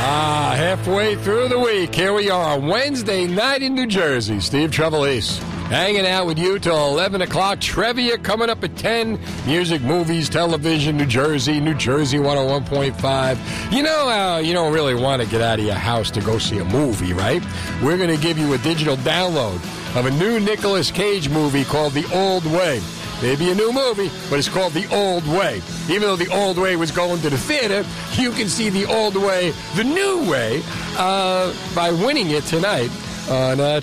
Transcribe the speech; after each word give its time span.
Ah, 0.07 0.53
halfway 0.55 1.17
through 1.17 1.49
the 1.49 1.59
week, 1.59 1.95
here 1.95 2.13
we 2.13 2.29
are 2.29 2.61
Wednesday 2.61 3.27
night 3.27 3.63
in 3.63 3.73
New 3.75 3.87
Jersey. 3.87 4.39
Steve 4.41 4.71
Trevelise 4.71 5.41
hanging 5.69 6.07
out 6.07 6.27
with 6.27 6.39
you 6.39 6.59
till 6.59 6.89
11 6.89 7.23
o'clock. 7.23 7.61
Trivia 7.61 8.19
coming 8.19 8.51
up 8.51 8.63
at 8.65 8.77
10. 8.77 9.19
Music, 9.47 9.83
movies, 9.83 10.29
television, 10.29 10.97
New 10.97 11.07
Jersey, 11.07 11.61
New 11.61 11.75
Jersey 11.75 12.19
101.5. 12.19 13.73
You 13.73 13.83
know 13.83 14.09
how 14.09 14.39
you 14.39 14.53
don't 14.53 14.73
really 14.73 14.95
want 14.95 15.23
to 15.23 15.29
get 15.29 15.41
out 15.41 15.59
of 15.59 15.65
your 15.65 15.75
house 15.75 16.11
to 16.13 16.21
go 16.21 16.39
see 16.39 16.59
a 16.59 16.65
movie, 16.65 17.13
right? 17.13 17.43
We're 17.83 17.97
going 17.97 18.15
to 18.15 18.23
give 18.23 18.39
you 18.39 18.53
a 18.53 18.59
digital 18.59 18.97
download 18.99 19.57
of 19.97 20.07
a 20.07 20.11
new 20.11 20.41
Nicolas 20.41 20.91
Cage 20.91 21.29
movie 21.29 21.65
called 21.65 21.93
The 21.93 22.07
Old 22.15 22.45
Way. 22.47 22.81
Maybe 23.23 23.51
a 23.51 23.55
new 23.55 23.73
movie, 23.73 24.11
but 24.29 24.39
it's 24.39 24.49
called 24.49 24.73
The 24.73 24.93
Old 24.95 25.27
Way. 25.27 25.63
Even 25.89 26.03
though 26.03 26.17
The 26.17 26.31
Old 26.31 26.59
Way 26.59 26.77
was 26.77 26.91
going 26.91 27.21
to 27.23 27.31
the 27.31 27.39
theater, 27.39 27.85
you 28.21 28.33
can 28.33 28.49
see 28.49 28.69
The 28.69 28.85
Old 28.87 29.17
Way, 29.17 29.53
the 29.77 29.85
new 29.85 30.29
way, 30.31 30.63
uh, 30.99 31.55
by 31.75 31.91
winning 31.93 32.33
it 32.33 32.45
tonight 32.45 32.91
on 33.29 33.61
uh. 33.61 33.81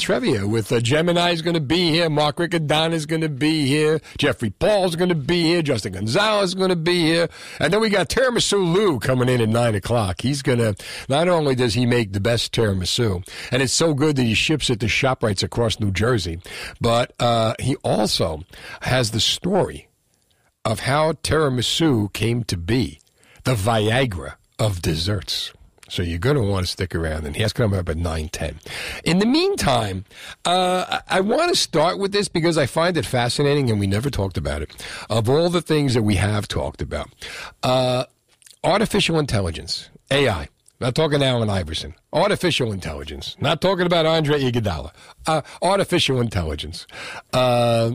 With 0.47 0.71
uh, 0.71 0.79
Gemini's 0.79 1.41
going 1.41 1.55
to 1.55 1.61
be 1.61 1.89
here, 1.89 2.09
Mark 2.09 2.37
Riccadonna 2.37 2.93
is 2.93 3.05
going 3.05 3.21
to 3.21 3.29
be 3.29 3.65
here, 3.65 3.99
Jeffrey 4.17 4.51
Paul's 4.51 4.95
going 4.95 5.09
to 5.09 5.15
be 5.15 5.43
here, 5.43 5.61
Justin 5.61 5.93
Gonzalez 5.93 6.49
is 6.49 6.55
going 6.55 6.69
to 6.69 6.75
be 6.75 7.01
here, 7.05 7.27
and 7.59 7.73
then 7.73 7.81
we 7.81 7.89
got 7.89 8.09
Tiramisu 8.09 8.73
Lou 8.73 8.99
coming 8.99 9.29
in 9.29 9.41
at 9.41 9.49
nine 9.49 9.75
o'clock. 9.75 10.21
He's 10.21 10.41
going 10.41 10.59
to. 10.59 10.75
Not 11.09 11.27
only 11.27 11.55
does 11.55 11.73
he 11.73 11.85
make 11.85 12.13
the 12.13 12.19
best 12.19 12.53
tiramisu, 12.53 13.27
and 13.51 13.61
it's 13.61 13.73
so 13.73 13.93
good 13.93 14.15
that 14.17 14.23
he 14.23 14.33
ships 14.33 14.69
it 14.69 14.79
to 14.81 14.87
ShopRites 14.87 15.43
across 15.43 15.79
New 15.79 15.91
Jersey, 15.91 16.39
but 16.79 17.13
uh, 17.19 17.55
he 17.59 17.75
also 17.77 18.43
has 18.81 19.11
the 19.11 19.19
story 19.19 19.87
of 20.63 20.81
how 20.81 21.13
tiramisu 21.13 22.13
came 22.13 22.43
to 22.45 22.57
be, 22.57 22.99
the 23.43 23.55
Viagra 23.55 24.35
of 24.59 24.81
desserts. 24.81 25.53
So 25.91 26.03
you're 26.03 26.19
going 26.19 26.37
to 26.37 26.41
want 26.41 26.65
to 26.65 26.71
stick 26.71 26.95
around, 26.95 27.25
and 27.25 27.35
he 27.35 27.41
has 27.41 27.51
to 27.51 27.63
come 27.63 27.73
up 27.73 27.89
at 27.89 27.97
nine 27.97 28.29
ten. 28.29 28.61
In 29.03 29.19
the 29.19 29.25
meantime, 29.25 30.05
uh, 30.45 30.85
I 31.09 31.17
I 31.17 31.19
want 31.19 31.49
to 31.49 31.55
start 31.55 31.99
with 31.99 32.13
this 32.13 32.29
because 32.29 32.57
I 32.57 32.65
find 32.65 32.95
it 32.95 33.05
fascinating, 33.05 33.69
and 33.69 33.77
we 33.77 33.87
never 33.87 34.09
talked 34.09 34.37
about 34.37 34.61
it. 34.61 34.71
Of 35.09 35.27
all 35.27 35.49
the 35.49 35.61
things 35.61 35.93
that 35.93 36.03
we 36.03 36.15
have 36.15 36.47
talked 36.47 36.81
about, 36.81 37.09
uh, 37.61 38.05
artificial 38.63 39.19
intelligence, 39.19 39.89
AI. 40.09 40.47
Not 40.79 40.95
talking 40.95 41.21
Allen 41.21 41.49
Iverson. 41.49 41.93
Artificial 42.13 42.71
intelligence. 42.71 43.35
Not 43.39 43.59
talking 43.61 43.85
about 43.85 44.05
Andre 44.05 44.39
Iguodala. 44.41 44.91
Uh, 45.27 45.41
artificial 45.61 46.21
intelligence. 46.21 46.87
Uh, 47.33 47.91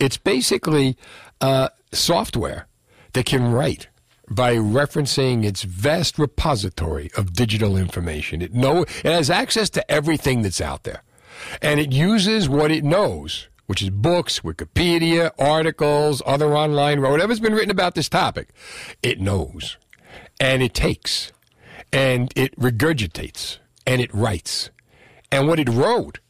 it's 0.00 0.18
basically 0.18 0.96
uh, 1.40 1.68
software 1.92 2.66
that 3.12 3.24
can 3.24 3.52
write 3.52 3.86
by 4.30 4.54
referencing 4.56 5.44
its 5.44 5.62
vast 5.62 6.18
repository 6.18 7.10
of 7.16 7.32
digital 7.32 7.76
information. 7.76 8.42
It 8.42 8.54
know 8.54 8.82
it 8.82 9.04
has 9.04 9.30
access 9.30 9.70
to 9.70 9.90
everything 9.90 10.42
that's 10.42 10.60
out 10.60 10.84
there, 10.84 11.02
and 11.62 11.80
it 11.80 11.92
uses 11.92 12.48
what 12.48 12.70
it 12.70 12.84
knows, 12.84 13.48
which 13.66 13.82
is 13.82 13.90
books, 13.90 14.40
Wikipedia, 14.40 15.30
articles, 15.38 16.22
other 16.26 16.54
online, 16.54 17.00
whatever's 17.00 17.40
been 17.40 17.54
written 17.54 17.70
about 17.70 17.94
this 17.94 18.08
topic. 18.08 18.48
It 19.02 19.20
knows, 19.20 19.76
and 20.40 20.62
it 20.62 20.74
takes, 20.74 21.32
and 21.92 22.32
it 22.36 22.58
regurgitates, 22.58 23.58
and 23.86 24.00
it 24.00 24.12
writes, 24.12 24.70
and 25.30 25.46
what 25.46 25.58
it 25.58 25.68
wrote 25.68 26.20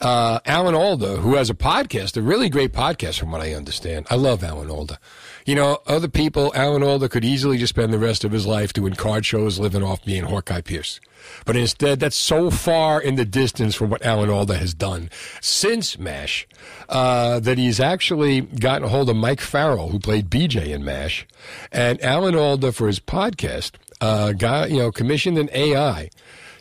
uh, 0.00 0.40
Alan 0.44 0.74
Alda, 0.74 1.18
who 1.18 1.34
has 1.36 1.50
a 1.50 1.54
podcast, 1.54 2.16
a 2.16 2.22
really 2.22 2.48
great 2.48 2.72
podcast 2.72 3.18
from 3.18 3.30
what 3.30 3.40
I 3.40 3.54
understand. 3.54 4.06
I 4.10 4.16
love 4.16 4.42
Alan 4.42 4.70
Alda. 4.70 4.98
You 5.44 5.54
know, 5.54 5.78
other 5.86 6.08
people, 6.08 6.52
Alan 6.54 6.82
Alda 6.82 7.10
could 7.10 7.24
easily 7.24 7.58
just 7.58 7.74
spend 7.74 7.92
the 7.92 7.98
rest 7.98 8.24
of 8.24 8.32
his 8.32 8.46
life 8.46 8.72
doing 8.72 8.94
card 8.94 9.26
shows, 9.26 9.58
living 9.58 9.82
off 9.82 10.02
being 10.02 10.24
Hawkeye 10.24 10.62
Pierce. 10.62 11.00
But 11.44 11.54
instead, 11.54 12.00
that's 12.00 12.16
so 12.16 12.50
far 12.50 12.98
in 13.00 13.16
the 13.16 13.26
distance 13.26 13.74
from 13.74 13.90
what 13.90 14.04
Alan 14.04 14.30
Alda 14.30 14.56
has 14.56 14.72
done 14.72 15.10
since 15.42 15.98
MASH 15.98 16.46
uh, 16.88 17.40
that 17.40 17.58
he's 17.58 17.78
actually 17.78 18.40
gotten 18.40 18.84
a 18.84 18.88
hold 18.88 19.10
of 19.10 19.16
Mike 19.16 19.42
Farrell, 19.42 19.90
who 19.90 19.98
played 19.98 20.30
BJ 20.30 20.68
in 20.68 20.82
MASH. 20.82 21.26
And 21.70 22.02
Alan 22.02 22.34
Alda, 22.34 22.72
for 22.72 22.86
his 22.86 23.00
podcast, 23.00 23.72
uh, 24.00 24.32
got, 24.32 24.70
you 24.70 24.78
know, 24.78 24.90
commissioned 24.90 25.36
an 25.36 25.50
AI 25.52 26.08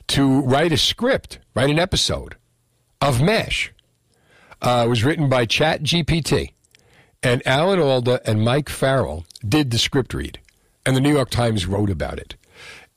to 0.08 0.42
write 0.42 0.74
a 0.74 0.78
script, 0.78 1.40
write 1.56 1.70
an 1.70 1.80
episode 1.80 2.36
of 3.00 3.22
MASH. 3.22 3.72
Uh, 4.62 4.84
it 4.86 4.90
was 4.90 5.06
written 5.06 5.30
by 5.30 5.46
Chat 5.46 5.84
GPT. 5.84 6.52
And 7.24 7.42
Alan 7.48 7.80
Alda 7.80 8.22
and 8.30 8.44
Mike 8.44 8.70
Farrell 8.70 9.26
did 9.48 9.72
the 9.72 9.80
script 9.80 10.14
read. 10.14 10.40
And 10.86 10.96
the 10.96 11.02
New 11.02 11.14
York 11.14 11.30
Times 11.30 11.66
wrote 11.66 11.90
about 11.90 12.20
it. 12.20 12.36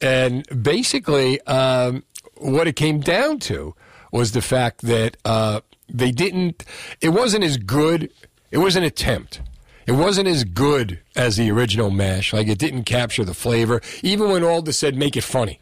And 0.01 0.45
basically, 0.63 1.41
um, 1.43 2.03
what 2.35 2.67
it 2.67 2.75
came 2.75 3.01
down 3.01 3.39
to 3.41 3.75
was 4.11 4.33
the 4.33 4.43
fact 4.43 4.83
that 4.83 5.17
uh, 5.25 5.61
they 5.89 6.11
didn't, 6.11 6.65
it 7.01 7.11
wasn't 7.11 7.45
as 7.45 7.57
good, 7.57 8.11
it 8.51 8.59
was 8.59 8.75
an 8.75 8.83
attempt. 8.83 9.41
It 9.87 9.93
wasn't 9.93 10.27
as 10.27 10.43
good 10.43 11.01
as 11.15 11.37
the 11.37 11.49
original 11.53 11.91
MASH. 11.91 12.33
Like, 12.33 12.49
it 12.49 12.59
didn't 12.59 12.85
capture 12.85 13.25
the 13.25 13.35
flavor. 13.35 13.81
Even 14.03 14.31
when 14.31 14.43
Alda 14.43 14.73
said, 14.73 14.97
make 14.97 15.17
it 15.17 15.23
funny, 15.23 15.61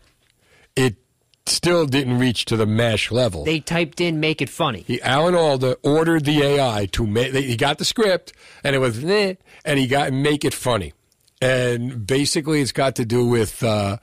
still 1.47 1.87
didn't 1.87 2.19
reach 2.19 2.45
to 2.47 2.57
the 2.57 2.67
MASH 2.67 3.11
level. 3.11 3.45
They 3.45 3.61
typed 3.61 4.01
in 4.01 4.21
"make 4.21 4.41
it 4.41 4.49
funny." 4.49 4.85
He, 4.87 5.01
Alan 5.03 5.35
Alda 5.35 5.77
ordered 5.83 6.25
the 6.25 6.43
AI 6.43 6.87
to 6.93 7.07
make. 7.07 7.35
He 7.35 7.57
got 7.57 7.79
the 7.79 7.85
script, 7.85 8.33
and 8.63 8.75
it 8.75 8.79
was 8.79 9.03
eh, 9.05 9.35
and 9.65 9.79
he 9.79 9.87
got 9.87 10.13
make 10.13 10.45
it 10.45 10.55
funny. 10.55 10.93
And 11.41 12.07
basically, 12.07 12.61
it's 12.61 12.73
got 12.73 12.97
to 12.97 13.05
do 13.05 13.27
with 13.27 13.63
uh, 13.63 13.99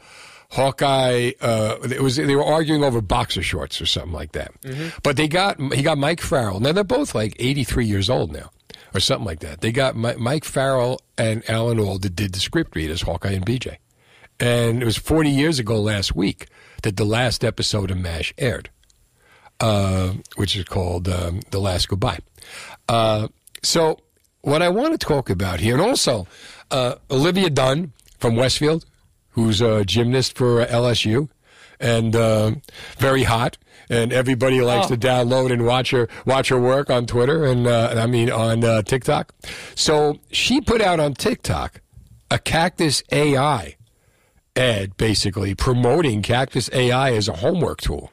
Hawkeye. 0.51 1.31
Uh, 1.41 1.77
it 1.83 2.01
was 2.01 2.17
they 2.17 2.35
were 2.35 2.45
arguing 2.45 2.83
over 2.83 3.01
boxer 3.01 3.41
shorts 3.41 3.81
or 3.81 3.85
something 3.85 4.13
like 4.13 4.33
that. 4.33 4.51
But 5.03 5.17
they 5.17 5.27
got 5.27 5.59
he 5.73 5.81
got 5.81 5.97
Mike 5.97 6.21
Farrell. 6.21 6.59
Now 6.59 6.71
they're 6.73 6.83
both 6.83 7.15
like 7.15 7.35
eighty 7.39 7.63
three 7.63 7.85
years 7.85 8.09
old 8.09 8.31
now, 8.31 8.51
or 8.93 8.99
something 8.99 9.25
like 9.25 9.39
that. 9.39 9.61
They 9.61 9.71
got 9.71 9.95
Mi- 9.95 10.15
Mike 10.15 10.43
Farrell 10.45 10.99
and 11.17 11.47
Alan 11.49 11.79
Alda 11.79 12.09
did 12.09 12.33
the 12.33 12.39
script 12.39 12.75
read 12.75 12.91
as 12.91 13.01
Hawkeye 13.01 13.31
and 13.31 13.45
BJ. 13.45 13.77
And 14.39 14.81
it 14.81 14.85
was 14.85 14.97
40 14.97 15.29
years 15.29 15.59
ago 15.59 15.79
last 15.79 16.15
week 16.15 16.47
that 16.81 16.97
the 16.97 17.05
last 17.05 17.43
episode 17.43 17.91
of 17.91 17.97
MASH 17.97 18.33
aired, 18.37 18.69
uh, 19.59 20.13
which 20.35 20.55
is 20.55 20.65
called 20.65 21.07
um, 21.07 21.41
The 21.51 21.59
Last 21.59 21.87
Goodbye. 21.87 22.19
Uh, 22.89 23.27
so, 23.63 23.97
what 24.41 24.61
I 24.61 24.69
want 24.69 24.93
to 24.93 24.97
talk 24.97 25.29
about 25.29 25.59
here, 25.59 25.73
and 25.73 25.81
also 25.81 26.27
uh, 26.71 26.95
Olivia 27.09 27.49
Dunne 27.49 27.93
from 28.17 28.35
Westfield, 28.35 28.85
who's 29.31 29.61
a 29.61 29.85
gymnast 29.85 30.35
for 30.35 30.65
LSU 30.65 31.29
and 31.79 32.15
uh, 32.15 32.51
very 32.97 33.23
hot. 33.23 33.57
And 33.89 34.13
everybody 34.13 34.61
likes 34.61 34.87
to 34.87 34.95
download 34.95 35.51
and 35.51 35.65
watch 35.65 35.91
her 35.91 36.07
watch 36.25 36.47
her 36.47 36.59
work 36.59 36.89
on 36.89 37.05
Twitter 37.05 37.43
and 37.43 37.67
uh, 37.67 37.95
I 37.97 38.07
mean 38.07 38.31
on 38.31 38.63
uh, 38.63 38.83
TikTok. 38.83 39.33
So 39.75 40.19
she 40.31 40.61
put 40.61 40.81
out 40.81 41.01
on 41.01 41.13
TikTok 41.13 41.81
a 42.29 42.37
Caktus 42.37 43.03
AI 43.11 43.75
ad 44.55 44.97
basically 44.97 45.55
promoting 45.55 46.21
Caktus 46.21 46.73
AI 46.73 47.13
as 47.13 47.27
a 47.27 47.33
homework 47.33 47.81
tool. 47.81 48.11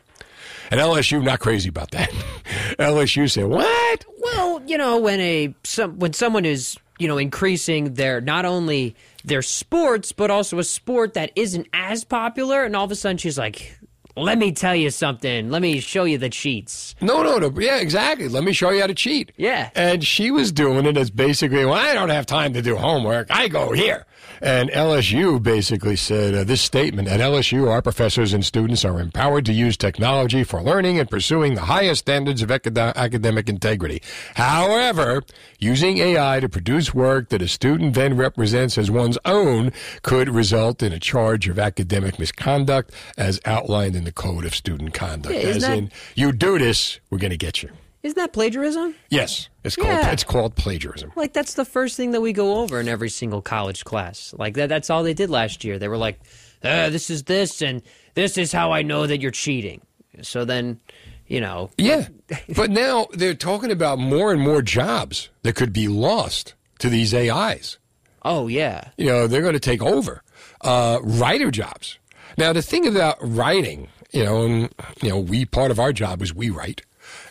And 0.70 0.80
LSU 0.80 1.22
not 1.22 1.40
crazy 1.40 1.68
about 1.68 1.92
that. 1.92 2.10
LSU 2.78 3.30
said, 3.30 3.46
"What? 3.46 4.04
Well, 4.18 4.62
you 4.66 4.76
know, 4.76 4.98
when 4.98 5.18
a 5.20 5.54
some 5.64 5.98
when 5.98 6.12
someone 6.12 6.44
is 6.44 6.76
you 6.98 7.08
know 7.08 7.16
increasing 7.16 7.94
their 7.94 8.20
not 8.20 8.44
only 8.44 8.94
their 9.24 9.42
sports 9.42 10.12
but 10.12 10.30
also 10.30 10.58
a 10.58 10.64
sport 10.64 11.14
that 11.14 11.32
isn't 11.36 11.66
as 11.72 12.04
popular, 12.04 12.64
and 12.64 12.76
all 12.76 12.84
of 12.84 12.90
a 12.90 12.96
sudden 12.96 13.16
she's 13.16 13.38
like, 13.38 13.78
"Let 14.14 14.36
me 14.36 14.52
tell 14.52 14.76
you 14.76 14.90
something. 14.90 15.50
Let 15.50 15.62
me 15.62 15.80
show 15.80 16.04
you 16.04 16.18
the 16.18 16.28
cheats." 16.28 16.94
No, 17.00 17.22
no, 17.22 17.38
no. 17.38 17.50
Yeah, 17.58 17.78
exactly. 17.78 18.28
Let 18.28 18.44
me 18.44 18.52
show 18.52 18.68
you 18.68 18.82
how 18.82 18.88
to 18.88 18.94
cheat. 18.94 19.32
Yeah. 19.38 19.70
And 19.74 20.04
she 20.04 20.30
was 20.30 20.52
doing 20.52 20.84
it 20.84 20.98
as 20.98 21.10
basically, 21.10 21.64
well, 21.64 21.74
I 21.74 21.94
don't 21.94 22.10
have 22.10 22.26
time 22.26 22.52
to 22.52 22.60
do 22.60 22.76
homework. 22.76 23.28
I 23.30 23.48
go 23.48 23.72
here. 23.72 24.04
And 24.40 24.70
LSU 24.70 25.42
basically 25.42 25.96
said 25.96 26.34
uh, 26.34 26.44
this 26.44 26.60
statement 26.60 27.08
At 27.08 27.20
LSU, 27.20 27.68
our 27.68 27.82
professors 27.82 28.32
and 28.32 28.44
students 28.44 28.84
are 28.84 29.00
empowered 29.00 29.46
to 29.46 29.52
use 29.52 29.76
technology 29.76 30.44
for 30.44 30.62
learning 30.62 30.98
and 30.98 31.10
pursuing 31.10 31.54
the 31.54 31.62
highest 31.62 32.00
standards 32.00 32.42
of 32.42 32.50
acad- 32.50 32.78
academic 32.78 33.48
integrity. 33.48 34.02
However, 34.34 35.22
using 35.58 35.98
AI 35.98 36.40
to 36.40 36.48
produce 36.48 36.94
work 36.94 37.30
that 37.30 37.42
a 37.42 37.48
student 37.48 37.94
then 37.94 38.16
represents 38.16 38.78
as 38.78 38.90
one's 38.90 39.18
own 39.24 39.72
could 40.02 40.28
result 40.28 40.82
in 40.82 40.92
a 40.92 41.00
charge 41.00 41.48
of 41.48 41.58
academic 41.58 42.18
misconduct 42.18 42.92
as 43.16 43.40
outlined 43.44 43.96
in 43.96 44.04
the 44.04 44.12
Code 44.12 44.44
of 44.44 44.54
Student 44.54 44.94
Conduct. 44.94 45.34
Yeah, 45.34 45.40
as 45.42 45.62
that- 45.62 45.76
in, 45.78 45.90
you 46.14 46.32
do 46.32 46.58
this, 46.58 47.00
we're 47.10 47.18
going 47.18 47.30
to 47.30 47.36
get 47.36 47.62
you. 47.62 47.70
Isn't 48.08 48.16
that 48.16 48.32
plagiarism? 48.32 48.94
Yes, 49.10 49.50
it's 49.64 49.76
called, 49.76 49.88
Yeah. 49.88 50.10
it's 50.12 50.24
called 50.24 50.56
plagiarism. 50.56 51.12
Like 51.14 51.34
that's 51.34 51.54
the 51.54 51.64
first 51.66 51.94
thing 51.94 52.12
that 52.12 52.22
we 52.22 52.32
go 52.32 52.56
over 52.62 52.80
in 52.80 52.88
every 52.88 53.10
single 53.10 53.42
college 53.42 53.84
class. 53.84 54.34
Like 54.38 54.54
that 54.54 54.70
that's 54.70 54.88
all 54.88 55.02
they 55.02 55.12
did 55.12 55.28
last 55.28 55.62
year. 55.62 55.78
They 55.78 55.88
were 55.88 55.98
like, 55.98 56.18
uh, 56.64 56.88
this 56.88 57.10
is 57.10 57.24
this 57.24 57.60
and 57.60 57.82
this 58.14 58.38
is 58.38 58.50
how 58.50 58.72
I 58.72 58.80
know 58.80 59.06
that 59.06 59.20
you're 59.20 59.30
cheating. 59.30 59.82
So 60.22 60.46
then, 60.46 60.80
you 61.26 61.42
know, 61.42 61.68
Yeah. 61.76 62.08
but 62.56 62.70
now 62.70 63.08
they're 63.12 63.34
talking 63.34 63.70
about 63.70 63.98
more 63.98 64.32
and 64.32 64.40
more 64.40 64.62
jobs 64.62 65.28
that 65.42 65.54
could 65.54 65.74
be 65.74 65.86
lost 65.86 66.54
to 66.78 66.88
these 66.88 67.12
AIs. 67.12 67.76
oh 68.24 68.48
yeah. 68.48 68.88
You 68.96 69.06
know, 69.06 69.26
they're 69.26 69.42
going 69.42 69.52
to 69.52 69.60
take 69.60 69.82
over 69.82 70.22
uh, 70.62 70.98
writer 71.02 71.50
jobs. 71.50 71.98
Now, 72.38 72.54
the 72.54 72.62
thing 72.62 72.86
about 72.86 73.18
writing, 73.20 73.88
you 74.12 74.24
know, 74.24 74.44
and, 74.46 74.70
you 75.02 75.10
know, 75.10 75.18
we 75.18 75.44
part 75.44 75.70
of 75.70 75.78
our 75.78 75.92
job 75.92 76.22
is 76.22 76.32
we 76.34 76.48
write, 76.50 76.80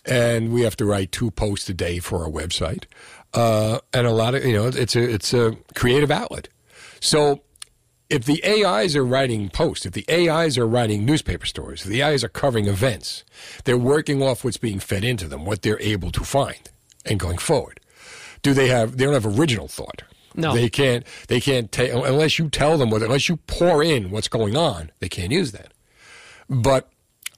and 0.08 0.52
we 0.52 0.62
have 0.62 0.78
to 0.78 0.86
write 0.86 1.12
two 1.12 1.32
posts 1.32 1.70
a 1.70 1.74
day 1.74 2.00
for 2.00 2.24
our 2.24 2.30
website, 2.30 2.86
uh, 3.34 3.80
and 3.94 4.08
a 4.08 4.12
lot 4.12 4.36
of 4.36 4.46
you 4.46 4.54
know, 4.54 4.68
it's 4.68 4.96
a 4.96 5.04
it's 5.04 5.34
a 5.34 5.58
creative 5.76 6.12
outlet. 6.12 6.48
So 7.00 7.42
if 8.10 8.26
the 8.26 8.44
AIs 8.46 8.96
are 8.96 9.06
writing 9.06 9.50
posts, 9.50 9.86
if 9.86 9.94
the 9.94 10.06
AIs 10.10 10.58
are 10.58 10.68
writing 10.68 11.06
newspaper 11.06 11.46
stories, 11.46 11.82
if 11.82 11.90
the 11.90 12.02
AIs 12.02 12.24
are 12.24 12.30
covering 12.30 12.68
events, 12.68 13.24
they're 13.66 13.78
working 13.78 14.24
off 14.24 14.44
what's 14.44 14.58
being 14.58 14.80
fed 14.80 15.04
into 15.04 15.28
them, 15.28 15.46
what 15.46 15.62
they're 15.62 15.82
able 15.82 16.12
to 16.12 16.24
find, 16.24 16.70
and 17.06 17.20
going 17.20 17.38
forward. 17.38 17.80
Do 18.42 18.54
they 18.54 18.68
have? 18.68 18.98
They 18.98 19.06
don't 19.06 19.14
have 19.14 19.40
original 19.40 19.68
thought. 19.68 20.04
No. 20.36 20.54
they 20.54 20.70
can't. 20.70 21.06
They 21.28 21.42
can't 21.42 21.72
take 21.72 21.92
unless 21.92 22.38
you 22.40 22.50
tell 22.50 22.78
them 22.78 22.90
what. 22.92 23.02
Unless 23.02 23.28
you 23.28 23.38
pour 23.38 23.84
in 23.84 24.12
what's 24.12 24.28
going 24.28 24.56
on, 24.56 24.92
they 25.00 25.10
can't 25.10 25.32
use 25.32 25.52
that. 25.52 25.74
But 26.48 26.90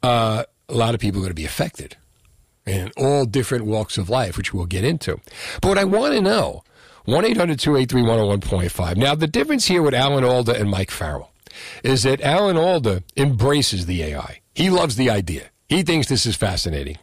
uh, 0.04 0.44
a 0.68 0.74
lot 0.74 0.94
of 0.94 1.00
people 1.00 1.19
are 1.19 1.24
going 1.24 1.31
to 1.31 1.36
be 1.36 1.45
affected 1.45 1.98
in 2.65 2.91
all 2.97 3.25
different 3.25 3.65
walks 3.65 3.97
of 3.97 4.09
life, 4.09 4.38
which 4.38 4.53
we'll 4.53 4.65
get 4.65 4.83
into. 4.83 5.19
But 5.61 5.69
what 5.69 5.77
I 5.77 5.83
want 5.83 6.13
to 6.13 6.21
know, 6.21 6.63
1 7.06 7.25
800 7.25 7.59
283 7.59 8.01
101.5. 8.03 8.97
Now, 8.97 9.15
the 9.15 9.27
difference 9.27 9.65
here 9.65 9.81
with 9.81 9.94
Alan 9.94 10.23
Alda 10.23 10.59
and 10.59 10.69
Mike 10.69 10.91
Farrell 10.91 11.31
is 11.83 12.03
that 12.03 12.21
Alan 12.21 12.57
Alda 12.57 13.03
embraces 13.17 13.85
the 13.85 14.03
AI. 14.03 14.41
He 14.53 14.69
loves 14.69 14.95
the 14.95 15.09
idea, 15.09 15.50
he 15.67 15.83
thinks 15.83 16.07
this 16.07 16.25
is 16.25 16.35
fascinating. 16.35 16.97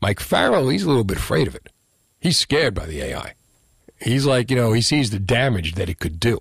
Mike 0.00 0.20
Farrell, 0.20 0.68
he's 0.68 0.82
a 0.82 0.88
little 0.88 1.04
bit 1.04 1.16
afraid 1.16 1.46
of 1.46 1.54
it. 1.54 1.70
He's 2.20 2.36
scared 2.36 2.74
by 2.74 2.86
the 2.86 3.00
AI. 3.00 3.34
He's 4.00 4.26
like, 4.26 4.50
you 4.50 4.56
know, 4.56 4.72
he 4.72 4.82
sees 4.82 5.10
the 5.10 5.18
damage 5.18 5.74
that 5.74 5.88
it 5.88 5.98
could 5.98 6.20
do. 6.20 6.38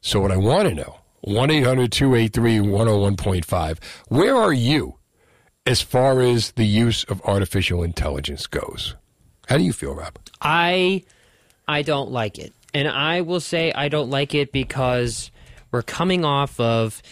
So, 0.00 0.20
what 0.20 0.32
I 0.32 0.36
want 0.36 0.68
to 0.68 0.74
know, 0.74 0.98
1 1.22 1.50
800 1.50 1.90
283 1.90 2.58
101.5, 2.58 3.82
where 4.08 4.36
are 4.36 4.52
you 4.52 4.97
as 5.68 5.82
far 5.82 6.22
as 6.22 6.52
the 6.52 6.64
use 6.64 7.04
of 7.04 7.20
artificial 7.26 7.82
intelligence 7.82 8.46
goes? 8.46 8.96
How 9.48 9.58
do 9.58 9.64
you 9.64 9.74
feel, 9.74 9.94
Rob? 9.94 10.18
I 10.40 11.04
I 11.68 11.82
don't 11.82 12.10
like 12.10 12.38
it. 12.38 12.54
And 12.72 12.88
I 12.88 13.20
will 13.20 13.40
say 13.40 13.70
I 13.72 13.88
don't 13.88 14.08
like 14.08 14.34
it 14.34 14.50
because 14.50 15.30
we're 15.70 15.82
coming 15.82 16.24
off 16.24 16.58
of 16.58 17.02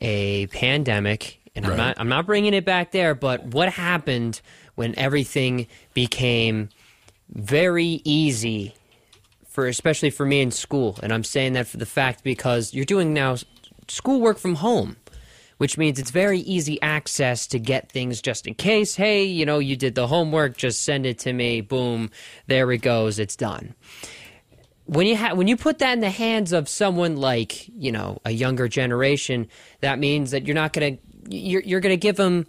a 0.00 0.46
pandemic 0.46 1.40
and 1.54 1.66
I'm 1.66 1.76
not 1.76 2.00
I'm 2.00 2.08
not 2.08 2.24
bringing 2.24 2.54
it 2.54 2.64
back 2.64 2.90
there, 2.92 3.14
but 3.14 3.44
what 3.44 3.68
happened 3.70 4.40
when 4.76 4.98
everything 4.98 5.66
became 5.92 6.70
very 7.28 8.00
easy 8.04 8.74
for 9.46 9.66
especially 9.66 10.10
for 10.10 10.24
me 10.24 10.40
in 10.40 10.50
school 10.50 10.98
and 11.02 11.12
I'm 11.12 11.24
saying 11.24 11.52
that 11.52 11.66
for 11.66 11.76
the 11.76 11.86
fact 11.86 12.24
because 12.24 12.72
you're 12.72 12.84
doing 12.86 13.12
now 13.12 13.32
s- 13.32 13.44
schoolwork 13.88 14.38
from 14.38 14.54
home 14.54 14.96
which 15.60 15.76
means 15.76 15.98
it's 15.98 16.10
very 16.10 16.40
easy 16.40 16.80
access 16.80 17.46
to 17.46 17.58
get 17.58 17.92
things 17.92 18.22
just 18.22 18.46
in 18.46 18.54
case. 18.54 18.96
Hey, 18.96 19.24
you 19.24 19.44
know, 19.44 19.58
you 19.58 19.76
did 19.76 19.94
the 19.94 20.06
homework, 20.06 20.56
just 20.56 20.84
send 20.84 21.04
it 21.04 21.18
to 21.18 21.34
me. 21.34 21.60
Boom, 21.60 22.10
there 22.46 22.72
it 22.72 22.78
goes, 22.78 23.18
it's 23.18 23.36
done. 23.36 23.74
When 24.86 25.06
you 25.06 25.18
ha- 25.18 25.34
when 25.34 25.48
you 25.48 25.58
put 25.58 25.80
that 25.80 25.92
in 25.92 26.00
the 26.00 26.08
hands 26.08 26.54
of 26.54 26.66
someone 26.66 27.18
like 27.18 27.68
you 27.68 27.92
know 27.92 28.22
a 28.24 28.30
younger 28.30 28.68
generation, 28.68 29.48
that 29.82 29.98
means 29.98 30.30
that 30.30 30.46
you're 30.46 30.54
not 30.54 30.72
gonna 30.72 30.96
you're 31.28 31.60
you're 31.60 31.80
gonna 31.80 31.98
give 31.98 32.16
them 32.16 32.46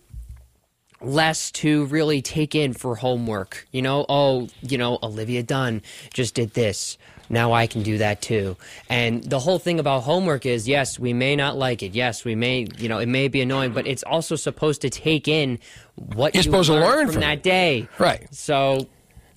less 1.02 1.52
to 1.52 1.86
really 1.86 2.22
take 2.22 2.56
in 2.56 2.74
for 2.74 2.96
homework. 2.96 3.68
You 3.72 3.82
know, 3.82 4.06
oh, 4.08 4.50
you 4.62 4.78
know, 4.78 5.00
Olivia 5.02 5.44
Dunne 5.44 5.82
just 6.14 6.36
did 6.36 6.54
this. 6.54 6.98
Now 7.30 7.54
I 7.54 7.66
can 7.66 7.82
do 7.82 7.98
that 8.00 8.22
too. 8.22 8.58
And 8.90 9.24
the 9.24 9.40
whole 9.40 9.58
thing 9.58 9.80
about 9.80 10.02
homework 10.02 10.46
is 10.46 10.68
yes, 10.68 11.00
we 11.00 11.14
may 11.14 11.36
not 11.36 11.58
like 11.58 11.82
it. 11.82 11.94
Yes, 11.94 12.26
we 12.26 12.36
may, 12.36 12.68
you 12.78 12.90
know, 12.90 13.00
it 13.00 13.08
may 13.08 13.30
be 13.30 13.40
annoying, 13.42 13.72
but 13.72 13.88
it's 13.88 14.04
also 14.04 14.36
supposed 14.36 14.82
to 14.82 14.90
take 14.90 15.30
in 15.30 15.58
what 15.96 16.36
You're 16.36 16.40
you 16.40 16.44
supposed 16.44 16.70
to 16.70 16.76
learn 16.76 17.06
from, 17.06 17.14
from 17.14 17.22
that 17.22 17.42
day. 17.42 17.88
Right. 17.98 18.28
So 18.36 18.88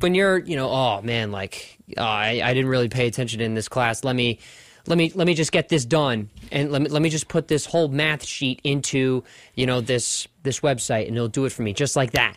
when 0.01 0.17
you're, 0.17 0.39
you 0.39 0.57
know, 0.57 0.69
oh 0.69 1.03
man, 1.03 1.31
like 1.31 1.79
oh, 1.97 2.03
I, 2.03 2.41
I 2.45 2.53
didn't 2.53 2.69
really 2.69 2.89
pay 2.89 3.07
attention 3.07 3.41
in 3.41 3.55
this 3.55 3.69
class. 3.69 4.03
Let 4.03 4.17
me, 4.17 4.41
let 4.87 4.99
me, 4.99 5.13
let 5.15 5.27
me 5.27 5.35
just 5.35 5.53
get 5.53 5.69
this 5.69 5.85
done, 5.85 6.31
and 6.53 6.71
let 6.71 6.83
me, 6.83 6.89
let 6.89 7.03
me 7.03 7.09
just 7.09 7.29
put 7.29 7.49
this 7.49 7.67
whole 7.67 7.89
math 7.89 8.25
sheet 8.25 8.61
into, 8.65 9.25
you 9.55 9.67
know, 9.67 9.81
this 9.81 10.29
this 10.43 10.61
website, 10.61 11.09
and 11.09 11.17
it'll 11.17 11.29
do 11.29 11.47
it 11.47 11.53
for 11.53 11.63
me 11.63 11.73
just 11.73 11.97
like 11.97 12.13
that. 12.13 12.37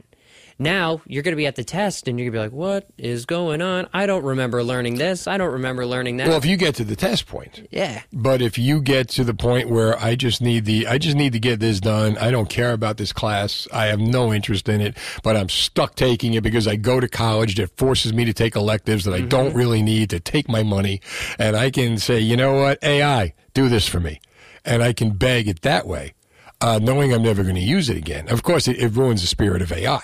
Now 0.59 1.01
you're 1.05 1.23
going 1.23 1.33
to 1.33 1.37
be 1.37 1.45
at 1.45 1.55
the 1.55 1.63
test, 1.63 2.07
and 2.07 2.19
you're 2.19 2.31
going 2.31 2.49
to 2.49 2.49
be 2.49 2.57
like, 2.57 2.67
"What 2.67 2.87
is 2.97 3.25
going 3.25 3.61
on? 3.61 3.87
I 3.93 4.05
don't 4.05 4.23
remember 4.23 4.63
learning 4.63 4.95
this. 4.95 5.27
I 5.27 5.37
don't 5.37 5.51
remember 5.53 5.85
learning 5.85 6.17
that." 6.17 6.27
Well, 6.27 6.37
if 6.37 6.45
you 6.45 6.57
get 6.57 6.75
to 6.75 6.83
the 6.83 6.95
test 6.95 7.27
point, 7.27 7.67
yeah, 7.71 8.01
but 8.11 8.41
if 8.41 8.57
you 8.57 8.81
get 8.81 9.09
to 9.09 9.23
the 9.23 9.33
point 9.33 9.69
where 9.69 9.97
I 9.99 10.15
just 10.15 10.41
need 10.41 10.65
the, 10.65 10.87
I 10.87 10.97
just 10.97 11.15
need 11.15 11.33
to 11.33 11.39
get 11.39 11.59
this 11.59 11.79
done. 11.79 12.17
I 12.17 12.31
don't 12.31 12.49
care 12.49 12.73
about 12.73 12.97
this 12.97 13.13
class. 13.13 13.67
I 13.71 13.85
have 13.87 13.99
no 13.99 14.33
interest 14.33 14.67
in 14.67 14.81
it, 14.81 14.97
but 15.23 15.37
I'm 15.37 15.49
stuck 15.49 15.95
taking 15.95 16.33
it 16.33 16.41
because 16.41 16.67
I 16.67 16.75
go 16.75 16.99
to 16.99 17.07
college 17.07 17.55
that 17.55 17.77
forces 17.77 18.13
me 18.13 18.25
to 18.25 18.33
take 18.33 18.55
electives 18.55 19.05
that 19.05 19.13
I 19.13 19.21
don't 19.21 19.53
really 19.53 19.83
need 19.83 20.09
to 20.09 20.19
take 20.19 20.49
my 20.49 20.63
money. 20.63 21.01
And 21.37 21.55
I 21.55 21.69
can 21.69 21.97
say, 21.97 22.19
you 22.19 22.35
know 22.35 22.55
what? 22.55 22.83
AI, 22.83 23.33
do 23.53 23.69
this 23.69 23.87
for 23.87 23.99
me. 23.99 24.19
And 24.65 24.83
I 24.83 24.93
can 24.93 25.11
beg 25.11 25.47
it 25.47 25.61
that 25.61 25.87
way, 25.87 26.13
uh, 26.61 26.79
knowing 26.81 27.13
I'm 27.13 27.23
never 27.23 27.43
going 27.43 27.55
to 27.55 27.61
use 27.61 27.89
it 27.89 27.97
again. 27.97 28.27
Of 28.29 28.43
course, 28.43 28.67
it, 28.67 28.77
it 28.77 28.89
ruins 28.89 29.21
the 29.21 29.27
spirit 29.27 29.61
of 29.61 29.71
AI. 29.71 30.01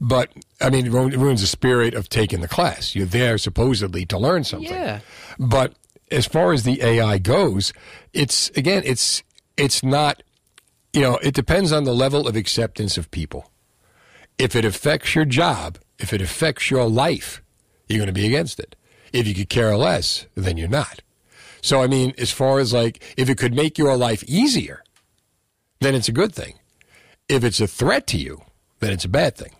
But, 0.00 0.30
I 0.60 0.70
mean, 0.70 0.86
it 0.86 0.92
ruins 0.92 1.40
the 1.40 1.46
spirit 1.46 1.94
of 1.94 2.08
taking 2.08 2.40
the 2.40 2.48
class. 2.48 2.94
You're 2.94 3.06
there 3.06 3.36
supposedly 3.38 4.06
to 4.06 4.18
learn 4.18 4.44
something. 4.44 4.70
Yeah. 4.70 5.00
But 5.38 5.74
as 6.10 6.26
far 6.26 6.52
as 6.52 6.62
the 6.62 6.82
AI 6.82 7.18
goes, 7.18 7.72
it's 8.12 8.50
again, 8.50 8.82
it's 8.84 9.22
it's 9.56 9.82
not. 9.82 10.22
You 10.92 11.02
know, 11.02 11.16
it 11.16 11.34
depends 11.34 11.70
on 11.70 11.84
the 11.84 11.92
level 11.92 12.26
of 12.26 12.34
acceptance 12.34 12.96
of 12.96 13.10
people. 13.10 13.50
If 14.38 14.56
it 14.56 14.64
affects 14.64 15.14
your 15.14 15.26
job, 15.26 15.78
if 15.98 16.12
it 16.12 16.22
affects 16.22 16.70
your 16.70 16.88
life, 16.88 17.42
you're 17.88 17.98
going 17.98 18.06
to 18.06 18.12
be 18.12 18.26
against 18.26 18.58
it. 18.58 18.74
If 19.12 19.26
you 19.26 19.34
could 19.34 19.48
care 19.48 19.76
less, 19.76 20.26
then 20.34 20.56
you're 20.56 20.68
not. 20.68 21.02
So, 21.60 21.82
I 21.82 21.86
mean, 21.88 22.14
as 22.18 22.30
far 22.30 22.58
as 22.58 22.72
like, 22.72 23.02
if 23.16 23.28
it 23.28 23.36
could 23.36 23.54
make 23.54 23.78
your 23.78 23.96
life 23.96 24.24
easier, 24.24 24.82
then 25.80 25.94
it's 25.94 26.08
a 26.08 26.12
good 26.12 26.34
thing. 26.34 26.58
If 27.28 27.44
it's 27.44 27.60
a 27.60 27.66
threat 27.66 28.06
to 28.08 28.16
you, 28.16 28.42
then 28.80 28.92
it's 28.92 29.04
a 29.04 29.08
bad 29.08 29.36
thing. 29.36 29.52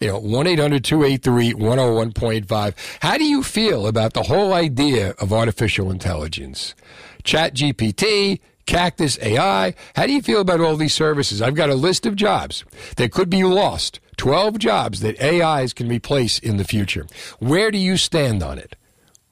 You 0.00 0.06
know, 0.06 0.20
1 0.20 0.46
800 0.46 0.84
283 0.84 1.54
101.5. 1.54 2.74
How 3.00 3.18
do 3.18 3.24
you 3.24 3.42
feel 3.42 3.88
about 3.88 4.12
the 4.12 4.22
whole 4.22 4.52
idea 4.52 5.10
of 5.18 5.32
artificial 5.32 5.90
intelligence? 5.90 6.76
Chat 7.24 7.54
GPT, 7.54 8.38
Caktus 8.64 9.20
AI. 9.20 9.74
How 9.96 10.06
do 10.06 10.12
you 10.12 10.22
feel 10.22 10.40
about 10.40 10.60
all 10.60 10.76
these 10.76 10.94
services? 10.94 11.42
I've 11.42 11.56
got 11.56 11.68
a 11.68 11.74
list 11.74 12.06
of 12.06 12.14
jobs 12.14 12.64
that 12.96 13.10
could 13.10 13.28
be 13.28 13.42
lost. 13.42 13.98
12 14.18 14.58
jobs 14.60 15.00
that 15.00 15.20
AIs 15.20 15.72
can 15.72 15.88
replace 15.88 16.38
in 16.38 16.58
the 16.58 16.64
future. 16.64 17.06
Where 17.40 17.72
do 17.72 17.78
you 17.78 17.96
stand 17.96 18.40
on 18.40 18.56
it? 18.56 18.76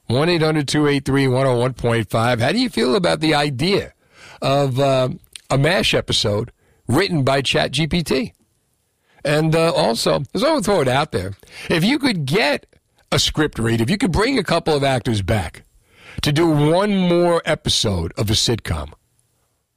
1 0.06 0.28
800 0.28 0.66
283 0.66 1.26
101.5. 1.26 2.40
How 2.40 2.50
do 2.50 2.58
you 2.58 2.70
feel 2.70 2.96
about 2.96 3.20
the 3.20 3.36
idea 3.36 3.92
of 4.42 4.80
um, 4.80 5.20
a 5.48 5.58
MASH 5.58 5.94
episode 5.94 6.50
written 6.88 7.22
by 7.22 7.40
ChatGPT? 7.40 8.32
And 9.26 9.56
uh, 9.56 9.72
also, 9.72 10.22
as 10.34 10.44
I 10.44 10.54
would 10.54 10.64
throw 10.64 10.80
it 10.80 10.88
out 10.88 11.10
there, 11.10 11.32
if 11.68 11.82
you 11.82 11.98
could 11.98 12.26
get 12.26 12.64
a 13.10 13.18
script 13.18 13.58
read, 13.58 13.80
if 13.80 13.90
you 13.90 13.98
could 13.98 14.12
bring 14.12 14.38
a 14.38 14.44
couple 14.44 14.72
of 14.72 14.84
actors 14.84 15.20
back 15.20 15.64
to 16.22 16.30
do 16.30 16.46
one 16.48 16.96
more 16.96 17.42
episode 17.44 18.12
of 18.16 18.30
a 18.30 18.34
sitcom, 18.34 18.92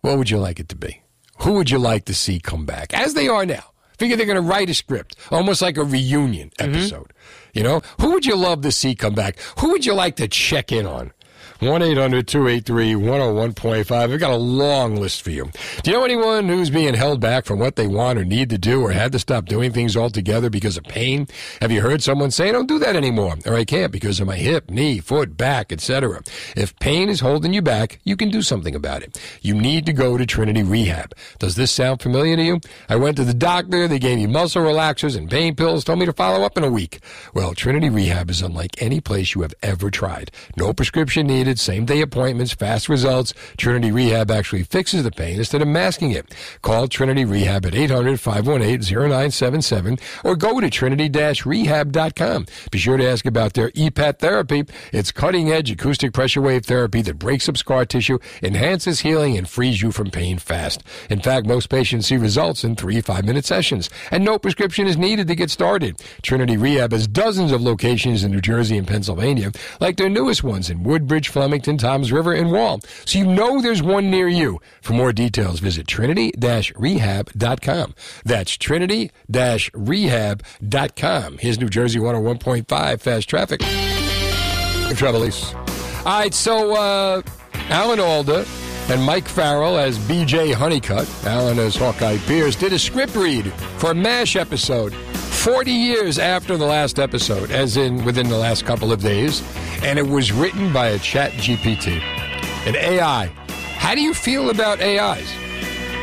what 0.02 0.20
would 0.20 0.30
you 0.30 0.38
like 0.38 0.60
it 0.60 0.70
to 0.70 0.76
be? 0.76 1.02
Who 1.40 1.54
would 1.54 1.72
you 1.72 1.80
like 1.80 2.06
to 2.06 2.14
see 2.14 2.40
come 2.40 2.68
back? 2.68 2.94
As 2.94 3.16
they 3.16 3.28
are 3.28 3.46
now. 3.46 3.64
Figure 3.98 4.16
they're 4.16 4.26
going 4.28 4.36
to 4.36 4.42
write 4.42 4.70
a 4.70 4.74
script, 4.74 5.16
almost 5.32 5.62
like 5.64 5.78
a 5.78 5.84
reunion 5.84 6.52
episode. 6.60 7.12
You 7.54 7.64
know, 7.64 7.82
who 8.00 8.12
would 8.14 8.26
you 8.26 8.36
love 8.36 8.62
to 8.62 8.72
see 8.72 8.94
come 8.96 9.14
back? 9.16 9.38
Who 9.60 9.72
would 9.72 9.86
you 9.86 9.94
like 9.94 10.16
to 10.18 10.28
check 10.28 10.72
in 10.72 10.86
on? 10.86 11.12
1 11.60 11.82
800 11.82 12.26
283 12.26 12.94
101.5. 12.94 14.10
We've 14.10 14.20
got 14.20 14.32
a 14.32 14.38
long 14.38 14.96
list 14.96 15.22
for 15.22 15.30
you. 15.30 15.52
Do 15.84 15.92
you 15.92 15.98
know 15.98 16.06
anyone 16.06 16.48
who's 16.48 16.70
being 16.70 16.94
held 16.94 17.20
back 17.20 17.44
from 17.44 17.60
what 17.60 17.76
they 17.76 17.86
want 17.86 18.18
or 18.18 18.24
need 18.24 18.50
to 18.52 18.58
do 18.58 18.82
or 18.82 18.92
had 18.92 19.12
to 19.12 19.20
stop 19.20 19.46
doing 19.46 19.74
things 19.74 19.98
altogether 19.98 20.50
because 20.50 20.78
of 20.78 20.86
pain? 20.86 21.28
Have 21.60 21.70
you 21.70 21.82
heard 21.82 22.02
someone 22.02 22.32
say, 22.32 22.48
I 22.48 22.54
don't 22.54 22.70
do 22.70 22.80
that 22.80 22.96
anymore, 22.96 23.36
or 23.46 23.56
I 23.56 23.66
can't 23.66 23.92
because 23.92 24.22
of 24.22 24.28
my 24.28 24.38
hip, 24.38 24.70
knee, 24.70 25.00
foot, 25.00 25.36
back, 25.36 25.74
etc.? 25.74 26.22
If 26.56 26.80
pain 26.80 27.10
is 27.10 27.20
holding 27.20 27.54
you 27.54 27.62
back, 27.62 28.00
you 28.06 28.16
can 28.16 28.30
do 28.30 28.42
something 28.42 28.74
about 28.74 29.04
it. 29.04 29.20
You 29.42 29.54
need 29.54 29.86
to 29.88 29.92
go 29.92 30.18
to 30.18 30.26
Trinity 30.26 30.64
Rehab. 30.64 31.14
Does 31.40 31.58
this 31.58 31.74
sound 31.74 32.02
familiar 32.02 32.38
to 32.38 32.44
you? 32.44 32.62
I 32.88 32.96
went 32.96 33.18
to 33.18 33.26
the 33.26 33.34
doctor, 33.34 33.86
they 33.86 34.00
gave 34.00 34.18
me 34.18 34.28
muscle 34.28 34.64
relaxers 34.64 35.18
and 35.18 35.30
pain 35.30 35.56
pills, 35.56 35.84
told 35.84 36.00
me 36.00 36.06
to 36.06 36.14
follow 36.14 36.46
up 36.46 36.58
in 36.58 36.64
a 36.64 36.72
week. 36.72 37.02
Well, 37.34 37.54
Trinity 37.54 37.90
Rehab 37.90 38.30
is 38.30 38.42
unlike 38.42 38.82
any 38.82 39.02
place 39.02 39.36
you 39.36 39.42
have 39.42 39.54
ever 39.62 39.92
tried. 39.92 40.32
No 40.56 40.72
prescription 40.72 41.28
needed, 41.28 41.49
same 41.58 41.86
day 41.86 42.02
appointments, 42.02 42.54
fast 42.54 42.90
results. 42.90 43.34
Trinity 43.58 43.92
Rehab 43.92 44.30
actually 44.30 44.64
fixes 44.64 45.04
the 45.04 45.12
pain 45.12 45.38
instead 45.40 45.62
of 45.62 45.68
masking 45.68 46.12
it. 46.12 46.36
Call 46.62 46.88
Trinity 46.88 47.26
Rehab 47.26 47.66
at 47.66 47.74
800 47.74 48.20
518 48.20 48.82
0977 48.82 49.98
or 50.24 50.36
go 50.36 50.60
to 50.60 50.70
trinity 50.70 51.10
rehab.com. 51.10 52.46
Be 52.72 52.78
sure 52.78 52.98
to 52.98 53.08
ask 53.08 53.26
about 53.26 53.54
their 53.54 53.72
EPAT 53.72 54.20
therapy. 54.20 54.66
It's 54.92 55.12
cutting 55.12 55.52
edge 55.52 55.72
acoustic 55.72 56.14
pressure 56.14 56.42
wave 56.42 56.66
therapy 56.66 57.02
that 57.04 57.20
breaks 57.20 57.48
up 57.50 57.58
scar 57.58 57.86
tissue, 57.86 58.20
enhances 58.44 59.00
healing, 59.00 59.38
and 59.38 59.50
frees 59.50 59.82
you 59.82 59.92
from 59.92 60.12
pain 60.12 60.38
fast. 60.38 60.84
In 61.10 61.22
fact, 61.22 61.48
most 61.48 61.70
patients 61.70 62.08
see 62.08 62.18
results 62.18 62.64
in 62.64 62.76
three 62.76 63.02
five 63.02 63.26
minute 63.26 63.46
sessions, 63.46 63.90
and 64.12 64.24
no 64.24 64.38
prescription 64.38 64.88
is 64.88 64.98
needed 64.98 65.28
to 65.28 65.36
get 65.36 65.50
started. 65.50 66.00
Trinity 66.22 66.58
Rehab 66.58 66.92
has 66.92 67.08
dozens 67.08 67.52
of 67.52 67.62
locations 67.62 68.24
in 68.24 68.32
New 68.32 68.42
Jersey 68.42 68.78
and 68.78 68.88
Pennsylvania, 68.88 69.52
like 69.80 69.98
their 69.98 70.10
newest 70.10 70.44
ones 70.44 70.70
in 70.70 70.84
Woodbridge, 70.84 71.30
Flemington, 71.40 71.78
Toms 71.78 72.12
River, 72.12 72.34
and 72.34 72.52
Wall. 72.52 72.82
So 73.06 73.18
you 73.18 73.26
know 73.26 73.62
there's 73.62 73.82
one 73.82 74.12
near 74.12 74.28
you. 74.28 74.60
For 74.82 74.92
more 74.92 75.14
details, 75.14 75.62
visit 75.62 75.88
trinity-rehab.com. 75.88 77.96
That's 78.26 78.58
trinity-rehab.com. 78.58 81.38
Here's 81.38 81.58
New 81.58 81.70
Jersey 81.70 82.00
101.5 82.00 83.00
Fast 83.00 83.30
Traffic. 83.30 83.62
East. 83.62 85.56
All 85.56 86.20
right, 86.20 86.34
so 86.34 86.76
uh, 86.76 87.22
Alan 87.70 88.02
Alda 88.02 88.46
and 88.90 89.04
Mike 89.04 89.28
Farrell 89.28 89.78
as 89.78 90.00
BJ 90.00 90.54
Honeycutt, 90.54 91.08
Alan 91.26 91.60
as 91.60 91.76
Hawkeye 91.76 92.18
Pierce, 92.26 92.56
did 92.56 92.74
a 92.74 92.80
script 92.80 93.16
read 93.16 93.54
for 93.78 93.92
a 93.92 93.96
MASH 93.96 94.36
episode 94.36 94.94
40 94.94 95.72
years 95.72 96.18
after 96.18 96.58
the 96.58 96.66
last 96.66 96.98
episode, 96.98 97.52
as 97.52 97.78
in 97.78 98.04
within 98.04 98.28
the 98.28 98.38
last 98.38 98.66
couple 98.66 98.92
of 98.92 99.02
days, 99.02 99.44
and 99.84 100.00
it 100.00 100.08
was 100.08 100.32
written 100.32 100.74
by 100.74 100.88
a 100.88 101.00
chat 101.00 101.32
GPT, 101.34 102.02
an 102.68 102.76
AI. 102.76 103.28
How 103.78 103.94
do 103.94 104.02
you 104.02 104.14
feel 104.14 104.50
about 104.50 104.82
AIs? 104.82 105.32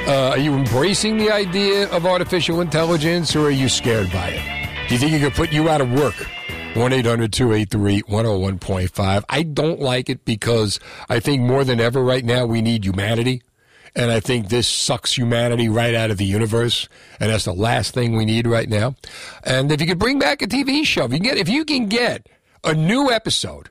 Uh, 0.06 0.30
are 0.30 0.38
you 0.38 0.54
embracing 0.54 1.16
the 1.18 1.30
idea 1.30 1.90
of 1.90 2.06
artificial 2.06 2.60
intelligence 2.60 3.34
or 3.34 3.46
are 3.46 3.50
you 3.50 3.68
scared 3.68 4.10
by 4.12 4.28
it? 4.28 4.88
Do 4.88 4.94
you 4.94 5.00
think 5.00 5.12
it 5.12 5.20
could 5.20 5.34
put 5.34 5.52
you 5.52 5.68
out 5.68 5.80
of 5.80 5.92
work? 5.92 6.14
1 6.76 6.92
800 6.92 7.32
283 7.32 8.02
101.5. 8.02 9.24
I 9.28 9.42
don't 9.42 9.80
like 9.80 10.08
it 10.10 10.24
because 10.24 10.78
I 11.08 11.20
think 11.20 11.42
more 11.42 11.64
than 11.64 11.80
ever 11.80 12.02
right 12.02 12.24
now 12.24 12.46
we 12.46 12.60
need 12.60 12.84
humanity. 12.84 13.42
And 13.94 14.10
I 14.10 14.20
think 14.20 14.48
this 14.48 14.68
sucks 14.68 15.16
humanity 15.16 15.70
right 15.70 15.94
out 15.94 16.10
of 16.10 16.18
the 16.18 16.26
universe. 16.26 16.86
And 17.18 17.30
that's 17.30 17.46
the 17.46 17.54
last 17.54 17.94
thing 17.94 18.14
we 18.14 18.26
need 18.26 18.46
right 18.46 18.68
now. 18.68 18.94
And 19.42 19.72
if 19.72 19.80
you 19.80 19.86
could 19.86 19.98
bring 19.98 20.18
back 20.18 20.42
a 20.42 20.46
TV 20.46 20.84
show, 20.84 21.06
if 21.06 21.12
you 21.12 21.18
can 21.18 21.24
get, 21.24 21.38
if 21.38 21.48
you 21.48 21.64
can 21.64 21.86
get 21.86 22.28
a 22.62 22.74
new 22.74 23.10
episode 23.10 23.70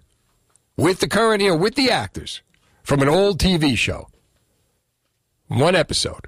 with 0.76 1.00
the 1.00 1.08
current, 1.08 1.44
you 1.44 1.50
know, 1.50 1.56
with 1.56 1.76
the 1.76 1.92
actors 1.92 2.42
from 2.82 3.02
an 3.04 3.10
old 3.10 3.40
TV 3.40 3.78
show, 3.78 4.08
one 5.48 5.76
episode. 5.76 6.28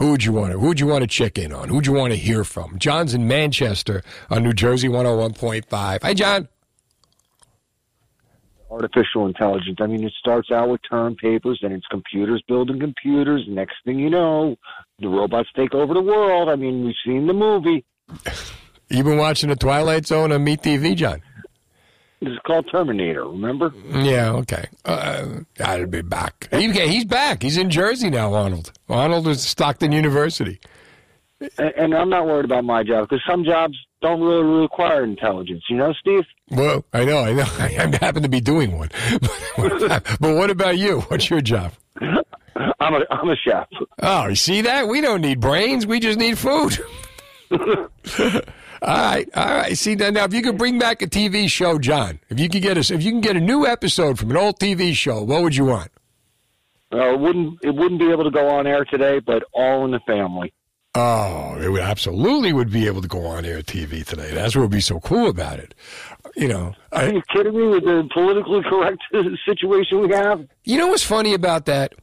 Who 0.00 0.12
would 0.12 0.24
you 0.24 0.32
want 0.32 0.52
to? 0.52 0.58
Who 0.58 0.68
would 0.68 0.80
you 0.80 0.86
want 0.86 1.02
to 1.02 1.06
check 1.06 1.36
in 1.36 1.52
on? 1.52 1.68
Who 1.68 1.74
would 1.76 1.86
you 1.86 1.92
want 1.92 2.14
to 2.14 2.18
hear 2.18 2.42
from? 2.42 2.78
John's 2.78 3.12
in 3.12 3.28
Manchester 3.28 4.02
on 4.30 4.42
New 4.42 4.54
Jersey 4.54 4.88
101.5. 4.88 6.02
Hi, 6.02 6.14
John. 6.14 6.48
Artificial 8.70 9.26
intelligence. 9.26 9.76
I 9.78 9.86
mean, 9.86 10.02
it 10.02 10.14
starts 10.18 10.50
out 10.50 10.70
with 10.70 10.80
term 10.88 11.16
papers, 11.16 11.60
and 11.62 11.74
it's 11.74 11.86
computers 11.88 12.42
building 12.48 12.80
computers. 12.80 13.44
Next 13.46 13.74
thing 13.84 13.98
you 13.98 14.08
know, 14.08 14.56
the 15.00 15.08
robots 15.08 15.50
take 15.54 15.74
over 15.74 15.92
the 15.92 16.00
world. 16.00 16.48
I 16.48 16.56
mean, 16.56 16.82
we've 16.82 16.94
seen 17.04 17.26
the 17.26 17.34
movie. 17.34 17.84
You've 18.88 19.04
been 19.04 19.18
watching 19.18 19.50
The 19.50 19.56
Twilight 19.56 20.06
Zone 20.06 20.32
on 20.32 20.46
MeTV, 20.46 20.96
John? 20.96 21.20
This 22.20 22.34
is 22.34 22.38
called 22.46 22.68
Terminator. 22.70 23.24
Remember? 23.24 23.72
Yeah. 23.88 24.32
Okay. 24.32 24.66
Uh, 24.84 25.40
I'll 25.64 25.86
be 25.86 26.02
back. 26.02 26.48
He, 26.50 26.70
he's 26.70 27.06
back. 27.06 27.42
He's 27.42 27.56
in 27.56 27.70
Jersey 27.70 28.10
now. 28.10 28.34
Arnold. 28.34 28.72
Arnold 28.90 29.26
is 29.26 29.42
Stockton 29.42 29.92
University. 29.92 30.60
And, 31.40 31.72
and 31.76 31.94
I'm 31.94 32.10
not 32.10 32.26
worried 32.26 32.44
about 32.44 32.64
my 32.64 32.82
job 32.82 33.08
because 33.08 33.22
some 33.28 33.44
jobs 33.44 33.78
don't 34.02 34.20
really 34.20 34.60
require 34.60 35.02
intelligence. 35.02 35.62
You 35.70 35.78
know, 35.78 35.94
Steve. 35.94 36.24
Well, 36.50 36.84
I 36.92 37.06
know. 37.06 37.20
I 37.20 37.32
know. 37.32 37.42
I 37.58 37.96
happen 37.98 38.22
to 38.22 38.28
be 38.28 38.42
doing 38.42 38.76
one. 38.76 38.90
but 39.56 40.20
what 40.20 40.50
about 40.50 40.76
you? 40.76 41.00
What's 41.02 41.30
your 41.30 41.40
job? 41.40 41.72
I'm 42.00 42.94
a 42.94 43.00
I'm 43.10 43.30
a 43.30 43.36
chef. 43.36 43.68
Oh, 44.02 44.28
you 44.28 44.34
see 44.34 44.62
that? 44.62 44.88
We 44.88 45.00
don't 45.00 45.22
need 45.22 45.40
brains. 45.40 45.86
We 45.86 46.00
just 46.00 46.18
need 46.18 46.36
food. 46.36 46.78
All 48.82 48.96
right, 48.96 49.28
all 49.34 49.44
right. 49.44 49.76
See 49.76 49.94
now, 49.94 50.10
now, 50.10 50.24
if 50.24 50.32
you 50.32 50.42
could 50.42 50.56
bring 50.56 50.78
back 50.78 51.02
a 51.02 51.06
TV 51.06 51.50
show, 51.50 51.78
John, 51.78 52.18
if 52.30 52.40
you 52.40 52.48
could 52.48 52.62
get 52.62 52.78
us, 52.78 52.90
if 52.90 53.02
you 53.02 53.10
can 53.10 53.20
get 53.20 53.36
a 53.36 53.40
new 53.40 53.66
episode 53.66 54.18
from 54.18 54.30
an 54.30 54.36
old 54.38 54.58
TV 54.58 54.94
show, 54.94 55.22
what 55.22 55.42
would 55.42 55.54
you 55.54 55.66
want? 55.66 55.90
Uh, 56.92 57.12
it 57.12 57.20
wouldn't 57.20 57.58
it 57.62 57.74
wouldn't 57.74 58.00
be 58.00 58.10
able 58.10 58.24
to 58.24 58.30
go 58.30 58.48
on 58.48 58.66
air 58.66 58.84
today, 58.84 59.20
but 59.20 59.44
All 59.52 59.84
in 59.84 59.90
the 59.90 60.00
Family. 60.06 60.52
Oh, 60.94 61.56
it 61.60 61.68
would 61.68 61.82
absolutely 61.82 62.52
would 62.52 62.72
be 62.72 62.86
able 62.86 63.00
to 63.00 63.06
go 63.06 63.24
on 63.26 63.44
air 63.44 63.60
TV 63.60 64.04
today. 64.04 64.32
That's 64.32 64.56
what 64.56 64.62
would 64.62 64.70
be 64.72 64.80
so 64.80 64.98
cool 64.98 65.28
about 65.28 65.60
it. 65.60 65.74
You 66.36 66.48
know, 66.48 66.74
are 66.90 67.02
I, 67.02 67.10
you 67.10 67.22
kidding 67.32 67.56
me 67.56 67.66
with 67.68 67.84
the 67.84 68.08
politically 68.12 68.62
correct 68.62 68.98
situation 69.46 70.00
we 70.00 70.12
have? 70.14 70.48
You 70.64 70.78
know 70.78 70.88
what's 70.88 71.04
funny 71.04 71.34
about 71.34 71.66
that? 71.66 71.94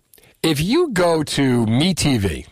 If 0.42 0.62
you 0.62 0.92
go 0.94 1.24
to 1.24 1.66
MeTV, 1.66 2.46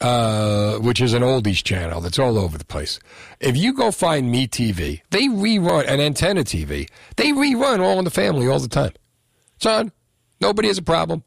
uh, 0.00 0.76
which 0.78 1.00
is 1.00 1.12
an 1.12 1.22
oldies 1.22 1.62
channel 1.62 2.00
that's 2.00 2.18
all 2.18 2.38
over 2.38 2.56
the 2.56 2.64
place. 2.64 2.98
If 3.40 3.56
you 3.56 3.74
go 3.74 3.90
find 3.90 4.34
MeTV, 4.34 5.02
they 5.10 5.26
rerun 5.28 5.86
an 5.86 6.00
antenna 6.00 6.42
TV. 6.42 6.88
They 7.16 7.32
rerun 7.32 7.80
All 7.80 7.98
in 7.98 8.04
the 8.04 8.10
Family 8.10 8.48
all 8.48 8.58
the 8.58 8.68
time. 8.68 8.92
It's 9.56 9.66
on. 9.66 9.92
Nobody 10.40 10.68
has 10.68 10.78
a 10.78 10.82
problem, 10.82 11.22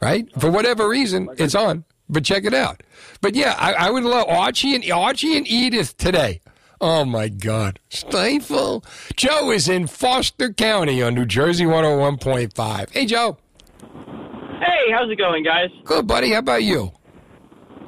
right? 0.00 0.28
For 0.40 0.50
whatever 0.50 0.88
reason, 0.88 1.28
it's 1.38 1.54
on. 1.54 1.84
But 2.08 2.24
check 2.24 2.44
it 2.44 2.54
out. 2.54 2.82
But 3.20 3.36
yeah, 3.36 3.54
I, 3.56 3.72
I 3.74 3.90
would 3.90 4.02
love 4.02 4.28
Archie 4.28 4.74
and 4.74 4.90
Archie 4.90 5.36
and 5.36 5.46
Edith 5.46 5.96
today. 5.96 6.40
Oh 6.80 7.04
my 7.04 7.28
God, 7.28 7.78
Stifle. 7.90 8.84
Joe 9.14 9.52
is 9.52 9.68
in 9.68 9.86
Foster 9.86 10.52
County 10.52 11.02
on 11.02 11.14
New 11.14 11.26
Jersey 11.26 11.64
101.5. 11.66 12.90
Hey, 12.90 13.06
Joe. 13.06 13.36
Hey, 13.80 14.90
how's 14.92 15.10
it 15.10 15.16
going, 15.16 15.44
guys? 15.44 15.68
Good, 15.84 16.06
buddy. 16.06 16.32
How 16.32 16.38
about 16.38 16.64
you? 16.64 16.90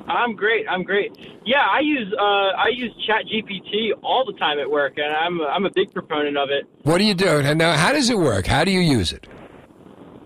I'm 0.07 0.35
great. 0.35 0.67
I'm 0.69 0.83
great. 0.83 1.13
Yeah, 1.45 1.65
I 1.69 1.81
use 1.81 2.13
uh, 2.19 2.23
I 2.23 2.69
use 2.69 2.93
Chat 3.07 3.25
GPT 3.27 3.91
all 4.03 4.25
the 4.27 4.39
time 4.39 4.59
at 4.59 4.71
work, 4.71 4.95
and 4.97 5.15
I'm 5.15 5.41
I'm 5.41 5.65
a 5.67 5.71
big 5.71 5.93
proponent 5.93 6.37
of 6.37 6.51
it. 6.51 6.67
What 6.83 6.99
do 6.99 7.05
you 7.05 7.15
do? 7.15 7.29
And 7.29 7.59
now, 7.59 7.77
how 7.77 7.93
does 7.93 8.11
it 8.11 8.19
work? 8.19 8.47
How 8.47 8.65
do 8.65 8.71
you 8.71 8.81
use 8.81 9.13
it? 9.13 9.27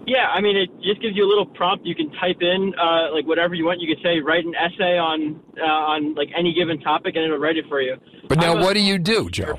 Yeah, 0.06 0.28
I 0.32 0.40
mean, 0.40 0.56
it 0.56 0.70
just 0.82 1.02
gives 1.02 1.16
you 1.16 1.24
a 1.24 1.28
little 1.28 1.46
prompt. 1.46 1.84
You 1.84 1.94
can 1.96 2.12
type 2.12 2.36
in 2.40 2.74
uh, 2.78 3.12
like 3.12 3.26
whatever 3.26 3.54
you 3.54 3.64
want. 3.64 3.80
You 3.80 3.92
could 3.92 4.02
say 4.04 4.20
write 4.20 4.44
an 4.44 4.54
essay 4.54 4.98
on 4.98 5.40
uh, 5.58 5.64
on 5.64 6.14
like 6.14 6.28
any 6.36 6.54
given 6.54 6.80
topic, 6.80 7.16
and 7.16 7.24
it'll 7.24 7.38
write 7.38 7.56
it 7.56 7.64
for 7.68 7.80
you. 7.80 7.96
But 8.28 8.38
now, 8.38 8.54
what 8.60 8.74
do 8.74 8.80
you 8.80 8.98
do, 8.98 9.28
Joe? 9.30 9.58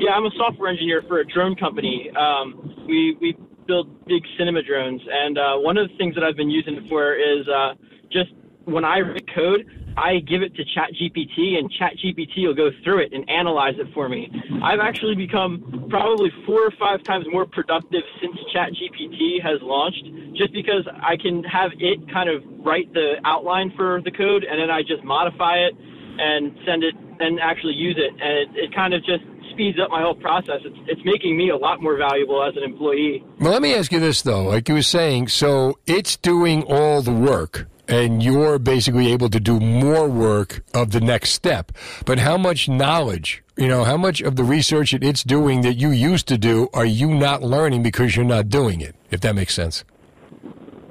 Yeah, 0.00 0.12
I'm 0.12 0.26
a 0.26 0.30
software 0.36 0.70
engineer 0.70 1.02
for 1.06 1.20
a 1.20 1.26
drone 1.26 1.54
company. 1.54 2.10
Um, 2.16 2.84
we 2.86 3.16
we 3.20 3.36
build 3.66 4.04
big 4.06 4.22
cinema 4.36 4.62
drones, 4.62 5.02
and 5.08 5.38
uh, 5.38 5.56
one 5.56 5.78
of 5.78 5.88
the 5.88 5.96
things 5.96 6.16
that 6.16 6.24
I've 6.24 6.36
been 6.36 6.50
using 6.50 6.74
it 6.74 6.88
for 6.88 7.14
is 7.14 7.46
uh, 7.46 7.74
just 8.10 8.30
when 8.68 8.84
I 8.84 9.00
write 9.00 9.26
code, 9.34 9.66
I 9.96 10.20
give 10.20 10.42
it 10.42 10.54
to 10.54 10.62
ChatGPT, 10.62 11.58
and 11.58 11.72
ChatGPT 11.74 12.46
will 12.46 12.54
go 12.54 12.70
through 12.84 13.02
it 13.02 13.12
and 13.12 13.28
analyze 13.28 13.74
it 13.78 13.88
for 13.94 14.08
me. 14.08 14.30
I've 14.62 14.78
actually 14.78 15.16
become 15.16 15.88
probably 15.90 16.30
four 16.46 16.60
or 16.62 16.70
five 16.78 17.02
times 17.02 17.26
more 17.32 17.46
productive 17.46 18.02
since 18.20 18.36
ChatGPT 18.54 19.42
has 19.42 19.58
launched, 19.62 20.04
just 20.36 20.52
because 20.52 20.86
I 21.02 21.16
can 21.16 21.42
have 21.44 21.72
it 21.78 21.98
kind 22.12 22.28
of 22.30 22.42
write 22.64 22.92
the 22.92 23.14
outline 23.24 23.72
for 23.76 24.00
the 24.04 24.12
code, 24.12 24.44
and 24.44 24.60
then 24.60 24.70
I 24.70 24.82
just 24.82 25.02
modify 25.02 25.56
it 25.56 25.74
and 26.20 26.56
send 26.64 26.84
it 26.84 26.94
and 27.20 27.40
actually 27.40 27.74
use 27.74 27.98
it, 27.98 28.12
and 28.12 28.56
it, 28.56 28.64
it 28.64 28.74
kind 28.74 28.94
of 28.94 29.00
just 29.04 29.24
speeds 29.50 29.78
up 29.82 29.90
my 29.90 30.02
whole 30.02 30.14
process. 30.14 30.60
It's, 30.64 30.78
it's 30.86 31.00
making 31.04 31.36
me 31.36 31.50
a 31.50 31.56
lot 31.56 31.82
more 31.82 31.96
valuable 31.96 32.44
as 32.44 32.56
an 32.56 32.62
employee. 32.62 33.24
Well, 33.40 33.50
let 33.50 33.62
me 33.62 33.74
ask 33.74 33.90
you 33.90 33.98
this 33.98 34.22
though. 34.22 34.44
Like 34.44 34.68
you 34.68 34.76
were 34.76 34.82
saying, 34.82 35.28
so 35.28 35.80
it's 35.86 36.16
doing 36.16 36.62
all 36.62 37.02
the 37.02 37.12
work 37.12 37.66
and 37.88 38.22
you're 38.22 38.58
basically 38.58 39.12
able 39.12 39.30
to 39.30 39.40
do 39.40 39.58
more 39.58 40.08
work 40.08 40.62
of 40.74 40.92
the 40.92 41.00
next 41.00 41.30
step. 41.30 41.72
But 42.04 42.18
how 42.18 42.36
much 42.36 42.68
knowledge, 42.68 43.42
you 43.56 43.66
know, 43.66 43.84
how 43.84 43.96
much 43.96 44.20
of 44.20 44.36
the 44.36 44.44
research 44.44 44.92
that 44.92 45.02
it's 45.02 45.22
doing 45.24 45.62
that 45.62 45.74
you 45.74 45.90
used 45.90 46.28
to 46.28 46.38
do 46.38 46.68
are 46.74 46.84
you 46.84 47.14
not 47.14 47.42
learning 47.42 47.82
because 47.82 48.14
you're 48.14 48.24
not 48.24 48.48
doing 48.48 48.80
it? 48.80 48.94
If 49.10 49.20
that 49.22 49.34
makes 49.34 49.54
sense. 49.54 49.84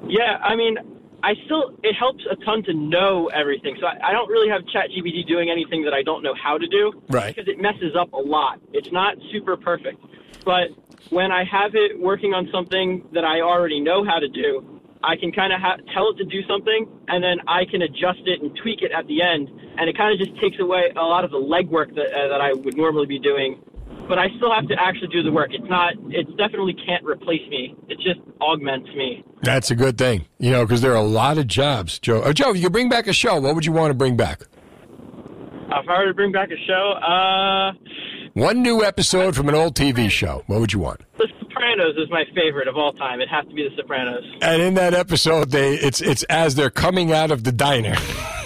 Yeah, 0.06 0.38
I 0.42 0.56
mean, 0.56 0.76
I 1.22 1.34
still 1.44 1.74
it 1.82 1.94
helps 1.94 2.24
a 2.30 2.36
ton 2.44 2.62
to 2.64 2.74
know 2.74 3.28
everything. 3.28 3.76
So 3.80 3.86
I, 3.86 4.08
I 4.08 4.12
don't 4.12 4.28
really 4.28 4.48
have 4.48 4.62
ChatGPT 4.62 5.26
doing 5.26 5.50
anything 5.50 5.84
that 5.84 5.92
I 5.94 6.02
don't 6.02 6.22
know 6.22 6.34
how 6.34 6.58
to 6.58 6.66
do, 6.66 6.92
Right. 7.08 7.34
Because 7.34 7.48
it 7.48 7.60
messes 7.60 7.94
up 7.98 8.12
a 8.12 8.18
lot. 8.18 8.60
It's 8.72 8.90
not 8.92 9.16
super 9.32 9.56
perfect, 9.56 10.00
but 10.44 10.68
when 11.10 11.32
I 11.32 11.44
have 11.44 11.74
it 11.74 11.98
working 11.98 12.34
on 12.34 12.48
something 12.52 13.06
that 13.12 13.24
I 13.24 13.40
already 13.40 13.80
know 13.80 14.04
how 14.04 14.18
to 14.18 14.28
do, 14.28 14.77
I 15.02 15.16
can 15.16 15.30
kind 15.32 15.52
of 15.52 15.60
ha- 15.60 15.76
tell 15.94 16.10
it 16.10 16.16
to 16.18 16.24
do 16.24 16.42
something, 16.48 16.86
and 17.08 17.22
then 17.22 17.38
I 17.46 17.64
can 17.70 17.82
adjust 17.82 18.20
it 18.26 18.42
and 18.42 18.50
tweak 18.62 18.82
it 18.82 18.90
at 18.92 19.06
the 19.06 19.22
end, 19.22 19.48
and 19.78 19.88
it 19.88 19.96
kind 19.96 20.12
of 20.12 20.18
just 20.18 20.38
takes 20.40 20.58
away 20.60 20.90
a 20.96 21.02
lot 21.02 21.24
of 21.24 21.30
the 21.30 21.38
legwork 21.38 21.94
that 21.94 22.12
uh, 22.12 22.28
that 22.28 22.40
I 22.40 22.52
would 22.52 22.76
normally 22.76 23.06
be 23.06 23.18
doing. 23.18 23.60
But 24.08 24.18
I 24.18 24.28
still 24.36 24.52
have 24.52 24.66
to 24.68 24.74
actually 24.80 25.08
do 25.08 25.22
the 25.22 25.30
work. 25.32 25.50
It's 25.52 25.68
not. 25.68 25.92
It 26.08 26.26
definitely 26.36 26.74
can't 26.86 27.04
replace 27.04 27.46
me. 27.50 27.76
It 27.88 27.98
just 27.98 28.20
augments 28.40 28.88
me. 28.96 29.22
That's 29.42 29.70
a 29.70 29.76
good 29.76 29.98
thing, 29.98 30.26
you 30.38 30.50
know, 30.50 30.64
because 30.64 30.80
there 30.80 30.92
are 30.92 30.96
a 30.96 31.02
lot 31.02 31.38
of 31.38 31.46
jobs, 31.46 31.98
Joe. 31.98 32.22
Uh, 32.22 32.32
Joe, 32.32 32.50
if 32.50 32.56
you 32.56 32.62
could 32.64 32.72
bring 32.72 32.88
back 32.88 33.06
a 33.06 33.12
show, 33.12 33.38
what 33.40 33.54
would 33.54 33.66
you 33.66 33.72
want 33.72 33.90
to 33.90 33.94
bring 33.94 34.16
back? 34.16 34.42
Uh, 35.70 35.80
if 35.82 35.88
I 35.88 35.98
were 35.98 36.06
to 36.06 36.14
bring 36.14 36.32
back 36.32 36.48
a 36.50 36.56
show, 36.66 36.92
uh, 36.92 37.72
One 38.32 38.62
new 38.62 38.82
episode 38.82 39.36
from 39.36 39.48
an 39.48 39.54
old 39.54 39.74
TV 39.76 40.10
show. 40.10 40.42
What 40.46 40.60
would 40.60 40.72
you 40.72 40.78
want? 40.78 41.02
The 41.18 41.28
Sopranos 41.78 41.96
is 41.96 42.10
my 42.10 42.24
favorite 42.34 42.68
of 42.68 42.76
all 42.76 42.92
time. 42.92 43.20
It 43.20 43.28
has 43.28 43.46
to 43.46 43.54
be 43.54 43.68
The 43.68 43.76
Sopranos. 43.76 44.24
And 44.42 44.62
in 44.62 44.74
that 44.74 44.94
episode, 44.94 45.50
they 45.50 45.74
it's 45.74 46.00
it's 46.00 46.22
as 46.24 46.54
they're 46.54 46.70
coming 46.70 47.12
out 47.12 47.30
of 47.30 47.44
the 47.44 47.52
diner, 47.52 47.94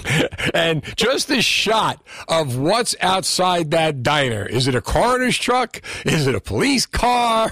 and 0.55 0.83
just 0.97 1.29
the 1.29 1.41
shot 1.41 2.03
of 2.29 2.59
what's 2.59 2.95
outside 3.01 3.71
that 3.71 4.03
diner. 4.03 4.45
Is 4.45 4.69
it 4.69 4.75
a 4.75 4.83
coroner's 4.83 5.39
truck? 5.39 5.81
Is 6.05 6.27
it 6.27 6.35
a 6.35 6.41
police 6.41 6.87
car? 6.87 7.51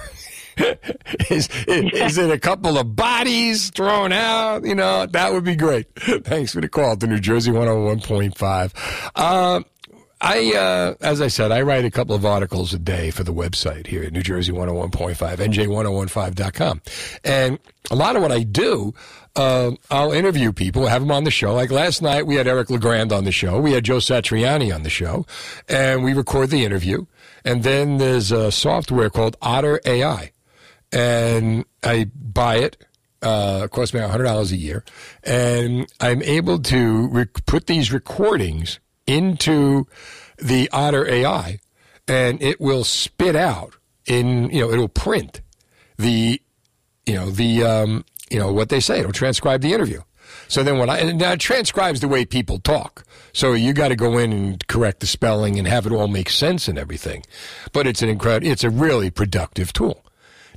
is, 1.30 1.48
is, 1.66 2.18
it 2.18 2.30
a 2.30 2.38
couple 2.38 2.76
of 2.76 2.94
bodies 2.94 3.70
thrown 3.70 4.12
out? 4.12 4.64
You 4.64 4.74
know, 4.74 5.06
that 5.06 5.32
would 5.32 5.44
be 5.44 5.56
great. 5.56 5.86
Thanks 5.96 6.52
for 6.52 6.60
the 6.60 6.68
call 6.68 6.96
to 6.96 7.06
New 7.06 7.20
Jersey 7.20 7.50
101.5. 7.50 9.18
Um, 9.18 9.64
I, 10.20 10.54
uh, 10.54 10.94
as 11.00 11.20
I 11.20 11.28
said, 11.28 11.50
I 11.50 11.62
write 11.62 11.84
a 11.84 11.90
couple 11.90 12.14
of 12.14 12.26
articles 12.26 12.74
a 12.74 12.78
day 12.78 13.10
for 13.10 13.24
the 13.24 13.32
website 13.32 13.86
here 13.86 14.02
at 14.02 14.12
New 14.12 14.22
Jersey 14.22 14.52
101.5, 14.52 15.16
NJ1015.com. 15.16 16.82
And 17.24 17.58
a 17.90 17.96
lot 17.96 18.16
of 18.16 18.22
what 18.22 18.30
I 18.30 18.42
do, 18.42 18.92
uh, 19.34 19.72
I'll 19.90 20.12
interview 20.12 20.52
people, 20.52 20.86
have 20.86 21.00
them 21.02 21.10
on 21.10 21.24
the 21.24 21.30
show. 21.30 21.54
Like 21.54 21.70
last 21.70 22.02
night, 22.02 22.26
we 22.26 22.34
had 22.34 22.46
Eric 22.46 22.68
LeGrand 22.68 23.12
on 23.12 23.24
the 23.24 23.32
show. 23.32 23.58
We 23.60 23.72
had 23.72 23.84
Joe 23.84 23.96
Satriani 23.96 24.74
on 24.74 24.82
the 24.82 24.90
show. 24.90 25.24
And 25.68 26.04
we 26.04 26.12
record 26.12 26.50
the 26.50 26.64
interview. 26.64 27.06
And 27.44 27.62
then 27.62 27.96
there's 27.96 28.30
a 28.30 28.52
software 28.52 29.08
called 29.08 29.36
Otter 29.40 29.80
AI. 29.86 30.32
And 30.92 31.64
I 31.82 32.10
buy 32.14 32.56
it 32.56 32.84
uh, 33.22 33.68
costs 33.68 33.94
me 33.94 34.00
hundred 34.00 34.24
dollars 34.24 34.52
a 34.52 34.56
year, 34.56 34.84
and 35.22 35.86
I'm 36.00 36.22
able 36.22 36.58
to 36.62 37.08
rec- 37.08 37.44
put 37.46 37.66
these 37.66 37.92
recordings 37.92 38.80
into 39.10 39.86
the 40.38 40.70
Otter 40.72 41.08
AI, 41.08 41.58
and 42.06 42.40
it 42.42 42.60
will 42.60 42.84
spit 42.84 43.36
out 43.36 43.74
in 44.06 44.50
you 44.50 44.60
know 44.60 44.70
it'll 44.70 44.88
print 44.88 45.40
the 45.98 46.40
you 47.06 47.14
know 47.14 47.30
the 47.30 47.64
um, 47.64 48.04
you 48.30 48.38
know 48.38 48.52
what 48.52 48.68
they 48.68 48.80
say. 48.80 49.00
It'll 49.00 49.12
transcribe 49.12 49.60
the 49.60 49.72
interview. 49.72 50.00
So 50.48 50.62
then 50.62 50.78
when 50.78 50.88
I 50.88 50.98
and 50.98 51.18
now 51.18 51.32
it 51.32 51.40
transcribes 51.40 52.00
the 52.00 52.08
way 52.08 52.24
people 52.24 52.58
talk. 52.58 53.04
So 53.32 53.52
you 53.52 53.72
got 53.72 53.88
to 53.88 53.96
go 53.96 54.18
in 54.18 54.32
and 54.32 54.66
correct 54.66 55.00
the 55.00 55.06
spelling 55.06 55.58
and 55.58 55.68
have 55.68 55.86
it 55.86 55.92
all 55.92 56.08
make 56.08 56.30
sense 56.30 56.68
and 56.68 56.78
everything. 56.78 57.24
But 57.72 57.86
it's 57.86 58.02
an 58.02 58.08
incredible. 58.08 58.50
It's 58.50 58.64
a 58.64 58.70
really 58.70 59.10
productive 59.10 59.72
tool. 59.72 60.04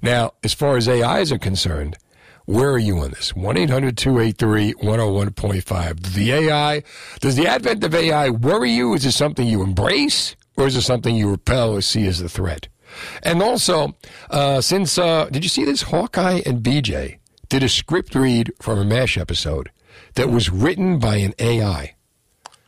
Now, 0.01 0.33
as 0.43 0.53
far 0.53 0.75
as 0.77 0.89
AIs 0.89 1.31
are 1.31 1.37
concerned, 1.37 1.97
where 2.45 2.71
are 2.71 2.79
you 2.79 2.99
on 2.99 3.11
this? 3.11 3.35
1 3.35 3.57
800 3.57 3.97
283 3.97 4.73
101.5. 4.73 6.13
The 6.13 6.31
AI, 6.31 6.83
does 7.19 7.35
the 7.35 7.47
advent 7.47 7.83
of 7.83 7.95
AI 7.95 8.29
worry 8.29 8.71
you? 8.71 8.93
Is 8.93 9.05
it 9.05 9.13
something 9.13 9.47
you 9.47 9.63
embrace 9.63 10.35
or 10.57 10.67
is 10.67 10.75
it 10.75 10.81
something 10.81 11.15
you 11.15 11.29
repel 11.29 11.73
or 11.73 11.81
see 11.81 12.05
as 12.07 12.21
a 12.21 12.29
threat? 12.29 12.67
And 13.23 13.41
also, 13.41 13.95
uh, 14.29 14.61
since, 14.61 14.97
uh, 14.97 15.25
did 15.25 15.43
you 15.43 15.49
see 15.49 15.65
this? 15.65 15.83
Hawkeye 15.83 16.41
and 16.45 16.61
BJ 16.61 17.17
did 17.49 17.63
a 17.63 17.69
script 17.69 18.13
read 18.13 18.51
from 18.61 18.77
a 18.79 18.85
MASH 18.85 19.17
episode 19.17 19.71
that 20.15 20.29
was 20.29 20.49
written 20.49 20.99
by 20.99 21.17
an 21.17 21.33
AI. 21.39 21.92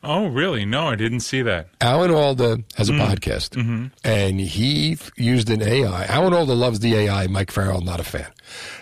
Oh, 0.05 0.27
really? 0.27 0.65
No, 0.65 0.87
I 0.87 0.95
didn't 0.95 1.21
see 1.21 1.41
that. 1.41 1.69
Alan 1.81 2.11
Alda 2.11 2.59
has 2.75 2.89
a 2.89 2.93
mm-hmm. 2.93 3.01
podcast, 3.01 3.49
mm-hmm. 3.51 3.87
and 4.03 4.39
he 4.39 4.93
f- 4.93 5.11
used 5.17 5.49
an 5.49 5.61
AI. 5.61 6.05
Alan 6.05 6.33
Alda 6.33 6.53
loves 6.53 6.79
the 6.79 6.95
AI. 6.95 7.27
Mike 7.27 7.51
Farrell 7.51 7.81
not 7.81 7.99
a 7.99 8.03
fan. 8.03 8.31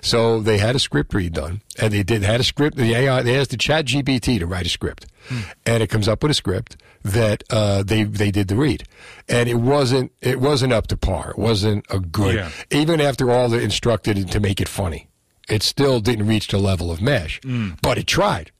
So 0.01 0.39
they 0.39 0.57
had 0.57 0.75
a 0.75 0.79
script 0.79 1.13
read 1.13 1.33
done, 1.33 1.62
and 1.79 1.93
they 1.93 2.03
did 2.03 2.23
had 2.23 2.39
a 2.39 2.43
script. 2.43 2.77
The 2.77 2.93
AI 2.93 3.21
they 3.21 3.39
asked 3.39 3.51
the 3.51 3.57
Chat 3.57 3.86
GPT 3.86 4.39
to 4.39 4.45
write 4.45 4.65
a 4.65 4.69
script, 4.69 5.05
hmm. 5.29 5.41
and 5.65 5.81
it 5.81 5.88
comes 5.88 6.07
up 6.07 6.21
with 6.21 6.31
a 6.31 6.36
script 6.36 6.77
that 7.03 7.43
uh, 7.49 7.83
they 7.83 8.03
they 8.03 8.31
did 8.31 8.47
the 8.47 8.55
read, 8.55 8.83
and 9.27 9.49
it 9.49 9.55
wasn't 9.55 10.12
it 10.21 10.39
wasn't 10.39 10.73
up 10.73 10.88
to 10.88 10.97
par. 10.97 11.31
It 11.31 11.38
wasn't 11.38 11.86
a 11.89 11.99
good. 11.99 12.36
Yeah. 12.36 12.49
Even 12.71 12.99
after 12.99 13.31
all 13.31 13.49
the 13.49 13.62
instructed 13.62 14.29
to 14.31 14.39
make 14.39 14.59
it 14.59 14.67
funny, 14.67 15.07
it 15.49 15.63
still 15.63 15.99
didn't 15.99 16.27
reach 16.27 16.47
the 16.47 16.57
level 16.57 16.91
of 16.91 17.01
MASH, 17.01 17.39
hmm. 17.43 17.71
but 17.81 17.97
it 17.97 18.07
tried. 18.07 18.51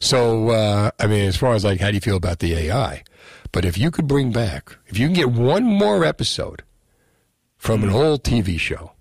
So, 0.00 0.50
uh, 0.50 0.90
I 0.98 1.06
mean, 1.06 1.26
as 1.26 1.36
far 1.36 1.54
as 1.54 1.64
like, 1.64 1.80
how 1.80 1.88
do 1.88 1.94
you 1.94 2.00
feel 2.00 2.16
about 2.16 2.38
the 2.38 2.54
AI? 2.54 3.02
But 3.52 3.64
if 3.64 3.78
you 3.78 3.90
could 3.90 4.06
bring 4.06 4.32
back, 4.32 4.76
if 4.86 4.98
you 4.98 5.06
can 5.06 5.14
get 5.14 5.30
one 5.30 5.64
more 5.64 6.04
episode 6.04 6.62
from 7.56 7.82
an 7.82 7.90
old 7.90 8.22
TV 8.22 8.58
show, 8.58 8.92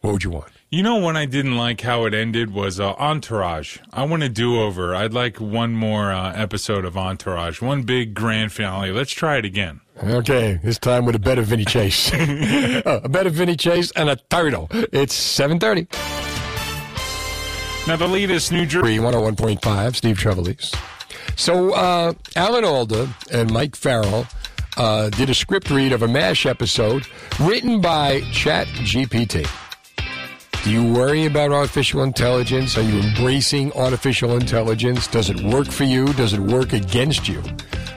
what 0.00 0.12
would 0.12 0.24
you 0.24 0.30
want? 0.30 0.52
You 0.70 0.82
know, 0.82 0.96
when 0.96 1.18
I 1.18 1.26
didn't 1.26 1.56
like 1.56 1.82
how 1.82 2.06
it 2.06 2.14
ended 2.14 2.52
was 2.54 2.80
uh, 2.80 2.94
Entourage. 2.94 3.78
I 3.92 4.04
want 4.04 4.22
a 4.22 4.30
do 4.30 4.58
over. 4.58 4.94
I'd 4.94 5.12
like 5.12 5.38
one 5.38 5.74
more 5.74 6.10
uh, 6.10 6.32
episode 6.34 6.86
of 6.86 6.96
Entourage, 6.96 7.60
one 7.60 7.82
big 7.82 8.14
grand 8.14 8.52
finale. 8.52 8.90
Let's 8.90 9.12
try 9.12 9.36
it 9.36 9.44
again. 9.44 9.82
Okay, 10.02 10.58
this 10.64 10.78
time 10.78 11.04
with 11.04 11.14
a 11.14 11.18
better 11.18 11.42
Vinny 11.42 11.66
Chase. 11.66 12.10
A 12.14 13.08
better 13.08 13.28
Vinny 13.28 13.54
Chase 13.54 13.92
and 13.92 14.08
a 14.08 14.16
turtle. 14.30 14.68
It's 14.72 15.14
730. 15.14 16.31
Now, 17.84 17.96
the 17.96 18.06
latest 18.06 18.52
New 18.52 18.64
Jersey. 18.64 18.98
101.5, 18.98 19.96
Steve 19.96 20.16
Trevelise. 20.16 20.72
So, 21.34 21.72
uh, 21.74 22.12
Alan 22.36 22.64
Alda 22.64 23.08
and 23.32 23.52
Mike 23.52 23.74
Farrell 23.74 24.24
uh, 24.76 25.10
did 25.10 25.28
a 25.28 25.34
script 25.34 25.68
read 25.68 25.92
of 25.92 26.02
a 26.02 26.08
MASH 26.08 26.46
episode 26.46 27.04
written 27.40 27.80
by 27.80 28.20
Chat 28.30 28.68
GPT. 28.68 29.48
Do 30.62 30.70
you 30.70 30.92
worry 30.92 31.26
about 31.26 31.50
artificial 31.50 32.04
intelligence? 32.04 32.78
Are 32.78 32.82
you 32.82 33.00
embracing 33.00 33.72
artificial 33.72 34.36
intelligence? 34.36 35.08
Does 35.08 35.28
it 35.28 35.40
work 35.40 35.66
for 35.66 35.82
you? 35.82 36.12
Does 36.12 36.34
it 36.34 36.40
work 36.40 36.72
against 36.74 37.26
you? 37.26 37.42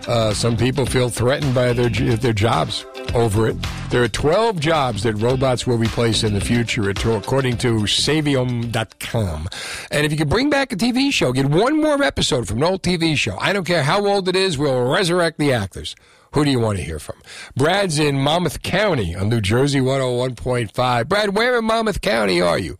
Uh, 0.07 0.33
some 0.33 0.57
people 0.57 0.87
feel 0.87 1.09
threatened 1.09 1.53
by 1.53 1.73
their 1.73 1.89
their 1.89 2.33
jobs 2.33 2.85
over 3.15 3.47
it. 3.47 3.55
There 3.89 4.03
are 4.03 4.07
12 4.07 4.59
jobs 4.59 5.03
that 5.03 5.13
robots 5.15 5.65
will 5.65 5.77
replace 5.77 6.23
in 6.23 6.33
the 6.33 6.41
future, 6.41 6.89
according 6.89 7.57
to 7.57 7.81
Savium.com. 7.81 9.47
And 9.91 10.05
if 10.05 10.11
you 10.11 10.17
could 10.17 10.29
bring 10.29 10.49
back 10.49 10.71
a 10.71 10.75
TV 10.75 11.11
show, 11.11 11.31
get 11.31 11.45
one 11.45 11.81
more 11.81 12.03
episode 12.03 12.47
from 12.47 12.57
an 12.57 12.63
old 12.65 12.83
TV 12.83 13.15
show. 13.15 13.37
I 13.39 13.53
don't 13.53 13.65
care 13.65 13.83
how 13.83 14.05
old 14.05 14.27
it 14.27 14.35
is, 14.35 14.57
we'll 14.57 14.91
resurrect 14.91 15.39
the 15.39 15.53
actors. 15.53 15.95
Who 16.33 16.43
do 16.43 16.51
you 16.51 16.59
want 16.59 16.77
to 16.77 16.83
hear 16.83 16.99
from? 16.99 17.15
Brad's 17.55 17.97
in 17.97 18.19
Monmouth 18.19 18.61
County 18.61 19.15
on 19.15 19.29
New 19.29 19.39
Jersey 19.39 19.79
101.5. 19.79 21.07
Brad, 21.07 21.35
where 21.35 21.57
in 21.57 21.63
Monmouth 21.63 22.01
County 22.01 22.41
are 22.41 22.59
you? 22.59 22.77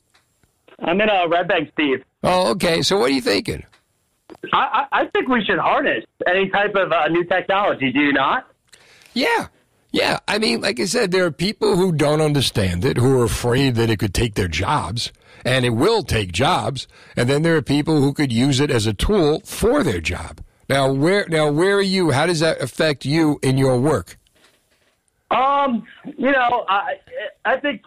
I'm 0.80 1.00
in 1.00 1.08
a 1.08 1.28
Red 1.30 1.48
Bank, 1.48 1.70
Steve. 1.72 2.04
Oh, 2.22 2.52
okay. 2.52 2.82
So 2.82 2.98
what 2.98 3.12
are 3.12 3.14
you 3.14 3.22
thinking? 3.22 3.64
I, 4.52 4.58
I 4.92 5.02
I 5.02 5.06
think 5.08 5.30
we 5.30 5.44
should 5.46 5.60
harness 5.60 6.04
any 6.28 6.50
type 6.50 6.76
of 6.76 6.92
uh, 6.92 7.08
new 7.08 7.24
technology. 7.24 7.94
Do 7.94 8.00
you 8.02 8.12
not? 8.12 8.46
Yeah. 9.14 9.48
Yeah. 9.96 10.20
I 10.28 10.40
mean, 10.40 10.60
like 10.60 10.78
I 10.82 10.86
said, 10.86 11.12
there 11.12 11.24
are 11.24 11.32
people 11.32 11.78
who 11.78 11.94
don't 11.94 12.20
understand 12.20 12.84
it, 12.84 12.98
who 12.98 13.18
are 13.22 13.24
afraid 13.24 13.76
that 13.76 13.90
it 13.90 13.98
could 13.98 14.14
take 14.14 14.36
their 14.36 14.50
jobs, 14.50 15.14
and 15.46 15.64
it 15.64 15.70
will 15.70 16.04
take 16.04 16.34
jobs. 16.34 16.86
And 17.16 17.30
then 17.30 17.44
there 17.44 17.56
are 17.56 17.62
people 17.62 18.02
who 18.02 18.12
could 18.14 18.30
use 18.30 18.60
it 18.60 18.70
as 18.70 18.86
a 18.86 18.94
tool 18.94 19.40
for 19.46 19.84
their 19.84 20.02
job. 20.02 20.42
Now, 20.68 20.92
where 20.92 21.26
now 21.30 21.50
where 21.50 21.78
are 21.78 21.82
you? 21.82 22.12
How 22.12 22.26
does 22.26 22.42
that 22.42 22.60
affect 22.62 23.06
you 23.06 23.40
in 23.42 23.58
your 23.58 23.80
work? 23.80 24.18
Um, 25.32 25.88
you 26.18 26.32
know, 26.32 26.66
I 26.68 26.96
I 27.46 27.58
think 27.58 27.84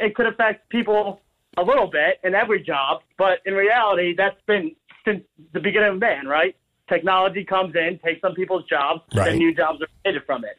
it 0.00 0.16
could 0.16 0.26
affect 0.26 0.68
people 0.70 1.20
a 1.56 1.62
little 1.62 1.86
bit 1.86 2.18
in 2.24 2.34
every 2.34 2.64
job, 2.64 3.02
but 3.16 3.38
in 3.46 3.54
reality, 3.54 4.12
that's 4.16 4.40
been 4.46 4.74
since 5.04 5.22
the 5.52 5.60
beginning 5.60 5.90
of 5.90 5.98
man, 6.00 6.26
right? 6.26 6.56
Technology 6.88 7.44
comes 7.44 7.76
in, 7.76 8.00
takes 8.04 8.20
some 8.22 8.34
people's 8.34 8.64
jobs, 8.64 9.02
Right. 9.14 9.26
then 9.30 9.38
new 9.38 9.54
jobs 9.54 9.80
are 9.82 9.88
created 10.02 10.24
from 10.26 10.44
it. 10.44 10.58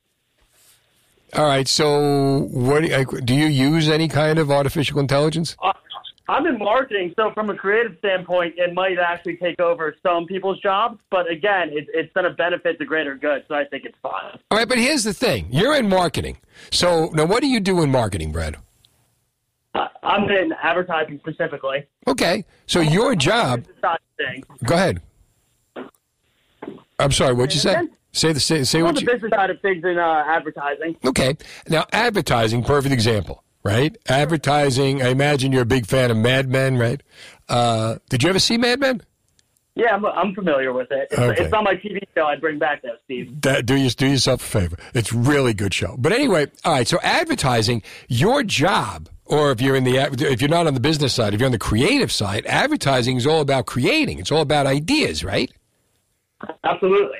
All 1.33 1.45
right. 1.47 1.67
So, 1.67 2.47
what 2.51 2.81
do 3.25 3.33
you 3.35 3.47
use 3.47 3.89
any 3.89 4.07
kind 4.07 4.39
of 4.39 4.51
artificial 4.51 4.99
intelligence? 4.99 5.55
Uh, 5.61 5.73
I'm 6.27 6.47
in 6.47 6.57
marketing, 6.57 7.13
so 7.15 7.31
from 7.33 7.51
a 7.51 7.55
creative 7.55 7.97
standpoint, 7.99 8.55
it 8.57 8.73
might 8.73 8.97
actually 8.97 9.37
take 9.37 9.59
over 9.59 9.95
some 10.01 10.25
people's 10.25 10.59
jobs. 10.59 10.99
But 11.11 11.29
again, 11.29 11.69
it, 11.71 11.87
it's 11.93 12.11
going 12.13 12.23
to 12.23 12.31
benefit 12.31 12.79
the 12.79 12.85
greater 12.85 13.15
good, 13.15 13.43
so 13.47 13.53
I 13.53 13.65
think 13.65 13.85
it's 13.85 13.97
fine. 14.01 14.39
All 14.49 14.57
right, 14.57 14.67
but 14.67 14.77
here's 14.79 15.03
the 15.03 15.13
thing: 15.13 15.47
you're 15.51 15.75
in 15.75 15.87
marketing. 15.87 16.37
So 16.71 17.09
now, 17.13 17.25
what 17.25 17.41
do 17.41 17.47
you 17.47 17.59
do 17.59 17.81
in 17.83 17.91
marketing, 17.91 18.31
Brad? 18.31 18.55
I- 19.75 19.89
I'm 20.01 20.23
in 20.29 20.51
advertising 20.63 21.19
specifically. 21.19 21.85
Okay, 22.07 22.45
so 22.65 22.79
your 22.79 23.15
job. 23.15 23.65
It's 23.69 23.81
not 23.83 23.99
a 24.19 24.23
thing. 24.23 24.43
Go 24.63 24.75
ahead. 24.75 25.01
I'm 26.97 27.11
sorry. 27.11 27.33
What'd 27.33 27.53
you 27.53 27.59
say? 27.59 27.87
Say 28.15 28.31
the 28.31 28.39
say, 28.39 28.63
say 28.63 28.79
On 28.79 28.85
what 28.85 28.95
the 28.95 29.01
you. 29.01 29.07
business 29.07 29.29
side 29.31 29.49
of 29.49 29.59
things 29.61 29.83
in 29.83 29.97
uh, 29.97 30.23
advertising. 30.25 30.95
Okay. 31.05 31.35
Now, 31.67 31.85
advertising, 31.91 32.63
perfect 32.63 32.93
example, 32.93 33.43
right? 33.63 33.95
Advertising, 34.07 35.01
I 35.01 35.09
imagine 35.09 35.51
you're 35.51 35.63
a 35.63 35.65
big 35.65 35.85
fan 35.85 36.11
of 36.11 36.17
Mad 36.17 36.47
Men, 36.49 36.77
right? 36.77 37.01
Uh, 37.49 37.97
did 38.09 38.23
you 38.23 38.29
ever 38.29 38.39
see 38.39 38.57
Mad 38.57 38.79
Men? 38.79 39.01
Yeah, 39.75 39.93
I'm, 39.93 40.05
I'm 40.05 40.33
familiar 40.33 40.71
with 40.71 40.89
it. 40.91 41.09
It's, 41.11 41.19
Okay. 41.19 41.43
it's 41.43 41.51
not 41.51 41.65
my 41.65 41.73
TV 41.75 41.99
show. 42.15 42.25
I'd 42.25 42.39
bring 42.39 42.57
back 42.57 42.81
though, 42.83 42.95
Steve. 43.03 43.41
That, 43.41 43.65
do, 43.65 43.75
you, 43.75 43.89
do 43.89 44.07
yourself 44.07 44.41
a 44.41 44.45
favor. 44.45 44.77
It's 44.93 45.11
really 45.11 45.53
good 45.53 45.73
show. 45.73 45.95
But 45.97 46.13
anyway, 46.13 46.47
all 46.63 46.71
right, 46.71 46.87
so 46.87 46.97
advertising, 47.03 47.83
your 48.07 48.43
job, 48.43 49.09
or 49.25 49.51
if 49.51 49.59
you're 49.59 49.75
in 49.75 49.83
the 49.83 49.97
if 49.97 50.39
you're 50.39 50.49
not 50.49 50.67
on 50.67 50.73
the 50.73 50.79
business 50.79 51.13
side, 51.13 51.33
if 51.33 51.41
you're 51.41 51.47
on 51.47 51.51
the 51.51 51.59
creative 51.59 52.13
side, 52.13 52.45
advertising 52.45 53.17
is 53.17 53.27
all 53.27 53.41
about 53.41 53.65
creating. 53.65 54.19
It's 54.19 54.31
all 54.31 54.39
about 54.41 54.67
ideas, 54.67 55.21
right? 55.25 55.51
Absolutely. 56.63 57.17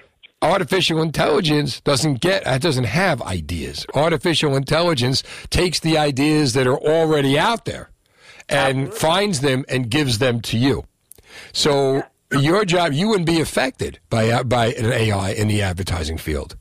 Artificial 0.51 1.01
intelligence 1.01 1.81
doesn't 1.81 2.21
get 2.21 2.43
it 2.45 2.61
doesn't 2.61 2.85
have 2.85 3.21
ideas 3.21 3.85
artificial 3.93 4.55
intelligence 4.55 5.23
takes 5.49 5.79
the 5.79 5.97
ideas 5.97 6.53
that 6.53 6.67
are 6.67 6.77
already 6.77 7.37
out 7.37 7.65
there 7.65 7.89
and 8.47 8.93
finds 8.93 9.41
them 9.41 9.65
and 9.67 9.89
gives 9.89 10.19
them 10.19 10.39
to 10.39 10.57
you 10.57 10.83
so 11.51 12.03
your 12.31 12.63
job 12.65 12.93
you 12.93 13.07
wouldn't 13.07 13.25
be 13.25 13.41
affected 13.41 13.99
by 14.09 14.29
uh, 14.29 14.43
by 14.43 14.67
an 14.73 14.91
ai 14.91 15.31
in 15.31 15.47
the 15.47 15.61
advertising 15.61 16.17
field 16.17 16.55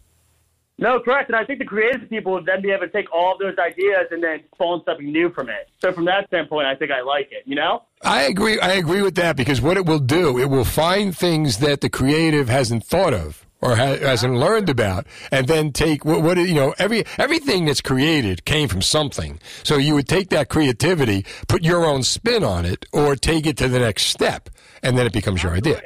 No, 0.76 0.98
correct. 0.98 1.30
And 1.30 1.36
I 1.36 1.44
think 1.44 1.60
the 1.60 1.64
creative 1.64 2.10
people 2.10 2.32
would 2.32 2.46
then 2.46 2.60
be 2.60 2.70
able 2.72 2.86
to 2.86 2.92
take 2.92 3.06
all 3.14 3.38
those 3.38 3.56
ideas 3.58 4.08
and 4.10 4.20
then 4.20 4.40
spawn 4.54 4.82
something 4.84 5.06
new 5.06 5.30
from 5.30 5.48
it. 5.48 5.68
So 5.78 5.92
from 5.92 6.04
that 6.06 6.26
standpoint, 6.26 6.66
I 6.66 6.74
think 6.74 6.90
I 6.90 7.00
like 7.00 7.28
it. 7.30 7.44
You 7.46 7.54
know? 7.54 7.84
I 8.02 8.22
agree. 8.22 8.58
I 8.58 8.72
agree 8.72 9.00
with 9.00 9.14
that 9.14 9.36
because 9.36 9.60
what 9.60 9.76
it 9.76 9.86
will 9.86 10.00
do, 10.00 10.36
it 10.36 10.50
will 10.50 10.64
find 10.64 11.16
things 11.16 11.58
that 11.58 11.80
the 11.80 11.88
creative 11.88 12.48
hasn't 12.48 12.84
thought 12.84 13.14
of 13.14 13.43
or 13.64 13.76
ha- 13.76 13.96
hasn't 13.96 14.34
learned 14.34 14.68
about, 14.68 15.06
and 15.32 15.48
then 15.48 15.72
take 15.72 16.04
what, 16.04 16.22
what 16.22 16.36
you 16.36 16.54
know. 16.54 16.74
Every 16.78 17.04
everything 17.18 17.64
that's 17.64 17.80
created 17.80 18.44
came 18.44 18.68
from 18.68 18.82
something. 18.82 19.40
So 19.62 19.76
you 19.78 19.94
would 19.94 20.06
take 20.06 20.28
that 20.28 20.48
creativity, 20.50 21.24
put 21.48 21.62
your 21.64 21.86
own 21.86 22.02
spin 22.02 22.44
on 22.44 22.66
it, 22.66 22.84
or 22.92 23.16
take 23.16 23.46
it 23.46 23.56
to 23.58 23.68
the 23.68 23.78
next 23.78 24.04
step, 24.04 24.50
and 24.82 24.96
then 24.98 25.06
it 25.06 25.12
becomes 25.12 25.42
your 25.42 25.52
idea. 25.52 25.80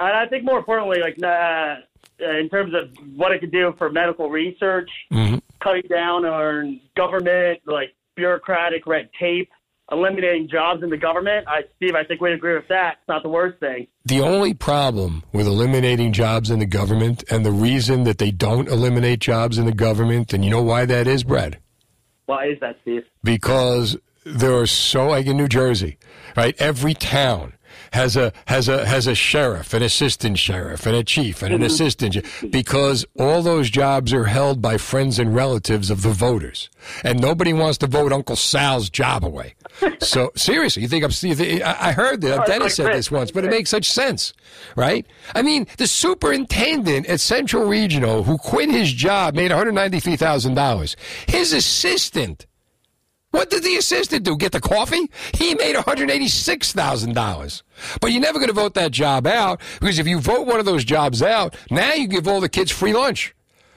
And 0.00 0.16
I 0.16 0.26
think 0.26 0.44
more 0.44 0.58
importantly, 0.58 1.00
like 1.00 1.16
uh, 1.22 1.76
in 2.18 2.48
terms 2.50 2.74
of 2.74 2.90
what 3.14 3.32
it 3.32 3.38
could 3.40 3.52
do 3.52 3.74
for 3.78 3.90
medical 3.90 4.28
research, 4.28 4.90
cutting 5.62 5.88
down 5.88 6.24
on 6.24 6.80
government, 6.96 7.60
like 7.66 7.94
bureaucratic 8.16 8.86
red 8.86 9.08
tape, 9.18 9.50
eliminating 9.90 10.48
jobs 10.50 10.82
in 10.82 10.90
the 10.90 10.96
government. 10.96 11.46
I, 11.48 11.62
Steve, 11.76 11.94
I 11.94 12.04
think 12.04 12.20
we'd 12.20 12.32
agree 12.32 12.54
with 12.54 12.68
that. 12.68 12.96
It's 13.00 13.08
not 13.08 13.22
the 13.22 13.28
worst 13.28 13.58
thing. 13.60 13.86
The 14.04 14.20
only 14.20 14.54
problem 14.54 15.22
with 15.32 15.46
eliminating 15.46 16.12
jobs 16.12 16.50
in 16.50 16.58
the 16.58 16.66
government, 16.66 17.24
and 17.30 17.44
the 17.44 17.52
reason 17.52 18.04
that 18.04 18.18
they 18.18 18.30
don't 18.30 18.68
eliminate 18.68 19.20
jobs 19.20 19.58
in 19.58 19.66
the 19.66 19.72
government, 19.72 20.32
and 20.32 20.44
you 20.44 20.50
know 20.50 20.62
why 20.62 20.84
that 20.86 21.06
is, 21.06 21.24
Brad? 21.24 21.58
Why 22.26 22.46
is 22.48 22.60
that, 22.60 22.76
Steve? 22.82 23.04
because 23.24 23.96
there 24.24 24.54
are 24.54 24.66
so 24.66 25.08
like 25.08 25.26
in 25.26 25.36
New 25.36 25.48
Jersey, 25.48 25.98
right? 26.36 26.54
Every 26.58 26.94
town 26.94 27.54
has 27.92 28.16
a 28.16 28.32
has 28.46 28.68
a 28.68 28.86
has 28.86 29.06
a 29.06 29.14
sheriff, 29.14 29.74
an 29.74 29.82
assistant 29.82 30.38
sheriff, 30.38 30.86
and 30.86 30.96
a 30.96 31.04
chief, 31.04 31.42
and 31.42 31.52
an 31.52 31.60
mm-hmm. 31.60 31.66
assistant 31.66 32.16
because 32.50 33.04
all 33.18 33.42
those 33.42 33.70
jobs 33.70 34.12
are 34.12 34.24
held 34.24 34.60
by 34.60 34.76
friends 34.76 35.18
and 35.18 35.34
relatives 35.34 35.90
of 35.90 36.02
the 36.02 36.10
voters, 36.10 36.68
and 37.04 37.20
nobody 37.20 37.52
wants 37.52 37.78
to 37.78 37.86
vote 37.86 38.12
Uncle 38.12 38.36
Sal's 38.36 38.90
job 38.90 39.24
away. 39.24 39.54
So 40.00 40.32
seriously, 40.34 40.82
you 40.82 40.88
think 40.88 41.04
I'm? 41.04 41.10
You 41.20 41.34
think, 41.34 41.62
I 41.62 41.88
I 41.88 41.92
heard 41.92 42.20
that 42.22 42.38
oh, 42.38 42.40
it's 42.42 42.50
Dennis 42.50 42.74
said 42.76 42.92
this 42.94 43.10
once, 43.10 43.30
but 43.30 43.44
it 43.44 43.50
makes 43.50 43.70
such 43.70 43.90
sense, 43.90 44.32
right? 44.74 45.06
I 45.34 45.42
mean, 45.42 45.66
the 45.76 45.86
superintendent 45.86 47.06
at 47.06 47.20
Central 47.20 47.66
Regional 47.66 48.24
who 48.24 48.38
quit 48.38 48.70
his 48.70 48.92
job 48.92 49.34
made 49.34 49.50
one 49.50 49.58
hundred 49.58 49.72
ninety 49.72 50.00
three 50.00 50.16
thousand 50.16 50.54
dollars. 50.54 50.96
His 51.26 51.52
assistant 51.52 52.46
what 53.30 53.50
did 53.50 53.62
the 53.62 53.76
assistant 53.76 54.24
do? 54.24 54.36
Get 54.36 54.52
the 54.52 54.60
coffee? 54.60 55.10
He 55.34 55.54
made 55.54 55.76
$186,000. 55.76 57.62
But 58.00 58.12
you're 58.12 58.22
never 58.22 58.38
going 58.38 58.48
to 58.48 58.54
vote 58.54 58.74
that 58.74 58.90
job 58.90 59.26
out 59.26 59.60
because 59.80 59.98
if 59.98 60.06
you 60.06 60.18
vote 60.18 60.46
one 60.46 60.58
of 60.58 60.66
those 60.66 60.84
jobs 60.84 61.22
out, 61.22 61.56
now 61.70 61.92
you 61.92 62.08
give 62.08 62.26
all 62.26 62.40
the 62.40 62.48
kids 62.48 62.70
free 62.70 62.92
lunch. 62.92 63.34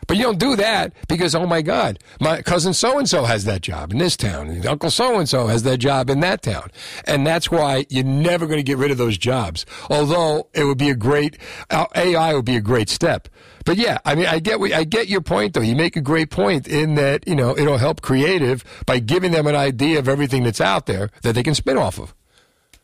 But 0.07 0.17
you 0.17 0.23
don't 0.23 0.39
do 0.39 0.55
that 0.55 0.93
because, 1.07 1.35
oh 1.35 1.45
my 1.45 1.61
God, 1.61 1.99
my 2.19 2.41
cousin 2.41 2.73
so 2.73 2.97
and 2.97 3.07
so 3.07 3.25
has 3.25 3.45
that 3.45 3.61
job 3.61 3.91
in 3.91 3.97
this 3.97 4.17
town. 4.17 4.49
and 4.49 4.65
Uncle 4.65 4.91
so 4.91 5.19
and 5.19 5.27
so 5.29 5.47
has 5.47 5.63
that 5.63 5.77
job 5.77 6.09
in 6.09 6.19
that 6.21 6.41
town. 6.41 6.69
And 7.05 7.25
that's 7.25 7.49
why 7.49 7.85
you're 7.89 8.03
never 8.03 8.45
going 8.45 8.57
to 8.57 8.63
get 8.63 8.77
rid 8.77 8.91
of 8.91 8.97
those 8.97 9.17
jobs. 9.17 9.65
Although 9.89 10.49
it 10.53 10.65
would 10.65 10.77
be 10.77 10.89
a 10.89 10.95
great, 10.95 11.37
uh, 11.69 11.85
AI 11.95 12.33
would 12.33 12.45
be 12.45 12.55
a 12.55 12.61
great 12.61 12.89
step. 12.89 13.27
But 13.65 13.77
yeah, 13.77 13.99
I 14.05 14.15
mean, 14.15 14.25
I 14.25 14.39
get 14.39 14.59
I 14.73 14.83
get 14.83 15.07
your 15.07 15.21
point 15.21 15.53
though. 15.53 15.61
You 15.61 15.75
make 15.75 15.95
a 15.95 16.01
great 16.01 16.29
point 16.31 16.67
in 16.67 16.95
that 16.95 17.27
you 17.27 17.35
know 17.35 17.55
it'll 17.57 17.77
help 17.77 18.01
creative 18.01 18.63
by 18.85 18.99
giving 18.99 19.31
them 19.31 19.47
an 19.47 19.55
idea 19.55 19.99
of 19.99 20.07
everything 20.07 20.43
that's 20.43 20.61
out 20.61 20.87
there 20.87 21.09
that 21.21 21.33
they 21.35 21.43
can 21.43 21.55
spin 21.55 21.77
off 21.77 21.99
of. 21.99 22.13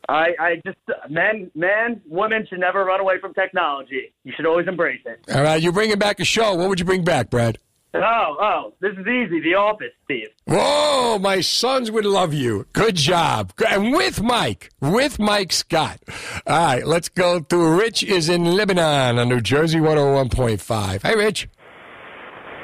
I, 0.09 0.29
I 0.39 0.61
just 0.65 0.77
men, 1.09 1.51
men, 1.53 2.01
women 2.07 2.45
should 2.49 2.59
never 2.59 2.85
run 2.85 3.01
away 3.01 3.19
from 3.19 3.33
technology. 3.33 4.13
You 4.23 4.33
should 4.35 4.45
always 4.45 4.67
embrace 4.67 5.01
it. 5.05 5.19
All 5.33 5.43
right, 5.43 5.61
you're 5.61 5.73
bringing 5.73 5.99
back 5.99 6.19
a 6.19 6.25
show. 6.25 6.55
What 6.55 6.69
would 6.69 6.79
you 6.79 6.85
bring 6.85 7.03
back, 7.03 7.29
Brad? 7.29 7.57
Oh, 7.93 8.37
oh, 8.39 8.73
this 8.79 8.91
is 8.93 9.07
easy. 9.07 9.41
The 9.41 9.55
Office, 9.55 9.91
Steve. 10.05 10.27
Whoa, 10.45 11.17
my 11.19 11.41
sons 11.41 11.89
would 11.89 12.05
love 12.05 12.33
you. 12.33 12.67
Good 12.73 12.95
job. 12.95 13.53
And 13.67 13.91
with 13.91 14.21
Mike, 14.21 14.69
with 14.79 15.19
Mike 15.19 15.51
Scott. 15.51 15.99
All 16.45 16.57
right, 16.57 16.85
let's 16.85 17.09
go 17.09 17.39
to 17.39 17.57
Rich 17.57 18.03
is 18.03 18.29
in 18.29 18.45
Lebanon 18.45 19.17
on 19.17 19.29
New 19.29 19.41
Jersey 19.41 19.79
101.5. 19.79 21.01
Hey, 21.01 21.15
Rich. 21.15 21.49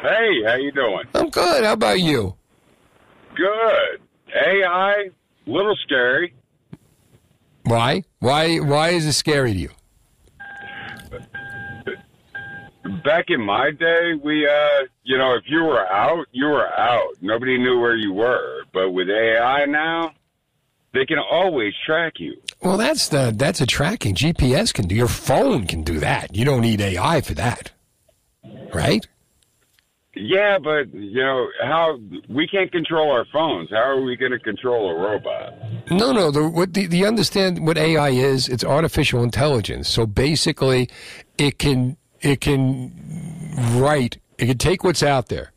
Hey, 0.02 0.44
how 0.46 0.56
you 0.56 0.72
doing? 0.72 1.04
I'm 1.16 1.30
good. 1.30 1.64
How 1.64 1.74
about 1.74 2.00
you? 2.00 2.36
Good. 3.36 4.02
AI, 4.36 5.10
little 5.46 5.76
scary. 5.84 6.34
Why? 7.64 8.04
Why? 8.20 8.58
Why 8.58 8.90
is 8.90 9.06
it 9.06 9.14
scary 9.14 9.54
to 9.54 9.60
you? 9.60 9.70
Back 13.04 13.26
in 13.30 13.42
my 13.42 13.72
day, 13.72 14.14
we, 14.22 14.46
uh, 14.46 14.86
you 15.04 15.18
know, 15.18 15.36
if 15.36 15.44
you 15.48 15.64
were 15.64 15.88
out, 15.88 16.26
you 16.32 16.46
were 16.46 16.68
out. 16.78 17.16
Nobody 17.22 17.58
knew 17.58 17.80
where 17.80 17.96
you 17.96 18.14
were. 18.14 18.64
But 18.74 18.92
with 18.92 19.10
AI 19.10 19.66
now, 19.66 20.12
they 20.94 21.06
can 21.06 21.18
always 21.20 21.74
track 21.86 22.14
you. 22.18 22.36
Well, 22.62 22.78
that's 22.78 23.08
the 23.10 23.34
that's 23.36 23.62
a 23.62 23.66
tracking. 23.66 24.16
GPS 24.16 24.74
can 24.74 24.88
do. 24.88 24.96
Your 24.96 25.08
phone 25.08 25.66
can 25.66 25.84
do 25.84 26.00
that. 26.00 26.36
You 26.36 26.46
don't 26.46 26.62
need 26.62 26.82
AI 26.82 27.22
for 27.22 27.34
that, 27.34 27.72
right? 28.74 29.06
Yeah, 30.16 30.60
but 30.60 30.94
you 30.94 31.24
know 31.24 31.48
how 31.64 32.00
we 32.30 32.48
can't 32.48 32.72
control 32.72 33.12
our 33.12 33.26
phones. 33.34 33.72
How 33.72 33.78
are 33.78 34.02
we 34.02 34.16
going 34.16 34.32
to 34.32 34.40
control 34.40 34.92
a 34.92 34.96
robot? 34.96 35.54
No, 35.90 36.12
no. 36.12 36.30
The, 36.30 36.48
what 36.48 36.74
the, 36.74 36.86
the 36.86 37.06
understand 37.06 37.66
what 37.66 37.78
AI 37.80 38.10
is? 38.10 38.48
It's 38.48 38.64
artificial 38.64 39.24
intelligence. 39.24 39.90
So 39.90 40.06
basically, 40.06 40.90
it 41.40 41.58
can 41.58 41.98
it 42.22 42.42
can 42.42 42.94
write. 43.76 44.18
It 44.38 44.46
can 44.46 44.58
take 44.60 44.84
what's 44.84 45.02
out 45.02 45.30
there 45.30 45.52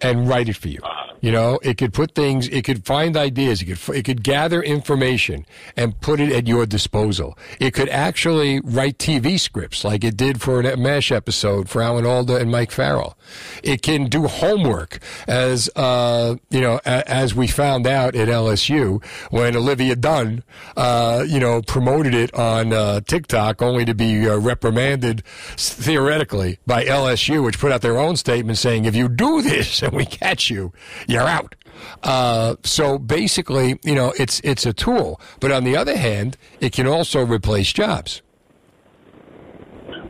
and 0.00 0.28
write 0.28 0.48
it 0.48 0.56
for 0.56 0.68
you. 0.68 0.78
Ah. 0.84 1.07
You 1.20 1.32
know, 1.32 1.58
it 1.62 1.78
could 1.78 1.92
put 1.92 2.14
things. 2.14 2.48
It 2.48 2.64
could 2.64 2.84
find 2.86 3.16
ideas. 3.16 3.62
It 3.62 3.66
could 3.66 3.96
it 3.96 4.04
could 4.04 4.22
gather 4.22 4.62
information 4.62 5.46
and 5.76 6.00
put 6.00 6.20
it 6.20 6.32
at 6.32 6.46
your 6.46 6.66
disposal. 6.66 7.36
It 7.58 7.74
could 7.74 7.88
actually 7.88 8.60
write 8.60 8.98
TV 8.98 9.38
scripts 9.38 9.84
like 9.84 10.04
it 10.04 10.16
did 10.16 10.40
for 10.40 10.60
an 10.60 10.80
MASH 10.80 11.10
episode 11.10 11.68
for 11.68 11.82
Alan 11.82 12.06
Alda 12.06 12.36
and 12.36 12.50
Mike 12.50 12.70
Farrell. 12.70 13.16
It 13.62 13.82
can 13.82 14.08
do 14.08 14.26
homework, 14.26 15.00
as 15.26 15.68
uh, 15.74 16.36
you 16.50 16.60
know, 16.60 16.80
a, 16.86 17.10
as 17.10 17.34
we 17.34 17.46
found 17.46 17.86
out 17.86 18.14
at 18.14 18.28
LSU 18.28 19.04
when 19.30 19.56
Olivia 19.56 19.96
Dunne, 19.96 20.44
uh, 20.76 21.24
you 21.26 21.40
know, 21.40 21.62
promoted 21.62 22.14
it 22.14 22.32
on 22.34 22.72
uh, 22.72 23.00
TikTok, 23.00 23.60
only 23.60 23.84
to 23.84 23.94
be 23.94 24.28
uh, 24.28 24.36
reprimanded 24.36 25.22
theoretically 25.56 26.58
by 26.66 26.84
LSU, 26.84 27.44
which 27.44 27.58
put 27.58 27.72
out 27.72 27.82
their 27.82 27.98
own 27.98 28.16
statement 28.16 28.58
saying, 28.58 28.84
"If 28.84 28.94
you 28.94 29.08
do 29.08 29.42
this 29.42 29.82
and 29.82 29.92
we 29.96 30.06
catch 30.06 30.48
you, 30.50 30.72
you're 31.08 31.22
out." 31.26 31.56
Uh, 32.04 32.54
so 32.62 32.98
basically, 32.98 33.78
you 33.84 33.94
know, 33.94 34.12
it's 34.18 34.40
it's 34.44 34.64
a 34.66 34.72
tool, 34.72 35.20
but 35.40 35.50
on 35.50 35.64
the 35.64 35.76
other 35.76 35.96
hand, 35.96 36.36
it 36.60 36.72
can 36.72 36.86
also 36.86 37.24
replace 37.26 37.72
jobs. 37.72 38.22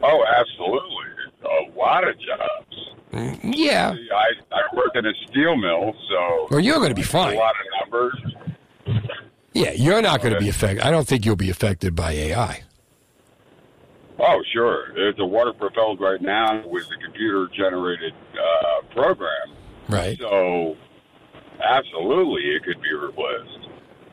Oh, 0.02 0.24
absolutely. 0.36 1.06
A 1.44 1.78
lot 1.78 2.06
of 2.06 2.14
jobs. 2.20 3.38
Yeah. 3.42 3.94
I, 4.14 4.54
I 4.54 4.76
work 4.76 4.90
in 4.94 5.06
a 5.06 5.12
steel 5.28 5.56
mill, 5.56 5.94
so 6.10 6.46
Well, 6.50 6.60
you're 6.60 6.76
going 6.76 6.90
to 6.90 6.94
be 6.94 7.02
fine. 7.02 7.34
a 7.36 7.38
lot 7.38 7.52
of 7.52 7.90
numbers. 7.90 8.34
Yeah, 9.54 9.72
you're 9.72 10.02
not 10.02 10.20
going 10.20 10.34
to 10.34 10.38
be 10.40 10.48
affected. 10.48 10.82
I 10.84 10.90
don't 10.90 11.06
think 11.08 11.24
you'll 11.24 11.34
be 11.36 11.50
affected 11.50 11.96
by 11.96 12.12
AI. 12.12 12.62
Oh, 14.20 14.42
sure. 14.52 14.92
It's 14.96 15.18
a 15.18 15.24
water-propelled 15.24 16.00
right 16.00 16.20
now 16.20 16.62
with 16.66 16.84
a 16.92 17.02
computer-generated 17.02 18.12
uh, 18.34 18.82
program. 18.92 19.56
Right. 19.88 20.18
So, 20.18 20.76
absolutely, 21.64 22.42
it 22.54 22.64
could 22.64 22.80
be 22.82 22.92
replaced. 22.94 23.68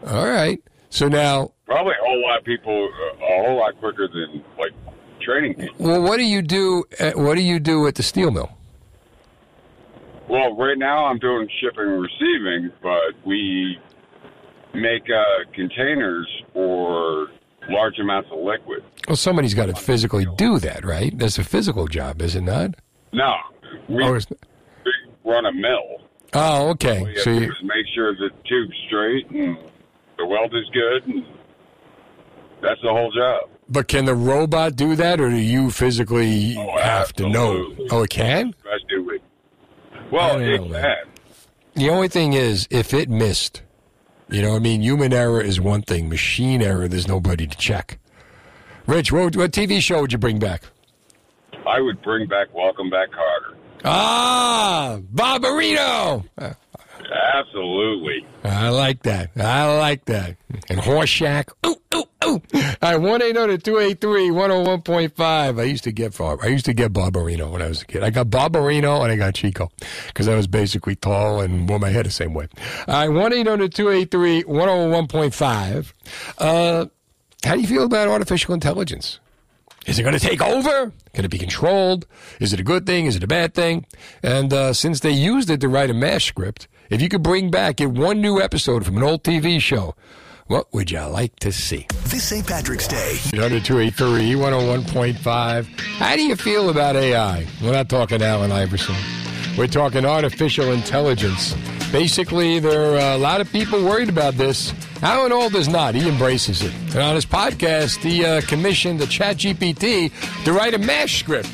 All 0.08 0.28
right. 0.28 0.62
So 0.90 1.08
now, 1.08 1.52
Probably 1.66 1.94
a 1.94 2.06
whole 2.06 2.22
lot 2.22 2.38
of 2.40 2.46
people, 2.46 2.90
uh, 3.22 3.26
a 3.26 3.44
whole 3.48 3.58
lot 3.60 3.78
quicker 3.80 4.08
than 4.08 4.44
like 4.58 4.72
training 5.22 5.56
people. 5.56 5.76
well, 5.80 6.02
what 6.02 6.18
do 6.18 6.24
you 6.24 6.42
do? 6.42 6.84
At, 7.00 7.18
what 7.18 7.36
do 7.36 7.42
you 7.42 7.60
do 7.60 7.88
at 7.88 7.96
the 7.96 8.04
steel 8.04 8.32
mill? 8.32 8.52
Well, 10.30 10.56
right 10.56 10.78
now 10.78 11.06
I'm 11.06 11.20
doing 11.20 11.48
shipping 11.62 11.86
and 11.86 12.02
receiving, 12.02 12.72
but 12.82 13.14
we 13.26 13.78
make 14.74 15.04
uh, 15.10 15.52
containers 15.54 16.28
for 16.54 17.28
large 17.70 17.98
amounts 18.00 18.30
of 18.32 18.40
liquid. 18.40 18.84
Well, 19.08 19.16
somebody's 19.16 19.54
got 19.54 19.68
to 19.68 19.76
physically 19.76 20.26
do 20.38 20.60
that, 20.60 20.84
right? 20.86 21.16
That's 21.18 21.38
a 21.38 21.44
physical 21.44 21.88
job, 21.88 22.22
is 22.22 22.36
it 22.36 22.42
not? 22.42 22.76
No, 23.14 23.34
we, 23.90 24.04
Oh, 24.04 24.20
run 25.24 25.46
a 25.46 25.54
mill. 25.54 26.05
Oh, 26.36 26.40
All 26.40 26.70
okay. 26.72 27.00
you 27.00 27.06
have 27.08 27.18
So 27.20 27.40
do 27.40 27.46
you, 27.46 27.52
make 27.64 27.86
sure 27.94 28.14
the 28.16 28.30
tube's 28.48 28.76
straight 28.88 29.30
and 29.32 29.58
the 30.18 30.26
weld 30.26 30.54
is 30.54 30.70
good. 30.74 31.06
And 31.08 31.26
that's 32.62 32.82
the 32.82 32.90
whole 32.90 33.12
job. 33.12 33.50
but 33.70 33.88
can 33.88 34.06
the 34.06 34.16
robot 34.16 34.76
do 34.76 34.96
that, 34.96 35.20
or 35.22 35.30
do 35.30 35.36
you 35.38 35.72
physically 35.72 36.56
Oh, 36.58 36.78
have 36.78 37.14
to 37.14 37.28
know? 37.30 37.74
Oh, 37.92 38.04
it 38.04 38.10
can. 38.10 38.54
Especially 38.58 39.00
with 39.00 39.22
I 39.94 40.00
well, 40.12 40.40
it 40.40 40.58
know, 40.62 40.80
can. 40.82 41.06
The 41.76 41.90
only 41.90 42.08
thing 42.08 42.34
is, 42.34 42.68
if 42.70 42.94
it 42.94 43.10
missed, 43.10 43.62
you 44.30 44.42
know, 44.42 44.56
I 44.56 44.60
mean, 44.60 44.82
human 44.82 45.12
error 45.14 45.42
is 45.42 45.60
one 45.60 45.82
thing. 45.82 46.10
Machine 46.10 46.62
error, 46.62 46.88
there's 46.88 47.08
nobody 47.08 47.48
to 47.48 47.58
check. 47.58 47.98
Rich, 48.88 49.12
what, 49.12 49.36
what 49.36 49.52
TV 49.52 49.82
show 49.82 50.02
would 50.02 50.12
you 50.12 50.18
bring 50.20 50.40
back? 50.40 50.64
I 51.68 51.82
would 51.82 52.02
bring 52.04 52.28
back 52.28 52.54
Welcome 52.54 52.90
Back 52.90 53.10
Kotter. 53.10 53.56
Ah, 53.84 55.00
Barbarino. 55.14 56.24
Absolutely. 57.34 58.26
I 58.44 58.70
like 58.70 59.04
that. 59.04 59.32
I 59.38 59.78
like 59.78 60.06
that. 60.06 60.38
And 60.70 60.80
Horshack. 60.80 61.50
Ooh, 61.66 61.76
ooh, 61.94 62.04
ooh. 62.26 62.42
All 62.82 62.92
right, 62.94 62.98
1 62.98 63.22
800 63.22 63.64
283 63.64 64.30
101.5. 64.30 65.60
I 65.60 65.64
used 65.64 65.84
to 65.84 65.92
get 65.92 66.18
Barb. 66.18 66.40
I 66.42 66.48
used 66.48 66.66
to 66.66 66.74
get 66.74 66.94
Barbarino 66.94 67.52
when 67.52 67.62
I 67.62 67.68
was 67.68 67.82
a 67.84 67.86
kid. 67.86 68.04
I 68.04 68.10
got 68.10 68.28
Barbarino 68.28 69.04
and 69.04 69.12
I 69.12 69.16
got 69.18 69.36
Chico 69.36 69.70
because 70.08 70.28
I 70.28 70.36
was 70.36 70.48
basically 70.48 70.96
tall 70.96 71.42
and 71.42 71.70
wore 71.70 71.80
my 71.80 71.90
hair 71.90 72.04
the 72.04 72.10
same 72.12 72.34
way. 72.34 72.48
All 72.88 72.96
right, 72.96 73.10
1 73.10 73.34
800 73.34 73.74
283 73.74 74.44
101.5. 74.44 75.94
Uh, 76.40 76.86
How 77.44 77.56
do 77.56 77.62
you 77.62 77.68
feel 77.68 77.84
about 77.84 78.08
artificial 78.08 78.54
intelligence? 78.54 79.20
Is 79.86 80.00
it 80.00 80.04
going 80.04 80.18
to 80.18 80.20
take 80.20 80.42
over? 80.42 80.92
Can 81.14 81.26
it 81.26 81.32
be 81.32 81.38
controlled? 81.38 82.08
Is 82.40 82.54
it 82.54 82.60
a 82.60 82.64
good 82.64 82.86
thing? 82.86 83.06
Is 83.06 83.16
it 83.16 83.24
a 83.24 83.28
bad 83.28 83.54
thing? 83.54 83.86
And 84.24 84.52
uh, 84.52 84.74
since 84.74 85.00
they 85.00 85.12
used 85.12 85.50
it 85.50 85.62
to 85.62 85.70
write 85.70 85.90
a 85.92 85.94
MASH 85.94 86.26
script, 86.26 86.68
if 86.90 87.02
you 87.02 87.10
could 87.10 87.22
bring 87.24 87.52
back 87.52 87.78
get 87.78 87.92
one 87.92 88.20
new 88.20 88.42
episode 88.42 88.86
from 88.86 88.98
an 88.98 89.04
old 89.04 89.24
TV 89.24 89.60
show, 89.60 89.96
what 90.48 90.74
would 90.74 90.92
you 90.92 91.02
like 91.02 91.36
to 91.38 91.52
see? 91.52 91.88
This 92.06 92.24
St. 92.24 92.46
Patrick's 92.46 92.88
Day, 92.88 93.18
283 93.32 94.34
101.5. 94.34 95.80
How 95.98 96.16
do 96.16 96.22
you 96.22 96.36
feel 96.36 96.70
about 96.70 96.96
AI? 96.96 97.46
We're 97.64 97.72
not 97.72 97.90
talking 97.90 98.22
Allen 98.22 98.52
Iverson. 98.52 98.96
We're 99.58 99.68
talking 99.68 100.06
artificial 100.06 100.72
intelligence. 100.72 101.56
Basically, 101.92 102.60
there 102.60 102.96
are 102.96 103.14
a 103.14 103.18
lot 103.18 103.40
of 103.40 103.52
people 103.52 103.84
worried 103.84 104.10
about 104.10 104.34
this. 104.36 104.74
Alan 105.02 105.32
Alda 105.32 105.58
is 105.58 105.68
not. 105.68 105.94
He 105.94 106.08
embraces 106.08 106.62
it. 106.62 106.74
And 106.94 106.98
on 106.98 107.16
his 107.16 107.26
podcast, 107.26 107.98
he 107.98 108.24
uh, 108.26 108.42
commissioned 108.42 109.00
the 109.00 109.06
ChatGPT 109.06 110.12
to 110.46 110.54
write 110.54 110.74
a 110.74 110.80
MASH 110.80 111.20
script 111.20 111.50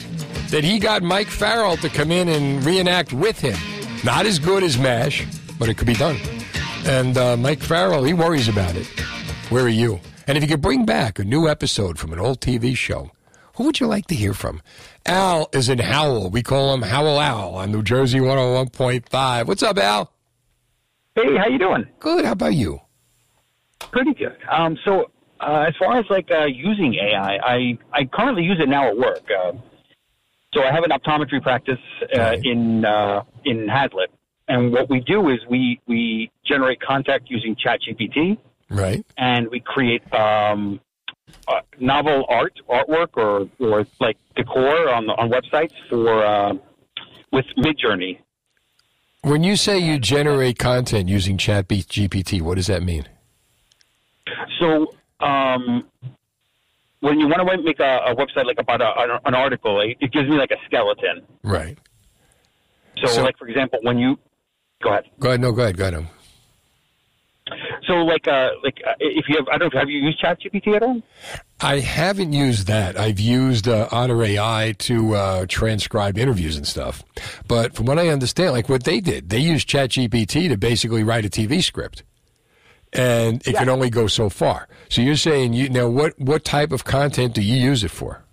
that 0.52 0.64
he 0.64 0.80
got 0.80 1.02
Mike 1.04 1.28
Farrell 1.28 1.78
to 1.78 1.90
come 1.90 2.12
in 2.12 2.30
and 2.30 2.64
reenact 2.64 3.14
with 3.14 3.40
him. 3.40 3.58
Not 4.04 4.26
as 4.26 4.40
good 4.40 4.64
as 4.64 4.78
MASH, 4.78 5.26
but 5.58 5.70
it 5.70 5.76
could 5.78 5.88
be 5.88 5.94
done. 5.94 6.18
And 6.86 7.18
uh, 7.18 7.36
Mike 7.38 7.62
Farrell, 7.62 8.04
he 8.04 8.14
worries 8.14 8.48
about 8.48 8.76
it. 8.76 8.88
Where 9.50 9.66
are 9.66 9.70
you? 9.70 10.00
And 10.28 10.38
if 10.38 10.44
you 10.44 10.48
could 10.50 10.62
bring 10.62 10.86
back 10.86 11.20
a 11.20 11.24
new 11.24 11.48
episode 11.48 11.98
from 12.00 12.14
an 12.14 12.20
old 12.20 12.42
TV 12.42 12.76
show, 12.76 13.12
who 13.56 13.66
would 13.66 13.80
you 13.80 13.88
like 13.88 14.08
to 14.08 14.16
hear 14.16 14.34
from? 14.34 14.62
Al 15.06 15.50
is 15.52 15.68
in 15.68 15.80
Howell. 15.80 16.30
We 16.30 16.42
call 16.42 16.74
him 16.74 16.84
Howell 16.84 17.20
Al 17.20 17.56
on 17.56 17.72
New 17.72 17.84
Jersey 17.84 18.20
101.5. 18.20 19.46
What's 19.48 19.64
up, 19.64 19.78
Al? 19.78 20.12
Hey, 21.16 21.36
how 21.38 21.48
you 21.48 21.60
doing? 21.60 21.86
Good. 22.00 22.24
How 22.24 22.32
about 22.32 22.54
you? 22.54 22.80
Pretty 23.92 24.14
good. 24.14 24.38
Um, 24.50 24.78
so 24.86 25.12
uh, 25.40 25.66
as 25.68 25.74
far 25.78 25.98
as 26.00 26.06
like 26.10 26.30
uh, 26.32 26.46
using 26.46 26.96
AI, 26.96 27.38
I 27.38 27.78
I 27.94 28.06
currently 28.06 28.44
use 28.44 28.60
it 28.62 28.70
now 28.70 28.88
at 28.88 28.98
work. 28.98 29.24
Uh, 29.30 29.54
so 30.54 30.64
I 30.64 30.72
have 30.72 30.84
an 30.84 30.92
optometry 30.92 31.42
practice 31.42 31.80
uh, 32.16 32.20
Right. 32.20 32.40
in 32.46 32.86
uh, 32.86 33.24
in 33.46 33.68
Hazlet, 33.68 34.08
and 34.48 34.72
what 34.72 34.90
we 34.90 35.00
do 35.02 35.30
is 35.30 35.40
we 35.50 35.80
we 35.88 36.32
generate 36.46 36.80
contact 36.82 37.30
using 37.30 37.56
ChatGPT, 37.56 38.38
Right. 38.70 39.06
and 39.18 39.50
we 39.50 39.60
create 39.62 40.04
um, 40.14 40.80
uh, 41.48 41.62
novel 41.80 42.26
art 42.30 42.54
artwork 42.70 43.10
or 43.16 43.50
or 43.60 43.86
like 44.00 44.18
decor 44.36 44.90
on 44.90 45.08
the, 45.08 45.14
on 45.14 45.30
websites 45.30 45.74
for 45.90 46.24
uh, 46.24 46.54
with 47.32 47.46
Midjourney. 47.58 48.20
When 49.24 49.44
you 49.44 49.56
say 49.56 49.78
you 49.78 50.00
generate 50.00 50.58
content 50.58 51.08
using 51.08 51.38
ChatGPT, 51.38 52.42
what 52.42 52.56
does 52.56 52.68
that 52.68 52.84
mean? 52.84 53.06
So, 54.60 54.94
um, 55.20 55.86
when 57.02 57.20
you 57.20 57.28
want 57.28 57.48
to 57.48 57.64
make 57.64 57.80
a, 57.80 57.98
a 58.08 58.16
website 58.16 58.46
like 58.46 58.60
about 58.60 58.82
a, 58.82 59.20
an 59.26 59.34
article, 59.36 59.82
it, 59.82 59.98
it 60.00 60.12
gives 60.12 60.30
me 60.30 60.38
like 60.38 60.52
a 60.52 60.58
skeleton. 60.66 61.22
Right. 61.44 61.78
So, 63.04 63.08
So- 63.08 63.24
like 63.24 63.38
for 63.38 63.48
example, 63.48 63.80
when 63.82 63.98
you 63.98 64.18
go 64.84 64.90
ahead. 64.92 65.06
Go 65.20 65.30
ahead. 65.30 65.42
No, 65.42 65.52
go 65.52 65.64
ahead. 65.64 65.78
Go 65.78 65.88
ahead. 65.88 66.08
So, 67.86 67.96
like, 67.96 68.28
uh, 68.28 68.52
like 68.64 68.82
uh, 68.88 68.94
if 69.00 69.28
you 69.28 69.36
have, 69.38 69.48
I 69.52 69.58
don't 69.58 69.74
know, 69.74 69.80
have 69.80 69.90
you 69.90 70.00
used 70.00 70.22
ChatGPT 70.22 70.76
at 70.76 70.84
all? 70.84 71.02
I 71.60 71.80
haven't 71.80 72.32
used 72.32 72.68
that. 72.68 72.98
I've 72.98 73.20
used 73.20 73.68
uh, 73.68 73.90
Otter 73.92 74.24
AI 74.24 74.74
to 74.80 75.16
uh, 75.16 75.46
transcribe 75.50 76.18
interviews 76.18 76.56
and 76.56 76.66
stuff. 76.66 77.04
But 77.48 77.76
from 77.76 77.88
what 77.88 78.00
I 78.00 78.08
understand, 78.08 78.54
like 78.54 78.70
what 78.70 78.84
they 78.86 79.02
did, 79.02 79.30
they 79.30 79.40
used 79.40 79.68
ChatGPT 79.68 80.48
to 80.50 80.58
basically 80.58 81.04
write 81.04 81.26
a 81.26 81.30
TV 81.30 81.62
script. 81.62 82.04
And 82.94 83.46
it 83.48 83.56
can 83.56 83.70
only 83.70 83.90
go 83.90 84.08
so 84.08 84.30
far. 84.30 84.68
So 84.90 85.02
you're 85.02 85.16
saying 85.16 85.54
you 85.54 85.70
now 85.70 85.88
what 85.88 86.20
what 86.20 86.44
type 86.44 86.72
of 86.74 86.84
content 86.84 87.34
do 87.34 87.42
you 87.42 87.56
use 87.56 87.84
it 87.84 87.92
for? 87.92 88.24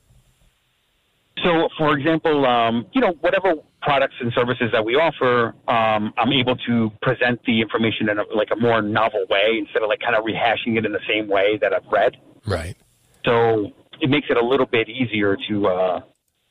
So, 1.45 1.69
for 1.79 1.97
example, 1.97 2.47
um, 2.47 2.87
you 2.93 3.01
know, 3.01 3.13
whatever 3.21 3.55
products 3.83 4.15
and 4.21 4.33
services 4.33 4.71
that 4.73 4.85
we 4.85 4.95
offer, 4.95 5.55
um, 5.69 6.13
I'm 6.19 6.33
able 6.33 6.57
to 6.67 6.91
present 7.01 7.41
the 7.47 7.61
information 7.61 8.09
in 8.09 8.19
a, 8.19 8.25
like 8.35 8.49
a 8.53 8.57
more 8.57 8.83
novel 8.83 9.25
way 9.31 9.57
instead 9.59 9.83
of 9.83 9.89
like 9.89 10.01
kind 10.01 10.17
of 10.17 10.25
rehashing 10.25 10.77
it 10.77 10.85
in 10.85 10.93
the 10.93 11.01
same 11.09 11.29
way 11.29 11.59
that 11.61 11.73
I've 11.73 11.87
read. 11.91 12.17
Right. 12.47 12.77
So 13.25 13.71
it 14.01 14.11
makes 14.11 14.27
it 14.31 14.37
a 14.37 14.45
little 14.45 14.67
bit 14.67 14.89
easier 14.89 15.37
to, 15.49 15.67
uh, 15.67 16.01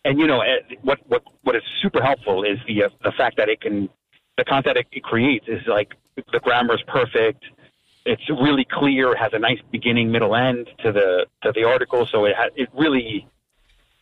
and 0.05 0.19
you 0.19 0.27
know, 0.27 0.41
eh, 0.41 0.75
what 0.83 0.99
what 1.07 1.23
what 1.43 1.55
is 1.55 1.63
super 1.81 2.01
helpful 2.01 2.43
is 2.43 2.57
the 2.67 2.85
uh, 2.85 2.89
the 3.03 3.11
fact 3.17 3.37
that 3.37 3.49
it 3.49 3.59
can, 3.61 3.89
the 4.37 4.45
content 4.45 4.77
it, 4.77 4.87
it 4.91 5.03
creates 5.03 5.47
is 5.47 5.61
like 5.67 5.89
the 6.15 6.39
grammar 6.39 6.75
is 6.75 6.81
perfect. 6.87 7.43
It's 8.07 8.29
really 8.29 8.65
clear, 8.71 9.15
has 9.15 9.33
a 9.33 9.39
nice 9.39 9.59
beginning, 9.71 10.11
middle, 10.11 10.35
end 10.35 10.69
to 10.83 10.91
the 10.91 11.25
to 11.43 11.51
the 11.51 11.65
article, 11.65 12.07
so 12.11 12.25
it 12.25 12.35
ha- 12.35 12.49
it 12.55 12.69
really 12.73 13.27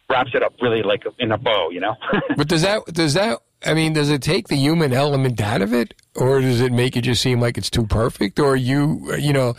wraps 0.09 0.31
it 0.35 0.43
up 0.43 0.53
really 0.61 0.83
like 0.83 1.03
in 1.17 1.31
a 1.31 1.37
bow, 1.37 1.69
you 1.71 1.79
know. 1.79 1.95
But 2.37 2.47
does 2.47 2.61
that 2.61 2.85
does 2.85 3.15
that 3.15 3.39
I 3.65 3.73
mean, 3.73 3.93
does 3.93 4.11
it 4.11 4.21
take 4.21 4.47
the 4.47 4.55
human 4.55 4.93
element 4.93 5.41
out 5.41 5.61
of 5.61 5.73
it, 5.73 5.95
or 6.15 6.39
does 6.39 6.61
it 6.61 6.71
make 6.71 6.95
it 6.95 7.01
just 7.01 7.21
seem 7.21 7.39
like 7.39 7.57
it's 7.57 7.69
too 7.69 7.87
perfect? 7.87 8.39
Or 8.39 8.53
are 8.53 8.55
you, 8.55 9.15
you 9.15 9.33
know, 9.33 9.55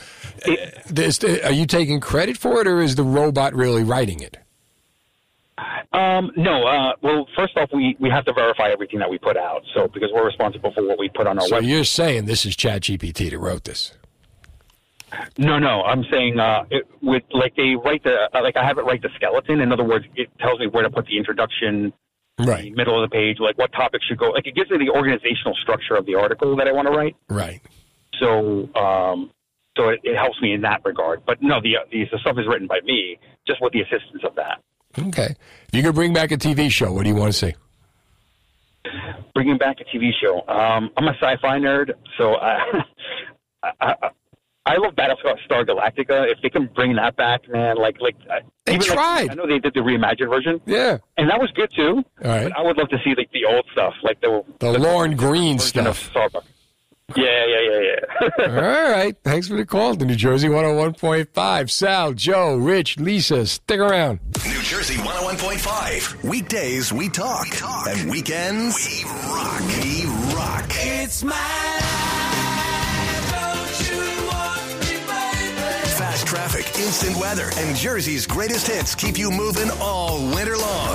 uh, 0.46 0.54
this, 0.88 1.22
are 1.24 1.52
you 1.52 1.66
taking 1.66 1.98
credit 2.00 2.36
for 2.36 2.60
it, 2.60 2.68
or 2.68 2.80
is 2.80 2.94
the 2.94 3.02
robot 3.02 3.52
really 3.54 3.82
writing 3.82 4.20
it? 4.20 4.36
Um, 5.92 6.30
no, 6.36 6.64
uh, 6.64 6.92
well, 7.02 7.26
first 7.34 7.56
off, 7.56 7.70
we, 7.72 7.96
we 7.98 8.10
have 8.10 8.24
to 8.26 8.32
verify 8.32 8.68
everything 8.68 8.98
that 8.98 9.10
we 9.10 9.18
put 9.18 9.36
out. 9.36 9.62
So, 9.74 9.88
because 9.88 10.10
we're 10.12 10.26
responsible 10.26 10.70
for 10.72 10.86
what 10.86 10.98
we 10.98 11.08
put 11.08 11.26
on 11.26 11.38
our 11.38 11.44
website. 11.44 11.48
So 11.48 11.56
website. 11.56 11.68
you're 11.68 11.84
saying 11.84 12.24
this 12.26 12.44
is 12.44 12.54
ChatGPT 12.54 13.30
that 13.30 13.38
wrote 13.38 13.64
this? 13.64 13.92
No, 15.38 15.58
no, 15.58 15.82
I'm 15.82 16.04
saying 16.10 16.38
uh, 16.38 16.64
it, 16.70 16.86
with 17.02 17.22
like 17.32 17.54
they 17.56 17.74
write 17.74 18.02
the 18.04 18.28
uh, 18.34 18.42
like 18.42 18.56
I 18.56 18.64
have 18.64 18.78
it 18.78 18.82
write 18.82 19.02
the 19.02 19.10
skeleton. 19.16 19.60
In 19.60 19.72
other 19.72 19.84
words, 19.84 20.04
it 20.14 20.28
tells 20.40 20.58
me 20.60 20.66
where 20.66 20.82
to 20.82 20.90
put 20.90 21.06
the 21.06 21.16
introduction, 21.18 21.92
Right. 22.38 22.64
the 22.64 22.70
middle 22.72 23.02
of 23.02 23.08
the 23.08 23.14
page, 23.14 23.38
like 23.40 23.56
what 23.58 23.72
topic 23.72 24.00
should 24.06 24.18
go. 24.18 24.30
Like 24.30 24.46
it 24.46 24.54
gives 24.54 24.70
me 24.70 24.78
the 24.78 24.90
organizational 24.90 25.54
structure 25.62 25.94
of 25.94 26.06
the 26.06 26.14
article 26.16 26.54
that 26.56 26.68
I 26.68 26.72
want 26.72 26.86
to 26.88 26.92
write. 26.92 27.16
Right. 27.28 27.60
So, 28.20 28.68
um, 28.74 29.30
so 29.76 29.88
it, 29.90 30.00
it 30.04 30.16
helps 30.16 30.40
me 30.40 30.52
in 30.52 30.62
that 30.62 30.80
regard. 30.84 31.22
But 31.26 31.42
no, 31.42 31.60
the, 31.60 31.76
the 31.90 32.04
the 32.10 32.18
stuff 32.18 32.36
is 32.38 32.46
written 32.46 32.66
by 32.66 32.80
me, 32.84 33.18
just 33.46 33.60
with 33.62 33.72
the 33.72 33.80
assistance 33.82 34.22
of 34.24 34.34
that. 34.36 34.60
Okay. 34.98 35.34
If 35.68 35.74
you 35.74 35.82
could 35.82 35.94
bring 35.94 36.12
back 36.12 36.30
a 36.32 36.36
TV 36.38 36.70
show, 36.70 36.92
what 36.92 37.02
do 37.04 37.08
you 37.10 37.14
want 37.16 37.32
to 37.32 37.38
see? 37.38 37.54
bringing 39.34 39.58
back 39.58 39.76
a 39.80 39.84
TV 39.96 40.10
show. 40.22 40.38
Um, 40.48 40.90
I'm 40.96 41.06
a 41.08 41.14
sci-fi 41.20 41.58
nerd, 41.58 41.90
so 42.16 42.36
I, 42.36 42.58
I, 43.62 43.70
I, 43.80 44.08
I 44.66 44.76
love 44.78 44.94
Battlestar 44.96 45.64
Galactica. 45.64 46.30
If 46.30 46.42
they 46.42 46.50
can 46.50 46.66
bring 46.74 46.96
that 46.96 47.16
back, 47.16 47.48
man, 47.48 47.76
like 47.76 48.00
like 48.00 48.16
uh, 48.28 48.40
They 48.64 48.74
even, 48.74 48.86
like, 48.88 48.96
tried. 48.96 49.30
I 49.30 49.34
know 49.34 49.46
they 49.46 49.60
did 49.60 49.74
the 49.74 49.80
reimagined 49.80 50.28
version, 50.28 50.60
Yeah. 50.66 50.98
and 51.16 51.30
that 51.30 51.38
was 51.40 51.50
good 51.52 51.70
too. 51.74 52.04
All 52.24 52.30
right. 52.30 52.44
But 52.50 52.58
I 52.58 52.62
would 52.62 52.76
love 52.76 52.88
to 52.90 52.98
see 53.04 53.14
like 53.16 53.30
the 53.32 53.44
old 53.44 53.64
stuff, 53.72 53.94
like 54.02 54.20
the 54.20 54.42
The 54.58 54.72
Lorne 54.78 55.16
Greene 55.16 55.58
stuff. 55.60 56.10
Starbucks. 56.12 56.42
Yeah, 57.14 57.46
yeah, 57.46 57.60
yeah, 57.70 57.80
yeah. 58.40 58.46
All 58.60 58.90
right. 58.90 59.16
Thanks 59.22 59.46
for 59.46 59.54
the 59.56 59.64
call 59.64 59.94
to 59.94 60.04
New 60.04 60.16
Jersey 60.16 60.48
101.5. 60.48 61.70
Sal, 61.70 62.12
Joe, 62.14 62.56
Rich, 62.56 62.98
Lisa, 62.98 63.46
stick 63.46 63.78
around. 63.78 64.18
New 64.44 64.60
Jersey 64.62 64.94
101.5. 64.94 66.24
Weekdays 66.28 66.92
we 66.92 67.08
talk. 67.08 67.46
And 67.88 68.10
weekends 68.10 68.74
we 68.76 69.04
rock. 69.30 69.60
We 69.84 70.04
rock. 70.34 70.66
It's 70.70 71.22
my 71.22 71.30
life, 71.30 72.25
Fast 76.16 76.28
traffic, 76.28 76.66
instant 76.78 77.14
weather, 77.18 77.50
and 77.58 77.76
Jersey's 77.76 78.26
greatest 78.26 78.66
hits 78.68 78.94
keep 78.94 79.18
you 79.18 79.30
moving 79.30 79.70
all 79.82 80.16
winter 80.34 80.56
long. 80.56 80.94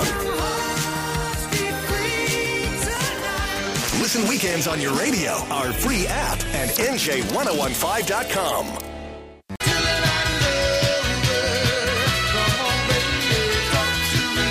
Listen 4.00 4.26
weekends 4.28 4.66
on 4.66 4.80
your 4.80 4.92
radio, 4.94 5.34
our 5.48 5.72
free 5.72 6.08
app, 6.08 6.44
and 6.46 6.72
NJ1015.com. 6.72 8.66
Till 8.66 9.76
I 9.76 10.00
love 10.02 10.42
her. 10.42 11.86
Come 12.32 12.66
on, 12.66 12.78
baby, 12.88 13.62
talk 13.70 13.94
to 14.10 14.22
me. 14.34 14.50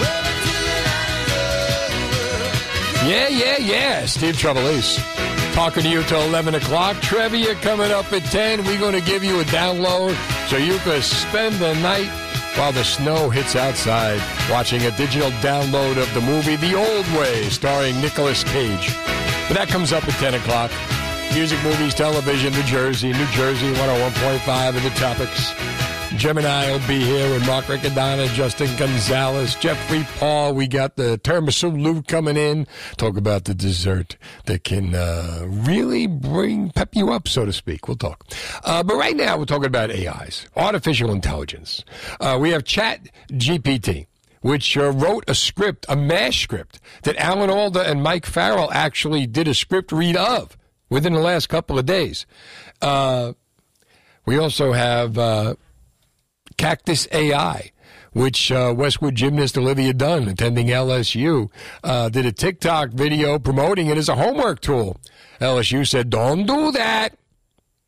Well, 0.00 0.24
till 0.46 0.64
I 0.64 0.88
love 1.28 3.02
her. 3.02 3.10
Yeah, 3.10 3.28
yeah, 3.28 3.58
yeah. 3.58 4.06
Steve 4.06 4.36
Trevelise. 4.36 5.43
Talking 5.54 5.84
to 5.84 5.88
you 5.88 6.02
till 6.02 6.20
11 6.20 6.56
o'clock. 6.56 6.96
Trivia 6.96 7.54
coming 7.54 7.92
up 7.92 8.12
at 8.12 8.24
10. 8.24 8.64
We're 8.64 8.76
going 8.76 8.92
to 8.92 9.00
give 9.00 9.22
you 9.22 9.38
a 9.38 9.44
download 9.44 10.16
so 10.48 10.56
you 10.56 10.78
can 10.78 11.00
spend 11.00 11.54
the 11.54 11.74
night 11.74 12.10
while 12.56 12.72
the 12.72 12.82
snow 12.82 13.30
hits 13.30 13.54
outside 13.54 14.20
watching 14.50 14.82
a 14.82 14.90
digital 14.96 15.30
download 15.42 15.96
of 15.96 16.12
the 16.12 16.20
movie 16.22 16.56
The 16.56 16.74
Old 16.74 17.06
Way 17.16 17.48
starring 17.50 18.00
Nicolas 18.00 18.42
Cage. 18.42 18.96
But 19.46 19.54
that 19.54 19.68
comes 19.68 19.92
up 19.92 20.02
at 20.08 20.14
10 20.14 20.34
o'clock. 20.34 20.72
Music, 21.32 21.62
movies, 21.62 21.94
television, 21.94 22.52
New 22.52 22.64
Jersey, 22.64 23.12
New 23.12 23.26
Jersey 23.26 23.72
101.5 23.74 24.74
and 24.74 24.84
the 24.84 24.90
topics. 24.98 25.52
Gemini 26.16 26.70
will 26.70 26.86
be 26.86 27.00
here 27.00 27.30
with 27.30 27.46
Mark 27.46 27.64
Riccadonna, 27.64 28.32
Justin 28.34 28.74
Gonzalez, 28.76 29.54
Jeffrey 29.56 30.06
Paul. 30.18 30.54
We 30.54 30.66
got 30.66 30.96
the 30.96 31.18
tiramisu 31.18 31.80
Lou 31.80 32.02
coming 32.02 32.36
in. 32.36 32.66
Talk 32.96 33.16
about 33.16 33.44
the 33.44 33.54
dessert 33.54 34.16
that 34.46 34.64
can 34.64 34.94
uh, 34.94 35.44
really 35.46 36.06
bring 36.06 36.70
pep 36.70 36.94
you 36.94 37.12
up, 37.12 37.26
so 37.26 37.44
to 37.44 37.52
speak. 37.52 37.88
We'll 37.88 37.96
talk. 37.96 38.24
Uh, 38.64 38.82
but 38.82 38.96
right 38.96 39.16
now, 39.16 39.38
we're 39.38 39.44
talking 39.44 39.66
about 39.66 39.90
AIs, 39.90 40.46
artificial 40.56 41.10
intelligence. 41.10 41.84
Uh, 42.20 42.38
we 42.40 42.50
have 42.50 42.64
Chat 42.64 43.08
GPT 43.28 44.06
which 44.40 44.76
uh, 44.76 44.92
wrote 44.92 45.24
a 45.26 45.34
script, 45.34 45.86
a 45.88 45.96
mash 45.96 46.42
script, 46.42 46.78
that 47.04 47.16
Alan 47.16 47.48
Alda 47.48 47.80
and 47.80 48.02
Mike 48.02 48.26
Farrell 48.26 48.70
actually 48.72 49.26
did 49.26 49.48
a 49.48 49.54
script 49.54 49.90
read 49.90 50.16
of 50.16 50.58
within 50.90 51.14
the 51.14 51.20
last 51.20 51.48
couple 51.48 51.78
of 51.78 51.86
days. 51.86 52.26
Uh, 52.82 53.32
we 54.26 54.36
also 54.38 54.72
have 54.72 55.16
uh, 55.16 55.54
Caktus 56.56 57.06
AI, 57.12 57.70
which 58.12 58.50
uh, 58.52 58.74
Westwood 58.76 59.14
gymnast 59.14 59.58
Olivia 59.58 59.92
Dunne, 59.92 60.28
attending 60.28 60.68
LSU, 60.68 61.50
uh, 61.82 62.08
did 62.08 62.26
a 62.26 62.32
TikTok 62.32 62.90
video 62.90 63.38
promoting 63.38 63.88
it 63.88 63.96
as 63.96 64.08
a 64.08 64.16
homework 64.16 64.60
tool. 64.60 64.96
LSU 65.40 65.86
said, 65.86 66.10
don't 66.10 66.46
do 66.46 66.72
that. 66.72 67.16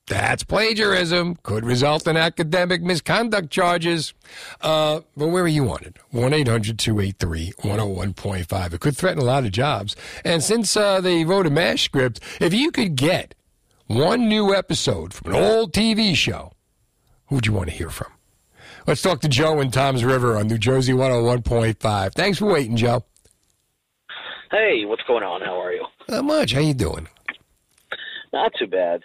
That's 0.06 0.44
plagiarism. 0.44 1.36
Could 1.42 1.64
result 1.64 2.06
in 2.06 2.16
academic 2.16 2.80
misconduct 2.80 3.50
charges. 3.50 4.14
Uh, 4.60 5.00
but 5.16 5.28
where 5.28 5.42
are 5.42 5.48
you 5.48 5.68
on 5.70 5.82
it? 5.82 5.96
1 6.10 6.32
800 6.32 6.78
283 6.78 7.52
101.5. 7.58 8.72
It 8.72 8.80
could 8.80 8.96
threaten 8.96 9.20
a 9.20 9.24
lot 9.24 9.44
of 9.44 9.50
jobs. 9.50 9.96
And 10.24 10.44
since 10.44 10.76
uh, 10.76 11.00
they 11.00 11.24
wrote 11.24 11.46
a 11.46 11.50
MASH 11.50 11.82
script, 11.82 12.20
if 12.40 12.54
you 12.54 12.70
could 12.70 12.94
get 12.94 13.34
one 13.88 14.28
new 14.28 14.54
episode 14.54 15.12
from 15.12 15.34
an 15.34 15.42
old 15.42 15.72
TV 15.72 16.14
show, 16.14 16.52
who 17.26 17.36
would 17.36 17.46
you 17.46 17.52
want 17.52 17.68
to 17.70 17.74
hear 17.74 17.90
from? 17.90 18.12
Let's 18.86 19.02
talk 19.02 19.20
to 19.22 19.28
Joe 19.28 19.60
in 19.60 19.72
Tom's 19.72 20.04
River 20.04 20.36
on 20.36 20.46
New 20.46 20.58
Jersey 20.58 20.92
101.5. 20.92 22.12
Thanks 22.14 22.38
for 22.38 22.46
waiting, 22.46 22.76
Joe. 22.76 23.04
Hey, 24.52 24.84
what's 24.84 25.02
going 25.08 25.24
on? 25.24 25.40
How 25.40 25.60
are 25.60 25.72
you? 25.72 25.84
Not 26.08 26.24
much. 26.24 26.52
How 26.52 26.60
you 26.60 26.72
doing? 26.72 27.08
Not 28.32 28.52
too 28.56 28.68
bad. 28.68 29.00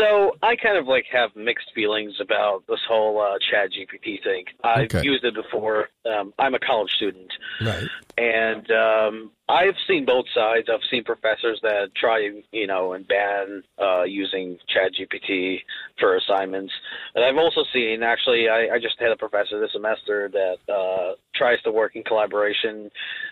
So 0.00 0.34
I 0.42 0.56
kind 0.56 0.78
of 0.78 0.86
like 0.86 1.04
have 1.12 1.30
mixed 1.36 1.72
feelings 1.74 2.14
about 2.20 2.64
this 2.66 2.80
whole 2.88 3.20
uh, 3.20 3.38
Chat 3.50 3.70
GPT 3.70 4.22
thing. 4.24 4.44
I've 4.64 4.86
Okay. 4.86 5.02
used 5.02 5.24
it 5.24 5.34
before. 5.34 5.88
Um, 6.10 6.32
I'm 6.38 6.54
a 6.54 6.58
college 6.58 6.90
student, 6.92 7.30
Right. 7.60 7.86
and 8.16 8.70
um, 8.70 9.30
I've 9.46 9.74
seen 9.86 10.06
both 10.06 10.24
sides. 10.34 10.68
I've 10.72 10.80
seen 10.90 11.04
professors 11.04 11.60
that 11.62 11.90
try, 11.94 12.30
you 12.50 12.66
know, 12.66 12.94
and 12.94 13.06
ban 13.06 13.62
uh, 13.78 14.04
using 14.04 14.56
Chat 14.68 14.92
GPT 14.98 15.58
for 15.98 16.16
assignments, 16.16 16.72
and 17.14 17.22
I've 17.22 17.36
also 17.36 17.62
seen. 17.70 18.02
Actually, 18.02 18.48
I, 18.48 18.76
I 18.76 18.78
just 18.78 18.98
had 18.98 19.10
a 19.12 19.16
professor 19.16 19.60
this 19.60 19.72
semester 19.72 20.30
that 20.32 20.72
uh, 20.72 21.14
tries 21.34 21.60
to 21.62 21.70
work 21.70 21.94
in 21.94 22.04
collaboration 22.04 22.90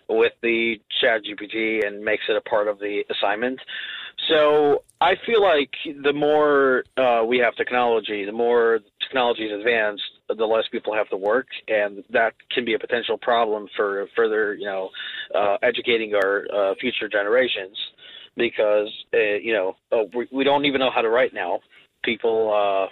with 0.09 0.33
the 0.43 0.79
Chat 1.01 1.23
GPT 1.25 1.87
and 1.87 2.05
makes 2.05 2.25
it 2.29 2.37
a 2.37 2.43
part 2.43 2.69
of 2.69 2.79
the 2.79 3.05
assignment. 3.11 3.59
So 4.29 4.83
I 5.01 5.15
feel 5.25 5.41
like 5.43 5.71
the 6.03 6.13
more 6.13 6.83
uh, 6.97 7.25
we 7.25 7.39
have 7.39 7.55
technology, 7.55 8.25
the 8.25 8.33
more 8.33 8.81
technology 9.01 9.45
is 9.45 9.59
advanced, 9.59 10.03
the 10.29 10.45
less 10.45 10.65
people 10.73 10.93
have 10.93 11.09
to 11.11 11.17
work, 11.17 11.47
and 11.69 12.03
that 12.11 12.35
can 12.51 12.65
be 12.65 12.75
a 12.75 12.79
potential 12.79 13.17
problem 13.17 13.69
for 13.77 14.07
further, 14.17 14.55
you 14.55 14.67
know, 14.67 14.91
uh, 15.35 15.57
educating 15.63 16.15
our 16.15 16.47
uh, 16.53 16.75
future 16.81 17.09
generations. 17.09 17.77
Because 18.37 18.89
uh, 19.15 19.19
you 19.43 19.53
know 19.53 19.77
uh, 19.91 20.05
we, 20.15 20.29
we 20.31 20.45
don't 20.45 20.65
even 20.65 20.79
know 20.79 20.93
how 20.95 21.03
to 21.03 21.09
write 21.09 21.35
now. 21.35 21.59
People, 22.05 22.53
uh, 22.55 22.87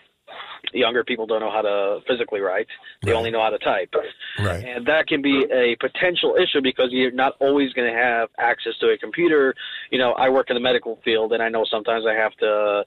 younger 0.72 1.04
people 1.04 1.26
don't 1.26 1.40
know 1.40 1.50
how 1.50 1.62
to 1.62 2.00
physically 2.06 2.40
write. 2.40 2.66
They 3.02 3.12
only 3.12 3.30
know 3.30 3.42
how 3.42 3.50
to 3.50 3.58
type. 3.58 3.94
Right. 4.38 4.64
And 4.64 4.86
that 4.86 5.06
can 5.06 5.22
be 5.22 5.44
a 5.52 5.76
potential 5.76 6.36
issue 6.36 6.60
because 6.62 6.88
you're 6.90 7.10
not 7.10 7.34
always 7.40 7.72
going 7.72 7.92
to 7.92 7.96
have 7.96 8.28
access 8.38 8.72
to 8.80 8.88
a 8.88 8.98
computer. 8.98 9.54
You 9.90 9.98
know, 9.98 10.12
I 10.12 10.28
work 10.28 10.46
in 10.50 10.54
the 10.54 10.60
medical 10.60 10.98
field, 11.04 11.32
and 11.32 11.42
I 11.42 11.48
know 11.48 11.64
sometimes 11.70 12.04
I 12.08 12.14
have 12.14 12.32
to 12.36 12.84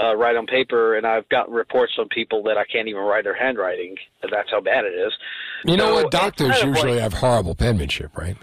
uh, 0.00 0.16
write 0.16 0.36
on 0.36 0.46
paper, 0.46 0.96
and 0.96 1.06
I've 1.06 1.28
got 1.28 1.50
reports 1.50 1.94
from 1.94 2.08
people 2.08 2.42
that 2.44 2.56
I 2.56 2.64
can't 2.64 2.88
even 2.88 3.02
write 3.02 3.24
their 3.24 3.36
handwriting. 3.36 3.96
That's 4.22 4.50
how 4.50 4.60
bad 4.60 4.84
it 4.84 4.94
is. 4.94 5.12
You 5.64 5.76
know 5.76 5.94
what? 5.94 6.10
Doctors 6.10 6.62
usually 6.62 7.00
have 7.00 7.14
horrible 7.14 7.54
penmanship, 7.54 8.16
right? 8.16 8.36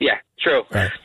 Yeah, 0.00 0.18
true. 0.40 0.62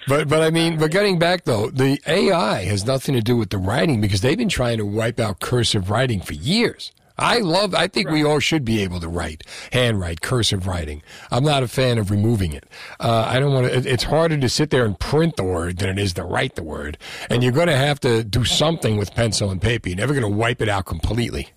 But 0.08 0.28
but 0.28 0.42
I 0.42 0.50
mean, 0.52 0.78
but 0.78 0.92
getting 0.92 1.18
back 1.18 1.46
though, 1.46 1.70
the 1.70 2.00
AI 2.08 2.64
has 2.66 2.86
nothing 2.86 3.16
to 3.16 3.22
do 3.22 3.36
with 3.36 3.50
the 3.50 3.58
writing 3.58 4.02
because 4.02 4.22
they've 4.22 4.38
been 4.38 4.50
trying 4.50 4.78
to 4.78 4.86
wipe 4.86 5.20
out 5.20 5.40
cursive 5.40 5.90
writing 5.90 6.22
for 6.22 6.34
years. 6.34 6.92
I 7.18 7.40
love. 7.40 7.76
I 7.76 7.88
think 7.88 8.10
we 8.10 8.24
all 8.24 8.40
should 8.40 8.66
be 8.66 8.82
able 8.82 9.00
to 9.00 9.08
write, 9.08 9.44
handwrite, 9.72 10.22
cursive 10.22 10.66
writing. 10.66 11.04
I'm 11.30 11.44
not 11.44 11.62
a 11.62 11.68
fan 11.68 12.00
of 12.00 12.10
removing 12.10 12.54
it. 12.54 12.66
Uh, 13.00 13.26
I 13.28 13.40
don't 13.40 13.54
want 13.54 13.68
to. 13.68 13.78
It, 13.78 13.86
it's 13.86 14.04
harder 14.04 14.38
to 14.38 14.50
sit 14.50 14.72
there 14.72 14.84
and 14.84 15.00
print 15.00 15.36
the 15.36 15.44
word 15.44 15.78
than 15.78 15.90
it 15.90 16.00
is 16.00 16.14
to 16.14 16.24
write 16.24 16.56
the 16.56 16.64
word, 16.64 16.98
and 17.30 17.44
you're 17.44 17.52
going 17.52 17.68
to 17.68 17.78
have 17.78 18.00
to 18.02 18.24
do 18.24 18.44
something 18.44 18.98
with 18.98 19.14
pencil 19.14 19.52
and 19.52 19.62
paper. 19.62 19.90
You're 19.90 19.98
never 19.98 20.14
going 20.14 20.24
to 20.24 20.38
wipe 20.38 20.60
it 20.62 20.70
out 20.70 20.86
completely. 20.86 21.50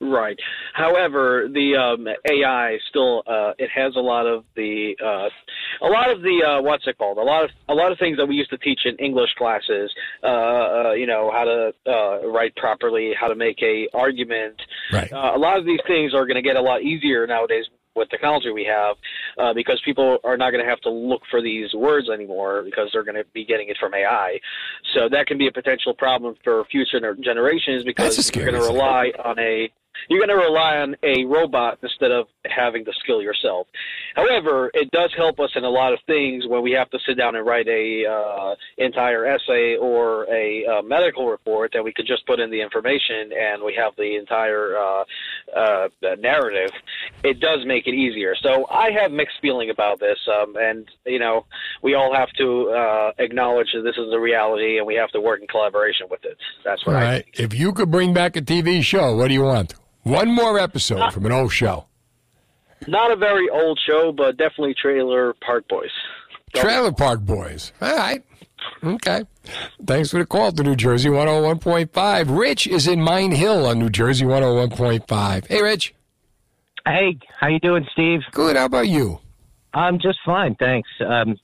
Right. 0.00 0.38
However, 0.74 1.48
the 1.52 1.76
um, 1.76 2.06
AI 2.28 2.78
still 2.90 3.22
uh, 3.26 3.52
it 3.58 3.70
has 3.74 3.94
a 3.96 4.00
lot 4.00 4.26
of 4.26 4.44
the 4.56 4.94
uh, 5.02 5.86
a 5.86 5.88
lot 5.88 6.10
of 6.10 6.20
the 6.20 6.42
uh, 6.42 6.62
what's 6.62 6.86
it 6.86 6.98
called? 6.98 7.18
A 7.18 7.22
lot 7.22 7.44
of 7.44 7.50
a 7.68 7.74
lot 7.74 7.92
of 7.92 7.98
things 7.98 8.16
that 8.18 8.26
we 8.26 8.34
used 8.34 8.50
to 8.50 8.58
teach 8.58 8.80
in 8.84 8.96
English 8.96 9.30
classes. 9.38 9.90
Uh, 10.22 10.26
uh, 10.26 10.92
you 10.92 11.06
know 11.06 11.30
how 11.32 11.44
to 11.44 11.72
uh, 11.90 12.26
write 12.28 12.54
properly, 12.56 13.12
how 13.18 13.28
to 13.28 13.36
make 13.36 13.62
a 13.62 13.88
argument. 13.94 14.60
Right. 14.92 15.12
Uh, 15.12 15.32
a 15.34 15.38
lot 15.38 15.58
of 15.58 15.64
these 15.64 15.80
things 15.86 16.12
are 16.12 16.26
going 16.26 16.36
to 16.36 16.42
get 16.42 16.56
a 16.56 16.62
lot 16.62 16.82
easier 16.82 17.26
nowadays 17.26 17.66
with 17.96 18.08
technology 18.10 18.50
we 18.50 18.64
have 18.64 18.96
uh, 19.38 19.54
because 19.54 19.80
people 19.84 20.18
are 20.24 20.36
not 20.36 20.50
going 20.50 20.62
to 20.62 20.68
have 20.68 20.80
to 20.80 20.90
look 20.90 21.22
for 21.30 21.40
these 21.40 21.72
words 21.74 22.10
anymore 22.10 22.62
because 22.64 22.88
they're 22.92 23.04
going 23.04 23.14
to 23.14 23.24
be 23.32 23.44
getting 23.44 23.68
it 23.68 23.76
from 23.78 23.94
AI. 23.94 24.40
So 24.94 25.08
that 25.10 25.28
can 25.28 25.38
be 25.38 25.46
a 25.46 25.52
potential 25.52 25.94
problem 25.94 26.34
for 26.42 26.64
future 26.72 26.98
generations 27.22 27.84
because 27.84 28.34
you're 28.34 28.50
going 28.50 28.60
to 28.60 28.66
rely 28.66 29.12
on 29.24 29.38
a 29.38 29.70
you're 30.08 30.24
going 30.24 30.36
to 30.36 30.44
rely 30.44 30.76
on 30.78 30.96
a 31.02 31.24
robot 31.24 31.78
instead 31.82 32.10
of 32.10 32.26
having 32.44 32.84
the 32.84 32.94
skill 33.02 33.22
yourself. 33.22 33.66
However, 34.14 34.70
it 34.74 34.90
does 34.90 35.12
help 35.16 35.40
us 35.40 35.50
in 35.54 35.64
a 35.64 35.68
lot 35.68 35.92
of 35.92 35.98
things 36.06 36.44
when 36.46 36.62
we 36.62 36.72
have 36.72 36.90
to 36.90 36.98
sit 37.06 37.16
down 37.16 37.36
and 37.36 37.46
write 37.46 37.68
a 37.68 38.04
uh, 38.06 38.54
entire 38.78 39.26
essay 39.26 39.76
or 39.76 40.24
a 40.32 40.64
uh, 40.66 40.82
medical 40.82 41.28
report 41.28 41.72
that 41.74 41.82
we 41.82 41.92
could 41.92 42.06
just 42.06 42.26
put 42.26 42.40
in 42.40 42.50
the 42.50 42.60
information 42.60 43.32
and 43.32 43.62
we 43.62 43.74
have 43.74 43.92
the 43.96 44.16
entire 44.16 44.76
uh, 44.76 45.04
uh, 45.56 45.88
narrative. 46.18 46.70
it 47.22 47.40
does 47.40 47.60
make 47.66 47.86
it 47.86 47.94
easier. 47.94 48.34
So 48.40 48.66
I 48.70 48.90
have 48.92 49.10
mixed 49.10 49.36
feeling 49.40 49.70
about 49.70 50.00
this, 50.00 50.18
um, 50.28 50.56
and 50.56 50.86
you 51.06 51.18
know, 51.18 51.46
we 51.82 51.94
all 51.94 52.14
have 52.14 52.30
to 52.38 52.70
uh, 52.70 53.12
acknowledge 53.18 53.68
that 53.74 53.82
this 53.82 53.96
is 53.96 54.10
the 54.10 54.18
reality, 54.18 54.78
and 54.78 54.86
we 54.86 54.94
have 54.94 55.10
to 55.10 55.20
work 55.20 55.40
in 55.40 55.46
collaboration 55.46 56.06
with 56.10 56.24
it. 56.24 56.36
That's 56.64 56.84
what 56.86 56.96
All 56.96 57.02
I 57.02 57.04
right. 57.04 57.24
If 57.34 57.54
you 57.54 57.72
could 57.72 57.90
bring 57.90 58.12
back 58.12 58.36
a 58.36 58.42
TV 58.42 58.82
show, 58.82 59.16
what 59.16 59.28
do 59.28 59.34
you 59.34 59.42
want? 59.42 59.74
One 60.04 60.30
more 60.30 60.58
episode 60.58 61.12
from 61.12 61.26
an 61.26 61.32
old 61.32 61.52
show. 61.52 61.86
Not 62.86 63.10
a 63.10 63.16
very 63.16 63.48
old 63.48 63.80
show, 63.86 64.12
but 64.12 64.36
definitely 64.36 64.74
Trailer 64.74 65.34
Park 65.44 65.66
Boys. 65.68 65.90
Trailer 66.54 66.92
Park 66.92 67.20
Boys. 67.20 67.72
All 67.80 67.96
right. 67.96 68.22
Okay. 68.82 69.24
Thanks 69.86 70.10
for 70.10 70.18
the 70.18 70.26
call 70.26 70.52
to 70.52 70.62
New 70.62 70.76
Jersey 70.76 71.08
101.5. 71.08 72.38
Rich 72.38 72.66
is 72.66 72.86
in 72.86 73.00
Mine 73.00 73.32
Hill 73.32 73.66
on 73.66 73.78
New 73.78 73.90
Jersey 73.90 74.24
101.5. 74.26 75.46
Hey, 75.46 75.62
Rich. 75.62 75.94
Hey, 76.86 77.18
how 77.40 77.48
you 77.48 77.58
doing, 77.60 77.86
Steve? 77.92 78.20
Good. 78.30 78.56
How 78.56 78.66
about 78.66 78.88
you? 78.88 79.20
I'm 79.72 79.98
just 79.98 80.18
fine, 80.24 80.54
thanks. 80.56 80.88
Um, 81.04 81.36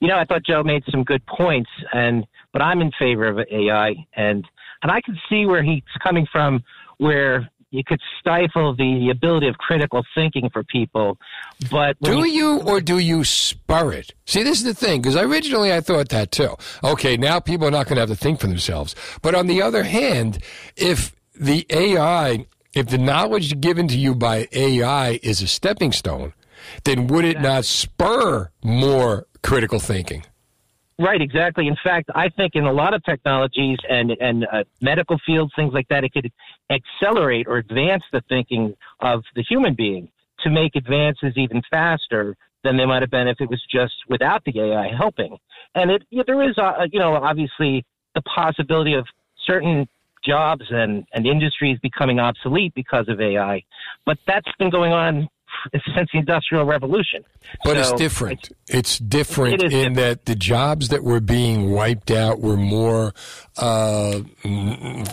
you 0.00 0.08
know, 0.08 0.16
I 0.16 0.24
thought 0.24 0.44
Joe 0.44 0.62
made 0.62 0.84
some 0.90 1.02
good 1.02 1.24
points, 1.26 1.70
and 1.92 2.24
but 2.52 2.62
I'm 2.62 2.80
in 2.80 2.92
favor 2.98 3.26
of 3.26 3.38
AI, 3.50 3.94
and 4.14 4.46
and 4.82 4.92
I 4.92 5.00
can 5.00 5.18
see 5.28 5.46
where 5.46 5.62
he's 5.62 5.82
coming 6.02 6.26
from, 6.30 6.62
where 6.98 7.50
you 7.74 7.82
could 7.84 8.00
stifle 8.20 8.74
the 8.74 9.10
ability 9.10 9.48
of 9.48 9.58
critical 9.58 10.04
thinking 10.14 10.48
for 10.50 10.62
people. 10.62 11.18
But 11.70 11.98
Do 12.00 12.26
you 12.26 12.60
or 12.60 12.80
do 12.80 12.98
you 12.98 13.24
spur 13.24 13.92
it? 13.92 14.14
See, 14.26 14.42
this 14.42 14.58
is 14.58 14.64
the 14.64 14.74
thing, 14.74 15.02
because 15.02 15.16
originally 15.16 15.72
I 15.72 15.80
thought 15.80 16.08
that 16.10 16.30
too. 16.30 16.54
Okay, 16.84 17.16
now 17.16 17.40
people 17.40 17.66
are 17.66 17.72
not 17.72 17.86
going 17.86 17.96
to 17.96 18.00
have 18.02 18.08
to 18.10 18.16
think 18.16 18.40
for 18.40 18.46
themselves. 18.46 18.94
But 19.22 19.34
on 19.34 19.48
the 19.48 19.60
other 19.60 19.82
hand, 19.82 20.38
if 20.76 21.14
the 21.38 21.66
AI, 21.68 22.46
if 22.72 22.86
the 22.86 22.98
knowledge 22.98 23.60
given 23.60 23.88
to 23.88 23.98
you 23.98 24.14
by 24.14 24.48
AI 24.52 25.18
is 25.22 25.42
a 25.42 25.48
stepping 25.48 25.90
stone, 25.90 26.32
then 26.84 27.08
would 27.08 27.24
it 27.24 27.40
not 27.40 27.64
spur 27.64 28.50
more 28.62 29.26
critical 29.42 29.80
thinking? 29.80 30.24
Right, 30.98 31.20
exactly. 31.20 31.66
In 31.66 31.76
fact, 31.82 32.08
I 32.14 32.28
think 32.28 32.54
in 32.54 32.64
a 32.64 32.72
lot 32.72 32.94
of 32.94 33.02
technologies 33.02 33.78
and 33.88 34.12
and 34.20 34.46
uh, 34.52 34.62
medical 34.80 35.18
fields, 35.26 35.52
things 35.56 35.72
like 35.74 35.88
that, 35.88 36.04
it 36.04 36.12
could 36.12 36.30
accelerate 36.70 37.46
or 37.48 37.56
advance 37.56 38.04
the 38.12 38.22
thinking 38.28 38.74
of 39.00 39.24
the 39.34 39.42
human 39.42 39.74
being 39.74 40.08
to 40.40 40.50
make 40.50 40.76
advances 40.76 41.32
even 41.36 41.62
faster 41.68 42.36
than 42.62 42.76
they 42.76 42.86
might 42.86 43.02
have 43.02 43.10
been 43.10 43.26
if 43.26 43.40
it 43.40 43.50
was 43.50 43.60
just 43.70 43.94
without 44.08 44.44
the 44.44 44.58
AI 44.60 44.88
helping. 44.96 45.36
And 45.74 45.90
it 45.90 46.02
yeah, 46.10 46.22
there 46.26 46.48
is, 46.48 46.56
uh, 46.58 46.86
you 46.92 47.00
know, 47.00 47.14
obviously 47.14 47.84
the 48.14 48.22
possibility 48.22 48.94
of 48.94 49.04
certain 49.46 49.88
jobs 50.24 50.64
and 50.70 51.04
and 51.12 51.26
industries 51.26 51.76
becoming 51.82 52.20
obsolete 52.20 52.72
because 52.74 53.08
of 53.08 53.20
AI, 53.20 53.64
but 54.06 54.16
that's 54.28 54.50
been 54.60 54.70
going 54.70 54.92
on 54.92 55.28
since 55.72 56.10
the 56.12 56.18
Industrial 56.18 56.64
Revolution. 56.64 57.24
But 57.64 57.76
it's 57.76 57.92
different. 57.92 58.50
It's 58.68 58.98
different 58.98 59.62
It 59.62 59.72
in 59.72 59.92
that 59.94 60.24
the 60.24 60.34
jobs 60.34 60.88
that 60.88 61.02
were 61.04 61.20
being 61.20 61.70
wiped 61.70 62.10
out 62.10 62.40
were 62.40 62.56
more 62.56 63.14
uh, 63.56 64.20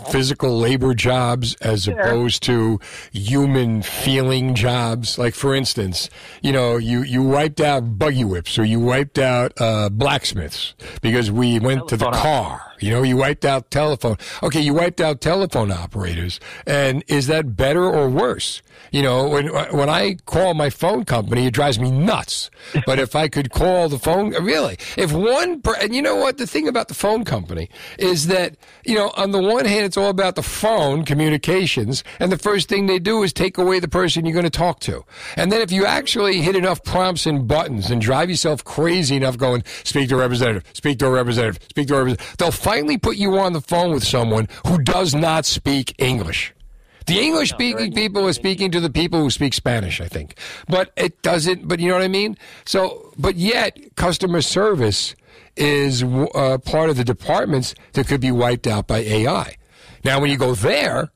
physical 0.09 0.57
labor 0.57 0.93
jobs 0.93 1.55
as 1.55 1.87
opposed 1.87 2.43
to 2.43 2.79
human 3.11 3.81
feeling 3.81 4.55
jobs. 4.55 5.17
Like, 5.17 5.35
for 5.35 5.53
instance, 5.53 6.09
you 6.41 6.51
know, 6.51 6.77
you, 6.77 7.03
you 7.03 7.21
wiped 7.23 7.61
out 7.61 7.97
buggy 7.99 8.23
whips 8.23 8.57
or 8.57 8.63
you 8.63 8.79
wiped 8.79 9.19
out 9.19 9.53
uh, 9.59 9.89
blacksmiths 9.89 10.73
because 11.01 11.31
we 11.31 11.59
went 11.59 11.87
to 11.89 11.97
the 11.97 12.09
car. 12.09 12.70
You 12.81 12.91
know, 12.91 13.03
you 13.03 13.17
wiped 13.17 13.45
out 13.45 13.71
telephone. 13.71 14.17
Okay, 14.43 14.61
you 14.61 14.73
wiped 14.73 14.99
out 14.99 15.21
telephone 15.21 15.71
operators. 15.71 16.39
And 16.65 17.03
is 17.07 17.27
that 17.27 17.55
better 17.55 17.83
or 17.83 18.09
worse? 18.09 18.61
You 18.91 19.03
know, 19.03 19.27
when 19.27 19.47
when 19.47 19.89
I 19.89 20.15
call 20.25 20.53
my 20.53 20.69
phone 20.69 21.05
company, 21.05 21.45
it 21.45 21.53
drives 21.53 21.79
me 21.79 21.91
nuts. 21.91 22.49
But 22.85 22.99
if 22.99 23.15
I 23.15 23.27
could 23.27 23.51
call 23.51 23.87
the 23.87 23.99
phone, 23.99 24.31
really, 24.43 24.77
if 24.97 25.13
one, 25.13 25.61
and 25.79 25.95
you 25.95 26.01
know 26.01 26.15
what, 26.15 26.37
the 26.37 26.47
thing 26.47 26.67
about 26.67 26.87
the 26.87 26.93
phone 26.93 27.23
company 27.23 27.69
is 27.97 28.27
that 28.27 28.57
you 28.83 28.95
know, 28.95 29.11
on 29.15 29.31
the 29.31 29.41
one 29.41 29.65
hand, 29.65 29.85
it's 29.85 29.97
all 29.97 30.09
about 30.09 30.35
the 30.35 30.43
phone 30.43 31.05
communications, 31.05 32.03
and 32.19 32.31
the 32.31 32.37
first 32.37 32.67
thing 32.67 32.87
they 32.87 32.99
do 32.99 33.23
is 33.23 33.31
take 33.31 33.57
away 33.57 33.79
the 33.79 33.87
person 33.87 34.25
you're 34.25 34.33
going 34.33 34.43
to 34.43 34.49
talk 34.49 34.79
to. 34.81 35.05
And 35.37 35.51
then 35.51 35.61
if 35.61 35.71
you 35.71 35.85
actually 35.85 36.41
hit 36.41 36.55
enough 36.55 36.83
prompts 36.83 37.25
and 37.25 37.47
buttons 37.47 37.91
and 37.91 38.01
drive 38.01 38.29
yourself 38.29 38.63
crazy 38.63 39.15
enough, 39.15 39.37
going 39.37 39.63
speak 39.83 40.09
to 40.09 40.15
a 40.15 40.19
representative, 40.19 40.63
speak 40.73 40.99
to 40.99 41.07
a 41.07 41.11
representative, 41.11 41.61
speak 41.69 41.87
to 41.87 41.95
a 41.95 41.97
representative, 41.97 42.37
they'll 42.37 42.51
finally 42.71 42.97
put 42.97 43.17
you 43.17 43.37
on 43.37 43.51
the 43.51 43.59
phone 43.59 43.91
with 43.91 44.01
someone 44.01 44.47
who 44.65 44.77
does 44.81 45.13
not 45.13 45.45
speak 45.45 45.93
English. 45.97 46.53
The 47.05 47.19
English 47.19 47.49
speaking 47.49 47.91
people 47.91 48.25
are 48.25 48.31
speaking 48.31 48.71
to 48.71 48.79
the 48.79 48.89
people 48.89 49.19
who 49.19 49.29
speak 49.29 49.53
Spanish, 49.53 49.99
I 49.99 50.07
think. 50.07 50.37
But 50.69 50.93
it 50.95 51.21
doesn't, 51.21 51.67
but 51.67 51.81
you 51.81 51.89
know 51.89 51.95
what 51.95 52.03
I 52.03 52.07
mean? 52.07 52.37
So, 52.63 53.11
but 53.17 53.35
yet, 53.35 53.77
customer 53.97 54.41
service 54.41 55.15
is 55.57 56.01
uh, 56.01 56.59
part 56.63 56.89
of 56.89 56.95
the 56.95 57.03
departments 57.03 57.75
that 57.91 58.07
could 58.07 58.21
be 58.21 58.31
wiped 58.31 58.67
out 58.67 58.87
by 58.87 58.99
AI. 58.99 59.57
Now, 60.05 60.21
when 60.21 60.31
you 60.31 60.37
go 60.37 60.55
there, 60.55 61.11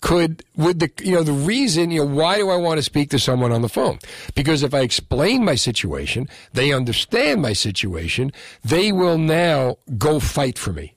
could 0.00 0.44
would 0.56 0.78
the 0.78 0.90
you 1.02 1.12
know 1.12 1.24
the 1.24 1.32
reason 1.32 1.90
you 1.90 2.04
know 2.04 2.14
why 2.14 2.36
do 2.36 2.48
I 2.50 2.56
want 2.56 2.78
to 2.78 2.82
speak 2.82 3.10
to 3.10 3.18
someone 3.18 3.50
on 3.50 3.62
the 3.62 3.68
phone? 3.68 3.98
Because 4.36 4.62
if 4.62 4.72
I 4.72 4.80
explain 4.80 5.44
my 5.44 5.56
situation, 5.56 6.28
they 6.52 6.72
understand 6.72 7.42
my 7.42 7.52
situation, 7.52 8.30
they 8.64 8.92
will 8.92 9.18
now 9.18 9.76
go 9.98 10.20
fight 10.20 10.56
for 10.56 10.72
me. 10.72 10.94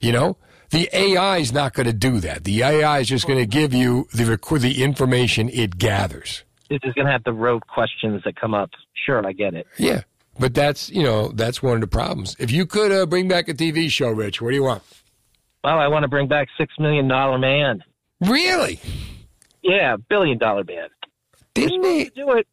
You 0.00 0.12
know, 0.12 0.36
the 0.70 0.88
AI 0.92 1.38
is 1.38 1.52
not 1.52 1.74
going 1.74 1.86
to 1.86 1.92
do 1.92 2.20
that. 2.20 2.44
The 2.44 2.62
AI 2.62 3.00
is 3.00 3.08
just 3.08 3.26
going 3.26 3.38
to 3.38 3.46
give 3.46 3.74
you 3.74 4.08
the 4.14 4.24
rec- 4.24 4.60
the 4.60 4.82
information 4.82 5.48
it 5.50 5.78
gathers. 5.78 6.42
This 6.70 6.80
is 6.84 6.94
going 6.94 7.06
to 7.06 7.12
have 7.12 7.24
the 7.24 7.32
rote 7.32 7.66
questions 7.66 8.22
that 8.24 8.36
come 8.36 8.54
up. 8.54 8.70
Sure, 8.94 9.26
I 9.26 9.32
get 9.32 9.54
it. 9.54 9.66
Yeah, 9.76 10.02
but 10.38 10.54
that's 10.54 10.88
you 10.90 11.02
know 11.02 11.28
that's 11.28 11.62
one 11.62 11.74
of 11.74 11.80
the 11.80 11.86
problems. 11.86 12.34
If 12.38 12.50
you 12.50 12.64
could 12.64 12.92
uh, 12.92 13.06
bring 13.06 13.28
back 13.28 13.48
a 13.48 13.54
TV 13.54 13.90
show, 13.90 14.08
Rich, 14.08 14.40
what 14.40 14.50
do 14.50 14.56
you 14.56 14.62
want? 14.62 14.82
Well, 15.62 15.78
I 15.78 15.88
want 15.88 16.04
to 16.04 16.08
bring 16.08 16.28
back 16.28 16.48
Six 16.56 16.72
Million 16.78 17.08
Dollar 17.08 17.38
Man. 17.38 17.84
Really? 18.20 18.80
Yeah, 19.62 19.96
Billion 20.08 20.38
Dollar 20.38 20.64
Man. 20.64 20.88
Didn't 21.52 21.82
they 21.82 22.04
do 22.04 22.32
it? 22.32 22.46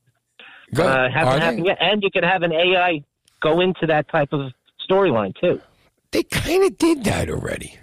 Go- 0.74 0.84
uh, 0.84 0.88
are 0.88 1.10
hasn't 1.10 1.44
happened 1.44 1.66
yet. 1.66 1.78
And 1.80 2.04
you 2.04 2.10
could 2.12 2.26
have 2.26 2.44
an 2.44 2.52
AI 2.52 3.04
go 3.40 3.62
into 3.62 3.86
that 3.86 4.10
type 4.10 4.34
of 4.34 4.52
storyline 4.90 5.34
too. 5.40 5.62
They 6.12 6.24
kind 6.24 6.64
of 6.64 6.78
did 6.78 7.04
that 7.04 7.30
already, 7.30 7.78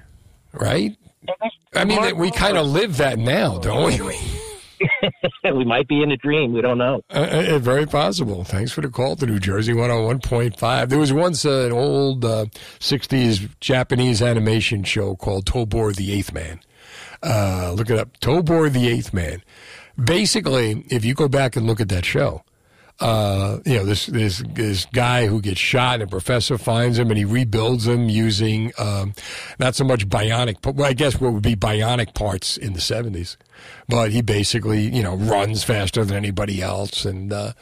right? 0.52 0.96
I 1.74 1.84
mean, 1.84 2.02
that 2.02 2.16
we 2.16 2.30
kind 2.30 2.56
of 2.56 2.66
live 2.66 2.98
that 2.98 3.18
now, 3.18 3.58
don't 3.58 3.98
we? 4.04 4.18
we 5.52 5.64
might 5.64 5.88
be 5.88 6.02
in 6.02 6.10
a 6.10 6.16
dream. 6.16 6.52
We 6.52 6.60
don't 6.60 6.78
know. 6.78 7.02
Uh, 7.10 7.54
uh, 7.54 7.58
very 7.58 7.86
possible. 7.86 8.44
Thanks 8.44 8.72
for 8.72 8.80
the 8.80 8.88
call 8.88 9.16
to 9.16 9.26
New 9.26 9.38
Jersey 9.38 9.72
101.5. 9.72 10.88
There 10.88 10.98
was 10.98 11.12
once 11.12 11.44
uh, 11.44 11.66
an 11.66 11.72
old 11.72 12.24
uh, 12.24 12.46
60s 12.80 13.48
Japanese 13.60 14.22
animation 14.22 14.84
show 14.84 15.16
called 15.16 15.46
Tobor 15.46 15.94
the 15.94 16.12
Eighth 16.12 16.32
Man. 16.32 16.60
Uh, 17.22 17.72
look 17.76 17.90
it 17.90 17.98
up. 17.98 18.18
Tobor 18.20 18.70
the 18.70 18.88
Eighth 18.88 19.12
Man. 19.12 19.42
Basically, 20.02 20.84
if 20.90 21.04
you 21.04 21.14
go 21.14 21.28
back 21.28 21.56
and 21.56 21.66
look 21.66 21.80
at 21.80 21.88
that 21.88 22.04
show, 22.04 22.44
uh, 23.00 23.58
you 23.66 23.76
know, 23.76 23.84
this, 23.84 24.06
this, 24.06 24.42
this 24.50 24.86
guy 24.86 25.26
who 25.26 25.40
gets 25.40 25.58
shot 25.58 25.94
and 25.94 26.04
a 26.04 26.06
professor 26.06 26.56
finds 26.56 26.98
him 26.98 27.10
and 27.10 27.18
he 27.18 27.24
rebuilds 27.24 27.86
him 27.86 28.08
using, 28.08 28.72
um, 28.78 29.14
not 29.58 29.74
so 29.74 29.84
much 29.84 30.08
bionic, 30.08 30.56
but 30.62 30.76
well, 30.76 30.88
I 30.88 30.92
guess 30.92 31.20
what 31.20 31.32
would 31.32 31.42
be 31.42 31.56
bionic 31.56 32.14
parts 32.14 32.56
in 32.56 32.72
the 32.72 32.78
70s. 32.78 33.36
But 33.88 34.12
he 34.12 34.22
basically, 34.22 34.82
you 34.82 35.02
know, 35.02 35.16
runs 35.16 35.64
faster 35.64 36.04
than 36.04 36.16
anybody 36.16 36.62
else 36.62 37.04
and, 37.04 37.32
uh, 37.32 37.52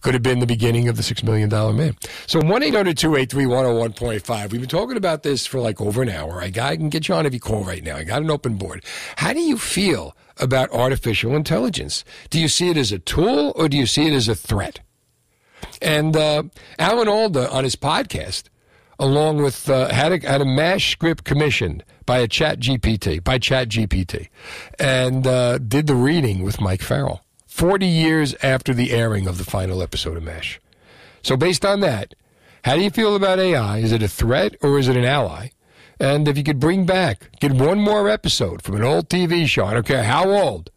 could 0.00 0.14
have 0.14 0.22
been 0.22 0.38
the 0.38 0.46
beginning 0.46 0.88
of 0.88 0.96
the 0.96 1.02
Six 1.02 1.22
Million 1.22 1.48
Dollar 1.48 1.72
Man. 1.72 1.96
So 2.26 2.40
1 2.40 2.62
800 2.62 2.96
283 2.96 3.44
101.5. 3.44 4.52
We've 4.52 4.60
been 4.60 4.70
talking 4.70 4.96
about 4.96 5.22
this 5.22 5.46
for 5.46 5.60
like 5.60 5.80
over 5.80 6.02
an 6.02 6.08
hour. 6.08 6.40
I, 6.40 6.52
I 6.60 6.76
can 6.76 6.88
get 6.88 7.08
you 7.08 7.14
on 7.14 7.26
if 7.26 7.34
you 7.34 7.40
call 7.40 7.64
right 7.64 7.82
now. 7.82 7.96
I 7.96 8.04
got 8.04 8.22
an 8.22 8.30
open 8.30 8.56
board. 8.56 8.84
How 9.16 9.32
do 9.32 9.40
you 9.40 9.58
feel 9.58 10.16
about 10.40 10.70
artificial 10.72 11.34
intelligence? 11.34 12.04
Do 12.30 12.40
you 12.40 12.48
see 12.48 12.70
it 12.70 12.76
as 12.76 12.92
a 12.92 12.98
tool 12.98 13.52
or 13.56 13.68
do 13.68 13.76
you 13.76 13.86
see 13.86 14.06
it 14.06 14.12
as 14.12 14.28
a 14.28 14.34
threat? 14.34 14.80
And 15.80 16.16
uh, 16.16 16.44
Alan 16.78 17.08
Alda 17.08 17.50
on 17.50 17.64
his 17.64 17.76
podcast, 17.76 18.44
along 18.98 19.42
with 19.42 19.68
uh, 19.68 19.88
had 19.92 20.12
a, 20.12 20.28
had 20.28 20.40
a 20.40 20.44
mash 20.44 20.92
script 20.92 21.24
commissioned 21.24 21.84
by 22.06 22.18
a 22.18 22.28
Chat 22.28 22.60
GPT 22.60 23.22
by 23.22 23.38
Chat 23.38 23.68
GPT, 23.68 24.28
and 24.78 25.26
uh, 25.26 25.58
did 25.58 25.86
the 25.86 25.94
reading 25.94 26.42
with 26.42 26.60
Mike 26.60 26.82
Farrell. 26.82 27.24
Forty 27.46 27.86
years 27.86 28.34
after 28.42 28.72
the 28.72 28.92
airing 28.92 29.26
of 29.26 29.38
the 29.38 29.44
final 29.44 29.82
episode 29.82 30.16
of 30.16 30.22
Mash. 30.22 30.60
So 31.22 31.36
based 31.36 31.64
on 31.64 31.80
that, 31.80 32.14
how 32.64 32.76
do 32.76 32.82
you 32.82 32.90
feel 32.90 33.14
about 33.16 33.38
AI? 33.38 33.78
Is 33.78 33.92
it 33.92 34.02
a 34.02 34.08
threat 34.08 34.54
or 34.62 34.78
is 34.78 34.88
it 34.88 34.96
an 34.96 35.04
ally? 35.04 35.50
And 36.00 36.28
if 36.28 36.38
you 36.38 36.44
could 36.44 36.60
bring 36.60 36.86
back, 36.86 37.30
get 37.40 37.52
one 37.52 37.80
more 37.80 38.08
episode 38.08 38.62
from 38.62 38.76
an 38.76 38.84
old 38.84 39.08
TV 39.08 39.46
show, 39.46 39.64
I 39.64 39.74
don't 39.74 39.86
care 39.86 40.04
how 40.04 40.30
old, 40.30 40.70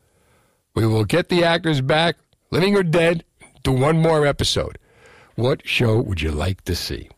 we 0.73 0.85
will 0.87 1.05
get 1.05 1.29
the 1.29 1.43
actors 1.43 1.81
back, 1.81 2.17
living 2.49 2.75
or 2.75 2.83
dead, 2.83 3.23
do 3.63 3.71
one 3.71 3.99
more 3.99 4.25
episode. 4.25 4.77
What 5.35 5.67
show 5.67 6.01
would 6.01 6.21
you 6.21 6.31
like 6.31 6.63
to 6.65 6.75
see? 6.75 7.09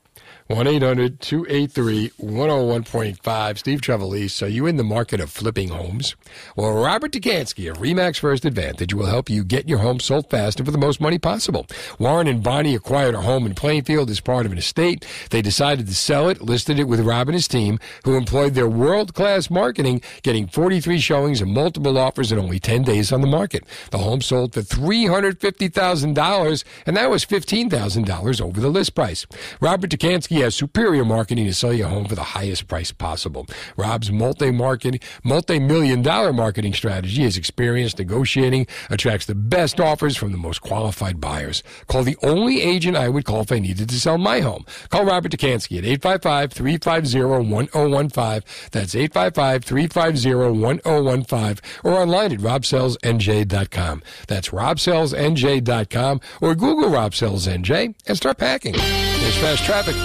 1 0.47 0.67
800 0.67 1.21
283 1.21 2.09
101.5. 2.19 3.57
Steve 3.57 3.79
Trevelise, 3.79 4.43
are 4.43 4.49
you 4.49 4.67
in 4.67 4.75
the 4.75 4.83
market 4.83 5.21
of 5.21 5.31
flipping 5.31 5.69
homes? 5.69 6.17
Well, 6.57 6.73
Robert 6.73 7.13
Dekanski 7.13 7.71
of 7.71 7.77
Remax 7.77 8.19
First 8.19 8.43
Advantage 8.43 8.93
will 8.93 9.05
help 9.05 9.29
you 9.29 9.45
get 9.45 9.69
your 9.69 9.77
home 9.77 10.01
sold 10.01 10.29
fast 10.29 10.59
and 10.59 10.67
for 10.67 10.73
the 10.73 10.77
most 10.77 10.99
money 10.99 11.17
possible. 11.17 11.65
Warren 11.97 12.27
and 12.27 12.43
Bonnie 12.43 12.75
acquired 12.75 13.15
a 13.15 13.21
home 13.21 13.45
in 13.45 13.55
Plainfield 13.55 14.09
as 14.09 14.19
part 14.19 14.45
of 14.45 14.51
an 14.51 14.57
estate. 14.57 15.05
They 15.29 15.41
decided 15.41 15.87
to 15.87 15.95
sell 15.95 16.27
it, 16.27 16.41
listed 16.41 16.77
it 16.77 16.89
with 16.89 16.99
Rob 16.99 17.29
and 17.29 17.35
his 17.35 17.47
team, 17.47 17.79
who 18.03 18.17
employed 18.17 18.53
their 18.53 18.67
world 18.67 19.13
class 19.13 19.49
marketing, 19.49 20.01
getting 20.23 20.47
43 20.47 20.99
showings 20.99 21.39
and 21.39 21.53
multiple 21.53 21.97
offers 21.97 22.33
in 22.33 22.39
only 22.39 22.59
10 22.59 22.83
days 22.83 23.13
on 23.13 23.21
the 23.21 23.27
market. 23.27 23.63
The 23.91 23.99
home 23.99 24.19
sold 24.19 24.53
for 24.53 24.61
$350,000, 24.61 26.63
and 26.85 26.97
that 26.97 27.09
was 27.09 27.25
$15,000 27.25 28.41
over 28.41 28.59
the 28.59 28.69
list 28.69 28.93
price. 28.93 29.25
Robert 29.61 29.89
Dekanski 29.89 30.32
has 30.41 30.55
superior 30.55 31.05
marketing 31.05 31.45
to 31.45 31.53
sell 31.53 31.73
your 31.73 31.87
home 31.87 32.05
for 32.05 32.15
the 32.15 32.23
highest 32.23 32.67
price 32.67 32.91
possible. 32.91 33.45
Rob's 33.77 34.11
multi-market, 34.11 35.01
multi-million 35.23 36.01
dollar 36.01 36.33
marketing 36.33 36.73
strategy 36.73 37.23
is 37.23 37.37
experienced 37.37 37.99
negotiating, 37.99 38.65
attracts 38.89 39.25
the 39.25 39.35
best 39.35 39.79
offers 39.79 40.17
from 40.17 40.31
the 40.31 40.37
most 40.37 40.61
qualified 40.61 41.21
buyers. 41.21 41.61
Call 41.87 42.03
the 42.03 42.17
only 42.23 42.61
agent 42.61 42.97
I 42.97 43.09
would 43.09 43.25
call 43.25 43.41
if 43.41 43.51
I 43.51 43.59
needed 43.59 43.89
to 43.89 43.99
sell 43.99 44.17
my 44.17 44.39
home. 44.39 44.65
Call 44.89 45.05
Robert 45.05 45.31
Dekanski 45.31 45.77
at 45.77 45.83
855-350-1015. 46.01 48.71
That's 48.71 48.95
855-350-1015 48.95 51.59
or 51.83 51.93
online 51.93 52.33
at 52.33 52.39
robsellsnj.com. 52.39 54.03
That's 54.27 54.49
robsellsnj.com 54.49 56.21
or 56.41 56.55
Google 56.55 56.89
Rob 56.89 57.13
Sells 57.15 57.47
NJ 57.47 57.95
and 58.07 58.17
start 58.17 58.37
packing. 58.37 58.75
There's 59.23 59.37
fast 59.37 59.63
traffic. 59.63 59.95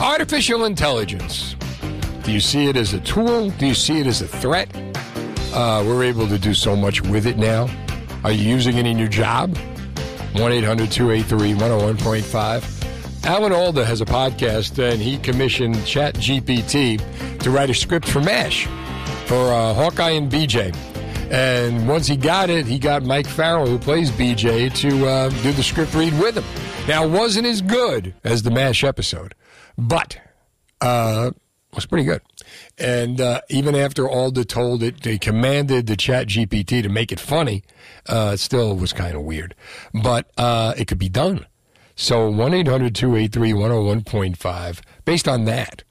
Artificial 0.00 0.64
intelligence. 0.64 1.54
Do 2.22 2.32
you 2.32 2.40
see 2.40 2.68
it 2.68 2.76
as 2.78 2.94
a 2.94 3.00
tool? 3.00 3.50
Do 3.50 3.66
you 3.66 3.74
see 3.74 4.00
it 4.00 4.06
as 4.06 4.22
a 4.22 4.26
threat? 4.26 4.74
Uh, 5.52 5.84
we're 5.86 6.04
able 6.04 6.26
to 6.26 6.38
do 6.38 6.54
so 6.54 6.74
much 6.74 7.02
with 7.02 7.26
it 7.26 7.36
now. 7.36 7.68
Are 8.24 8.32
you 8.32 8.48
using 8.48 8.78
it 8.78 8.86
in 8.86 8.98
your 8.98 9.08
job? 9.08 9.54
1 10.32 10.52
800 10.52 10.90
283 10.90 11.52
101.5. 11.52 13.26
Alan 13.26 13.52
Alda 13.52 13.84
has 13.84 14.00
a 14.00 14.06
podcast 14.06 14.82
and 14.82 15.02
he 15.02 15.18
commissioned 15.18 15.74
ChatGPT 15.74 17.38
to 17.40 17.50
write 17.50 17.68
a 17.68 17.74
script 17.74 18.08
for 18.08 18.22
MASH 18.22 18.66
for 19.26 19.52
uh, 19.52 19.74
Hawkeye 19.74 20.12
and 20.12 20.32
BJ. 20.32 20.74
And 21.30 21.88
once 21.88 22.06
he 22.06 22.16
got 22.16 22.50
it, 22.50 22.66
he 22.66 22.78
got 22.78 23.02
Mike 23.02 23.26
Farrell, 23.26 23.66
who 23.66 23.78
plays 23.78 24.10
BJ, 24.12 24.72
to 24.76 25.06
uh, 25.06 25.28
do 25.42 25.52
the 25.52 25.62
script 25.62 25.94
read 25.94 26.18
with 26.20 26.36
him. 26.36 26.44
Now, 26.86 27.04
it 27.04 27.10
wasn't 27.10 27.46
as 27.46 27.60
good 27.60 28.14
as 28.22 28.42
the 28.42 28.50
MASH 28.50 28.84
episode, 28.84 29.34
but 29.76 30.18
uh, 30.80 31.32
it 31.34 31.74
was 31.74 31.86
pretty 31.86 32.04
good. 32.04 32.22
And 32.78 33.20
uh, 33.20 33.40
even 33.48 33.74
after 33.74 34.08
Alda 34.08 34.44
told 34.44 34.82
it, 34.82 35.02
they 35.02 35.18
commanded 35.18 35.86
the 35.88 35.96
Chat 35.96 36.28
GPT 36.28 36.82
to 36.82 36.88
make 36.88 37.10
it 37.10 37.18
funny, 37.18 37.64
uh, 38.08 38.32
it 38.34 38.38
still 38.38 38.76
was 38.76 38.92
kind 38.92 39.16
of 39.16 39.22
weird. 39.22 39.54
But 39.92 40.30
uh, 40.36 40.74
it 40.78 40.86
could 40.86 40.98
be 40.98 41.08
done. 41.08 41.46
So 41.96 42.30
1 42.30 42.54
800 42.54 42.94
283 42.94 43.52
101.5, 43.52 44.80
based 45.04 45.26
on 45.26 45.44
that, 45.46 45.82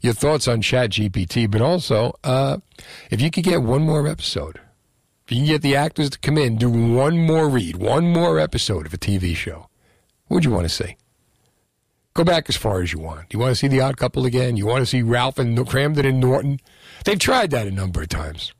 your 0.00 0.14
thoughts 0.14 0.48
on 0.48 0.62
Chat 0.62 0.90
GPT, 0.90 1.50
but 1.50 1.60
also 1.60 2.14
uh, 2.24 2.58
if 3.10 3.20
you 3.20 3.30
could 3.30 3.44
get 3.44 3.62
one 3.62 3.82
more 3.82 4.08
episode, 4.08 4.58
if 5.30 5.36
you 5.36 5.44
can 5.44 5.54
get 5.54 5.62
the 5.62 5.76
actors 5.76 6.10
to 6.10 6.18
come 6.18 6.36
in, 6.36 6.56
do 6.56 6.68
one 6.68 7.16
more 7.16 7.48
read, 7.48 7.76
one 7.76 8.12
more 8.12 8.40
episode 8.40 8.84
of 8.84 8.92
a 8.92 8.98
TV 8.98 9.36
show, 9.36 9.68
what 10.26 10.38
would 10.38 10.44
you 10.44 10.50
want 10.50 10.64
to 10.64 10.68
see? 10.68 10.96
Go 12.14 12.24
back 12.24 12.48
as 12.48 12.56
far 12.56 12.82
as 12.82 12.92
you 12.92 12.98
want. 12.98 13.32
You 13.32 13.38
want 13.38 13.52
to 13.52 13.54
see 13.54 13.68
The 13.68 13.80
Odd 13.80 13.96
Couple 13.96 14.26
again? 14.26 14.56
You 14.56 14.66
want 14.66 14.82
to 14.82 14.86
see 14.86 15.02
Ralph 15.02 15.38
and 15.38 15.56
Kramden 15.56 16.04
and 16.04 16.18
Norton? 16.18 16.58
They've 17.04 17.16
tried 17.16 17.52
that 17.52 17.68
a 17.68 17.70
number 17.70 18.02
of 18.02 18.08
times. 18.08 18.52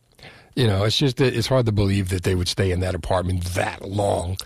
You 0.55 0.69
know, 0.69 0.85
it's 0.85 0.97
just 0.97 1.21
it's 1.21 1.49
hard 1.49 1.67
to 1.67 1.73
believe 1.73 2.09
that 2.11 2.23
they 2.23 2.37
would 2.37 2.47
stay 2.47 2.71
in 2.71 2.79
that 2.81 2.95
apartment 2.95 3.47
that 3.47 3.83
long. 3.83 4.37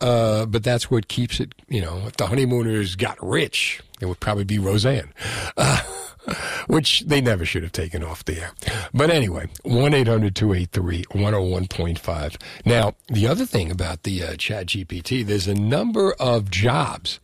Uh, 0.00 0.46
but 0.46 0.64
that's 0.64 0.90
what 0.90 1.08
keeps 1.08 1.40
it. 1.40 1.54
You 1.68 1.82
know, 1.82 2.04
if 2.06 2.16
the 2.16 2.28
honeymooners 2.28 2.96
got 2.96 3.22
rich, 3.22 3.82
it 4.00 4.06
would 4.06 4.20
probably 4.20 4.44
be 4.44 4.58
Roseanne. 4.58 5.12
Uh, 5.58 5.82
which 6.66 7.04
they 7.06 7.20
never 7.20 7.44
should 7.44 7.62
have 7.62 7.72
taken 7.72 8.02
off 8.02 8.24
the 8.24 8.40
air. 8.40 8.52
But 8.92 9.10
anyway, 9.10 9.48
1 9.62 9.94
800 9.94 10.34
283 10.34 11.04
101.5. 11.04 12.36
Now, 12.64 12.94
the 13.08 13.26
other 13.26 13.46
thing 13.46 13.70
about 13.70 14.02
the 14.02 14.22
uh, 14.22 14.36
Chat 14.36 14.66
GPT, 14.66 15.24
there's 15.24 15.46
a 15.48 15.54
number 15.54 16.12
of 16.14 16.50
jobs 16.50 17.20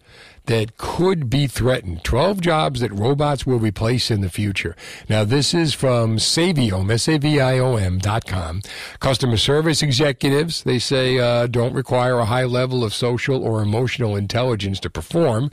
that 0.47 0.76
could 0.76 1.30
be 1.30 1.47
threatened. 1.47 2.03
12 2.05 2.40
jobs 2.40 2.80
that 2.80 2.93
robots 2.93 3.47
will 3.47 3.59
replace 3.59 4.11
in 4.11 4.20
the 4.20 4.28
future. 4.28 4.74
Now, 5.09 5.24
this 5.24 5.55
is 5.55 5.74
from 5.74 6.16
Saviom, 6.16 6.90
S-A-V-I-O-M 6.90 7.99
dot 7.99 8.26
com. 8.26 8.62
Customer 8.99 9.36
service 9.36 9.82
executives, 9.82 10.64
they 10.64 10.78
say, 10.78 11.18
uh, 11.18 11.47
don't 11.47 11.74
require 11.74 12.18
a 12.18 12.24
high 12.24 12.45
level 12.45 12.82
of 12.82 12.93
social 12.93 13.43
or 13.43 13.62
emotional 13.62 14.16
intelligence 14.16 14.80
to 14.80 14.90
perform. 14.90 15.51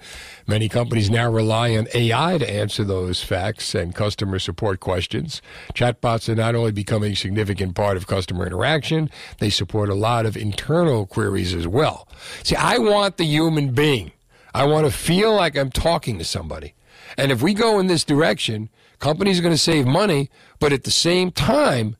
Many 0.47 0.67
companies 0.67 1.09
now 1.09 1.31
rely 1.31 1.75
on 1.75 1.87
AI 1.93 2.39
to 2.39 2.49
answer 2.49 2.83
those 2.83 3.23
FAQs 3.23 3.79
and 3.79 3.93
customer 3.93 4.39
support 4.39 4.79
questions. 4.79 5.41
Chatbots 5.75 6.27
are 6.27 6.35
not 6.35 6.55
only 6.55 6.71
becoming 6.71 7.13
a 7.13 7.15
significant 7.15 7.75
part 7.75 7.97
of 7.97 8.07
customer 8.07 8.47
interaction, 8.47 9.11
they 9.37 9.51
support 9.51 9.89
a 9.89 9.95
lot 9.95 10.25
of 10.25 10.35
internal 10.35 11.05
queries 11.05 11.53
as 11.53 11.67
well. 11.67 12.07
See, 12.43 12.55
I 12.55 12.79
want 12.79 13.17
the 13.17 13.25
human 13.25 13.73
being. 13.73 14.11
I 14.53 14.65
want 14.65 14.85
to 14.85 14.91
feel 14.91 15.33
like 15.35 15.57
I'm 15.57 15.71
talking 15.71 16.17
to 16.17 16.23
somebody. 16.25 16.73
And 17.17 17.31
if 17.31 17.41
we 17.41 17.53
go 17.53 17.79
in 17.79 17.87
this 17.87 18.03
direction, 18.03 18.69
companies 18.99 19.39
are 19.39 19.43
going 19.43 19.53
to 19.53 19.57
save 19.57 19.85
money, 19.85 20.29
but 20.59 20.73
at 20.73 20.83
the 20.83 20.91
same 20.91 21.31
time, 21.31 21.97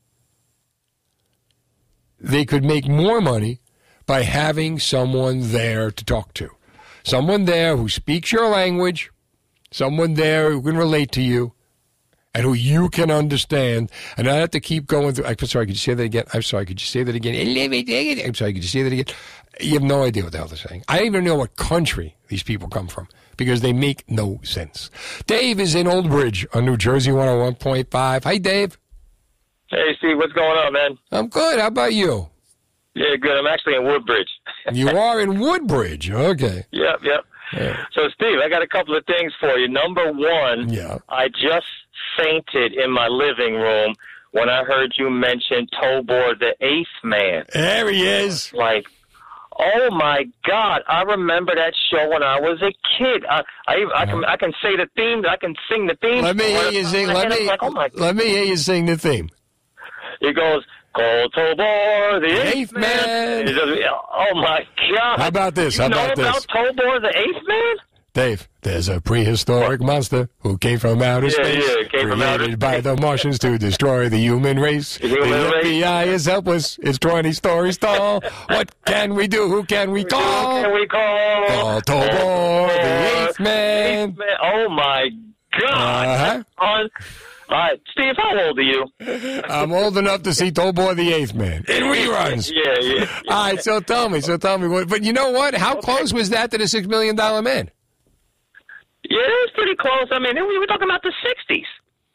they 2.20 2.45
could 2.45 2.64
make 2.64 2.88
more 2.88 3.22
money 3.22 3.62
by 4.06 4.24
having 4.24 4.80
someone 4.80 5.52
there 5.52 5.91
to 5.91 6.06
talk 6.06 6.34
to. 6.36 6.50
Someone 7.04 7.45
there 7.45 7.78
who 7.78 7.88
speaks 7.88 8.32
your 8.32 8.47
language, 8.47 9.12
someone 9.72 10.16
there 10.16 10.52
who 10.52 10.62
can 10.62 10.76
relate 10.76 11.12
to 11.14 11.22
you, 11.22 11.54
and 12.34 12.43
who 12.43 12.54
you 12.54 12.89
can 12.89 13.10
understand, 13.10 13.91
and 14.16 14.28
I 14.30 14.36
have 14.36 14.52
to 14.52 14.60
keep 14.60 14.86
going 14.86 15.14
through. 15.14 15.26
I'm 15.26 15.38
sorry, 15.45 15.66
could 15.66 15.76
you 15.76 15.80
say 15.80 15.93
that 15.95 16.04
again? 16.04 16.26
I'm 16.34 16.43
sorry, 16.43 16.66
could 16.66 16.80
you 16.80 16.86
say 16.86 17.04
that 17.04 17.16
again? 17.16 17.36
I'm 18.26 18.36
sorry, 18.36 18.54
could 18.54 18.64
you 18.64 18.70
say 18.70 18.84
that 18.84 18.93
again? 18.93 19.06
You 19.60 19.74
have 19.74 19.84
no 19.84 20.03
idea 20.03 20.24
what 20.24 20.32
the 20.32 20.38
hell 20.38 20.47
they're 20.47 20.57
saying. 20.57 20.84
I 20.88 20.97
don't 20.97 21.07
even 21.07 21.24
know 21.24 21.36
what 21.36 21.55
country 21.55 22.16
these 22.28 22.43
people 22.43 22.70
come 22.70 22.88
from 22.88 23.07
because 23.38 23.62
they 23.62 23.74
make 23.74 24.10
no 24.10 24.39
sense. 24.43 24.89
Dave 25.28 25.60
is 25.60 25.76
in 25.76 25.88
Old 25.88 26.10
Bridge 26.10 26.47
on 26.53 26.66
New 26.66 26.78
Jersey 26.78 27.12
101.5. 27.12 28.24
Hi, 28.24 28.38
Dave. 28.38 28.78
Hey, 29.70 29.95
Steve, 29.97 30.18
what's 30.18 30.34
going 30.34 30.57
on, 30.57 30.74
man? 30.74 30.97
I'm 31.12 31.28
good. 31.28 31.60
How 31.60 31.68
about 31.68 31.93
you? 31.93 32.28
Yeah, 32.95 33.16
good. 33.20 33.38
I'm 33.38 33.47
actually 33.47 33.76
in 33.76 33.86
Woodbridge. 33.86 34.30
you 34.74 34.89
are 34.89 35.22
in 35.22 35.39
Woodbridge. 35.39 36.10
Okay. 36.10 36.66
Yep, 36.72 36.99
yep. 37.03 37.26
Yeah. 37.53 37.86
So, 37.93 38.10
Steve, 38.10 38.39
I 38.43 38.49
got 38.49 38.62
a 38.62 38.68
couple 38.68 38.95
of 38.95 39.05
things 39.05 39.34
for 39.39 39.57
you. 39.57 39.68
Number 39.68 40.12
one, 40.12 40.70
yeah. 40.70 40.99
I 41.10 41.30
just 41.30 41.68
fainted 42.18 42.74
in 42.74 42.91
my 42.91 43.07
living 43.07 43.55
room 43.55 43.95
when 44.32 44.49
I 44.49 44.64
heard 44.64 44.93
you 44.97 45.10
mention 45.10 45.68
Tobor 45.82 46.38
the 46.38 46.55
Eighth 46.62 46.88
Man. 47.03 47.45
There 47.53 47.89
he 47.89 48.05
is. 48.05 48.53
Like, 48.53 48.88
oh 49.60 49.89
my 49.91 50.24
God! 50.47 50.82
I 50.88 51.03
remember 51.03 51.53
that 51.55 51.74
show 51.91 52.10
when 52.10 52.24
I 52.24 52.39
was 52.39 52.62
a 52.62 52.72
kid. 52.97 53.26
I 53.30 53.41
I, 53.68 53.86
I 53.95 54.05
can 54.05 54.26
I 54.26 54.38
can 54.38 54.53
say 54.62 54.76
the 54.76 54.88
theme. 54.95 55.24
I 55.30 55.38
can 55.38 55.53
sing 55.70 55.88
the 55.88 55.95
theme. 56.01 56.24
Let 56.24 56.36
me 56.36 56.45
hear 56.45 56.72
you 56.72 56.84
sing. 56.86 57.07
Let 57.07 57.30
me 57.30 57.45
Like, 57.47 57.60
oh 57.62 57.72
my 57.72 57.89
let 57.93 58.16
me 58.16 58.26
hear 58.26 58.43
you 58.43 58.57
sing 58.57 58.86
the 58.86 58.97
theme. 58.97 59.30
It 60.22 60.36
goes, 60.36 60.64
Tobor 60.95 62.20
the 62.22 62.28
Eighth 62.47 62.55
Eighth 62.55 62.74
Man. 62.74 63.45
Does- 63.45 63.80
Oh 64.12 64.36
my 64.36 64.66
God! 64.95 65.20
How 65.20 65.28
about 65.28 65.55
this? 65.55 65.76
You 65.78 65.84
How 65.84 65.88
know 65.89 66.03
about 66.05 66.16
this? 66.16 66.28
about 66.45 66.47
Tobor 66.47 67.01
the 67.01 67.18
Eighth 67.18 67.47
Man? 67.47 67.76
Dave, 68.14 68.49
there's 68.62 68.89
a 68.89 68.99
prehistoric 68.99 69.82
monster 69.82 70.30
who 70.39 70.57
came 70.57 70.80
from 70.80 71.01
outer 71.01 71.28
Yeah, 71.28 71.32
space, 71.32 71.64
yeah, 71.68 71.88
came 71.89 72.10
from 72.10 72.22
outer 72.22 72.57
by 72.57 72.82
the 72.82 72.97
Martians 72.97 73.38
to 73.39 73.57
destroy 73.57 74.10
the 74.10 74.18
human 74.18 74.60
race. 74.60 74.97
The, 74.97 75.07
human 75.10 75.30
race. 75.51 75.66
FBI 75.66 76.07
is 76.07 76.26
helpless. 76.26 76.80
It's 76.82 76.97
20 76.97 77.32
stories 77.34 77.78
tall. 77.78 78.22
what 78.47 78.74
can 78.86 79.14
we 79.14 79.28
do? 79.28 79.47
Who 79.47 79.64
can 79.64 79.91
we 79.91 80.03
call? 80.03 80.57
Who 80.57 80.64
can 80.64 80.74
we 80.74 80.88
call? 80.88 81.47
Call 81.47 81.82
Tobor, 81.82 82.68
the 82.68 83.28
eighth 83.28 83.39
man. 83.39 84.10
Eighth 84.10 84.18
man. 84.18 84.28
Oh 84.43 84.70
my 84.70 85.10
God! 85.60 86.07
Uh-huh. 86.07 86.43
On. 86.66 86.89
All 87.51 87.57
right, 87.57 87.82
Steve, 87.91 88.14
how 88.16 88.39
old 88.39 88.60
are 88.60 88.62
you? 88.62 88.86
I'm 89.49 89.72
old 89.72 89.97
enough 89.97 90.22
to 90.24 90.34
see 90.36 90.51
Tobor 90.51 90.95
the 90.95 91.14
Eighth 91.14 91.34
Man 91.34 91.64
in 91.68 91.84
reruns. 91.84 92.51
Yeah, 92.53 92.80
yeah. 92.80 93.07
All 93.28 93.43
right, 93.45 93.64
so 93.64 93.80
tell 93.80 94.07
me, 94.10 94.22
so 94.22 94.38
tell 94.38 94.57
me 94.60 94.68
what. 94.68 94.88
But 94.88 95.03
you 95.03 95.14
know 95.14 95.32
what? 95.32 95.55
How 95.55 95.76
close 95.80 96.14
was 96.14 96.30
that 96.30 96.51
to 96.51 96.57
the 96.60 96.68
Six 96.68 96.88
Million 96.88 97.16
Dollar 97.16 97.41
Man? 97.41 97.72
Yeah, 99.10 99.18
it's 99.43 99.53
pretty 99.53 99.76
close. 99.76 100.07
I 100.12 100.20
mean, 100.20 100.36
we 100.36 100.57
were 100.60 100.68
talking 100.68 100.88
about 100.88 101.01
the 101.03 101.14
'60s. 101.49 101.64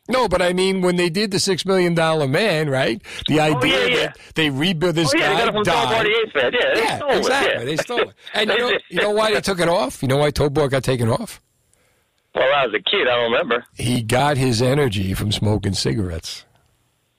No, 0.09 0.29
but 0.29 0.43
I 0.43 0.53
mean, 0.53 0.83
when 0.83 0.97
they 0.97 1.09
did 1.09 1.31
the 1.31 1.39
Six 1.39 1.65
Million 1.65 1.95
Dollar 1.95 2.29
Man, 2.29 2.69
right? 2.69 3.01
The 3.27 3.41
idea 3.41 3.57
Oh, 3.57 3.65
yeah, 3.65 3.87
yeah. 3.87 3.97
that 4.09 4.19
they 4.35 4.51
rebuilt 4.51 4.95
this 4.97 5.13
oh, 5.15 5.19
yeah, 5.19 5.29
they 5.31 5.35
guy 5.35 5.39
got 5.41 5.49
it 5.49 5.53
from 5.55 5.63
died. 5.63 6.07
Eighth 6.07 6.33
Yeah, 6.35 6.51
they 6.51 6.81
Yeah, 6.83 6.97
stole 6.97 7.11
it. 7.11 7.29
Yeah. 7.31 7.65
They 7.65 7.77
stole 7.79 7.99
it. 8.01 8.15
And 8.35 8.51
you 8.51 8.59
know, 8.59 8.73
you 8.91 9.01
know 9.01 9.11
why 9.13 9.33
they 9.33 9.41
took 9.41 9.61
it 9.61 9.69
off? 9.69 10.03
You 10.03 10.09
know 10.09 10.19
why 10.19 10.31
Tobor 10.31 10.71
got 10.71 10.85
taken 10.85 11.09
off? 11.09 11.41
Well, 12.35 12.45
I 12.55 12.67
was 12.67 12.75
a 12.75 12.83
kid. 12.91 13.09
I 13.09 13.17
don't 13.17 13.33
remember. 13.33 13.65
He 13.75 14.03
got 14.03 14.37
his 14.37 14.61
energy 14.61 15.15
from 15.15 15.33
smoking 15.33 15.73
cigarettes. 15.73 16.45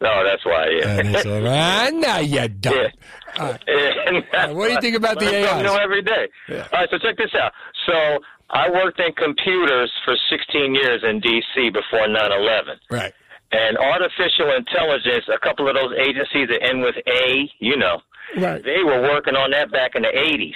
No, 0.01 0.23
that's 0.23 0.45
why. 0.45 0.67
Yeah. 0.77 0.99
And 0.99 1.17
said, 1.17 1.45
ah, 1.47 1.89
no, 1.91 2.17
you 2.19 2.47
don't. 2.49 2.91
Uh, 3.37 3.57
Yeah. 3.67 4.51
what 4.51 4.67
do 4.67 4.73
you 4.73 4.81
think 4.81 4.95
about 4.97 5.17
the 5.19 5.25
something 5.25 5.45
AIs? 5.45 5.63
new 5.63 5.77
every 5.79 6.01
day. 6.03 6.27
All 6.51 6.57
right, 6.73 6.89
so 6.91 6.97
check 6.99 7.17
this 7.17 7.31
out. 7.41 7.51
So 7.87 8.19
I 8.51 8.69
worked 8.69 8.99
in 8.99 9.11
computers 9.13 9.91
for 10.05 10.15
16 10.29 10.75
years 10.75 11.03
in 11.03 11.19
D.C. 11.19 11.69
before 11.69 12.07
9/11. 12.07 12.77
Right. 12.91 13.13
And 13.51 13.77
artificial 13.77 14.51
intelligence, 14.55 15.25
a 15.33 15.39
couple 15.39 15.67
of 15.69 15.75
those 15.75 15.93
agencies 15.99 16.47
that 16.49 16.59
end 16.63 16.81
with 16.81 16.95
A, 17.07 17.49
you 17.59 17.77
know, 17.77 18.01
Right. 18.37 18.61
they 18.63 18.83
were 18.83 19.01
working 19.01 19.35
on 19.35 19.51
that 19.51 19.71
back 19.71 19.95
in 19.95 20.01
the 20.01 20.09
80s. 20.09 20.55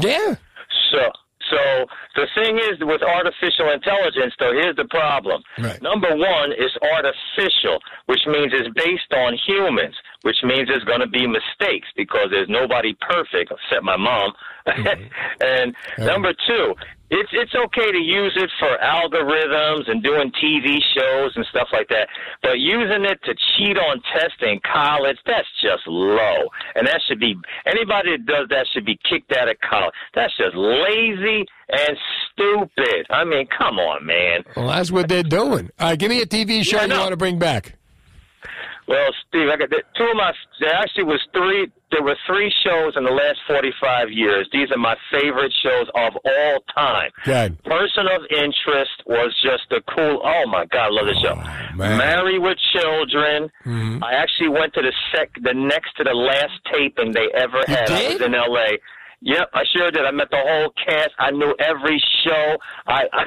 Yeah. 0.00 0.34
So, 0.90 0.98
so 1.50 1.86
the 2.16 2.26
thing 2.34 2.58
is 2.58 2.80
with 2.80 3.02
artificial 3.02 3.70
intelligence, 3.70 4.34
though, 4.40 4.52
here's 4.52 4.76
the 4.76 4.86
problem. 4.86 5.42
Right. 5.58 5.80
Number 5.82 6.16
one 6.16 6.52
is 6.52 6.72
artificial, 6.82 7.78
which 8.06 8.26
means 8.26 8.52
it's 8.52 8.68
based 8.74 9.12
on 9.14 9.38
humans, 9.46 9.94
which 10.22 10.38
means 10.42 10.68
there's 10.68 10.84
going 10.84 11.00
to 11.00 11.06
be 11.06 11.26
mistakes 11.26 11.86
because 11.96 12.28
there's 12.30 12.48
nobody 12.48 12.96
perfect 13.00 13.52
except 13.52 13.84
my 13.84 13.96
mom. 13.96 14.32
Mm-hmm. 14.66 15.42
and 15.46 15.76
number 16.08 16.32
two, 16.48 16.74
it's 17.10 17.30
it's 17.32 17.54
okay 17.54 17.92
to 17.92 17.98
use 17.98 18.32
it 18.36 18.50
for 18.58 18.76
algorithms 18.82 19.88
and 19.90 20.02
doing 20.02 20.32
TV 20.42 20.78
shows 20.96 21.32
and 21.36 21.46
stuff 21.50 21.68
like 21.72 21.88
that, 21.88 22.08
but 22.42 22.58
using 22.58 23.04
it 23.04 23.18
to 23.24 23.34
cheat 23.56 23.78
on 23.78 24.02
tests 24.12 24.42
in 24.42 24.60
college, 24.60 25.16
that's 25.26 25.48
just 25.62 25.86
low. 25.86 26.48
And 26.74 26.86
that 26.86 27.00
should 27.06 27.20
be 27.20 27.36
anybody 27.66 28.16
that 28.16 28.26
does 28.26 28.48
that 28.50 28.66
should 28.72 28.84
be 28.84 28.98
kicked 29.08 29.36
out 29.36 29.48
of 29.48 29.56
college. 29.60 29.94
That's 30.14 30.36
just 30.36 30.56
lazy 30.56 31.46
and 31.68 31.96
stupid. 32.32 33.06
I 33.10 33.24
mean, 33.24 33.46
come 33.56 33.78
on, 33.78 34.04
man. 34.04 34.44
Well, 34.56 34.68
that's 34.68 34.90
what 34.90 35.08
they're 35.08 35.22
doing. 35.22 35.70
All 35.78 35.90
right, 35.90 35.98
give 35.98 36.10
me 36.10 36.22
a 36.22 36.26
TV 36.26 36.64
show 36.64 36.82
you 36.82 36.92
want 36.92 37.10
to 37.10 37.16
bring 37.16 37.38
back. 37.38 37.75
Well, 38.88 39.10
Steve, 39.28 39.48
I 39.52 39.56
got 39.56 39.70
the, 39.70 39.82
two 39.96 40.04
of 40.04 40.16
my. 40.16 40.32
There 40.60 40.72
actually 40.74 41.04
was 41.04 41.20
three. 41.32 41.66
There 41.90 42.02
were 42.02 42.16
three 42.26 42.52
shows 42.64 42.94
in 42.96 43.04
the 43.04 43.10
last 43.10 43.38
forty-five 43.48 44.10
years. 44.10 44.48
These 44.52 44.70
are 44.70 44.78
my 44.78 44.94
favorite 45.10 45.52
shows 45.62 45.86
of 45.94 46.12
all 46.24 46.58
time. 46.76 47.10
Good. 47.24 47.62
Person 47.64 48.06
of 48.14 48.22
Interest 48.30 48.94
was 49.06 49.34
just 49.42 49.70
a 49.72 49.80
cool. 49.94 50.20
Oh 50.24 50.46
my 50.48 50.66
God, 50.66 50.86
I 50.86 50.90
love 50.90 51.06
this 51.06 51.18
show. 51.20 51.34
man. 51.74 51.98
Married 51.98 52.38
with 52.40 52.58
Children. 52.72 53.50
Mhm. 53.64 54.02
I 54.04 54.12
actually 54.14 54.48
went 54.50 54.72
to 54.74 54.82
the 54.82 54.92
sec, 55.12 55.30
the 55.42 55.54
next 55.54 55.96
to 55.96 56.04
the 56.04 56.14
last 56.14 56.54
taping 56.72 57.12
they 57.12 57.26
ever 57.34 57.62
had. 57.66 57.90
I 57.90 58.08
was 58.12 58.20
in 58.20 58.34
L.A. 58.34 58.78
Yep, 59.22 59.50
I 59.54 59.62
sure 59.74 59.90
did. 59.90 60.04
I 60.04 60.10
met 60.10 60.30
the 60.30 60.38
whole 60.38 60.72
cast. 60.86 61.10
I 61.18 61.30
knew 61.30 61.54
every 61.58 62.02
show. 62.24 62.56
I, 62.86 63.04
I 63.12 63.24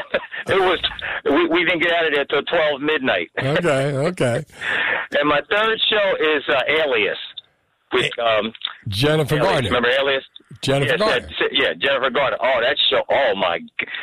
it 0.48 0.60
was 0.60 0.80
we, 1.26 1.48
we 1.48 1.66
didn't 1.66 1.82
get 1.82 1.92
out 1.94 2.06
of 2.08 2.14
there 2.14 2.26
till 2.26 2.44
twelve 2.44 2.82
midnight. 2.82 3.32
Okay, 3.60 3.96
okay. 4.10 4.46
And 5.20 5.28
my 5.28 5.42
third 5.50 5.80
show 5.90 6.16
is 6.20 6.44
uh, 6.48 6.62
Alias 6.68 7.18
with 7.92 8.12
um, 8.20 8.54
Jennifer 8.88 9.36
Alias. 9.36 9.52
Garner. 9.52 9.68
Remember 9.70 9.90
Alias? 9.90 10.24
Jennifer 10.62 10.92
yes, 10.92 11.00
Garner. 11.00 11.20
that's 11.22 11.34
it. 11.40 11.52
yeah, 11.54 11.74
Jennifer 11.74 12.10
Garner. 12.10 12.38
Oh, 12.42 12.60
that 12.62 12.78
show! 12.90 13.02
Oh 13.10 13.36
my, 13.36 13.60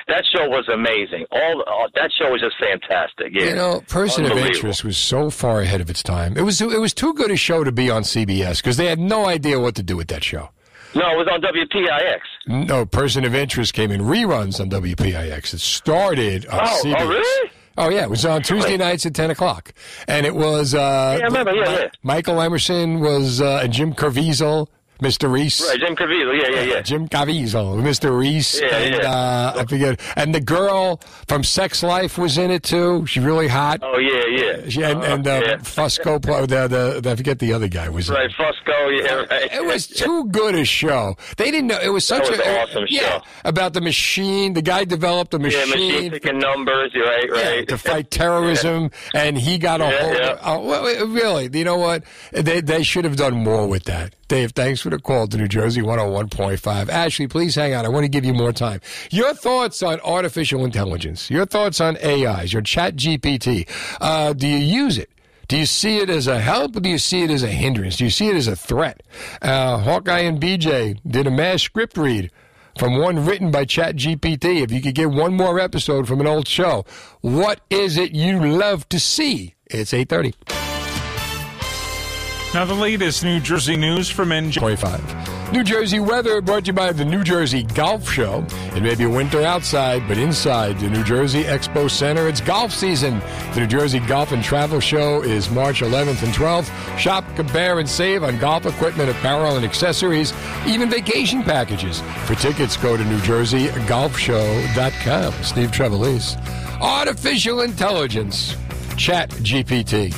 that 0.08 0.24
show 0.34 0.48
was 0.48 0.68
amazing. 0.72 1.26
All 1.30 1.64
oh, 1.66 1.86
that 1.94 2.10
show 2.18 2.30
was 2.32 2.40
just 2.40 2.56
fantastic. 2.58 3.32
Yeah, 3.32 3.50
You 3.50 3.54
know, 3.54 3.80
Person 3.88 4.26
of 4.26 4.32
Interest 4.32 4.84
was 4.84 4.96
so 4.96 5.30
far 5.30 5.60
ahead 5.60 5.80
of 5.80 5.90
its 5.90 6.02
time. 6.02 6.36
It 6.36 6.42
was 6.42 6.60
it 6.60 6.80
was 6.80 6.92
too 6.94 7.14
good 7.14 7.30
a 7.30 7.36
show 7.36 7.64
to 7.64 7.72
be 7.72 7.90
on 7.90 8.02
CBS 8.02 8.62
because 8.62 8.76
they 8.76 8.86
had 8.86 8.98
no 8.98 9.26
idea 9.26 9.60
what 9.60 9.74
to 9.76 9.82
do 9.82 9.96
with 9.96 10.08
that 10.08 10.24
show. 10.24 10.50
No, 10.96 11.10
it 11.12 11.16
was 11.18 11.28
on 11.30 11.40
WPIX. 11.42 12.66
No, 12.68 12.86
Person 12.86 13.24
of 13.24 13.34
Interest 13.34 13.72
came 13.74 13.90
in 13.90 14.00
reruns 14.00 14.60
on 14.60 14.70
WPIX. 14.70 15.54
It 15.54 15.60
started 15.60 16.46
on 16.46 16.60
Oh, 16.62 16.94
oh, 16.98 17.08
really? 17.08 17.50
Oh 17.78 17.90
yeah, 17.90 18.04
it 18.04 18.10
was 18.10 18.24
on 18.24 18.42
Tuesday 18.42 18.78
nights 18.78 19.04
at 19.04 19.14
ten 19.14 19.30
o'clock, 19.30 19.74
and 20.08 20.24
it 20.24 20.34
was 20.34 20.74
uh, 20.74 20.78
Yeah, 21.18 21.24
I 21.24 21.28
remember, 21.28 21.52
yeah, 21.52 21.70
yeah. 21.70 21.88
Michael 22.02 22.40
Emerson 22.40 23.00
was 23.00 23.42
uh, 23.42 23.60
and 23.62 23.72
Jim 23.72 23.92
Caviezel, 23.92 24.68
Mr. 25.00 25.30
Reese. 25.30 25.60
Right, 25.68 25.78
Jim 25.78 25.94
Caviezel. 25.96 26.40
Yeah, 26.40 26.48
yeah, 26.60 26.62
yeah. 26.74 26.80
Jim 26.82 27.08
Caviezel, 27.08 27.82
Mr. 27.82 28.16
Reese, 28.18 28.60
Yeah, 28.60 28.76
and 28.76 28.94
yeah. 28.94 29.10
Uh, 29.10 29.52
I 29.58 29.64
forget. 29.66 30.00
And 30.16 30.34
the 30.34 30.40
girl 30.40 31.00
from 31.28 31.44
Sex 31.44 31.82
Life 31.82 32.16
was 32.18 32.38
in 32.38 32.50
it 32.50 32.62
too. 32.62 33.04
She's 33.06 33.22
really 33.22 33.48
hot. 33.48 33.80
Oh 33.82 33.98
yeah, 33.98 34.24
yeah. 34.26 34.52
Uh, 34.66 34.70
she, 34.70 34.82
and 34.82 35.02
and 35.04 35.26
uh, 35.26 35.32
uh 35.32 35.40
yeah. 35.44 35.56
Fusco, 35.56 36.16
uh, 36.28 36.46
the, 36.46 36.68
the, 36.68 37.00
the 37.02 37.10
I 37.10 37.16
forget 37.16 37.38
the 37.38 37.52
other 37.52 37.68
guy 37.68 37.88
was. 37.88 38.08
in 38.08 38.14
Right, 38.14 38.30
Fusco. 38.30 39.02
Yeah, 39.04 39.14
right. 39.30 39.52
It 39.52 39.64
was 39.64 39.86
too 39.86 40.26
good 40.28 40.54
a 40.54 40.64
show. 40.64 41.16
They 41.36 41.50
didn't 41.50 41.66
know 41.68 41.78
it 41.82 41.90
was 41.90 42.04
such 42.06 42.28
was 42.30 42.38
a 42.38 42.46
an 42.48 42.60
awesome 42.68 42.84
yeah 42.88 43.00
show. 43.18 43.22
about 43.44 43.74
the 43.74 43.80
machine. 43.80 44.54
The 44.54 44.62
guy 44.62 44.84
developed 44.84 45.34
a 45.34 45.36
Yeah, 45.38 45.42
machine, 45.42 45.70
machine 45.70 46.10
picking 46.12 46.38
numbers. 46.38 46.92
Right, 46.94 47.30
right. 47.30 47.68
to 47.68 47.76
fight 47.78 48.10
terrorism, 48.10 48.90
and 49.14 49.36
he 49.36 49.58
got 49.58 49.80
a 49.80 49.84
Yeah, 49.84 50.02
hold. 50.02 50.14
yeah. 50.16 50.30
Of, 50.32 50.38
oh, 50.44 50.66
well, 50.66 51.06
really, 51.08 51.50
you 51.52 51.64
know 51.64 51.76
what? 51.76 52.04
They 52.32 52.60
they 52.60 52.82
should 52.82 53.04
have 53.04 53.16
done 53.16 53.34
more 53.34 53.66
with 53.66 53.84
that. 53.84 54.14
Dave, 54.28 54.52
thanks 54.52 54.80
for 54.80 54.90
the 54.90 54.98
call 54.98 55.28
to 55.28 55.36
New 55.36 55.46
Jersey 55.46 55.80
101.5. 55.82 56.88
Ashley, 56.88 57.28
please 57.28 57.54
hang 57.54 57.74
on. 57.74 57.86
I 57.86 57.88
want 57.88 58.04
to 58.04 58.08
give 58.08 58.24
you 58.24 58.34
more 58.34 58.52
time. 58.52 58.80
Your 59.10 59.32
thoughts 59.34 59.84
on 59.84 60.00
artificial 60.00 60.64
intelligence, 60.64 61.30
your 61.30 61.46
thoughts 61.46 61.80
on 61.80 61.96
AIs, 62.04 62.52
your 62.52 62.62
chat 62.62 62.96
GPT. 62.96 63.68
Uh, 64.00 64.32
do 64.32 64.48
you 64.48 64.56
use 64.56 64.98
it? 64.98 65.10
Do 65.46 65.56
you 65.56 65.66
see 65.66 65.98
it 65.98 66.10
as 66.10 66.26
a 66.26 66.40
help 66.40 66.74
or 66.74 66.80
do 66.80 66.88
you 66.88 66.98
see 66.98 67.22
it 67.22 67.30
as 67.30 67.44
a 67.44 67.48
hindrance? 67.48 67.98
Do 67.98 68.04
you 68.04 68.10
see 68.10 68.28
it 68.28 68.34
as 68.34 68.48
a 68.48 68.56
threat? 68.56 69.04
Uh, 69.40 69.78
Hawkeye 69.78 70.20
and 70.20 70.40
BJ 70.40 70.98
did 71.08 71.28
a 71.28 71.30
MASH 71.30 71.62
script 71.62 71.96
read 71.96 72.32
from 72.76 72.98
one 72.98 73.24
written 73.24 73.52
by 73.52 73.64
ChatGPT. 73.64 74.62
If 74.62 74.72
you 74.72 74.82
could 74.82 74.96
get 74.96 75.10
one 75.10 75.34
more 75.34 75.60
episode 75.60 76.08
from 76.08 76.20
an 76.20 76.26
old 76.26 76.48
show, 76.48 76.84
what 77.20 77.60
is 77.70 77.96
it 77.96 78.10
you 78.10 78.44
love 78.44 78.88
to 78.88 78.98
see? 78.98 79.54
It's 79.66 79.94
830. 79.94 80.65
Now, 82.54 82.64
the 82.64 82.74
latest 82.74 83.22
New 83.22 83.38
Jersey 83.40 83.76
news 83.76 84.08
from 84.08 84.30
NJ. 84.30 84.54
25. 84.54 85.52
New 85.52 85.62
Jersey 85.62 86.00
weather 86.00 86.40
brought 86.40 86.64
to 86.64 86.68
you 86.68 86.72
by 86.72 86.90
the 86.90 87.04
New 87.04 87.22
Jersey 87.22 87.64
Golf 87.64 88.10
Show. 88.10 88.46
It 88.74 88.82
may 88.82 88.94
be 88.94 89.04
winter 89.04 89.42
outside, 89.42 90.08
but 90.08 90.16
inside 90.16 90.80
the 90.80 90.88
New 90.88 91.04
Jersey 91.04 91.44
Expo 91.44 91.90
Center, 91.90 92.28
it's 92.28 92.40
golf 92.40 92.72
season. 92.72 93.18
The 93.52 93.60
New 93.60 93.66
Jersey 93.66 93.98
Golf 94.00 94.32
and 94.32 94.42
Travel 94.42 94.80
Show 94.80 95.22
is 95.22 95.50
March 95.50 95.82
11th 95.82 96.22
and 96.22 96.32
12th. 96.32 96.70
Shop, 96.98 97.24
compare, 97.36 97.78
and 97.78 97.86
save 97.88 98.24
on 98.24 98.38
golf 98.38 98.64
equipment, 98.64 99.10
apparel, 99.10 99.56
and 99.56 99.64
accessories, 99.64 100.32
even 100.66 100.88
vacation 100.88 101.42
packages. 101.42 102.00
For 102.24 102.36
tickets, 102.36 102.78
go 102.78 102.96
to 102.96 103.02
NewJerseyGolfShow.com. 103.04 105.32
Steve 105.44 105.70
Trevelise. 105.70 106.36
Artificial 106.80 107.60
intelligence. 107.60 108.56
Chat 108.96 109.28
GPT. 109.30 110.14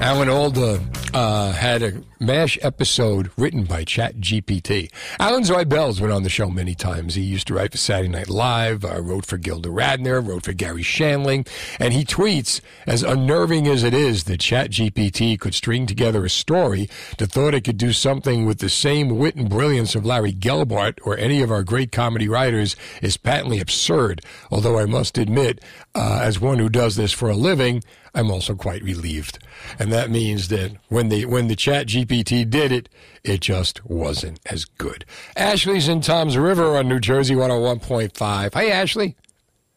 Alan 0.00 0.28
Alda 0.28 0.80
uh, 1.14 1.52
had 1.52 1.82
a 1.82 1.92
MASH 2.18 2.58
episode 2.62 3.30
written 3.36 3.64
by 3.64 3.84
ChatGPT. 3.84 4.90
Alan 5.20 5.42
Zweibel 5.42 6.00
went 6.00 6.12
on 6.12 6.22
the 6.22 6.30
show 6.30 6.48
many 6.48 6.74
times. 6.74 7.14
He 7.14 7.22
used 7.22 7.46
to 7.48 7.54
write 7.54 7.72
for 7.72 7.76
Saturday 7.76 8.08
Night 8.08 8.30
Live, 8.30 8.86
uh, 8.86 9.02
wrote 9.02 9.26
for 9.26 9.36
Gilda 9.36 9.68
Radner, 9.68 10.26
wrote 10.26 10.44
for 10.44 10.54
Garry 10.54 10.82
Shandling, 10.82 11.46
and 11.78 11.92
he 11.92 12.04
tweets, 12.06 12.62
as 12.86 13.02
unnerving 13.02 13.66
as 13.66 13.82
it 13.82 13.92
is 13.92 14.24
that 14.24 14.40
ChatGPT 14.40 15.38
could 15.38 15.54
string 15.54 15.84
together 15.84 16.24
a 16.24 16.30
story 16.30 16.88
to 17.18 17.26
thought 17.26 17.54
it 17.54 17.64
could 17.64 17.76
do 17.76 17.92
something 17.92 18.46
with 18.46 18.60
the 18.60 18.70
same 18.70 19.18
wit 19.18 19.36
and 19.36 19.50
brilliance 19.50 19.94
of 19.94 20.06
Larry 20.06 20.32
Gelbart 20.32 20.98
or 21.04 21.18
any 21.18 21.42
of 21.42 21.50
our 21.50 21.62
great 21.62 21.92
comedy 21.92 22.28
writers 22.28 22.76
is 23.02 23.18
patently 23.18 23.60
absurd. 23.60 24.22
Although 24.50 24.78
I 24.78 24.86
must 24.86 25.18
admit, 25.18 25.62
uh, 25.94 26.20
as 26.22 26.40
one 26.40 26.58
who 26.58 26.70
does 26.70 26.96
this 26.96 27.12
for 27.12 27.28
a 27.28 27.36
living, 27.36 27.82
I'm 28.16 28.30
also 28.30 28.54
quite 28.54 28.82
relieved. 28.82 29.38
And 29.78 29.92
that 29.92 30.10
means 30.10 30.48
that 30.48 30.72
when 30.88 31.10
the 31.10 31.26
when 31.26 31.48
the 31.48 31.56
chat 31.56 31.86
GPT 32.06 32.48
did 32.48 32.70
it, 32.72 32.88
it 33.24 33.40
just 33.40 33.84
wasn't 33.84 34.38
as 34.46 34.64
good. 34.64 35.04
Ashley's 35.36 35.88
in 35.88 36.00
Tom's 36.00 36.38
River 36.38 36.76
on 36.76 36.88
New 36.88 37.00
Jersey 37.00 37.34
101.5. 37.34 38.54
Hi 38.54 38.66
Ashley. 38.68 39.16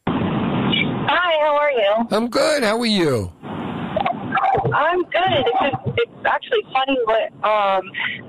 Hi, 0.08 1.40
how 1.42 1.56
are 1.56 1.72
you? 1.72 2.08
I'm 2.12 2.30
good. 2.30 2.64
How 2.64 2.80
are 2.80 2.86
you? 2.86 3.32
I'm 4.74 5.02
good. 5.04 5.42
It's 5.42 5.60
just, 5.60 5.98
it's 5.98 6.26
actually 6.26 6.64
funny 6.72 6.98
what 7.06 7.34
um 7.44 7.84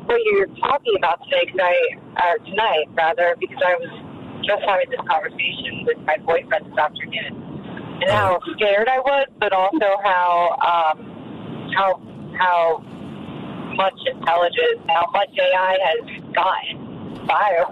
what 0.07 0.19
you're 0.25 0.47
talking 0.61 0.95
about 0.97 1.21
today, 1.25 1.45
cause 1.51 1.61
I 1.63 1.77
uh, 2.17 2.45
tonight 2.49 2.87
rather, 2.95 3.37
because 3.39 3.59
I 3.65 3.75
was 3.75 4.45
just 4.47 4.63
having 4.67 4.89
this 4.91 5.01
conversation 5.09 5.85
with 5.87 5.99
my 6.07 6.17
boyfriend 6.25 6.67
this 6.73 6.79
afternoon, 6.79 8.01
and 8.01 8.11
how 8.11 8.41
scared 8.57 8.89
I 8.89 8.99
was, 9.01 9.27
but 9.39 9.53
also 9.53 10.01
how 10.03 10.57
um 10.65 11.71
how 11.77 12.01
how 12.39 12.83
much 13.81 13.97
intelligence, 14.05 14.85
how 14.93 15.09
much 15.17 15.33
AI 15.33 15.73
has 15.89 16.01
gotten 16.37 17.25
by 17.25 17.65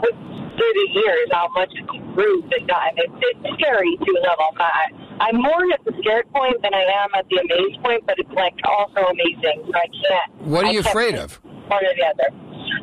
through 0.57 0.75
the 0.75 0.89
years, 1.05 1.29
how 1.31 1.49
much 1.53 1.69
it's 1.77 1.93
improved 1.93 2.49
and 2.57 2.67
gotten. 2.67 2.97
It's, 2.97 3.13
it's 3.21 3.61
scary 3.61 3.93
to 3.95 4.11
a 4.17 4.23
level. 4.25 4.49
I, 4.57 4.89
I'm 5.21 5.37
more 5.37 5.63
at 5.71 5.85
the 5.85 5.93
scared 6.01 6.27
point 6.33 6.57
than 6.65 6.73
I 6.73 6.85
am 7.05 7.13
at 7.15 7.29
the 7.29 7.45
amazed 7.45 7.85
point, 7.85 8.03
but 8.07 8.17
it's 8.19 8.33
like 8.33 8.57
also 8.65 9.07
amazing. 9.13 9.69
So 9.69 9.73
I 9.77 9.87
can't. 9.93 10.49
What 10.49 10.65
are 10.65 10.73
you 10.73 10.81
afraid 10.81 11.15
of? 11.15 11.37
One 11.45 11.85
or 11.85 11.93
the 11.95 12.07
other. 12.09 12.29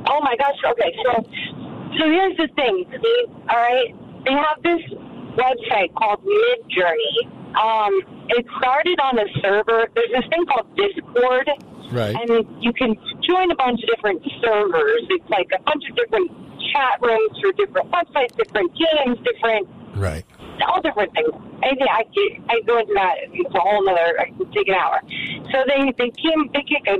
Oh 0.07 0.21
my 0.21 0.37
gosh. 0.37 0.55
Okay, 0.71 0.93
so 1.03 1.11
so 1.97 2.03
here's 2.05 2.37
the 2.37 2.47
thing. 2.55 2.85
Steve, 2.93 3.27
all 3.49 3.57
right, 3.57 3.89
they 4.23 4.35
have 4.37 4.61
this 4.61 4.83
website 5.35 5.91
called 5.97 6.21
Midjourney. 6.23 7.17
Um, 7.57 7.91
it 8.29 8.45
started 8.59 8.99
on 8.99 9.19
a 9.19 9.27
server. 9.41 9.87
There's 9.95 10.11
this 10.11 10.27
thing 10.29 10.45
called 10.45 10.67
Discord, 10.75 11.49
Right. 11.91 12.15
and 12.15 12.63
you 12.63 12.73
can 12.73 12.95
join 13.27 13.51
a 13.51 13.55
bunch 13.55 13.81
of 13.83 13.89
different 13.95 14.21
servers. 14.41 15.03
It's 15.09 15.29
like 15.29 15.47
a 15.53 15.61
bunch 15.63 15.83
of 15.89 15.95
different 15.95 16.31
chat 16.73 16.99
rooms 17.01 17.37
for 17.41 17.51
different 17.53 17.91
websites, 17.91 18.35
different 18.35 18.71
games, 18.75 19.17
different 19.23 19.67
Right. 19.95 20.25
all 20.67 20.81
different 20.81 21.13
things. 21.13 21.31
I 21.63 21.73
get, 21.73 21.89
I 22.49 22.61
go 22.67 22.79
into 22.79 22.93
that. 22.93 23.15
It's 23.31 23.55
a 23.55 23.59
whole 23.59 23.87
other. 23.89 24.19
I 24.19 24.29
could 24.37 24.51
take 24.53 24.67
an 24.67 24.75
hour. 24.75 24.99
So 25.51 25.63
they 25.67 25.91
they 25.97 26.11
came. 26.11 26.51
They 26.53 26.63
kick 26.67 26.83
a, 26.87 26.99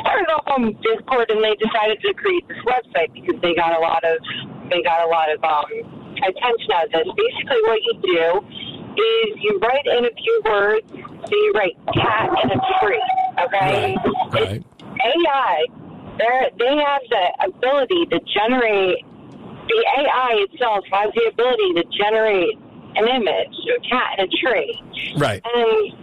started 0.00 0.30
off 0.32 0.46
on 0.56 0.72
Discord 0.82 1.30
and 1.30 1.44
they 1.44 1.54
decided 1.60 2.00
to 2.00 2.14
create 2.14 2.46
this 2.48 2.58
website 2.64 3.12
because 3.12 3.40
they 3.42 3.54
got 3.54 3.76
a 3.76 3.80
lot 3.80 4.02
of 4.04 4.18
they 4.70 4.82
got 4.82 5.04
a 5.04 5.08
lot 5.10 5.30
of 5.30 5.42
um, 5.44 5.68
attention 6.16 6.70
out 6.74 6.86
of 6.86 6.92
this. 6.92 7.06
Basically, 7.12 7.60
what 7.68 7.80
you 7.82 7.94
do 8.02 8.26
is 8.98 9.28
you 9.42 9.60
write 9.62 9.86
in 9.86 10.04
a 10.06 10.14
few 10.16 10.42
words. 10.44 10.86
So 10.90 11.36
you 11.36 11.52
write 11.54 11.76
cat 11.94 12.30
and 12.42 12.52
a 12.52 12.58
tree. 12.80 13.02
Okay. 13.46 13.96
Right. 14.30 14.62
AI, 14.82 15.66
they 16.18 16.50
they 16.58 16.76
have 16.76 17.02
the 17.08 17.24
ability 17.48 18.06
to 18.06 18.20
generate. 18.34 19.04
The 19.68 19.86
AI 19.98 20.46
itself 20.50 20.84
has 20.90 21.12
the 21.14 21.30
ability 21.30 21.74
to 21.74 21.84
generate 21.96 22.58
an 22.96 23.06
image, 23.06 23.54
a 23.70 23.80
cat 23.88 24.18
in 24.18 24.26
a 24.26 24.28
tree. 24.28 24.82
Right. 25.16 25.40
And 25.44 25.94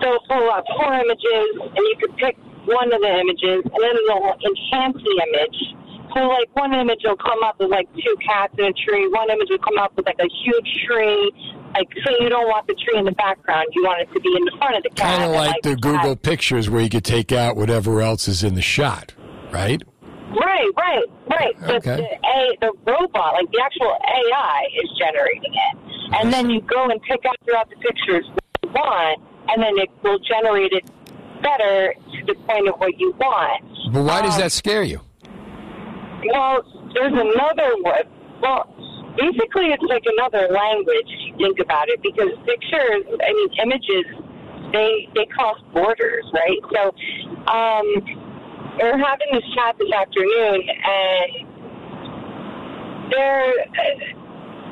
they'll 0.00 0.22
pull 0.28 0.48
up 0.50 0.64
four 0.76 0.94
images, 0.94 1.50
and 1.58 1.76
you 1.76 1.96
can 1.98 2.14
pick 2.16 2.36
one 2.66 2.92
of 2.92 3.00
the 3.00 3.10
images, 3.18 3.66
and 3.66 3.80
then 3.82 3.94
it'll 4.06 4.38
enhance 4.38 5.02
the 5.02 5.14
image. 5.26 5.58
So, 6.14 6.20
like, 6.28 6.48
one 6.54 6.72
image 6.72 7.00
will 7.04 7.16
come 7.16 7.42
up 7.42 7.58
with, 7.58 7.70
like, 7.70 7.88
two 7.94 8.16
cats 8.24 8.54
in 8.56 8.64
a 8.64 8.72
tree. 8.72 9.08
One 9.08 9.30
image 9.30 9.48
will 9.50 9.58
come 9.58 9.78
up 9.78 9.96
with, 9.96 10.06
like, 10.06 10.20
a 10.20 10.30
huge 10.44 10.86
tree. 10.86 11.32
Like, 11.74 11.88
so 12.04 12.10
you 12.20 12.28
don't 12.28 12.48
want 12.48 12.66
the 12.66 12.74
tree 12.74 12.98
in 12.98 13.04
the 13.04 13.12
background. 13.12 13.66
You 13.72 13.84
want 13.84 14.00
it 14.02 14.12
to 14.12 14.20
be 14.20 14.34
in 14.36 14.44
the 14.44 14.52
front 14.58 14.76
of 14.76 14.82
the 14.82 14.90
cat. 14.90 15.18
Kind 15.18 15.22
of 15.24 15.28
and, 15.30 15.36
like 15.36 15.62
the 15.62 15.76
Google 15.76 16.16
Pictures 16.16 16.68
where 16.68 16.80
you 16.80 16.88
could 16.88 17.04
take 17.04 17.30
out 17.30 17.56
whatever 17.56 18.00
else 18.00 18.26
is 18.26 18.42
in 18.42 18.54
the 18.54 18.62
shot, 18.62 19.14
right? 19.52 19.82
Right, 20.30 20.68
right, 20.76 21.04
right. 21.30 21.54
Okay. 21.62 21.96
the 21.96 22.28
A, 22.28 22.56
the 22.60 22.72
robot, 22.86 23.34
like 23.34 23.50
the 23.52 23.60
actual 23.64 23.96
AI, 24.02 24.66
is 24.82 24.90
generating 24.98 25.52
it, 25.54 25.78
and 26.20 26.32
then 26.32 26.50
you 26.50 26.60
go 26.62 26.84
and 26.88 27.00
pick 27.02 27.24
out 27.26 27.36
throughout 27.44 27.68
the 27.70 27.76
pictures 27.76 28.24
what 28.28 28.44
you 28.62 28.68
want, 28.70 29.22
and 29.48 29.62
then 29.62 29.72
it 29.78 29.88
will 30.02 30.18
generate 30.18 30.72
it 30.72 30.84
better 31.42 31.94
to 32.12 32.24
the 32.26 32.34
point 32.46 32.68
of 32.68 32.74
what 32.78 32.98
you 32.98 33.12
want. 33.18 33.62
But 33.92 34.02
why 34.02 34.20
does 34.22 34.34
Um, 34.34 34.40
that 34.42 34.52
scare 34.52 34.82
you? 34.82 35.00
Well, 36.32 36.62
there's 36.94 37.12
another 37.12 37.74
one. 37.82 38.02
Well, 38.42 38.74
basically, 39.18 39.74
it's 39.74 39.82
like 39.90 40.06
another 40.06 40.48
language 40.48 41.10
if 41.10 41.20
you 41.26 41.34
think 41.36 41.58
about 41.58 41.88
it, 41.90 42.00
because 42.02 42.30
pictures, 42.46 43.04
I 43.20 43.32
mean, 43.34 43.50
images, 43.62 44.06
they 44.72 45.08
they 45.14 45.26
cross 45.26 45.58
borders, 45.74 46.24
right? 46.32 46.62
So, 46.72 46.94
um, 47.50 47.86
we're 48.78 48.98
having 49.02 49.28
this 49.32 49.44
chat 49.54 49.74
this 49.78 49.90
afternoon, 49.90 50.62
and 50.62 51.30
they're 53.10 53.54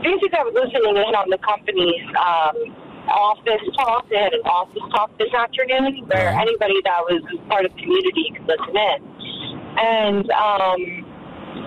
basically 0.03 0.39
I 0.39 0.45
was 0.47 0.55
listening 0.55 0.97
in 0.97 1.15
on 1.15 1.29
the 1.31 1.39
company's 1.43 2.07
um, 2.15 2.57
office 3.09 3.65
talk. 3.77 4.09
They 4.11 4.19
had 4.19 4.35
an 4.35 4.47
office 4.47 4.83
talk 4.95 5.11
this 5.19 5.33
afternoon 5.35 6.07
where 6.07 6.31
anybody 6.39 6.79
that 6.85 7.03
was 7.03 7.23
part 7.49 7.65
of 7.65 7.75
the 7.75 7.81
community 7.83 8.31
could 8.35 8.47
listen 8.47 8.77
in. 8.77 8.99
And 9.77 10.25
um, 10.31 10.81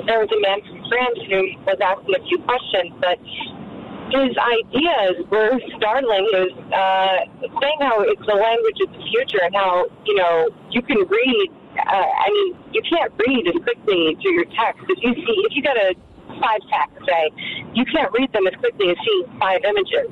there 0.05 0.19
was 0.19 0.29
a 0.31 0.39
man 0.41 0.61
from 0.65 0.78
France 0.89 1.19
who 1.29 1.53
was 1.65 1.77
asking 1.79 2.15
a 2.17 2.23
few 2.27 2.39
questions, 2.43 2.91
but 2.99 3.17
his 4.09 4.33
ideas 4.37 5.21
were 5.29 5.59
startling. 5.77 6.25
He 6.25 6.33
was 6.33 6.53
uh, 6.73 7.17
saying 7.61 7.79
how 7.81 8.01
it's 8.01 8.25
the 8.25 8.35
language 8.35 8.79
of 8.81 8.89
the 8.93 9.03
future 9.13 9.41
and 9.43 9.53
how, 9.55 9.85
you 10.05 10.15
know, 10.15 10.49
you 10.71 10.81
can 10.81 11.05
read. 11.05 11.47
Uh, 11.77 11.93
I 11.93 12.27
mean, 12.33 12.57
you 12.73 12.81
can't 12.89 13.13
read 13.27 13.47
as 13.47 13.61
quickly 13.61 14.17
through 14.21 14.33
your 14.33 14.49
text. 14.57 14.83
If 14.89 15.03
you 15.03 15.13
see, 15.13 15.37
if 15.45 15.55
you 15.55 15.61
got 15.61 15.77
a 15.77 15.93
five 16.41 16.61
text, 16.73 17.05
say, 17.05 17.29
you 17.73 17.85
can't 17.85 18.11
read 18.11 18.33
them 18.33 18.47
as 18.47 18.55
quickly 18.55 18.89
as 18.89 18.97
seeing 19.05 19.39
five 19.39 19.61
images. 19.63 20.09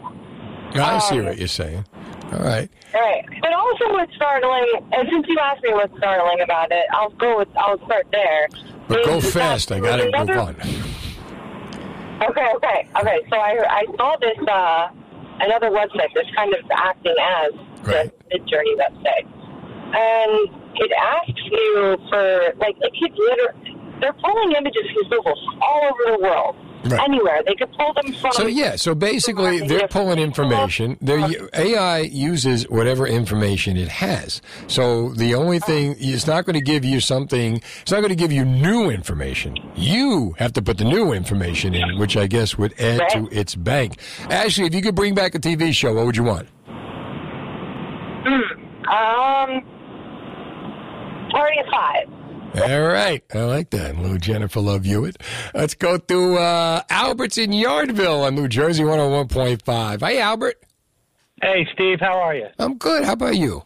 I 0.75 0.99
see 0.99 1.19
um, 1.19 1.25
what 1.25 1.37
you're 1.37 1.47
saying. 1.47 1.85
All 2.31 2.39
right. 2.39 2.69
Right. 2.93 3.25
But 3.41 3.53
also 3.53 3.93
what's 3.93 4.13
startling, 4.15 4.67
and 4.91 5.07
since 5.09 5.25
you 5.27 5.37
asked 5.39 5.63
me 5.63 5.73
what's 5.73 5.95
startling 5.97 6.41
about 6.41 6.71
it, 6.71 6.85
I'll 6.91 7.09
go 7.11 7.37
with, 7.39 7.47
I'll 7.57 7.83
start 7.85 8.07
there. 8.11 8.47
But 8.87 9.05
go 9.05 9.19
fast. 9.19 9.71
I 9.71 9.79
got 9.79 9.97
to 9.97 10.05
move 10.05 10.29
on. 10.37 10.55
Okay, 12.29 12.47
okay, 12.55 12.89
okay. 12.99 13.19
So 13.29 13.37
I, 13.37 13.57
I 13.69 13.85
saw 13.97 14.15
this, 14.19 14.37
uh, 14.47 14.89
another 15.39 15.69
website 15.69 16.09
that's 16.15 16.29
kind 16.35 16.53
of 16.53 16.59
acting 16.75 17.15
as 17.21 17.51
the 17.83 18.11
Midjourney 18.33 18.75
website. 18.75 19.27
And 19.93 20.49
it 20.75 20.91
asks 20.99 21.41
you 21.51 21.97
for, 22.09 22.53
like, 22.57 22.75
it 22.81 22.93
could 22.99 23.17
literally, 23.17 23.77
they're 24.01 24.13
pulling 24.13 24.51
images 24.53 24.83
from 24.93 25.09
Google 25.09 25.35
all 25.61 25.81
over 25.85 26.17
the 26.17 26.23
world. 26.23 26.55
Right. 26.91 27.01
Anywhere. 27.03 27.41
They 27.45 27.55
could 27.55 27.71
pull 27.73 27.93
them 27.93 28.13
from. 28.13 28.31
So 28.33 28.47
yeah, 28.47 28.75
so 28.75 28.95
basically 28.95 29.67
they're 29.67 29.87
pulling 29.87 30.19
information. 30.19 30.97
Their 31.01 31.29
AI 31.53 31.99
uses 31.99 32.69
whatever 32.69 33.07
information 33.07 33.77
it 33.77 33.87
has. 33.87 34.41
So 34.67 35.09
the 35.09 35.35
only 35.35 35.59
thing 35.59 35.95
it's 35.99 36.27
not 36.27 36.45
going 36.45 36.55
to 36.55 36.61
give 36.61 36.85
you 36.85 36.99
something. 36.99 37.61
It's 37.81 37.91
not 37.91 37.99
going 37.99 38.09
to 38.09 38.15
give 38.15 38.31
you 38.31 38.45
new 38.45 38.89
information. 38.89 39.57
You 39.75 40.35
have 40.37 40.53
to 40.53 40.61
put 40.61 40.77
the 40.77 40.85
new 40.85 41.11
information 41.13 41.73
in, 41.73 41.97
which 41.99 42.15
I 42.17 42.27
guess 42.27 42.57
would 42.57 42.79
add 42.79 43.01
to 43.11 43.27
its 43.31 43.55
bank. 43.55 43.99
Ashley, 44.29 44.65
if 44.65 44.75
you 44.75 44.81
could 44.81 44.95
bring 44.95 45.15
back 45.15 45.35
a 45.35 45.39
TV 45.39 45.73
show, 45.73 45.93
what 45.93 46.05
would 46.05 46.17
you 46.17 46.23
want? 46.23 46.47
Um, 48.89 49.63
Party 51.31 51.59
of 51.59 51.65
Five. 51.71 52.07
All 52.55 52.81
right, 52.87 53.23
I 53.33 53.43
like 53.43 53.69
that. 53.71 53.97
Little 53.97 54.17
Jennifer 54.17 54.59
Love 54.59 54.85
Hewitt. 54.85 55.21
Let's 55.53 55.75
go 55.75 55.97
to 55.97 56.35
uh, 56.37 56.81
Albert's 56.89 57.37
in 57.37 57.51
Yardville 57.51 58.25
on 58.25 58.35
New 58.35 58.47
Jersey 58.47 58.83
101.5. 58.83 59.99
Hey, 60.01 60.19
Albert. 60.19 60.55
Hey, 61.41 61.67
Steve, 61.73 61.99
how 61.99 62.19
are 62.19 62.33
you? 62.35 62.47
I'm 62.57 62.77
good. 62.77 63.03
How 63.03 63.13
about 63.13 63.35
you? 63.35 63.63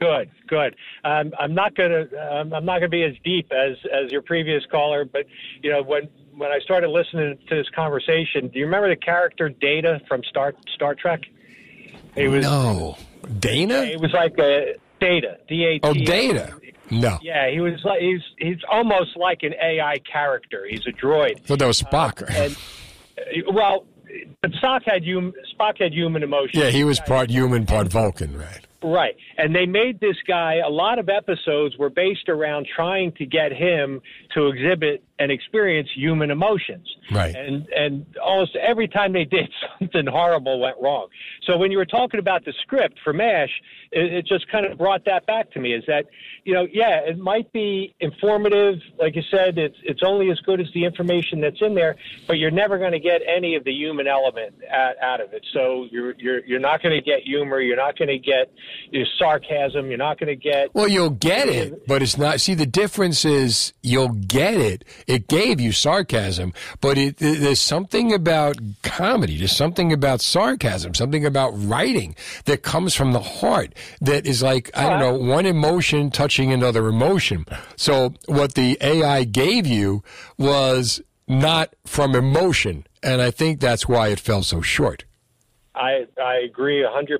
Good, 0.00 0.30
good. 0.48 0.74
Um, 1.04 1.32
I'm 1.38 1.54
not 1.54 1.74
gonna 1.74 2.06
um, 2.30 2.54
I'm 2.54 2.64
not 2.64 2.78
gonna 2.78 2.88
be 2.88 3.04
as 3.04 3.14
deep 3.22 3.52
as 3.52 3.76
as 3.92 4.10
your 4.10 4.22
previous 4.22 4.64
caller, 4.70 5.04
but 5.04 5.26
you 5.62 5.70
know 5.70 5.82
when 5.82 6.08
when 6.36 6.50
I 6.50 6.58
started 6.60 6.88
listening 6.88 7.38
to 7.48 7.54
this 7.54 7.68
conversation, 7.76 8.48
do 8.48 8.58
you 8.58 8.64
remember 8.64 8.88
the 8.88 8.96
character 8.96 9.50
Data 9.50 10.00
from 10.08 10.22
Star 10.24 10.54
Star 10.74 10.94
Trek? 10.94 11.20
It 12.16 12.28
was 12.28 12.44
no 12.44 12.96
Dana. 13.38 13.82
It 13.82 14.00
was 14.00 14.12
like 14.12 14.38
a 14.38 14.74
Data, 15.00 15.38
D 15.48 15.64
A 15.64 15.72
T. 15.74 15.80
Oh, 15.82 15.92
Data. 15.92 16.56
No. 16.90 17.18
Yeah, 17.22 17.50
he 17.50 17.60
was 17.60 17.80
like 17.84 18.00
he's 18.00 18.22
he's 18.38 18.58
almost 18.70 19.16
like 19.16 19.42
an 19.42 19.54
AI 19.54 19.98
character. 20.10 20.66
He's 20.68 20.86
a 20.86 20.92
droid. 20.92 21.40
thought 21.42 21.58
that 21.60 21.66
was 21.66 21.80
Spock. 21.80 22.22
And 22.28 22.56
uh, 23.18 23.52
well, 23.52 23.86
but 24.42 24.50
Spock 24.52 24.82
had 24.84 25.04
hum, 25.04 25.32
Spock 25.54 25.80
had 25.80 25.92
human 25.92 26.22
emotions. 26.22 26.54
yeah, 26.54 26.70
he 26.70 26.84
was 26.84 27.00
part 27.00 27.30
human, 27.30 27.66
part 27.66 27.88
Vulcan, 27.88 28.36
right? 28.36 28.66
Right. 28.82 29.16
And 29.36 29.54
they 29.54 29.66
made 29.66 30.00
this 30.00 30.16
guy, 30.26 30.56
a 30.56 30.70
lot 30.70 30.98
of 30.98 31.08
episodes 31.08 31.76
were 31.76 31.90
based 31.90 32.28
around 32.28 32.66
trying 32.74 33.12
to 33.12 33.26
get 33.26 33.52
him 33.52 34.00
to 34.34 34.48
exhibit 34.48 35.04
and 35.20 35.30
experience 35.30 35.88
human 35.94 36.30
emotions. 36.30 36.88
Right. 37.12 37.34
And 37.34 37.68
and 37.68 38.06
almost 38.24 38.56
every 38.56 38.88
time 38.88 39.12
they 39.12 39.24
did, 39.24 39.50
something 39.78 40.06
horrible 40.06 40.60
went 40.60 40.76
wrong. 40.82 41.08
So 41.46 41.56
when 41.58 41.70
you 41.70 41.78
were 41.78 41.86
talking 41.86 42.18
about 42.18 42.44
the 42.44 42.54
script 42.62 42.98
for 43.04 43.12
MASH, 43.12 43.50
it, 43.92 44.12
it 44.12 44.26
just 44.26 44.50
kind 44.50 44.66
of 44.66 44.78
brought 44.78 45.04
that 45.04 45.26
back 45.26 45.50
to 45.52 45.60
me 45.60 45.74
is 45.74 45.84
that, 45.86 46.06
you 46.44 46.54
know, 46.54 46.66
yeah, 46.72 47.00
it 47.00 47.18
might 47.18 47.52
be 47.52 47.94
informative. 48.00 48.76
Like 48.98 49.16
you 49.16 49.22
said, 49.30 49.58
it's, 49.58 49.76
it's 49.82 50.02
only 50.04 50.30
as 50.30 50.38
good 50.40 50.60
as 50.60 50.68
the 50.74 50.84
information 50.84 51.40
that's 51.40 51.60
in 51.60 51.74
there, 51.74 51.96
but 52.26 52.38
you're 52.38 52.50
never 52.50 52.78
going 52.78 52.92
to 52.92 53.00
get 53.00 53.20
any 53.26 53.56
of 53.56 53.64
the 53.64 53.72
human 53.72 54.06
element 54.06 54.54
out, 54.70 54.94
out 55.02 55.20
of 55.20 55.32
it. 55.32 55.44
So 55.52 55.88
you're, 55.90 56.14
you're, 56.18 56.44
you're 56.46 56.60
not 56.60 56.82
going 56.82 56.94
to 56.94 57.04
get 57.04 57.22
humor. 57.22 57.60
You're 57.60 57.76
not 57.76 57.98
going 57.98 58.08
to 58.08 58.18
get 58.18 58.52
your 58.90 59.06
sarcasm. 59.18 59.88
You're 59.88 59.98
not 59.98 60.18
going 60.20 60.28
to 60.28 60.36
get. 60.36 60.74
Well, 60.74 60.88
you'll 60.88 61.10
get 61.10 61.48
it, 61.48 61.86
but 61.86 62.02
it's 62.02 62.16
not. 62.16 62.40
See, 62.40 62.54
the 62.54 62.66
difference 62.66 63.24
is 63.24 63.72
you'll 63.82 64.08
get 64.08 64.54
it. 64.54 64.84
It 65.10 65.26
gave 65.26 65.60
you 65.60 65.72
sarcasm, 65.72 66.52
but 66.80 66.96
it, 66.96 67.16
there's 67.16 67.60
something 67.60 68.12
about 68.12 68.58
comedy. 68.84 69.38
There's 69.38 69.56
something 69.56 69.92
about 69.92 70.20
sarcasm, 70.20 70.94
something 70.94 71.26
about 71.26 71.50
writing 71.50 72.14
that 72.44 72.62
comes 72.62 72.94
from 72.94 73.10
the 73.10 73.20
heart 73.20 73.74
that 74.00 74.24
is 74.24 74.40
like, 74.40 74.70
I 74.72 74.88
don't 74.88 75.00
know, 75.00 75.14
one 75.14 75.46
emotion 75.46 76.12
touching 76.12 76.52
another 76.52 76.86
emotion. 76.86 77.44
So 77.74 78.14
what 78.26 78.54
the 78.54 78.78
AI 78.80 79.24
gave 79.24 79.66
you 79.66 80.04
was 80.38 81.02
not 81.26 81.74
from 81.84 82.14
emotion. 82.14 82.86
And 83.02 83.20
I 83.20 83.32
think 83.32 83.58
that's 83.58 83.88
why 83.88 84.08
it 84.08 84.20
fell 84.20 84.44
so 84.44 84.62
short. 84.62 85.06
I, 85.74 86.06
I 86.22 86.36
agree 86.44 86.84
100%. 86.84 87.18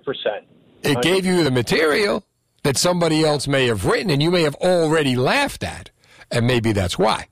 It 0.85 1.03
gave 1.03 1.27
you 1.27 1.43
the 1.43 1.51
material 1.51 2.23
that 2.63 2.77
somebody 2.77 3.25
else 3.25 3.49
may 3.49 3.67
have 3.67 3.85
written 3.85 4.11
and 4.11 4.23
you 4.23 4.31
may 4.31 4.43
have 4.43 4.55
already 4.55 5.17
laughed 5.17 5.65
at. 5.65 5.91
And 6.31 6.47
maybe 6.47 6.71
that's 6.71 6.97
why. 6.97 7.27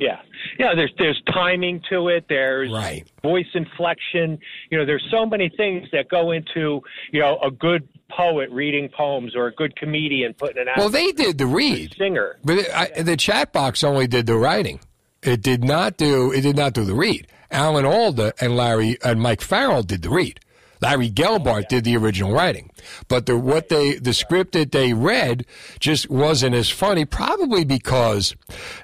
Yeah. 0.00 0.22
know, 0.58 0.74
there's 0.74 0.92
there's 0.98 1.22
timing 1.32 1.82
to 1.90 2.08
it. 2.08 2.24
There's 2.28 2.72
right. 2.72 3.06
voice 3.22 3.46
inflection. 3.54 4.38
You 4.70 4.78
know, 4.78 4.86
there's 4.86 5.06
so 5.10 5.26
many 5.26 5.50
things 5.54 5.88
that 5.92 6.08
go 6.08 6.32
into 6.32 6.80
you 7.12 7.20
know 7.20 7.38
a 7.42 7.50
good 7.50 7.86
poet 8.10 8.50
reading 8.50 8.88
poems 8.88 9.36
or 9.36 9.46
a 9.46 9.52
good 9.52 9.76
comedian 9.76 10.32
putting 10.34 10.62
an. 10.62 10.68
Act. 10.68 10.78
Well, 10.78 10.88
they 10.88 11.12
did 11.12 11.36
the 11.36 11.46
read. 11.46 11.94
Singer, 11.98 12.38
but 12.42 12.58
it, 12.58 12.70
I, 12.74 13.02
the 13.02 13.16
chat 13.16 13.52
box 13.52 13.84
only 13.84 14.06
did 14.06 14.26
the 14.26 14.36
writing. 14.36 14.80
It 15.22 15.42
did 15.42 15.62
not 15.62 15.98
do. 15.98 16.32
It 16.32 16.40
did 16.40 16.56
not 16.56 16.72
do 16.72 16.84
the 16.84 16.94
read. 16.94 17.26
Alan 17.50 17.84
Alda 17.84 18.32
and 18.40 18.56
Larry 18.56 18.96
and 19.04 19.20
Mike 19.20 19.42
Farrell 19.42 19.82
did 19.82 20.02
the 20.02 20.10
read. 20.10 20.40
Larry 20.80 21.10
Gelbart 21.10 21.68
did 21.68 21.84
the 21.84 21.96
original 21.96 22.32
writing, 22.32 22.70
but 23.08 23.26
the 23.26 23.36
what 23.36 23.68
they 23.68 23.94
the 23.94 24.14
script 24.14 24.52
that 24.52 24.72
they 24.72 24.92
read 24.92 25.44
just 25.78 26.08
wasn't 26.08 26.54
as 26.54 26.70
funny. 26.70 27.04
Probably 27.04 27.64
because 27.64 28.34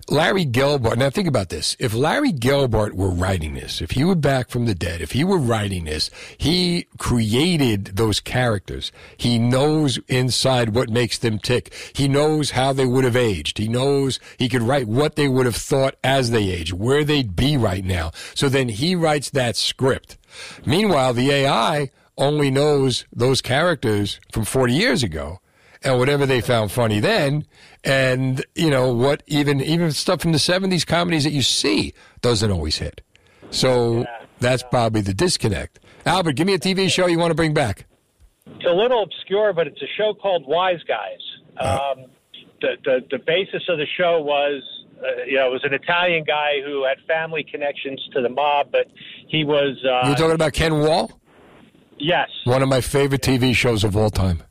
Larry 0.08 0.44
Gelbart. 0.44 0.98
Now 0.98 1.10
think 1.10 1.28
about 1.28 1.48
this: 1.48 1.76
if 1.78 1.94
Larry 1.94 2.32
Gelbart 2.32 2.92
were 2.92 3.10
writing 3.10 3.54
this, 3.54 3.80
if 3.80 3.92
he 3.92 4.04
were 4.04 4.14
back 4.14 4.50
from 4.50 4.66
the 4.66 4.74
dead, 4.74 5.00
if 5.00 5.12
he 5.12 5.24
were 5.24 5.38
writing 5.38 5.84
this, 5.84 6.10
he 6.36 6.86
created 6.98 7.96
those 7.96 8.20
characters. 8.20 8.92
He 9.16 9.38
knows 9.38 9.98
inside 10.08 10.70
what 10.70 10.90
makes 10.90 11.18
them 11.18 11.38
tick. 11.38 11.72
He 11.94 12.08
knows 12.08 12.50
how 12.50 12.72
they 12.72 12.86
would 12.86 13.04
have 13.04 13.16
aged. 13.16 13.58
He 13.58 13.68
knows 13.68 14.20
he 14.38 14.48
could 14.48 14.62
write 14.62 14.86
what 14.86 15.16
they 15.16 15.28
would 15.28 15.46
have 15.46 15.56
thought 15.56 15.96
as 16.04 16.30
they 16.30 16.50
age, 16.50 16.72
where 16.72 17.04
they'd 17.04 17.36
be 17.36 17.56
right 17.56 17.84
now. 17.84 18.12
So 18.34 18.48
then 18.48 18.68
he 18.68 18.94
writes 18.94 19.30
that 19.30 19.56
script. 19.56 20.18
Meanwhile, 20.64 21.14
the 21.14 21.30
AI 21.30 21.90
only 22.18 22.50
knows 22.50 23.04
those 23.12 23.42
characters 23.42 24.20
from 24.32 24.44
40 24.44 24.72
years 24.72 25.02
ago 25.02 25.40
and 25.82 25.98
whatever 25.98 26.26
they 26.26 26.40
found 26.40 26.72
funny 26.72 27.00
then 27.00 27.44
and 27.84 28.44
you 28.54 28.70
know 28.70 28.92
what 28.92 29.22
even 29.26 29.60
even 29.60 29.92
stuff 29.92 30.20
from 30.20 30.32
the 30.32 30.38
70s 30.38 30.86
comedies 30.86 31.24
that 31.24 31.32
you 31.32 31.42
see 31.42 31.92
doesn't 32.20 32.50
always 32.50 32.78
hit. 32.78 33.00
So 33.50 34.04
that's 34.40 34.62
probably 34.64 35.02
the 35.02 35.14
disconnect. 35.14 35.78
Albert 36.04 36.32
give 36.32 36.46
me 36.46 36.54
a 36.54 36.58
tv 36.58 36.90
show 36.90 37.06
you 37.06 37.18
want 37.18 37.30
to 37.30 37.34
bring 37.34 37.54
back. 37.54 37.86
It's 38.46 38.64
a 38.64 38.74
little 38.74 39.02
obscure, 39.02 39.52
but 39.52 39.66
it's 39.66 39.80
a 39.82 39.88
show 39.96 40.14
called 40.14 40.46
Wise 40.46 40.82
Guys. 40.86 41.20
Um, 41.58 42.06
the, 42.60 42.76
the 42.84 43.00
the 43.10 43.18
basis 43.18 43.62
of 43.68 43.78
the 43.78 43.86
show 43.96 44.20
was, 44.20 44.62
uh, 44.98 45.24
you 45.26 45.36
know, 45.36 45.48
it 45.48 45.52
was 45.52 45.64
an 45.64 45.74
Italian 45.74 46.24
guy 46.24 46.60
who 46.64 46.84
had 46.84 46.98
family 47.06 47.44
connections 47.44 48.00
to 48.12 48.22
the 48.22 48.28
mob, 48.28 48.68
but 48.72 48.86
he 49.28 49.44
was. 49.44 49.76
Uh, 49.84 50.08
you're 50.08 50.16
talking 50.16 50.32
about 50.32 50.52
Ken 50.52 50.80
Wahl 50.80 51.20
yes. 51.98 52.28
one 52.44 52.62
of 52.62 52.68
my 52.68 52.80
favorite 52.80 53.22
tv 53.22 53.54
shows 53.54 53.84
of 53.84 53.96
all 53.96 54.10
time 54.10 54.42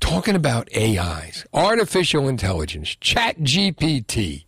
Talking 0.00 0.34
about 0.34 0.68
AIs, 0.74 1.44
artificial 1.52 2.28
intelligence, 2.28 2.96
Chat 3.00 3.38
GPT. 3.40 4.44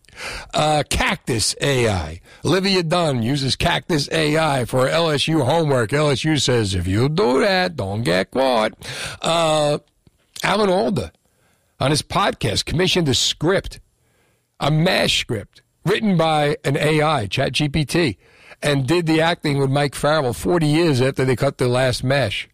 Uh, 0.52 0.82
Caktus 0.88 1.54
AI. 1.60 2.20
Olivia 2.44 2.82
Dunne 2.82 3.22
uses 3.22 3.56
Caktus 3.56 4.10
AI 4.12 4.64
for 4.64 4.88
LSU 4.88 5.44
homework. 5.44 5.90
LSU 5.90 6.40
says, 6.40 6.74
if 6.74 6.86
you 6.86 7.08
do 7.08 7.40
that, 7.40 7.76
don't 7.76 8.02
get 8.02 8.30
caught. 8.30 8.72
Uh, 9.20 9.78
Alan 10.42 10.70
Alda 10.70 11.12
on 11.80 11.90
his 11.90 12.02
podcast 12.02 12.64
commissioned 12.64 13.08
a 13.08 13.14
script, 13.14 13.80
a 14.60 14.70
MASH 14.70 15.20
script 15.20 15.62
written 15.84 16.16
by 16.16 16.56
an 16.64 16.76
AI, 16.76 17.26
ChatGPT, 17.26 18.16
and 18.62 18.86
did 18.86 19.06
the 19.06 19.20
acting 19.20 19.58
with 19.58 19.70
Mike 19.70 19.94
Farrell 19.94 20.32
40 20.32 20.66
years 20.66 21.00
after 21.00 21.24
they 21.24 21.36
cut 21.36 21.58
the 21.58 21.68
last 21.68 22.04
MASH. 22.04 22.48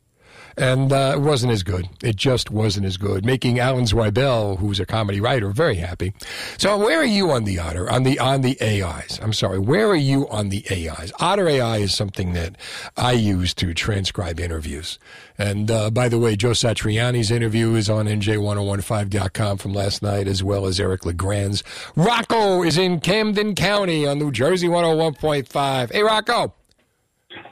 And 0.59 0.93
uh, 0.93 1.13
it 1.15 1.21
wasn't 1.21 1.53
as 1.53 1.63
good. 1.63 1.89
It 2.03 2.17
just 2.17 2.51
wasn't 2.51 2.87
as 2.87 2.97
good, 2.97 3.25
making 3.25 3.61
Alan 3.61 3.85
Zweibel, 3.85 4.59
who's 4.59 4.81
a 4.81 4.87
comedy 4.87 5.21
writer, 5.21 5.51
very 5.51 5.77
happy. 5.77 6.13
So, 6.59 6.77
where 6.77 6.99
are 6.99 7.05
you 7.05 7.31
on 7.31 7.45
the 7.45 7.61
Otter, 7.61 7.89
on 7.89 8.03
the 8.03 8.19
on 8.19 8.41
the 8.41 8.61
AIs? 8.61 9.21
I'm 9.23 9.33
sorry, 9.33 9.61
where 9.61 9.89
are 9.89 9.95
you 9.95 10.29
on 10.29 10.49
the 10.49 10.65
AIs? 10.69 11.13
Otter 11.21 11.49
AI 11.49 11.79
is 11.79 11.95
something 11.95 12.33
that 12.33 12.57
I 12.97 13.13
use 13.13 13.55
to 13.55 13.73
transcribe 13.73 14.41
interviews. 14.41 14.99
And 15.39 15.71
uh, 15.71 15.91
by 15.91 16.09
the 16.09 16.19
way, 16.19 16.35
Joe 16.35 16.51
Satriani's 16.51 17.31
interview 17.31 17.77
is 17.77 17.89
on 17.89 18.07
NJ1015.com 18.07 19.59
from 19.59 19.73
last 19.73 20.03
night, 20.03 20.27
as 20.27 20.43
well 20.43 20.67
as 20.67 20.81
Eric 20.81 21.03
LeGrand's. 21.03 21.63
Rocco 21.95 22.65
is 22.65 22.77
in 22.77 22.99
Camden 22.99 23.55
County 23.55 24.07
on 24.09 24.19
New 24.19 24.33
Jersey 24.33 24.67
101.5. 24.67 25.93
Hey, 25.93 26.03
Rocco. 26.03 26.53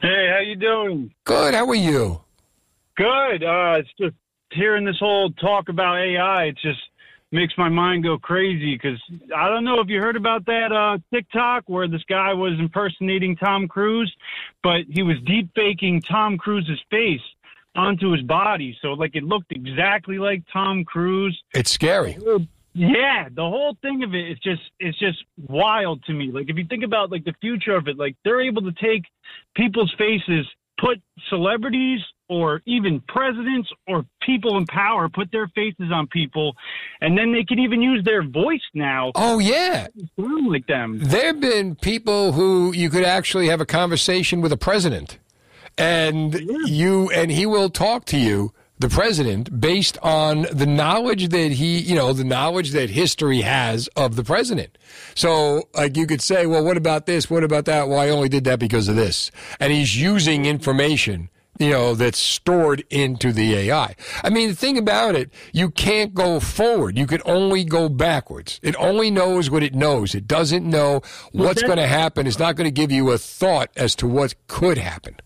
Hey, 0.02 0.28
how 0.32 0.40
you 0.40 0.56
doing? 0.56 1.14
Good. 1.24 1.54
How 1.54 1.68
are 1.68 1.74
you? 1.74 2.25
Good. 2.96 3.44
Uh, 3.44 3.76
it's 3.78 3.90
just 4.00 4.14
hearing 4.52 4.84
this 4.84 4.98
whole 4.98 5.30
talk 5.32 5.68
about 5.68 5.98
AI. 5.98 6.44
It 6.44 6.58
just 6.62 6.80
makes 7.32 7.54
my 7.58 7.68
mind 7.68 8.04
go 8.04 8.18
crazy 8.18 8.74
because 8.74 9.00
I 9.36 9.48
don't 9.48 9.64
know 9.64 9.80
if 9.80 9.88
you 9.88 10.00
heard 10.00 10.16
about 10.16 10.46
that 10.46 10.72
uh, 10.72 10.98
TikTok 11.12 11.64
where 11.66 11.88
this 11.88 12.02
guy 12.08 12.32
was 12.32 12.52
impersonating 12.58 13.36
Tom 13.36 13.68
Cruise, 13.68 14.14
but 14.62 14.82
he 14.88 15.02
was 15.02 15.16
deep 15.26 15.50
faking 15.54 16.02
Tom 16.02 16.38
Cruise's 16.38 16.80
face 16.90 17.20
onto 17.74 18.12
his 18.12 18.22
body, 18.22 18.76
so 18.80 18.88
like 18.88 19.14
it 19.14 19.22
looked 19.22 19.52
exactly 19.52 20.18
like 20.18 20.42
Tom 20.50 20.84
Cruise. 20.84 21.38
It's 21.54 21.70
scary. 21.70 22.16
Yeah, 22.72 23.28
the 23.34 23.42
whole 23.42 23.76
thing 23.82 24.02
of 24.02 24.14
it 24.14 24.30
is 24.30 24.38
just 24.38 24.62
it's 24.78 24.98
just 24.98 25.18
wild 25.48 26.02
to 26.04 26.12
me. 26.12 26.30
Like 26.32 26.48
if 26.48 26.56
you 26.56 26.64
think 26.68 26.84
about 26.84 27.10
like 27.10 27.24
the 27.24 27.34
future 27.40 27.76
of 27.76 27.88
it, 27.88 27.98
like 27.98 28.16
they're 28.24 28.40
able 28.40 28.62
to 28.62 28.72
take 28.72 29.04
people's 29.54 29.94
faces, 29.98 30.46
put 30.78 31.00
celebrities 31.28 32.00
or 32.28 32.62
even 32.66 33.00
presidents 33.08 33.70
or 33.86 34.04
people 34.22 34.56
in 34.58 34.66
power 34.66 35.08
put 35.08 35.30
their 35.32 35.48
faces 35.48 35.90
on 35.92 36.06
people, 36.08 36.56
and 37.00 37.16
then 37.16 37.32
they 37.32 37.44
can 37.44 37.58
even 37.58 37.80
use 37.80 38.04
their 38.04 38.22
voice 38.22 38.60
now. 38.74 39.12
Oh 39.14 39.38
yeah, 39.38 39.86
like 40.16 40.66
them. 40.66 40.98
There 40.98 41.26
have 41.26 41.40
been 41.40 41.74
people 41.76 42.32
who 42.32 42.72
you 42.72 42.90
could 42.90 43.04
actually 43.04 43.48
have 43.48 43.60
a 43.60 43.66
conversation 43.66 44.40
with 44.40 44.52
a 44.52 44.56
president, 44.56 45.18
and 45.78 46.34
you 46.66 47.10
and 47.10 47.30
he 47.30 47.46
will 47.46 47.70
talk 47.70 48.04
to 48.06 48.18
you, 48.18 48.52
the 48.78 48.88
president, 48.88 49.60
based 49.60 49.96
on 50.02 50.46
the 50.52 50.66
knowledge 50.66 51.28
that 51.28 51.52
he, 51.52 51.78
you 51.78 51.94
know, 51.94 52.12
the 52.12 52.24
knowledge 52.24 52.72
that 52.72 52.90
history 52.90 53.42
has 53.42 53.88
of 53.96 54.16
the 54.16 54.24
president. 54.24 54.76
So, 55.14 55.68
like, 55.74 55.96
you 55.96 56.06
could 56.06 56.20
say, 56.20 56.46
well, 56.46 56.64
what 56.64 56.76
about 56.76 57.06
this? 57.06 57.30
What 57.30 57.44
about 57.44 57.64
that? 57.66 57.88
Well, 57.88 57.98
I 57.98 58.10
only 58.10 58.28
did 58.28 58.44
that 58.44 58.58
because 58.58 58.88
of 58.88 58.96
this, 58.96 59.30
and 59.60 59.72
he's 59.72 60.00
using 60.00 60.44
information 60.44 61.30
you 61.58 61.70
know, 61.70 61.94
that's 61.94 62.18
stored 62.18 62.84
into 62.90 63.32
the 63.32 63.54
AI. 63.54 63.94
I 64.22 64.30
mean, 64.30 64.48
the 64.48 64.54
thing 64.54 64.78
about 64.78 65.14
it, 65.14 65.30
you 65.52 65.70
can't 65.70 66.14
go 66.14 66.40
forward. 66.40 66.96
You 66.98 67.06
can 67.06 67.22
only 67.24 67.64
go 67.64 67.88
backwards. 67.88 68.60
It 68.62 68.76
only 68.76 69.10
knows 69.10 69.50
what 69.50 69.62
it 69.62 69.74
knows. 69.74 70.14
It 70.14 70.26
doesn't 70.26 70.68
know 70.68 71.02
what's 71.32 71.62
going 71.62 71.78
to 71.78 71.86
happen. 71.86 72.26
It's 72.26 72.38
not 72.38 72.56
going 72.56 72.66
to 72.66 72.72
give 72.72 72.92
you 72.92 73.10
a 73.10 73.18
thought 73.18 73.70
as 73.76 73.94
to 73.96 74.06
what 74.06 74.34
could 74.48 74.78
happen. 74.78 75.16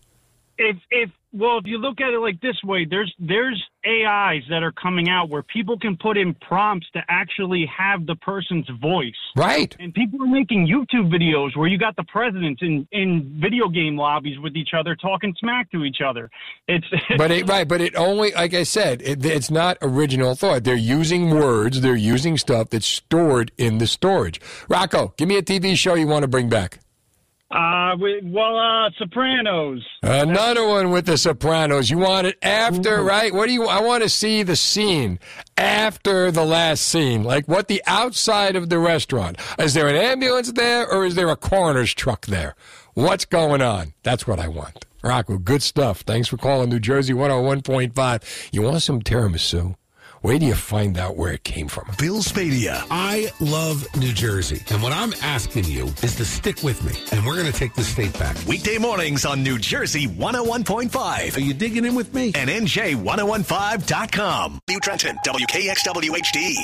If 0.63 0.77
if 0.91 1.11
well, 1.33 1.57
if 1.57 1.65
you 1.65 1.79
look 1.79 2.03
at 2.03 2.13
it 2.13 2.19
like 2.19 2.39
this 2.43 2.57
way, 2.63 2.85
there's 2.85 3.11
there's 3.19 3.63
AIs 3.87 4.43
that 4.51 4.63
are 4.63 4.73
coming 4.73 5.09
out 5.09 5.31
where 5.31 5.43
people 5.43 5.79
can 5.79 5.97
put 5.97 6.19
in 6.19 6.35
prompts 6.35 6.87
to 6.93 7.01
actually 7.09 7.65
have 7.75 8.05
the 8.05 8.17
person's 8.17 8.69
voice. 8.79 9.15
Right. 9.35 9.75
And 9.81 9.95
people 9.95 10.23
are 10.23 10.27
making 10.27 10.67
YouTube 10.67 11.11
videos 11.11 11.57
where 11.57 11.67
you 11.67 11.79
got 11.79 11.97
the 11.97 12.05
presidents 12.05 12.61
in 12.61 12.87
in 12.93 13.41
video 13.41 13.69
game 13.69 13.97
lobbies 13.97 14.39
with 14.39 14.55
each 14.55 14.75
other 14.79 14.95
talking 14.97 15.35
smack 15.39 15.71
to 15.71 15.83
each 15.83 16.03
other. 16.05 16.29
It's 16.69 16.87
but 17.17 17.31
it, 17.31 17.49
right, 17.49 17.67
but 17.67 17.81
it 17.81 17.97
only, 17.97 18.33
like 18.33 18.53
I 18.53 18.65
said, 18.65 19.01
it, 19.01 19.25
it's 19.25 19.51
not 19.51 19.79
original 19.81 20.35
thought. 20.35 20.65
They're 20.65 20.75
using 20.75 21.31
words. 21.31 21.81
They're 21.81 21.97
using 21.97 22.37
stuff 22.37 22.69
that's 22.69 22.87
stored 22.87 23.51
in 23.57 23.79
the 23.79 23.87
storage. 23.87 24.43
Rocco, 24.69 25.15
give 25.17 25.27
me 25.27 25.39
a 25.39 25.43
TV 25.43 25.75
show 25.75 25.95
you 25.95 26.07
want 26.07 26.25
to 26.25 26.29
bring 26.29 26.51
back. 26.51 26.81
Uh, 27.51 27.97
we, 28.01 28.21
well, 28.23 28.57
uh, 28.57 28.91
Sopranos. 28.97 29.85
Another 30.03 30.67
one 30.67 30.91
with 30.91 31.07
the 31.07 31.19
Sopranos. 31.19 31.91
You 31.91 31.99
want 31.99 32.29
it 32.29 32.39
after, 32.43 33.03
right? 33.03 33.35
What 33.35 33.47
do 33.47 33.53
you? 33.53 33.65
I 33.65 33.81
want 33.81 34.05
to 34.05 34.09
see 34.09 34.45
the 34.45 34.55
scene 34.55 35.19
after 35.57 36.31
the 36.31 36.45
last 36.45 36.83
scene, 36.83 37.25
like 37.25 37.49
what 37.49 37.67
the 37.67 37.83
outside 37.87 38.55
of 38.55 38.69
the 38.69 38.79
restaurant. 38.79 39.37
Is 39.59 39.75
there 39.75 39.89
an 39.89 39.97
ambulance 39.97 40.53
there, 40.53 40.89
or 40.89 41.05
is 41.05 41.17
there 41.17 41.29
a 41.29 41.37
coroner's 41.37 41.93
truck 41.93 42.27
there? 42.27 42.55
What's 42.95 43.25
going 43.25 43.63
on? 43.63 43.95
That's 44.05 44.29
what 44.29 44.39
I 44.39 44.47
want. 44.47 44.87
Rocco, 45.03 45.39
good 45.39 45.63
stuff. 45.63 46.03
Thanks 46.03 46.29
for 46.29 46.37
calling 46.37 46.69
New 46.69 46.79
Jersey 46.79 47.15
101.5. 47.15 48.49
You 48.53 48.63
want 48.63 48.83
some 48.83 49.01
tiramisu? 49.03 49.75
Where 50.23 50.39
do 50.39 50.45
you 50.45 50.55
find 50.55 50.99
out 50.99 51.17
where 51.17 51.33
it 51.33 51.45
came 51.45 51.67
from? 51.67 51.87
Bill 51.99 52.17
Spadea. 52.19 52.85
I 52.91 53.33
love 53.41 53.87
New 53.97 54.13
Jersey, 54.13 54.63
and 54.71 54.83
what 54.83 54.93
I'm 54.93 55.15
asking 55.23 55.65
you 55.65 55.87
is 56.03 56.15
to 56.17 56.27
stick 56.27 56.63
with 56.63 56.85
me, 56.85 56.93
and 57.11 57.25
we're 57.25 57.37
going 57.37 57.51
to 57.51 57.59
take 57.59 57.73
the 57.73 57.83
state 57.83 58.13
back. 58.19 58.37
Weekday 58.47 58.77
mornings 58.77 59.25
on 59.25 59.43
New 59.43 59.59
Jersey 59.59 60.09
101.5. 60.09 61.37
Are 61.39 61.41
you 61.41 61.55
digging 61.55 61.87
in 61.87 61.95
with 61.95 62.13
me? 62.13 62.33
And 62.35 62.51
NJ1015.com. 62.51 64.61
New 64.69 64.81
Trenton, 64.81 65.17
WKXWHD. 65.25 66.57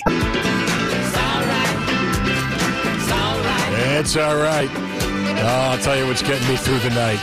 It's 3.99 4.17
all 4.19 4.37
right. 4.37 4.69
Oh, 4.69 5.71
I'll 5.73 5.79
tell 5.79 5.97
you 5.97 6.07
what's 6.07 6.21
getting 6.21 6.47
me 6.47 6.57
through 6.57 6.81
the 6.81 6.91
night. 6.91 7.19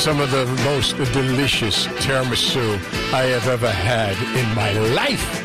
Some 0.00 0.18
of 0.18 0.30
the 0.30 0.46
most 0.64 0.96
delicious 1.12 1.86
tiramisu 1.86 2.74
I 3.12 3.24
have 3.24 3.46
ever 3.48 3.70
had 3.70 4.16
in 4.34 4.54
my 4.54 4.72
life. 4.94 5.44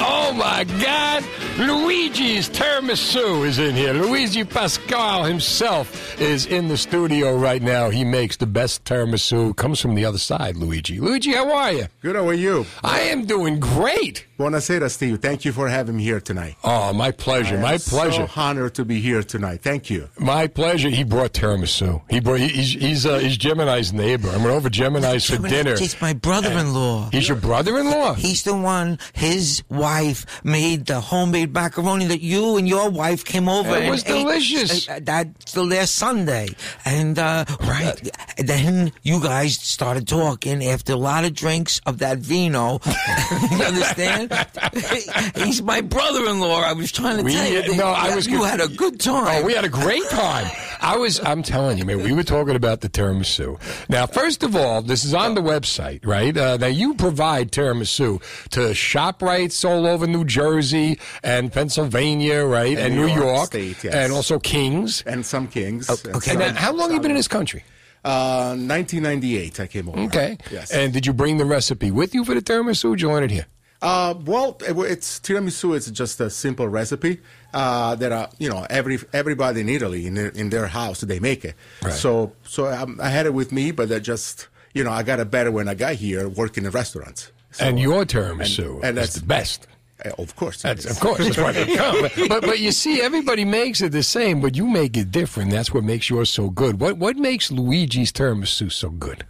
Oh 0.00 0.32
my 0.32 0.64
God! 0.82 1.24
Luigi's 1.58 2.48
tiramisu 2.48 3.46
is 3.46 3.60
in 3.60 3.76
here. 3.76 3.92
Luigi 3.92 4.42
Pascal 4.42 5.22
himself 5.22 6.20
is 6.20 6.44
in 6.46 6.66
the 6.66 6.76
studio 6.76 7.36
right 7.36 7.62
now. 7.62 7.88
He 7.88 8.02
makes 8.02 8.36
the 8.36 8.46
best 8.46 8.84
tiramisu. 8.84 9.54
Comes 9.54 9.80
from 9.80 9.94
the 9.94 10.04
other 10.04 10.18
side, 10.18 10.56
Luigi. 10.56 10.98
Luigi, 10.98 11.32
how 11.32 11.54
are 11.54 11.72
you? 11.72 11.86
Good, 12.02 12.16
how 12.16 12.26
are 12.26 12.34
you? 12.34 12.66
I 12.82 12.98
am 13.02 13.26
doing 13.26 13.60
great. 13.60 14.26
Buonasera, 14.38 14.90
Steve. 14.90 15.20
Thank 15.20 15.44
you 15.44 15.52
for 15.52 15.68
having 15.68 15.96
me 15.96 16.02
here 16.02 16.20
tonight. 16.20 16.56
Oh, 16.64 16.92
my 16.92 17.12
pleasure. 17.12 17.56
I 17.56 17.62
my 17.62 17.72
am 17.74 17.78
pleasure. 17.78 18.26
So 18.26 18.40
honored 18.40 18.74
to 18.74 18.84
be 18.84 19.00
here 19.00 19.22
tonight. 19.22 19.62
Thank 19.62 19.90
you. 19.90 20.08
My 20.18 20.48
pleasure. 20.48 20.88
He 20.88 21.04
brought 21.04 21.34
tiramisu. 21.34 22.02
He 22.10 22.18
brought. 22.18 22.40
He's 22.40 22.72
he's, 22.72 23.06
uh, 23.06 23.18
he's 23.18 23.38
Gemini's 23.38 23.92
neighbor. 23.92 24.28
I 24.30 24.36
went 24.38 24.48
over 24.48 24.68
Gemini's 24.68 25.30
for 25.30 25.38
dinner. 25.38 25.76
He's 25.76 26.00
my 26.00 26.14
brother-in-law. 26.14 27.10
He's 27.12 27.28
your 27.28 27.36
brother-in-law. 27.36 28.14
He's 28.14 28.42
the 28.42 28.56
one. 28.56 28.98
His 29.12 29.62
wife 29.68 30.44
made 30.44 30.86
the 30.86 31.00
homemade 31.00 31.54
macaroni 31.54 32.06
that 32.06 32.20
you 32.20 32.56
and 32.56 32.68
your 32.68 32.90
wife 32.90 33.24
came 33.24 33.48
over. 33.48 33.70
It 33.76 33.82
and 33.82 33.90
was 33.90 34.04
ate, 34.04 34.08
delicious. 34.08 34.88
uh, 34.88 34.98
that's 35.00 35.52
the 35.52 35.64
last 35.64 35.94
Sunday, 35.94 36.48
and 36.84 37.18
uh, 37.20 37.44
right. 37.60 38.10
then 38.38 38.92
you 39.02 39.20
guys 39.22 39.58
started 39.58 40.08
talking 40.08 40.64
after 40.64 40.94
a 40.94 40.96
lot 40.96 41.24
of 41.24 41.34
drinks 41.34 41.80
of 41.86 41.98
that 41.98 42.18
vino. 42.18 42.80
you 43.52 43.62
understand? 43.62 44.23
He's 45.36 45.62
my 45.62 45.80
brother-in-law. 45.80 46.60
I 46.62 46.72
was 46.72 46.90
trying 46.92 47.18
to 47.18 47.22
We- 47.22 47.32
tell 47.32 47.46
you. 47.50 47.62
that 47.62 47.76
no, 47.76 47.86
I 47.86 48.14
was 48.14 48.26
You 48.26 48.38
con- 48.38 48.48
had 48.48 48.60
a 48.60 48.68
good 48.68 49.00
time. 49.00 49.42
Oh, 49.42 49.46
we 49.46 49.54
had 49.54 49.64
a 49.64 49.68
great 49.68 50.08
time. 50.10 50.50
I 50.80 50.96
was. 50.96 51.20
I'm 51.24 51.42
telling 51.42 51.78
you, 51.78 51.84
man. 51.84 52.02
We 52.02 52.12
were 52.12 52.22
talking 52.24 52.56
about 52.56 52.80
the 52.80 52.88
tiramisu. 52.88 53.58
Now, 53.88 54.06
first 54.06 54.42
of 54.42 54.54
all, 54.56 54.82
this 54.82 55.04
is 55.04 55.14
on 55.14 55.34
the 55.34 55.40
website, 55.40 56.04
right? 56.06 56.36
Uh, 56.36 56.56
now, 56.56 56.66
you 56.66 56.94
provide 56.94 57.52
tiramisu 57.52 58.20
to 58.50 58.60
ShopRites 58.74 59.68
all 59.68 59.86
over 59.86 60.06
New 60.06 60.24
Jersey 60.24 60.98
and 61.22 61.52
Pennsylvania, 61.52 62.44
right, 62.44 62.76
and, 62.76 62.94
New 62.94 63.08
York, 63.08 63.46
State, 63.46 63.82
yes. 63.84 63.94
and 63.94 64.12
also 64.12 64.38
Kings. 64.38 65.02
And 65.06 65.24
some 65.24 65.48
kings. 65.48 65.88
and 65.88 66.16
Okay. 66.16 66.30
some- 66.32 66.38
Now, 66.38 66.52
how 66.54 66.72
long 66.72 66.88
have 66.88 66.94
you 66.96 67.00
been 67.00 67.10
in 67.12 67.16
this 67.16 67.28
country? 67.28 67.64
Uh, 68.04 68.54
1998, 68.58 69.60
I 69.60 69.66
came 69.66 69.88
over. 69.88 69.98
Okay. 70.00 70.36
Yes. 70.50 70.70
And 70.70 70.92
did 70.92 71.06
you 71.06 71.14
bring 71.14 71.38
the 71.38 71.46
recipe 71.46 71.90
with 71.90 72.14
you 72.14 72.22
for 72.24 72.34
the 72.34 72.42
tiramisu? 72.42 72.90
Or 72.90 72.96
did 72.96 73.00
you 73.02 73.08
learn 73.08 73.24
it 73.24 73.30
here? 73.30 73.46
Uh, 73.84 74.14
well, 74.24 74.56
it's 74.62 75.20
tiramisu. 75.20 75.76
It's 75.76 75.90
just 75.90 76.18
a 76.18 76.30
simple 76.30 76.66
recipe 76.68 77.20
uh, 77.52 77.94
that 77.96 78.12
uh, 78.12 78.28
you 78.38 78.48
know 78.48 78.66
every 78.70 78.98
everybody 79.12 79.60
in 79.60 79.68
Italy 79.68 80.06
in 80.06 80.14
their, 80.14 80.28
in 80.28 80.48
their 80.48 80.66
house 80.68 81.02
they 81.02 81.20
make 81.20 81.44
it. 81.44 81.54
Right. 81.82 81.92
So 81.92 82.32
so 82.44 82.66
um, 82.72 82.98
I 83.02 83.10
had 83.10 83.26
it 83.26 83.34
with 83.34 83.52
me, 83.52 83.72
but 83.72 83.92
I 83.92 83.98
just 83.98 84.48
you 84.72 84.84
know 84.84 84.90
I 84.90 85.02
got 85.02 85.20
it 85.20 85.30
better 85.30 85.52
when 85.52 85.68
I 85.68 85.74
got 85.74 85.96
here 85.96 86.26
working 86.30 86.64
in 86.64 86.70
restaurants. 86.70 87.30
So- 87.50 87.66
and 87.66 87.78
your 87.78 88.06
tiramisu 88.06 88.76
and, 88.76 88.84
and 88.84 88.98
is 88.98 89.04
that's 89.04 89.14
the 89.20 89.26
best. 89.26 89.68
Uh, 90.02 90.10
of 90.18 90.34
course, 90.34 90.62
That's, 90.62 90.86
of 90.86 90.98
course, 90.98 91.18
that's 91.18 91.36
why 91.38 91.52
they 91.52 91.76
come. 91.76 92.00
But, 92.00 92.12
but 92.28 92.40
but 92.42 92.58
you 92.58 92.72
see, 92.72 93.00
everybody 93.02 93.44
makes 93.44 93.82
it 93.82 93.92
the 93.92 94.02
same, 94.02 94.40
but 94.40 94.56
you 94.56 94.66
make 94.66 94.96
it 94.96 95.10
different. 95.12 95.50
That's 95.50 95.72
what 95.74 95.84
makes 95.84 96.08
yours 96.08 96.30
so 96.30 96.48
good. 96.48 96.80
What 96.80 96.96
what 96.96 97.16
makes 97.16 97.50
Luigi's 97.50 98.12
tiramisu 98.12 98.72
so 98.72 98.88
good? 98.88 99.26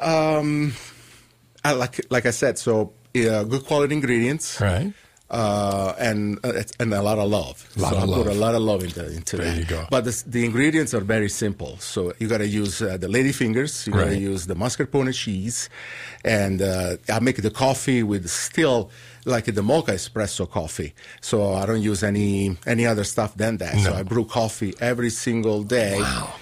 Um, 0.00 0.74
I 1.64 1.72
like 1.72 2.04
like 2.10 2.26
I 2.26 2.30
said, 2.32 2.58
so 2.58 2.92
uh, 3.28 3.44
good 3.52 3.64
quality 3.68 3.94
ingredients, 4.00 4.60
right? 4.60 4.92
Uh, 5.28 5.92
and 5.98 6.38
uh, 6.44 6.62
and 6.78 6.94
a 6.94 7.02
lot 7.02 7.18
of 7.18 7.28
love. 7.38 7.56
Lot 7.76 7.90
so 7.92 7.96
of 7.98 8.02
I 8.04 8.06
put 8.18 8.26
a 8.28 8.38
lot 8.46 8.54
of 8.54 8.62
love 8.70 8.80
into 8.86 9.02
into 9.18 9.34
There 9.38 9.46
that. 9.46 9.58
you 9.58 9.64
go. 9.76 9.80
But 9.90 10.02
the, 10.08 10.14
the 10.34 10.42
ingredients 10.48 10.94
are 10.94 11.04
very 11.16 11.28
simple. 11.28 11.72
So 11.92 12.12
you 12.20 12.28
got 12.28 12.38
to 12.46 12.46
use 12.62 12.74
uh, 12.80 12.96
the 12.96 13.08
lady 13.16 13.32
fingers. 13.32 13.72
You 13.86 13.92
got 13.92 14.04
to 14.04 14.10
Right. 14.10 14.30
use 14.32 14.46
the 14.46 14.54
mascarpone 14.62 15.12
cheese, 15.22 15.68
and 16.24 16.62
uh, 16.62 16.96
I 17.16 17.18
make 17.18 17.38
the 17.42 17.50
coffee 17.64 18.02
with 18.12 18.24
still 18.30 18.78
like 19.24 19.46
the 19.58 19.62
mocha 19.72 19.92
espresso 20.00 20.48
coffee. 20.48 20.94
So 21.20 21.54
I 21.54 21.66
don't 21.66 21.82
use 21.82 22.04
any 22.04 22.56
any 22.64 22.86
other 22.86 23.02
stuff 23.04 23.34
than 23.42 23.56
that. 23.58 23.74
No. 23.74 23.82
So 23.82 23.90
I 23.94 24.02
brew 24.04 24.26
coffee 24.26 24.72
every 24.80 25.10
single 25.10 25.64
day 25.64 25.98
wow. 25.98 26.34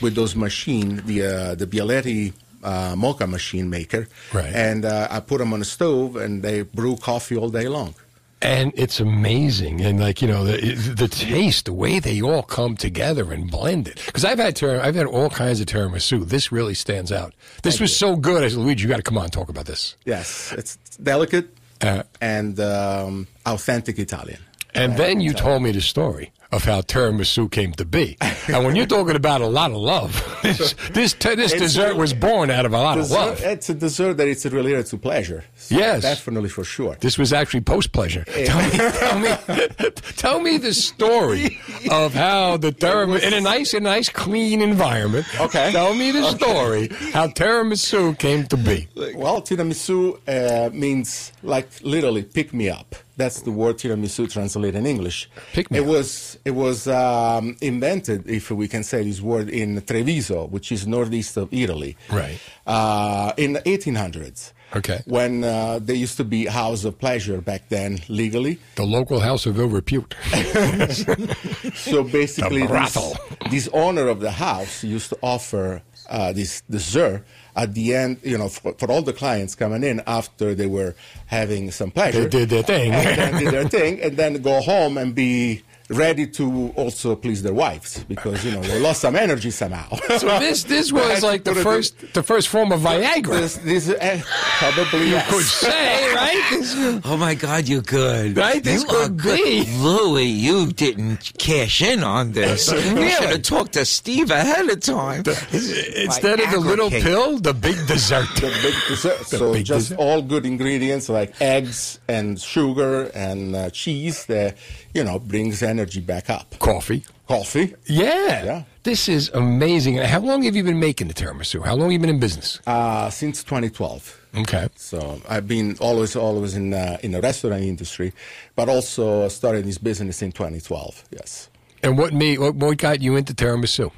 with 0.00 0.14
those 0.14 0.34
machine, 0.34 1.02
the 1.04 1.18
uh, 1.26 1.54
the 1.56 1.66
Bialetti 1.66 2.32
uh, 2.62 2.94
mocha 2.96 3.26
machine 3.26 3.68
maker, 3.70 4.06
Right. 4.32 4.52
and 4.54 4.84
uh, 4.84 5.08
I 5.10 5.20
put 5.20 5.38
them 5.38 5.52
on 5.52 5.58
the 5.60 5.64
stove, 5.64 6.16
and 6.16 6.42
they 6.42 6.62
brew 6.62 6.96
coffee 6.96 7.36
all 7.36 7.50
day 7.50 7.68
long. 7.68 7.94
And 8.42 8.72
it's 8.74 9.00
amazing, 9.00 9.82
and 9.82 10.00
like 10.00 10.22
you 10.22 10.28
know, 10.28 10.44
the 10.44 10.72
the 10.96 11.08
taste, 11.08 11.66
the 11.66 11.74
way 11.74 11.98
they 12.00 12.22
all 12.22 12.42
come 12.42 12.74
together 12.76 13.32
and 13.34 13.50
blend 13.50 13.86
it. 13.86 14.00
Because 14.06 14.24
I've 14.24 14.38
had 14.38 14.56
tir- 14.56 14.80
I've 14.80 14.94
had 14.94 15.06
all 15.06 15.28
kinds 15.28 15.60
of 15.60 15.66
tiramisu. 15.66 16.26
This 16.26 16.50
really 16.50 16.72
stands 16.74 17.12
out. 17.12 17.34
This 17.62 17.78
was 17.80 17.94
so 17.94 18.16
good. 18.16 18.42
I 18.42 18.48
said, 18.48 18.58
Luigi, 18.58 18.82
you 18.84 18.88
got 18.88 18.96
to 18.96 19.02
come 19.02 19.18
on 19.18 19.24
and 19.24 19.32
talk 19.32 19.50
about 19.50 19.66
this. 19.66 19.94
Yes, 20.06 20.54
it's 20.56 20.78
delicate 21.02 21.48
Uh, 21.82 22.02
and 22.22 22.58
um, 22.60 23.26
authentic 23.44 23.98
Italian. 23.98 24.40
And 24.74 24.96
then 24.96 25.20
you 25.20 25.32
told 25.34 25.62
me 25.62 25.72
the 25.72 25.80
story 25.82 26.32
of 26.52 26.64
how 26.64 26.80
tiramisu 26.80 27.50
came 27.50 27.72
to 27.72 27.84
be. 27.84 28.16
and 28.48 28.64
when 28.64 28.74
you're 28.76 28.86
talking 28.86 29.14
about 29.16 29.40
a 29.40 29.46
lot 29.46 29.70
of 29.70 29.76
love, 29.76 30.12
this 30.42 30.74
this, 30.92 31.14
this 31.14 31.52
dessert 31.52 31.92
a- 31.92 31.96
was 31.96 32.12
born 32.12 32.50
out 32.50 32.66
of 32.66 32.72
a 32.72 32.78
lot 32.78 32.96
Dessert- 32.96 33.14
of 33.16 33.40
love. 33.40 33.40
It's 33.42 33.68
a 33.70 33.74
dessert 33.74 34.14
that 34.16 34.26
is 34.28 34.44
related 34.46 34.86
to 34.86 34.98
pleasure. 34.98 35.44
So 35.56 35.76
Yes. 35.76 36.02
definitely 36.02 36.48
for 36.48 36.64
sure. 36.64 36.96
This 37.00 37.18
was 37.18 37.32
actually 37.32 37.60
post 37.60 37.92
pleasure. 37.92 38.24
Tell 38.24 38.62
me, 38.62 38.70
tell 38.98 39.18
me, 39.20 39.90
tell 40.16 40.40
me 40.40 40.58
the 40.58 40.74
story 40.74 41.58
of 41.90 42.14
how 42.14 42.56
the 42.56 42.72
tiramisu 42.72 43.22
in 43.22 43.32
a 43.34 43.40
nice, 43.40 43.72
a 43.74 43.80
nice, 43.80 44.08
clean 44.08 44.60
environment. 44.60 45.26
Okay. 45.40 45.70
Tell 45.72 45.94
me 45.94 46.10
the 46.10 46.30
story 46.32 46.88
how 47.12 47.28
tiramisu 47.28 48.18
came 48.18 48.46
to 48.48 48.56
be. 48.56 48.88
Well, 49.14 49.40
tiramisu 49.42 50.18
uh, 50.26 50.70
means 50.74 51.32
like 51.42 51.68
literally 51.82 52.22
pick 52.24 52.52
me 52.52 52.68
up. 52.70 52.94
That's 53.16 53.42
the 53.42 53.50
word 53.50 53.76
tiramisu 53.78 54.30
translated 54.30 54.76
in 54.76 54.86
English. 54.86 55.28
Pick 55.52 55.70
me 55.70 55.78
it 55.78 55.86
was 55.86 56.38
it 56.44 56.52
was 56.52 56.86
um, 56.88 57.56
invented, 57.60 58.28
if 58.28 58.50
we 58.50 58.66
can 58.68 58.82
say 58.82 59.02
this 59.04 59.20
word, 59.20 59.48
in 59.50 59.80
Treviso, 59.82 60.46
which 60.46 60.72
is 60.72 60.86
northeast 60.86 61.36
of 61.36 61.48
Italy, 61.52 61.96
Right. 62.10 62.38
uh, 62.66 63.32
in 63.36 63.52
the 63.54 63.60
1800s. 63.62 64.52
Okay. 64.76 65.02
When 65.06 65.42
uh, 65.42 65.80
there 65.82 65.96
used 65.96 66.16
to 66.18 66.24
be 66.24 66.46
house 66.46 66.84
of 66.84 66.96
pleasure 66.98 67.40
back 67.40 67.68
then 67.70 67.98
legally. 68.08 68.60
The 68.76 68.84
local 68.84 69.18
house 69.18 69.44
of 69.46 69.58
ill 69.58 69.68
repute. 69.68 70.14
So 71.74 72.04
basically, 72.04 72.66
The 72.66 72.72
this, 72.72 73.50
this 73.50 73.68
owner 73.72 74.08
of 74.08 74.20
the 74.20 74.30
house 74.30 74.84
used 74.84 75.10
to 75.10 75.18
offer 75.22 75.82
uh, 76.08 76.32
this 76.32 76.62
dessert 76.70 77.24
at 77.56 77.74
the 77.74 77.94
end, 77.94 78.18
you 78.22 78.38
know, 78.38 78.48
for, 78.48 78.72
for 78.74 78.90
all 78.90 79.02
the 79.02 79.12
clients 79.12 79.54
coming 79.54 79.82
in 79.82 80.02
after 80.06 80.54
they 80.54 80.66
were 80.66 80.94
having 81.26 81.70
some 81.70 81.90
pleasure. 81.90 82.22
They 82.22 82.28
did 82.28 82.50
their 82.50 82.62
thing. 82.62 82.92
And 82.92 83.38
did 83.38 83.52
their 83.52 83.68
thing, 83.68 84.00
and 84.00 84.16
then 84.16 84.40
go 84.42 84.60
home 84.60 84.98
and 84.98 85.14
be 85.14 85.62
ready 85.90 86.26
to 86.26 86.72
also 86.76 87.16
please 87.16 87.42
their 87.42 87.52
wives 87.52 88.04
because, 88.04 88.44
you 88.44 88.52
know, 88.52 88.62
they 88.62 88.78
lost 88.78 89.00
some 89.00 89.16
energy 89.16 89.50
somehow. 89.50 89.88
So 90.20 90.38
this 90.38 90.64
this 90.64 90.92
was 91.00 91.22
like 91.22 91.44
the 91.44 91.54
first 91.54 92.12
the 92.14 92.22
first 92.22 92.48
form 92.48 92.72
of 92.72 92.80
Viagra. 92.80 93.40
This, 93.40 93.56
this 93.58 93.88
uh, 93.88 94.20
probably 94.58 95.10
You 95.10 95.20
could 95.28 95.44
say, 95.44 96.14
right? 96.14 97.00
Oh 97.04 97.16
my 97.18 97.34
God, 97.34 97.68
you're 97.68 97.80
good. 97.80 98.36
Right? 98.36 98.62
This 98.62 98.82
you 98.82 98.88
are 98.90 99.08
could 99.08 99.16
good. 99.22 99.38
be. 99.38 99.64
Louis, 99.78 100.24
you 100.24 100.72
didn't 100.72 101.32
cash 101.38 101.80
in 101.80 102.02
on 102.04 102.32
this. 102.32 102.70
Really? 102.72 103.04
You 103.04 103.10
should 103.10 103.30
have 103.30 103.42
talked 103.42 103.72
to 103.74 103.84
Steve 103.84 104.30
ahead 104.30 104.68
of 104.68 104.80
time. 104.80 105.22
Instead 105.52 106.40
of 106.40 106.50
the 106.50 106.60
little 106.60 106.90
cake. 106.90 107.02
pill, 107.02 107.38
the 107.38 107.54
big 107.54 107.76
dessert. 107.86 108.28
the 108.36 108.52
big 108.62 108.74
dessert. 108.88 109.18
The 109.30 109.38
so 109.38 109.52
big 109.52 109.64
just 109.64 109.90
dessert. 109.90 110.02
all 110.02 110.20
good 110.22 110.44
ingredients 110.44 111.08
like 111.08 111.40
eggs 111.40 111.98
and 112.08 112.38
sugar 112.40 113.10
and 113.14 113.56
uh, 113.56 113.70
cheese 113.70 114.26
that 114.26 114.56
you 114.94 115.04
know 115.04 115.18
brings 115.18 115.62
energy 115.62 116.00
back 116.00 116.30
up. 116.30 116.58
Coffee. 116.58 117.04
Coffee. 117.26 117.74
Yeah. 117.86 118.44
Yeah. 118.44 118.62
This 118.82 119.08
is 119.08 119.30
amazing. 119.34 119.98
How 119.98 120.20
long 120.20 120.42
have 120.42 120.56
you 120.56 120.64
been 120.64 120.80
making 120.80 121.08
the 121.08 121.14
tiramisu? 121.14 121.64
How 121.64 121.74
long 121.74 121.82
have 121.84 121.92
you 121.92 121.98
been 121.98 122.10
in 122.10 122.18
business? 122.18 122.58
Uh, 122.66 123.10
since 123.10 123.44
2012. 123.44 124.26
Okay. 124.38 124.68
So 124.76 125.20
I've 125.28 125.46
been 125.46 125.76
always, 125.80 126.16
always 126.16 126.56
in 126.56 126.72
uh, 126.74 126.98
in 127.02 127.12
the 127.12 127.20
restaurant 127.20 127.62
industry, 127.62 128.12
but 128.56 128.68
also 128.68 129.28
started 129.28 129.64
this 129.64 129.78
business 129.78 130.22
in 130.22 130.32
2012. 130.32 131.04
Yes. 131.10 131.48
And 131.82 131.96
what 131.98 132.12
made 132.12 132.38
what, 132.38 132.54
what 132.56 132.78
got 132.78 133.00
you 133.00 133.16
into 133.16 133.34
tiramisu? 133.34 133.92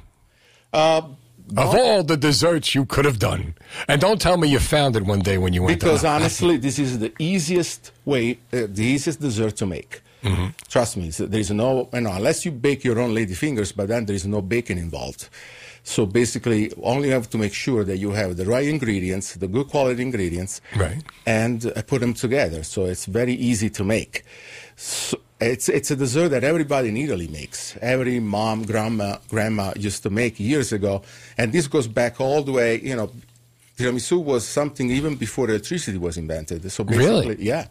Uh, 0.72 1.03
of 1.57 1.74
all 1.74 2.03
the 2.03 2.16
desserts 2.16 2.74
you 2.74 2.84
could 2.86 3.05
have 3.05 3.18
done, 3.18 3.55
and 3.88 4.01
don't 4.01 4.20
tell 4.20 4.36
me 4.36 4.49
you 4.49 4.59
found 4.59 4.97
it 4.97 5.05
one 5.05 5.20
day 5.20 5.36
when 5.38 5.53
you 5.53 5.62
went. 5.62 5.78
because 5.80 6.05
honestly, 6.05 6.57
this 6.57 6.78
is 6.78 6.99
the 6.99 7.12
easiest 7.18 7.93
way, 8.05 8.38
uh, 8.53 8.66
the 8.68 8.84
easiest 8.84 9.20
dessert 9.20 9.57
to 9.57 9.66
make. 9.66 10.01
Mm-hmm. 10.23 10.47
Trust 10.68 10.97
me, 10.97 11.11
so 11.11 11.27
there 11.27 11.41
is 11.41 11.51
no, 11.51 11.89
you 11.93 12.01
know, 12.01 12.12
unless 12.12 12.45
you 12.45 12.53
bake 12.53 12.85
your 12.85 13.01
own 13.01 13.12
lady 13.14 13.35
fingers, 13.35 13.73
but 13.73 13.89
then 13.89 14.07
there 14.07 14.14
is 14.16 14.27
no 14.27 14.41
baking 14.41 14.79
involved. 14.79 15.29
So 15.85 16.07
basically, 16.07 16.73
only 16.81 17.09
have 17.11 17.29
to 17.31 17.39
make 17.39 17.53
sure 17.53 17.83
that 17.83 17.97
you 17.97 18.12
have 18.12 18.37
the 18.37 18.45
right 18.47 18.66
ingredients, 18.68 19.35
the 19.35 19.49
good 19.49 19.66
quality 19.68 20.01
ingredients, 20.01 20.61
right, 20.77 21.03
and 21.27 21.66
uh, 21.66 21.83
put 21.83 22.01
them 22.03 22.14
together. 22.14 22.62
So 22.62 22.85
it's 22.85 23.07
very 23.07 23.35
easy 23.35 23.68
to 23.70 23.83
make. 23.83 24.23
So 24.77 25.18
it's 25.41 25.68
it's 25.68 25.91
a 25.91 25.97
dessert 25.97 26.29
that 26.29 26.45
everybody 26.45 26.89
in 26.91 26.97
Italy 26.97 27.27
makes. 27.27 27.77
Every 27.83 28.20
mom, 28.20 28.62
grandma, 28.64 29.16
grandma 29.29 29.73
used 29.77 30.05
to 30.05 30.11
make 30.11 30.39
years 30.39 30.73
ago, 30.73 31.03
and 31.37 31.53
this 31.53 31.66
goes 31.66 31.89
back 31.89 32.20
all 32.20 32.43
the 32.45 32.53
way. 32.53 32.81
You 32.81 32.95
know, 32.95 33.11
tiramisu 33.77 34.23
was 34.23 34.47
something 34.47 34.89
even 34.89 35.16
before 35.16 35.51
electricity 35.51 35.99
was 35.99 36.16
invented. 36.16 36.70
So 36.70 36.85
basically, 36.85 37.07
Really? 37.35 37.45
yeah. 37.45 37.66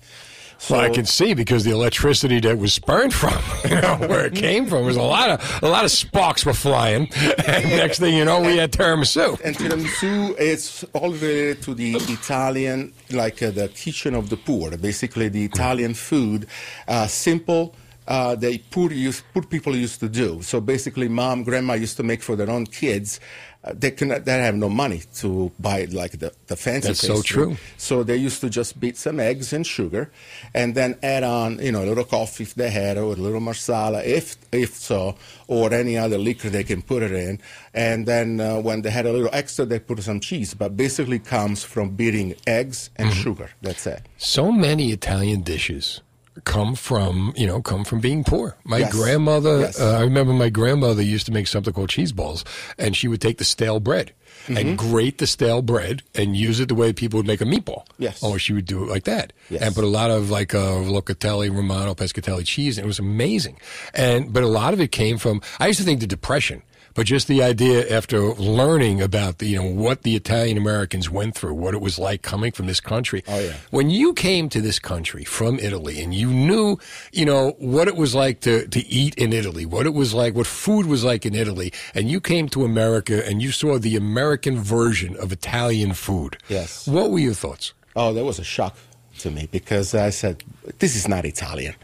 Well, 0.69 0.81
I 0.81 0.89
can 0.89 1.05
see 1.05 1.33
because 1.33 1.63
the 1.63 1.71
electricity 1.71 2.39
that 2.41 2.57
was 2.57 2.77
burned 2.79 3.13
from, 3.13 3.33
you 3.69 3.81
know, 3.81 3.97
where 4.07 4.25
it 4.25 4.35
came 4.35 4.65
from, 4.67 4.85
was 4.85 4.95
a 4.95 5.01
lot 5.01 5.29
of 5.29 5.63
a 5.63 5.67
lot 5.67 5.83
of 5.85 5.91
sparks 5.91 6.45
were 6.45 6.53
flying. 6.53 7.09
And 7.47 7.65
next 7.69 7.99
thing 7.99 8.15
you 8.15 8.25
know, 8.25 8.41
we 8.41 8.57
had 8.57 8.71
tiramisu. 8.71 9.41
And 9.43 9.55
tiramisu 9.55 10.37
is 10.37 10.85
all 10.93 11.11
related 11.11 11.61
to 11.63 11.73
the 11.73 11.95
Italian, 11.95 12.93
like 13.09 13.41
uh, 13.41 13.51
the 13.51 13.67
kitchen 13.69 14.15
of 14.15 14.29
the 14.29 14.37
poor, 14.37 14.77
basically 14.77 15.27
the 15.29 15.43
Italian 15.45 15.93
food, 15.93 16.47
uh, 16.87 17.07
simple. 17.07 17.75
Uh, 18.07 18.35
they 18.35 18.57
poor, 18.57 18.91
used, 18.91 19.23
poor 19.33 19.43
people 19.43 19.75
used 19.75 19.99
to 19.99 20.09
do. 20.09 20.41
So 20.41 20.59
basically, 20.59 21.07
mom, 21.07 21.43
grandma 21.43 21.75
used 21.75 21.97
to 21.97 22.03
make 22.03 22.21
for 22.21 22.35
their 22.35 22.49
own 22.49 22.65
kids. 22.65 23.19
Uh, 23.63 23.73
they 23.77 23.91
can 23.91 24.09
they 24.23 24.31
have 24.39 24.55
no 24.55 24.69
money 24.69 25.01
to 25.15 25.51
buy 25.59 25.85
like 25.91 26.17
the, 26.17 26.33
the 26.47 26.55
fancy. 26.55 26.87
That's 26.87 26.99
so 27.05 27.21
true. 27.21 27.57
So 27.77 28.01
they 28.01 28.15
used 28.15 28.41
to 28.41 28.49
just 28.49 28.79
beat 28.79 28.97
some 28.97 29.19
eggs 29.19 29.53
and 29.53 29.65
sugar, 29.67 30.11
and 30.55 30.73
then 30.73 30.97
add 31.03 31.23
on 31.23 31.59
you 31.59 31.71
know 31.71 31.83
a 31.83 31.87
little 31.91 32.03
coffee 32.03 32.43
if 32.43 32.55
they 32.55 32.71
had, 32.71 32.97
or 32.97 33.13
a 33.13 33.15
little 33.15 33.39
marsala 33.39 34.01
if 34.03 34.35
if 34.51 34.73
so, 34.75 35.15
or 35.47 35.71
any 35.73 35.95
other 35.95 36.17
liquor 36.17 36.49
they 36.49 36.63
can 36.63 36.81
put 36.81 37.03
it 37.03 37.11
in. 37.11 37.39
And 37.73 38.07
then 38.07 38.39
uh, 38.39 38.59
when 38.59 38.81
they 38.81 38.89
had 38.89 39.05
a 39.05 39.11
little 39.13 39.29
extra, 39.31 39.63
they 39.65 39.77
put 39.79 40.01
some 40.01 40.19
cheese. 40.19 40.55
But 40.55 40.75
basically, 40.75 41.19
comes 41.19 41.63
from 41.63 41.91
beating 41.95 42.33
eggs 42.47 42.89
and 42.97 43.09
Mhm. 43.11 43.23
sugar. 43.23 43.49
That's 43.61 43.85
it. 43.85 44.01
So 44.17 44.51
many 44.51 44.91
Italian 44.91 45.41
dishes 45.41 46.01
come 46.45 46.75
from 46.75 47.33
you 47.35 47.45
know 47.45 47.61
come 47.61 47.83
from 47.83 47.99
being 47.99 48.23
poor. 48.23 48.55
My 48.63 48.79
Yes. 48.79 48.91
grandmother, 48.93 49.59
Yes. 49.61 49.79
uh, 49.79 49.97
I 49.97 50.01
remember 50.01 50.33
my 50.33 50.49
grandmother 50.49 51.01
used 51.01 51.25
to 51.25 51.31
make 51.31 51.47
something 51.47 51.73
called 51.73 51.89
cheese 51.89 52.11
balls, 52.11 52.43
and 52.77 52.95
she 52.95 53.07
would 53.07 53.21
take 53.21 53.37
the 53.37 53.43
stale 53.43 53.79
bread 53.79 54.13
Mhm. 54.47 54.57
and 54.59 54.77
grate 54.77 55.17
the 55.17 55.27
stale 55.27 55.61
bread 55.61 56.01
and 56.15 56.35
use 56.35 56.59
it 56.59 56.67
the 56.69 56.75
way 56.75 56.93
people 56.93 57.17
would 57.17 57.27
make 57.27 57.41
a 57.41 57.45
meatball. 57.45 57.83
Yes. 57.99 58.23
or 58.23 58.39
she 58.39 58.53
would 58.53 58.65
do 58.65 58.83
it 58.83 58.89
like 58.89 59.03
that, 59.03 59.33
Yes. 59.49 59.61
and 59.61 59.75
put 59.75 59.83
a 59.83 59.87
lot 59.87 60.09
of 60.09 60.29
like 60.31 60.55
uh, 60.55 60.81
locatelli, 60.97 61.53
romano, 61.53 61.93
pescatelli 61.93 62.45
cheese, 62.45 62.77
and 62.77 62.85
it 62.85 62.87
was 62.87 62.97
amazing. 62.99 63.57
And 63.93 64.31
but 64.33 64.41
a 64.43 64.47
lot 64.47 64.73
of 64.73 64.79
it 64.81 64.91
came 64.91 65.17
from. 65.17 65.41
I 65.59 65.67
used 65.67 65.79
to 65.79 65.85
think 65.85 65.99
the 65.99 66.07
depression. 66.07 66.63
But 66.93 67.05
just 67.05 67.27
the 67.27 67.41
idea 67.41 67.87
after 67.89 68.19
learning 68.33 69.01
about 69.01 69.37
the, 69.37 69.47
you 69.47 69.57
know 69.57 69.69
what 69.69 70.03
the 70.03 70.15
Italian 70.15 70.57
Americans 70.57 71.09
went 71.09 71.35
through, 71.35 71.53
what 71.53 71.73
it 71.73 71.81
was 71.81 71.97
like 71.97 72.21
coming 72.21 72.51
from 72.51 72.67
this 72.67 72.79
country. 72.79 73.23
Oh 73.27 73.39
yeah. 73.39 73.53
When 73.69 73.89
you 73.89 74.13
came 74.13 74.49
to 74.49 74.61
this 74.61 74.79
country 74.79 75.23
from 75.23 75.59
Italy 75.59 76.01
and 76.01 76.13
you 76.13 76.27
knew, 76.27 76.77
you 77.11 77.25
know, 77.25 77.51
what 77.59 77.87
it 77.87 77.95
was 77.95 78.13
like 78.15 78.41
to, 78.41 78.67
to 78.67 78.85
eat 78.87 79.15
in 79.15 79.33
Italy, 79.33 79.65
what 79.65 79.85
it 79.85 79.93
was 79.93 80.13
like, 80.13 80.35
what 80.35 80.47
food 80.47 80.85
was 80.85 81.03
like 81.03 81.25
in 81.25 81.35
Italy, 81.35 81.71
and 81.93 82.09
you 82.09 82.19
came 82.19 82.49
to 82.49 82.63
America 82.63 83.25
and 83.27 83.41
you 83.41 83.51
saw 83.51 83.77
the 83.77 83.95
American 83.95 84.59
version 84.59 85.15
of 85.17 85.31
Italian 85.31 85.93
food. 85.93 86.37
Yes. 86.49 86.87
What 86.87 87.11
were 87.11 87.19
your 87.19 87.33
thoughts? 87.33 87.73
Oh, 87.95 88.13
that 88.13 88.23
was 88.23 88.39
a 88.39 88.43
shock 88.43 88.75
to 89.19 89.31
me 89.31 89.47
because 89.51 89.93
I 89.93 90.09
said, 90.09 90.43
"This 90.79 90.95
is 90.95 91.07
not 91.07 91.25
Italian." 91.25 91.75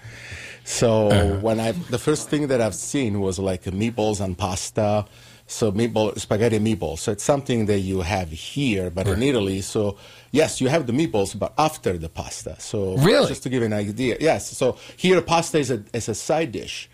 So 0.68 1.08
Uh-huh. 1.12 1.40
when 1.48 1.60
I, 1.60 1.72
the 1.96 1.98
first 2.08 2.30
thing 2.30 2.48
that 2.52 2.60
I've 2.62 2.76
seen 2.76 3.22
was 3.22 3.40
like 3.40 3.64
meatballs 3.82 4.20
and 4.20 4.38
pasta, 4.38 5.06
so 5.50 5.72
meatball, 5.72 6.20
spaghetti 6.20 6.60
meatballs. 6.60 7.00
So 7.00 7.14
it's 7.14 7.24
something 7.24 7.68
that 7.68 7.80
you 7.80 8.02
have 8.02 8.30
here, 8.30 8.90
but 8.90 9.08
in 9.08 9.24
Italy, 9.24 9.62
so 9.62 9.96
yes, 10.32 10.60
you 10.60 10.68
have 10.68 10.86
the 10.86 10.92
meatballs, 11.00 11.32
but 11.40 11.54
after 11.58 11.98
the 11.98 12.10
pasta. 12.10 12.56
So 12.60 12.98
Really? 12.98 13.28
just 13.30 13.44
to 13.44 13.50
give 13.50 13.64
an 13.64 13.72
idea, 13.72 14.18
yes. 14.20 14.42
So 14.58 14.78
here, 14.98 15.22
pasta 15.22 15.58
is 15.58 15.72
a 15.72 15.80
is 15.94 16.10
a 16.10 16.16
side 16.16 16.52
dish. 16.52 16.90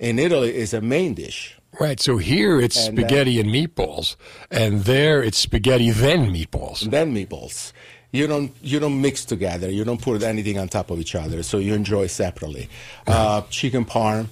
In 0.00 0.18
Italy, 0.18 0.50
is 0.64 0.74
a 0.74 0.80
main 0.80 1.14
dish. 1.14 1.56
Right. 1.78 2.00
So 2.00 2.18
here 2.18 2.60
it's 2.60 2.76
And, 2.88 2.98
uh, 2.98 3.02
spaghetti 3.02 3.38
and 3.38 3.48
meatballs, 3.50 4.16
and 4.50 4.72
there 4.84 5.22
it's 5.22 5.38
spaghetti 5.38 5.90
then 5.92 6.20
meatballs. 6.34 6.80
Then 6.90 7.14
meatballs. 7.14 7.72
You 8.12 8.26
don't 8.26 8.52
you 8.62 8.78
don't 8.78 9.00
mix 9.00 9.24
together. 9.24 9.70
You 9.70 9.84
don't 9.84 10.00
put 10.00 10.22
anything 10.22 10.58
on 10.58 10.68
top 10.68 10.90
of 10.90 11.00
each 11.00 11.14
other. 11.14 11.42
So 11.42 11.58
you 11.58 11.72
enjoy 11.72 12.06
separately. 12.08 12.68
Uh, 13.06 13.40
chicken 13.48 13.86
parm. 13.86 14.28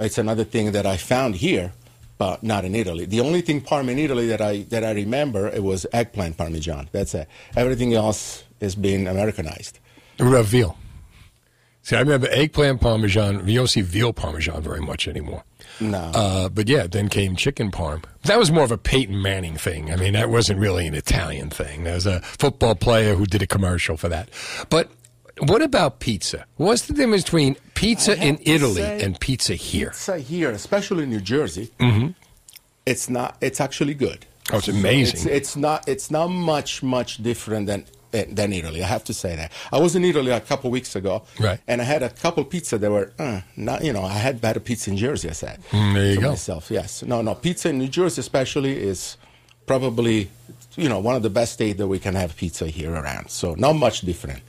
It's 0.00 0.18
another 0.18 0.42
thing 0.42 0.72
that 0.72 0.86
I 0.86 0.96
found 0.96 1.36
here, 1.36 1.72
but 2.18 2.42
not 2.42 2.64
in 2.64 2.74
Italy. 2.74 3.04
The 3.04 3.20
only 3.20 3.40
thing 3.40 3.60
parm 3.60 3.88
in 3.88 3.98
Italy 3.98 4.26
that 4.26 4.40
I 4.40 4.62
that 4.70 4.82
I 4.82 4.90
remember 4.90 5.48
it 5.48 5.62
was 5.62 5.86
eggplant 5.92 6.36
parmesan. 6.36 6.88
That's 6.90 7.14
it. 7.14 7.28
Everything 7.56 7.94
else 7.94 8.42
is 8.58 8.74
being 8.74 9.06
Americanized. 9.06 9.78
What 10.18 10.28
about 10.28 10.46
veal? 10.46 10.76
See, 11.82 11.96
I 11.96 12.00
remember 12.00 12.28
eggplant 12.30 12.80
parmesan. 12.80 13.46
You 13.46 13.58
don't 13.58 13.68
see 13.68 13.82
veal 13.82 14.12
parmesan 14.12 14.62
very 14.62 14.80
much 14.80 15.06
anymore. 15.06 15.44
No. 15.80 15.98
Uh, 16.14 16.48
but 16.48 16.68
yeah, 16.68 16.86
then 16.86 17.08
came 17.08 17.34
chicken 17.36 17.70
parm. 17.70 18.04
That 18.24 18.38
was 18.38 18.50
more 18.52 18.64
of 18.64 18.70
a 18.70 18.78
Peyton 18.78 19.20
Manning 19.20 19.56
thing. 19.56 19.90
I 19.92 19.96
mean, 19.96 20.12
that 20.12 20.30
wasn't 20.30 20.60
really 20.60 20.86
an 20.86 20.94
Italian 20.94 21.50
thing. 21.50 21.84
There 21.84 21.94
was 21.94 22.06
a 22.06 22.20
football 22.20 22.74
player 22.74 23.14
who 23.14 23.26
did 23.26 23.42
a 23.42 23.46
commercial 23.46 23.96
for 23.96 24.08
that. 24.08 24.28
But 24.70 24.90
what 25.38 25.62
about 25.62 25.98
pizza? 26.00 26.44
What's 26.56 26.82
the 26.86 26.92
difference 26.94 27.24
between 27.24 27.56
pizza 27.74 28.16
in 28.22 28.38
Italy 28.42 28.82
say- 28.82 29.02
and 29.02 29.18
pizza 29.18 29.54
here? 29.54 29.88
Pizza 29.90 30.18
here, 30.18 30.50
especially 30.50 31.04
in 31.04 31.10
New 31.10 31.20
Jersey, 31.20 31.70
hmm 31.80 32.08
it's 32.84 33.08
not. 33.08 33.36
It's 33.40 33.60
actually 33.60 33.94
good. 33.94 34.26
Oh, 34.52 34.58
it's 34.58 34.66
amazing. 34.66 35.20
It's, 35.20 35.26
it's 35.26 35.56
not. 35.56 35.88
It's 35.88 36.10
not 36.10 36.26
much 36.28 36.82
much 36.82 37.22
different 37.22 37.68
than 37.68 37.86
than 38.12 38.52
Italy. 38.52 38.82
I 38.82 38.86
have 38.86 39.04
to 39.04 39.14
say 39.14 39.34
that. 39.36 39.50
I 39.72 39.78
was 39.78 39.96
in 39.96 40.04
Italy 40.04 40.30
a 40.30 40.40
couple 40.40 40.70
weeks 40.70 40.94
ago, 40.94 41.24
Right. 41.40 41.58
And 41.66 41.80
I 41.80 41.84
had 41.84 42.02
a 42.02 42.10
couple 42.10 42.44
pizza 42.44 42.78
that 42.78 42.90
were 42.90 43.12
uh, 43.18 43.40
not. 43.56 43.82
You 43.84 43.92
know, 43.92 44.02
I 44.02 44.18
had 44.18 44.40
better 44.40 44.60
pizza 44.60 44.90
in 44.90 44.96
Jersey. 44.96 45.28
I 45.28 45.32
said. 45.32 45.60
Mm, 45.70 45.94
there 45.94 46.06
you 46.06 46.14
to 46.16 46.20
go. 46.20 46.30
Myself, 46.30 46.70
yes. 46.70 47.02
No, 47.02 47.22
no. 47.22 47.34
Pizza 47.34 47.68
in 47.70 47.78
New 47.78 47.88
Jersey, 47.88 48.20
especially, 48.20 48.76
is 48.76 49.16
probably 49.66 50.30
you 50.76 50.88
know 50.88 50.98
one 50.98 51.16
of 51.16 51.22
the 51.22 51.30
best 51.30 51.52
states 51.54 51.78
that 51.78 51.86
we 51.88 51.98
can 51.98 52.14
have 52.14 52.36
pizza 52.36 52.66
here 52.66 52.92
around. 52.92 53.30
So 53.30 53.54
not 53.54 53.74
much 53.74 54.02
different. 54.02 54.42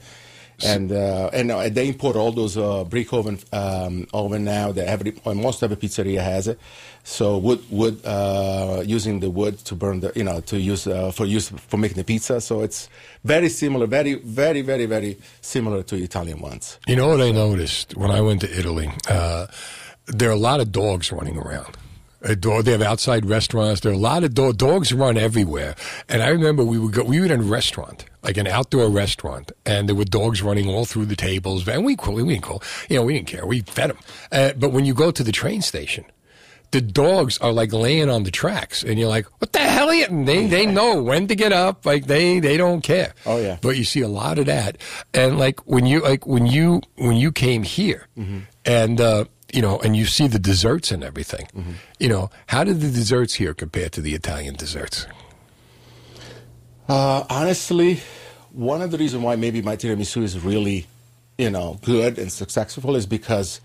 And 0.62 0.92
uh, 0.92 1.30
and 1.32 1.50
uh, 1.50 1.68
they 1.68 1.88
import 1.88 2.16
all 2.16 2.30
those 2.30 2.56
uh, 2.56 2.84
brick 2.84 3.12
oven 3.12 3.38
um, 3.52 4.06
oven 4.12 4.44
now. 4.44 4.70
That 4.72 4.86
every 4.86 5.14
most 5.34 5.62
every 5.62 5.76
pizzeria 5.76 6.22
has 6.22 6.46
it. 6.48 6.60
So 7.02 7.38
wood 7.38 7.60
wood 7.70 8.00
uh, 8.04 8.82
using 8.86 9.20
the 9.20 9.30
wood 9.30 9.58
to 9.64 9.74
burn 9.74 10.00
the 10.00 10.12
you 10.14 10.24
know 10.24 10.40
to 10.42 10.58
use 10.58 10.86
uh, 10.86 11.10
for 11.10 11.26
use 11.26 11.48
for 11.48 11.76
making 11.76 11.96
the 11.96 12.04
pizza. 12.04 12.40
So 12.40 12.62
it's 12.62 12.88
very 13.24 13.48
similar, 13.48 13.86
very 13.86 14.14
very 14.14 14.62
very 14.62 14.86
very 14.86 15.18
similar 15.40 15.82
to 15.84 15.96
Italian 15.96 16.40
ones. 16.40 16.78
You 16.86 16.96
know 16.96 17.08
what 17.08 17.20
I 17.20 17.32
noticed 17.32 17.96
when 17.96 18.10
I 18.10 18.20
went 18.20 18.40
to 18.42 18.58
Italy? 18.58 18.90
Uh, 19.08 19.46
there 20.06 20.28
are 20.28 20.32
a 20.32 20.36
lot 20.36 20.60
of 20.60 20.70
dogs 20.70 21.10
running 21.10 21.36
around. 21.36 21.76
A 22.24 22.34
dog, 22.34 22.64
they 22.64 22.72
have 22.72 22.80
outside 22.82 23.26
restaurants. 23.26 23.82
There 23.82 23.92
are 23.92 23.94
a 23.94 23.98
lot 23.98 24.24
of 24.24 24.32
dog, 24.34 24.56
dogs 24.56 24.92
run 24.94 25.18
everywhere. 25.18 25.74
And 26.08 26.22
I 26.22 26.28
remember 26.28 26.64
we 26.64 26.78
would 26.78 26.92
go, 26.94 27.04
we 27.04 27.20
were 27.20 27.26
in 27.26 27.32
a 27.32 27.36
restaurant, 27.42 28.06
like 28.22 28.38
an 28.38 28.46
outdoor 28.46 28.88
restaurant, 28.88 29.52
and 29.66 29.88
there 29.88 29.94
were 29.94 30.06
dogs 30.06 30.42
running 30.42 30.66
all 30.66 30.86
through 30.86 31.04
the 31.04 31.16
tables. 31.16 31.68
And 31.68 31.84
we, 31.84 31.96
we 31.96 32.22
didn't 32.24 32.42
call, 32.42 32.62
you 32.88 32.96
know, 32.96 33.04
we 33.04 33.12
didn't 33.14 33.28
care. 33.28 33.44
We 33.44 33.60
fed 33.60 33.90
them. 33.90 33.98
Uh, 34.32 34.52
but 34.56 34.70
when 34.70 34.86
you 34.86 34.94
go 34.94 35.10
to 35.10 35.22
the 35.22 35.32
train 35.32 35.60
station, 35.60 36.06
the 36.70 36.80
dogs 36.80 37.38
are 37.38 37.52
like 37.52 37.72
laying 37.72 38.10
on 38.10 38.24
the 38.24 38.32
tracks, 38.32 38.82
and 38.82 38.98
you're 38.98 39.08
like, 39.08 39.26
"What 39.40 39.52
the 39.52 39.60
hell?" 39.60 39.90
Are 39.90 39.94
you? 39.94 40.06
And 40.06 40.26
they 40.26 40.48
they 40.48 40.66
know 40.66 41.00
when 41.00 41.28
to 41.28 41.36
get 41.36 41.52
up. 41.52 41.86
Like 41.86 42.06
they 42.06 42.40
they 42.40 42.56
don't 42.56 42.80
care. 42.80 43.14
Oh 43.26 43.36
yeah. 43.38 43.58
But 43.62 43.76
you 43.76 43.84
see 43.84 44.00
a 44.00 44.08
lot 44.08 44.40
of 44.40 44.46
that, 44.46 44.78
and 45.12 45.38
like 45.38 45.64
when 45.68 45.86
you 45.86 46.00
like 46.00 46.26
when 46.26 46.46
you 46.46 46.80
when 46.96 47.16
you 47.16 47.30
came 47.30 47.62
here, 47.62 48.08
and 48.64 49.00
uh, 49.00 49.26
you 49.54 49.62
know, 49.62 49.78
and 49.84 49.94
you 49.96 50.04
see 50.04 50.26
the 50.26 50.38
desserts 50.38 50.90
and 50.90 51.04
everything. 51.04 51.46
You 52.00 52.08
know, 52.08 52.30
how 52.48 52.64
did 52.64 52.80
the 52.80 52.90
desserts 52.90 53.34
here 53.34 53.54
compare 53.54 53.88
to 53.90 54.00
the 54.00 54.14
Italian 54.14 54.54
desserts? 54.56 55.06
Uh, 56.88 57.24
honestly, 57.30 58.00
one 58.52 58.82
of 58.82 58.90
the 58.90 58.98
reasons 58.98 59.22
why 59.22 59.36
maybe 59.36 59.62
my 59.62 59.76
tiramisu 59.76 60.22
is 60.22 60.38
really, 60.40 60.86
you 61.38 61.50
know, 61.50 61.78
good 61.82 62.18
and 62.18 62.30
successful 62.30 62.96
is 62.96 63.06
because 63.06 63.60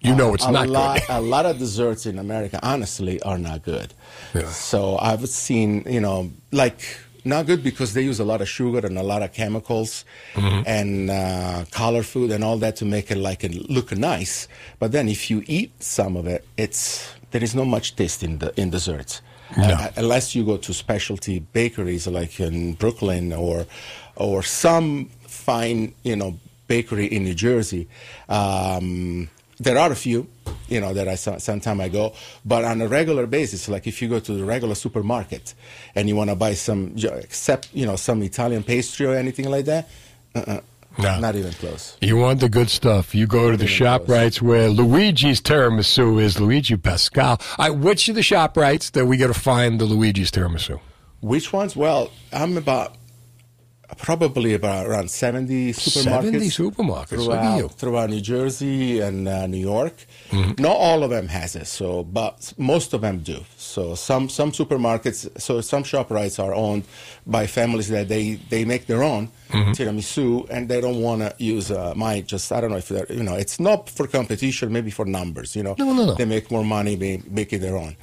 You 0.00 0.14
know 0.14 0.34
it's 0.34 0.44
a 0.44 0.50
not 0.52 0.68
lot, 0.68 1.00
good. 1.00 1.06
a 1.10 1.20
lot 1.20 1.46
of 1.46 1.58
desserts 1.58 2.06
in 2.06 2.18
America, 2.18 2.60
honestly, 2.62 3.20
are 3.22 3.38
not 3.38 3.62
good. 3.64 3.94
Yeah. 4.34 4.48
So 4.50 4.98
I've 4.98 5.26
seen, 5.28 5.84
you 5.86 6.00
know, 6.00 6.30
like 6.52 6.80
not 7.24 7.46
good 7.46 7.62
because 7.62 7.94
they 7.94 8.02
use 8.02 8.18
a 8.20 8.24
lot 8.24 8.40
of 8.40 8.48
sugar 8.48 8.86
and 8.86 8.98
a 8.98 9.02
lot 9.02 9.22
of 9.22 9.32
chemicals 9.32 10.04
Mm-hmm. 10.34 10.62
and 10.66 11.10
uh, 11.10 11.64
color 11.70 12.02
food 12.02 12.30
and 12.30 12.42
all 12.42 12.58
that 12.58 12.76
to 12.76 12.84
make 12.84 13.10
it 13.10 13.18
like 13.18 13.44
it 13.44 13.52
look 13.70 13.92
nice. 13.96 14.48
But 14.78 14.92
then 14.92 15.08
if 15.08 15.30
you 15.30 15.42
eat 15.46 15.70
some 15.82 16.16
of 16.16 16.26
it, 16.26 16.44
it's 16.56 17.12
there 17.30 17.42
is 17.44 17.54
not 17.54 17.66
much 17.66 17.94
taste 17.96 18.22
in 18.22 18.38
the 18.38 18.52
in 18.60 18.70
desserts. 18.70 19.20
Uh, 19.54 19.90
unless 19.96 20.34
you 20.34 20.44
go 20.46 20.56
to 20.56 20.72
specialty 20.72 21.38
bakeries 21.52 22.06
like 22.06 22.40
in 22.40 22.72
Brooklyn 22.72 23.32
or 23.34 23.66
or 24.16 24.42
some 24.42 25.10
fine, 25.28 25.94
you 26.02 26.16
know, 26.16 26.38
bakery 26.68 27.06
in 27.06 27.24
New 27.24 27.34
Jersey. 27.34 27.86
Um, 28.30 29.28
there 29.60 29.76
are 29.78 29.92
a 29.92 29.94
few, 29.96 30.26
you 30.72 30.80
know, 30.80 30.92
that 30.94 31.06
I 31.08 31.16
saw 31.16 31.36
some 31.38 31.60
time 31.60 31.80
ago, 31.80 32.14
but 32.44 32.64
on 32.64 32.80
a 32.80 32.88
regular 32.88 33.26
basis, 33.26 33.68
like 33.68 33.86
if 33.86 34.00
you 34.00 34.08
go 34.08 34.18
to 34.20 34.32
the 34.32 34.44
regular 34.44 34.74
supermarket 34.74 35.54
and 35.94 36.08
you 36.08 36.16
want 36.16 36.30
to 36.30 36.36
buy 36.36 36.54
some, 36.54 36.94
except 36.96 37.68
you 37.74 37.84
know, 37.86 37.96
some 37.96 38.22
Italian 38.22 38.62
pastry 38.62 39.06
or 39.06 39.14
anything 39.14 39.48
like 39.50 39.66
that, 39.66 39.88
uh-uh, 40.34 40.60
No. 40.98 41.20
not 41.20 41.34
even 41.36 41.52
close. 41.52 41.96
You 42.00 42.16
want 42.16 42.40
the 42.40 42.48
good 42.48 42.70
stuff. 42.70 43.14
You 43.14 43.26
go 43.26 43.50
to 43.50 43.56
the 43.56 43.66
ShopRites 43.66 44.40
where 44.40 44.68
Luigi's 44.70 45.40
tiramisu 45.40 46.20
is 46.20 46.40
Luigi 46.40 46.76
Pascal. 46.76 47.40
I, 47.58 47.68
which 47.70 48.08
of 48.08 48.14
the 48.14 48.22
shop 48.22 48.56
rights 48.56 48.90
that 48.90 49.04
we 49.06 49.16
got 49.18 49.28
to 49.28 49.40
find 49.50 49.80
the 49.80 49.84
Luigi's 49.84 50.30
tiramisu? 50.30 50.80
Which 51.20 51.52
ones? 51.52 51.76
Well, 51.76 52.10
I'm 52.32 52.56
about 52.56 52.96
probably 53.98 54.54
about 54.54 54.86
around 54.86 55.10
70 55.10 55.72
supermarkets. 55.72 56.02
70 56.04 56.38
supermarkets. 56.48 57.08
Throughout, 57.08 57.56
you. 57.58 57.68
throughout 57.68 58.10
New 58.10 58.20
Jersey 58.20 59.00
and 59.00 59.28
uh, 59.28 59.46
New 59.46 59.58
York. 59.60 59.94
Mm-hmm. 60.30 60.62
Not 60.62 60.76
all 60.76 61.02
of 61.04 61.10
them 61.10 61.28
has 61.28 61.56
it, 61.56 61.66
so 61.66 62.02
but 62.04 62.52
most 62.58 62.94
of 62.94 63.00
them 63.00 63.18
do. 63.18 63.44
So 63.56 63.94
some 63.94 64.28
some 64.28 64.52
supermarkets, 64.52 65.40
so 65.40 65.60
some 65.60 65.82
ShopRites 65.84 66.42
are 66.42 66.54
owned 66.54 66.84
by 67.26 67.46
families 67.46 67.88
that 67.88 68.08
they 68.08 68.34
they 68.50 68.64
make 68.64 68.86
their 68.86 69.02
own 69.02 69.30
Mm-hmm. 69.52 69.72
tiramisu, 69.72 70.48
and 70.48 70.66
they 70.66 70.80
don't 70.80 71.02
want 71.02 71.20
to 71.20 71.34
use 71.36 71.70
uh, 71.70 71.92
my 71.94 72.22
just 72.22 72.50
I 72.52 72.62
don't 72.62 72.70
know 72.70 72.78
if 72.78 72.88
they're 72.88 73.04
you 73.12 73.22
know 73.22 73.34
it's 73.34 73.60
not 73.60 73.90
for 73.90 74.06
competition, 74.06 74.72
maybe 74.72 74.90
for 74.90 75.04
numbers. 75.04 75.54
You 75.54 75.62
know, 75.62 75.74
No, 75.78 75.92
no, 75.92 76.06
no. 76.06 76.14
they 76.14 76.24
make 76.24 76.50
more 76.50 76.64
money 76.64 76.96
making 77.28 77.60
their 77.60 77.76
own. 77.76 77.94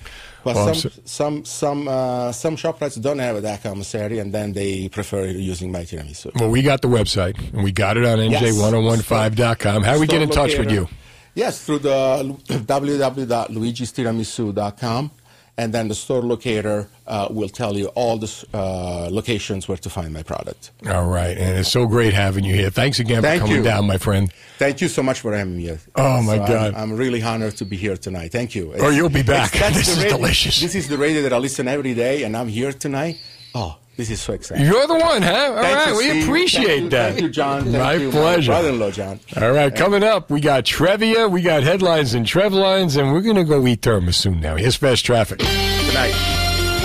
But 0.49 0.55
Well, 0.55 0.73
some 0.73 0.91
so- 0.91 1.01
some 1.05 1.45
some 1.45 1.87
uh, 1.87 2.31
some 2.31 2.55
ShopRites 2.57 2.99
don't 2.99 3.19
have 3.19 3.35
a 3.35 3.41
that 3.41 3.61
commissary, 3.61 4.17
and 4.17 4.33
then 4.33 4.53
they 4.53 4.89
prefer 4.89 5.27
using 5.27 5.71
my 5.71 5.81
tiramisu. 5.81 6.31
Well, 6.39 6.49
we 6.49 6.63
got 6.63 6.81
the 6.81 6.87
website, 6.87 7.37
and 7.53 7.63
we 7.63 7.71
got 7.71 7.97
it 7.97 8.05
on 8.05 8.17
NJ1015.com. 8.17 9.83
How 9.83 9.93
do 9.93 9.99
we 9.99 10.07
get 10.07 10.23
in 10.23 10.29
touch 10.31 10.57
with 10.57 10.71
you? 10.71 10.87
Yes, 11.35 11.63
through 11.63 11.79
the 11.79 12.35
www.luigistiramisu.com, 12.47 15.11
and 15.59 15.73
then 15.73 15.89
the 15.89 15.95
store 15.95 16.21
locator 16.21 16.87
uh, 17.05 17.27
will 17.29 17.49
tell 17.49 17.73
you 17.77 17.87
all 17.99 18.17
the 18.17 18.31
uh, 18.53 19.09
locations 19.11 19.67
where 19.67 19.77
to 19.85 19.89
find 19.89 20.13
my 20.13 20.23
product. 20.23 20.71
All 20.87 21.07
right, 21.19 21.37
and 21.37 21.57
it's 21.59 21.69
so 21.71 21.85
great 21.85 22.13
having 22.13 22.45
you 22.45 22.53
here. 22.61 22.69
Thanks 22.69 22.97
again 22.99 23.21
Thank 23.21 23.41
for 23.41 23.47
coming 23.47 23.57
you. 23.63 23.69
down, 23.71 23.85
my 23.85 23.97
friend. 23.97 24.31
Thank 24.57 24.79
you 24.81 24.87
so 24.87 25.03
much 25.03 25.19
for 25.19 25.35
having 25.35 25.57
me. 25.57 25.65
Oh, 25.95 26.21
my 26.21 26.37
So 26.37 26.43
I'm- 26.43 26.47
God. 26.53 26.73
I'm, 26.75 26.93
really 26.95 27.21
honored 27.21 27.57
to 27.57 27.65
be 27.65 27.75
here 27.75 27.97
tonight. 27.97 28.31
Thank 28.31 28.55
you. 28.55 28.73
Or 28.83 28.91
you'll 28.93 29.09
be 29.09 29.21
back. 29.23 29.51
that's 29.61 29.75
This 29.75 29.89
is 29.89 29.97
radio- 29.97 30.17
delicious. 30.17 30.61
This 30.61 30.75
is 30.75 30.87
the 30.87 30.97
radio 30.97 31.21
that 31.23 31.33
I 31.33 31.37
listen 31.37 31.67
every 31.67 31.93
day, 31.93 32.23
and 32.23 32.31
I'm 32.37 32.47
here 32.47 32.71
tonight. 32.71 33.17
Oh, 33.53 33.77
this 33.99 34.11
is 34.11 34.21
so 34.21 34.31
exciting. 34.31 34.65
You're 34.65 34.87
the 34.87 34.95
one, 34.95 35.21
huh? 35.21 35.55
All 35.57 35.61
right, 35.61 35.93
we 35.93 36.07
Steve. 36.07 36.23
appreciate 36.23 36.77
thank 36.79 36.91
that. 36.91 37.09
Thank 37.09 37.21
you, 37.21 37.27
John. 37.27 37.63
Thank 37.63 37.75
my 37.75 37.93
you, 37.95 38.09
pleasure. 38.09 38.53
My 38.53 38.61
brother-in-law, 38.61 38.91
John. 38.91 39.19
All 39.35 39.51
right, 39.51 39.75
coming 39.75 40.03
up, 40.03 40.29
we 40.31 40.39
got 40.39 40.63
Trevia, 40.63 41.29
we 41.29 41.41
got 41.41 41.63
headlines 41.63 42.13
and 42.13 42.25
Trevlines, 42.25 42.97
and 42.97 43.11
we're 43.11 43.19
going 43.19 43.35
to 43.35 43.43
go 43.43 43.67
eat 43.67 43.81
thermos 43.81 44.15
soon 44.15 44.39
now. 44.39 44.55
Here's 44.55 44.77
fast 44.77 45.05
traffic. 45.05 45.39
Good 45.39 45.93
night. 45.93 46.13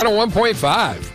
On 0.01 0.29
1.5. 0.29 1.14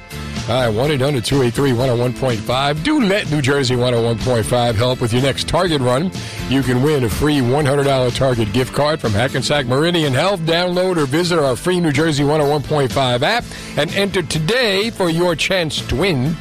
Hi, 0.50 0.68
1 0.68 0.90
800 0.90 1.24
283 1.24 1.70
101.5. 1.70 2.82
Do 2.82 3.00
let 3.04 3.30
New 3.30 3.40
Jersey 3.40 3.76
101.5 3.76 4.74
help 4.74 5.00
with 5.00 5.12
your 5.12 5.22
next 5.22 5.46
Target 5.46 5.80
run. 5.80 6.10
You 6.48 6.64
can 6.64 6.82
win 6.82 7.04
a 7.04 7.08
free 7.08 7.38
$100 7.38 8.16
Target 8.16 8.52
gift 8.52 8.74
card 8.74 9.00
from 9.00 9.12
Hackensack 9.12 9.66
Meridian 9.66 10.12
Health. 10.12 10.40
Download 10.40 10.96
or 10.96 11.06
visit 11.06 11.38
our 11.38 11.54
free 11.54 11.78
New 11.78 11.92
Jersey 11.92 12.24
101.5 12.24 13.22
app 13.22 13.44
and 13.76 13.94
enter 13.94 14.22
today 14.22 14.90
for 14.90 15.08
your 15.08 15.36
chance 15.36 15.86
to 15.86 15.94
win. 15.94 16.34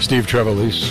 Steve 0.00 0.26
Trevelise. 0.26 0.90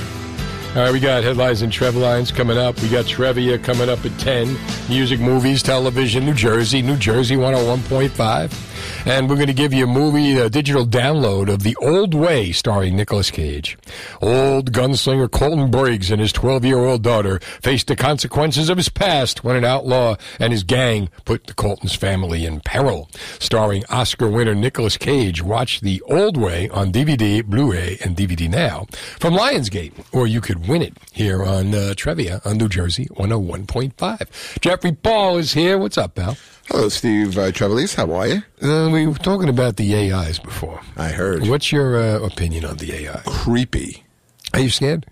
All 0.73 0.84
right, 0.84 0.93
we 0.93 1.02
got 1.02 1.26
headlines 1.26 1.64
and 1.64 1.73
Trevlines 1.73 2.34
coming 2.34 2.57
up. 2.57 2.81
We 2.81 2.88
got 2.88 3.03
Trevia 3.03 3.61
coming 3.61 3.89
up 3.89 4.06
at 4.06 4.18
10. 4.18 4.57
Music, 4.88 5.19
movies, 5.19 5.61
television, 5.61 6.26
New 6.26 6.35
Jersey, 6.35 6.81
New 6.81 6.95
Jersey 6.95 7.35
101.5. 7.35 8.70
And 9.03 9.28
we're 9.28 9.36
going 9.36 9.48
to 9.48 9.53
give 9.53 9.73
you 9.73 9.86
a 9.86 9.88
movie, 9.88 10.38
a 10.38 10.48
digital 10.48 10.86
download 10.86 11.52
of 11.52 11.64
The 11.64 11.76
Old 11.78 12.14
Way, 12.14 12.52
starring 12.52 12.95
Nicolas 12.95 13.32
Cage. 13.32 13.76
Old 14.22 14.72
gunslinger 14.72 15.30
Colton 15.30 15.72
Briggs 15.72 16.11
and 16.11 16.22
his 16.22 16.32
12 16.32 16.64
year 16.65 16.78
old 16.78 17.02
daughter 17.02 17.40
faced 17.40 17.88
the 17.88 17.95
consequences 17.95 18.69
of 18.69 18.78
his 18.78 18.90
past 18.90 19.44
when 19.44 19.56
an 19.56 19.65
outlaw 19.65 20.18
and 20.40 20.53
his 20.53 20.64
gang 20.64 21.10
put 21.26 21.48
the 21.48 21.56
Colton's 21.56 21.95
family 21.95 22.45
in 22.45 22.60
peril. 22.60 23.10
Starring 23.40 23.84
Oscar 23.90 24.30
winner 24.30 24.53
Nicolas 24.53 24.98
Cage. 24.98 25.41
Watch 25.41 25.82
The 25.82 26.02
Old 26.03 26.38
Way 26.38 26.69
on 26.69 26.91
DVD, 26.91 27.44
Blu 27.44 27.72
ray, 27.72 27.98
and 28.03 28.15
DVD 28.15 28.48
now 28.48 28.86
from 29.19 29.34
Lionsgate, 29.34 29.94
or 30.11 30.28
you 30.28 30.41
could 30.41 30.68
win 30.68 30.84
it 30.84 30.95
here 31.11 31.44
on 31.44 31.73
uh, 31.73 31.94
Trevia 31.95 32.45
on 32.45 32.57
New 32.57 32.69
Jersey 32.69 33.07
101.5. 33.18 34.60
Jeffrey 34.61 34.91
Paul 34.91 35.40
is 35.40 35.53
here. 35.53 35.80
What's 35.80 35.98
up, 35.98 36.14
pal? 36.14 36.38
Hello, 36.72 36.88
Steve 36.88 37.38
uh, 37.38 37.52
Trevelise. 37.52 37.95
How 37.95 38.14
are 38.14 38.27
you? 38.27 38.43
Uh, 38.61 38.89
we 38.89 39.06
were 39.06 39.14
talking 39.15 39.49
about 39.49 39.76
the 39.76 39.93
AIs 39.93 40.39
before. 40.39 40.80
I 40.95 41.10
heard. 41.10 41.45
What's 41.45 41.69
your 41.69 41.98
uh, 42.02 42.26
opinion 42.26 42.64
on 42.64 42.77
the 42.77 42.93
AI? 42.93 43.22
Creepy. 43.26 44.06
Are 44.53 44.61
you 44.61 44.69
scared? 44.69 45.06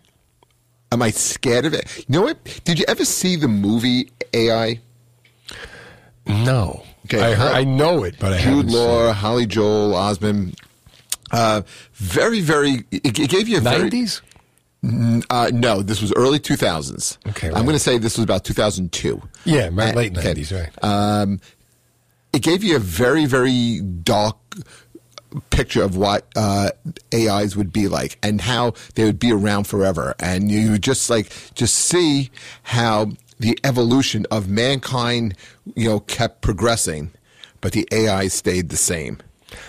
Am 0.89 1.01
I 1.01 1.09
scared 1.11 1.65
of 1.65 1.73
it? 1.73 1.97
You 1.97 2.05
know 2.07 2.21
what? 2.21 2.61
Did 2.63 2.79
you 2.79 2.85
ever 2.87 3.03
see 3.03 3.35
the 3.35 3.49
movie 3.49 4.09
AI? 4.33 4.79
No. 6.25 6.85
Okay, 7.05 7.21
I, 7.21 7.33
heard, 7.33 7.51
I 7.53 7.65
know 7.65 8.05
it, 8.05 8.15
but 8.19 8.31
I 8.31 8.37
Jude 8.37 8.45
haven't 8.45 8.69
seen 8.69 8.79
Law, 8.79 9.11
Haley 9.11 9.45
Joel 9.45 9.91
Osment. 9.95 10.57
Uh, 11.29 11.63
very, 11.93 12.39
very. 12.39 12.85
It, 12.89 13.19
it 13.19 13.29
gave 13.29 13.49
you 13.49 13.57
a 13.57 13.61
very- 13.61 13.89
90s? 13.91 14.21
N- 14.21 14.28
Uh, 14.81 15.51
no, 15.53 15.81
this 15.81 16.01
was 16.01 16.13
early 16.13 16.39
2000s. 16.39 17.17
Okay, 17.29 17.47
I'm 17.47 17.65
going 17.65 17.73
to 17.73 17.79
say 17.79 17.97
this 17.97 18.17
was 18.17 18.23
about 18.23 18.45
2002. 18.45 19.21
Yeah, 19.43 19.69
right, 19.73 19.95
late 19.95 20.17
okay. 20.17 20.33
90s, 20.33 20.57
right. 20.57 20.83
Um, 20.83 21.41
it 22.31 22.41
gave 22.41 22.63
you 22.63 22.75
a 22.75 22.79
very, 22.79 23.25
very 23.25 23.81
dark 23.81 24.37
picture 25.49 25.83
of 25.83 25.95
what 25.95 26.27
uh, 26.35 26.69
AIs 27.13 27.55
would 27.55 27.71
be 27.71 27.87
like 27.87 28.17
and 28.23 28.41
how 28.41 28.73
they 28.95 29.03
would 29.03 29.19
be 29.19 29.31
around 29.31 29.65
forever. 29.65 30.15
And 30.19 30.49
you 30.51 30.71
would 30.71 30.83
just 30.83 31.09
like 31.09 31.31
just 31.53 31.75
see 31.75 32.31
how 32.63 33.11
the 33.39 33.57
evolution 33.63 34.25
of 34.31 34.49
mankind, 34.49 35.35
you 35.75 35.89
know, 35.89 35.99
kept 36.01 36.41
progressing, 36.41 37.11
but 37.61 37.73
the 37.73 37.87
AI 37.91 38.27
stayed 38.27 38.69
the 38.69 38.77
same. 38.77 39.19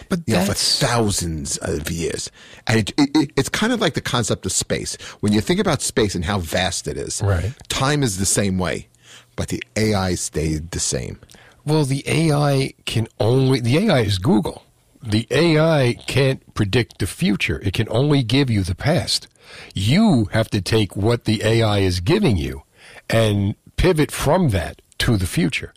But 0.08 0.20
you 0.26 0.34
know, 0.34 0.44
for 0.44 0.54
thousands 0.54 1.56
of 1.58 1.90
years, 1.90 2.30
and 2.66 2.80
it, 2.80 2.90
it, 2.98 3.10
it, 3.16 3.30
it's 3.36 3.48
kind 3.48 3.72
of 3.72 3.80
like 3.80 3.94
the 3.94 4.00
concept 4.00 4.44
of 4.46 4.52
space. 4.52 4.96
When 5.20 5.32
you 5.32 5.40
think 5.40 5.60
about 5.60 5.82
space 5.82 6.14
and 6.14 6.24
how 6.24 6.38
vast 6.38 6.86
it 6.88 6.96
is, 6.96 7.22
Right. 7.22 7.52
time 7.68 8.02
is 8.02 8.18
the 8.18 8.26
same 8.26 8.58
way, 8.58 8.88
but 9.36 9.48
the 9.48 9.62
AI 9.76 10.14
stayed 10.16 10.70
the 10.72 10.80
same. 10.80 11.18
Well, 11.64 11.84
the 11.84 12.02
AI 12.06 12.74
can 12.86 13.06
only, 13.18 13.60
the 13.60 13.78
AI 13.78 14.00
is 14.00 14.18
Google. 14.18 14.64
The 15.02 15.26
AI 15.30 15.96
can't 16.06 16.42
predict 16.54 16.98
the 16.98 17.06
future, 17.06 17.58
it 17.64 17.72
can 17.72 17.86
only 17.90 18.22
give 18.22 18.50
you 18.50 18.62
the 18.62 18.74
past. 18.74 19.28
You 19.74 20.26
have 20.32 20.48
to 20.50 20.60
take 20.60 20.94
what 20.94 21.24
the 21.24 21.42
AI 21.44 21.78
is 21.78 22.00
giving 22.00 22.36
you 22.36 22.62
and 23.08 23.54
pivot 23.76 24.12
from 24.12 24.50
that 24.50 24.82
to 24.98 25.16
the 25.16 25.26
future. 25.26 25.72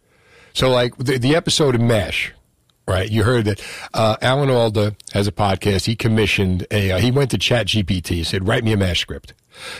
So, 0.54 0.70
like 0.70 0.96
the, 0.98 1.18
the 1.18 1.36
episode 1.36 1.74
of 1.74 1.82
MASH, 1.82 2.34
right? 2.88 3.10
You 3.10 3.24
heard 3.24 3.46
that 3.46 3.64
uh, 3.94 4.18
Alan 4.22 4.50
Alda 4.50 4.96
has 5.14 5.28
a 5.28 5.32
podcast. 5.32 5.86
He 5.86 5.96
commissioned 5.96 6.68
a, 6.72 6.92
uh, 6.92 6.98
he 7.00 7.12
went 7.12 7.32
to 7.32 7.38
Chat 7.38 7.68
GPT, 7.68 8.26
said, 8.26 8.48
write 8.48 8.64
me 8.64 8.74
a 8.74 8.78
MASH 8.78 9.00
script. 9.00 9.34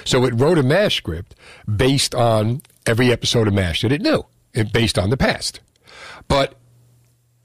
So 0.06 0.26
it 0.26 0.34
wrote 0.36 0.58
a 0.58 0.64
MASH 0.64 0.98
script 0.98 1.36
based 1.76 2.14
on 2.14 2.62
every 2.86 3.12
episode 3.12 3.48
of 3.48 3.54
MASH 3.54 3.82
that 3.82 3.92
it 3.92 4.02
knew, 4.02 4.26
based 4.72 4.98
on 4.98 5.10
the 5.10 5.18
past. 5.18 5.60
But 6.28 6.56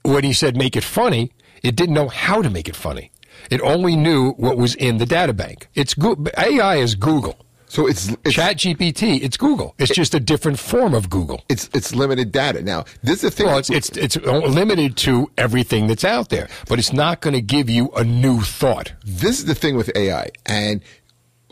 when 0.03 0.23
he 0.23 0.33
said 0.33 0.55
make 0.55 0.75
it 0.75 0.83
funny, 0.83 1.31
it 1.63 1.75
didn't 1.75 1.95
know 1.95 2.07
how 2.07 2.41
to 2.41 2.49
make 2.49 2.69
it 2.69 2.75
funny. 2.75 3.11
It 3.49 3.61
only 3.61 3.95
knew 3.95 4.31
what 4.31 4.57
was 4.57 4.75
in 4.75 4.97
the 4.97 5.05
data 5.05 5.33
bank. 5.33 5.67
It's 5.73 5.95
AI 6.37 6.75
is 6.77 6.95
Google. 6.95 7.37
So 7.69 7.87
it's, 7.87 8.09
it's 8.25 8.35
Chat 8.35 8.57
GPT. 8.57 9.21
It's 9.23 9.37
Google. 9.37 9.75
It's 9.79 9.93
just 9.93 10.15
a 10.15 10.19
different 10.19 10.59
form 10.59 10.93
of 10.95 11.09
Google. 11.09 11.43
It's 11.49 11.69
it's 11.73 11.95
limited 11.95 12.31
data. 12.31 12.63
Now, 12.63 12.85
this 13.03 13.17
is 13.17 13.21
the 13.21 13.31
thing. 13.31 13.45
Well, 13.47 13.59
it's 13.59 13.69
it's 13.69 13.89
it's 13.95 14.17
limited 14.17 14.97
to 14.97 15.31
everything 15.37 15.87
that's 15.87 16.03
out 16.03 16.29
there, 16.29 16.49
but 16.67 16.79
it's 16.79 16.91
not 16.93 17.21
going 17.21 17.35
to 17.35 17.41
give 17.41 17.69
you 17.69 17.89
a 17.95 18.03
new 18.03 18.41
thought. 18.41 18.93
This 19.05 19.39
is 19.39 19.45
the 19.45 19.55
thing 19.55 19.77
with 19.77 19.91
AI 19.95 20.31
and 20.47 20.81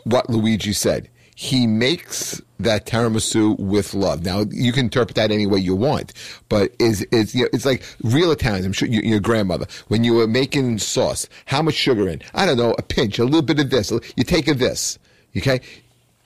what 0.04 0.28
Luigi 0.30 0.72
said. 0.74 1.08
he 1.36 1.68
makes 1.68 2.42
that 2.58 2.84
tiramisu 2.86 3.56
with 3.60 3.94
love. 3.94 4.24
Now 4.24 4.44
you 4.50 4.72
can 4.72 4.86
interpret 4.86 5.14
that 5.14 5.30
any 5.30 5.46
way 5.46 5.60
you 5.60 5.76
want, 5.76 6.12
but 6.48 6.72
is 6.80 7.02
is 7.12 7.32
you 7.32 7.44
know, 7.44 7.50
it's 7.52 7.64
like 7.64 7.84
real 8.02 8.32
Italians. 8.32 8.66
I'm 8.66 8.72
sure 8.72 8.88
you, 8.88 9.00
your 9.02 9.20
grandmother 9.20 9.66
when 9.86 10.02
you 10.02 10.14
were 10.14 10.26
making 10.26 10.78
sauce, 10.78 11.28
how 11.46 11.62
much 11.62 11.74
sugar 11.74 12.08
in? 12.08 12.22
I 12.34 12.44
don't 12.44 12.56
know, 12.58 12.74
a 12.76 12.82
pinch, 12.82 13.20
a 13.20 13.24
little 13.24 13.42
bit 13.42 13.60
of 13.60 13.70
this. 13.70 13.92
You 14.16 14.24
take 14.24 14.48
of 14.48 14.58
this, 14.58 14.98
okay. 15.36 15.60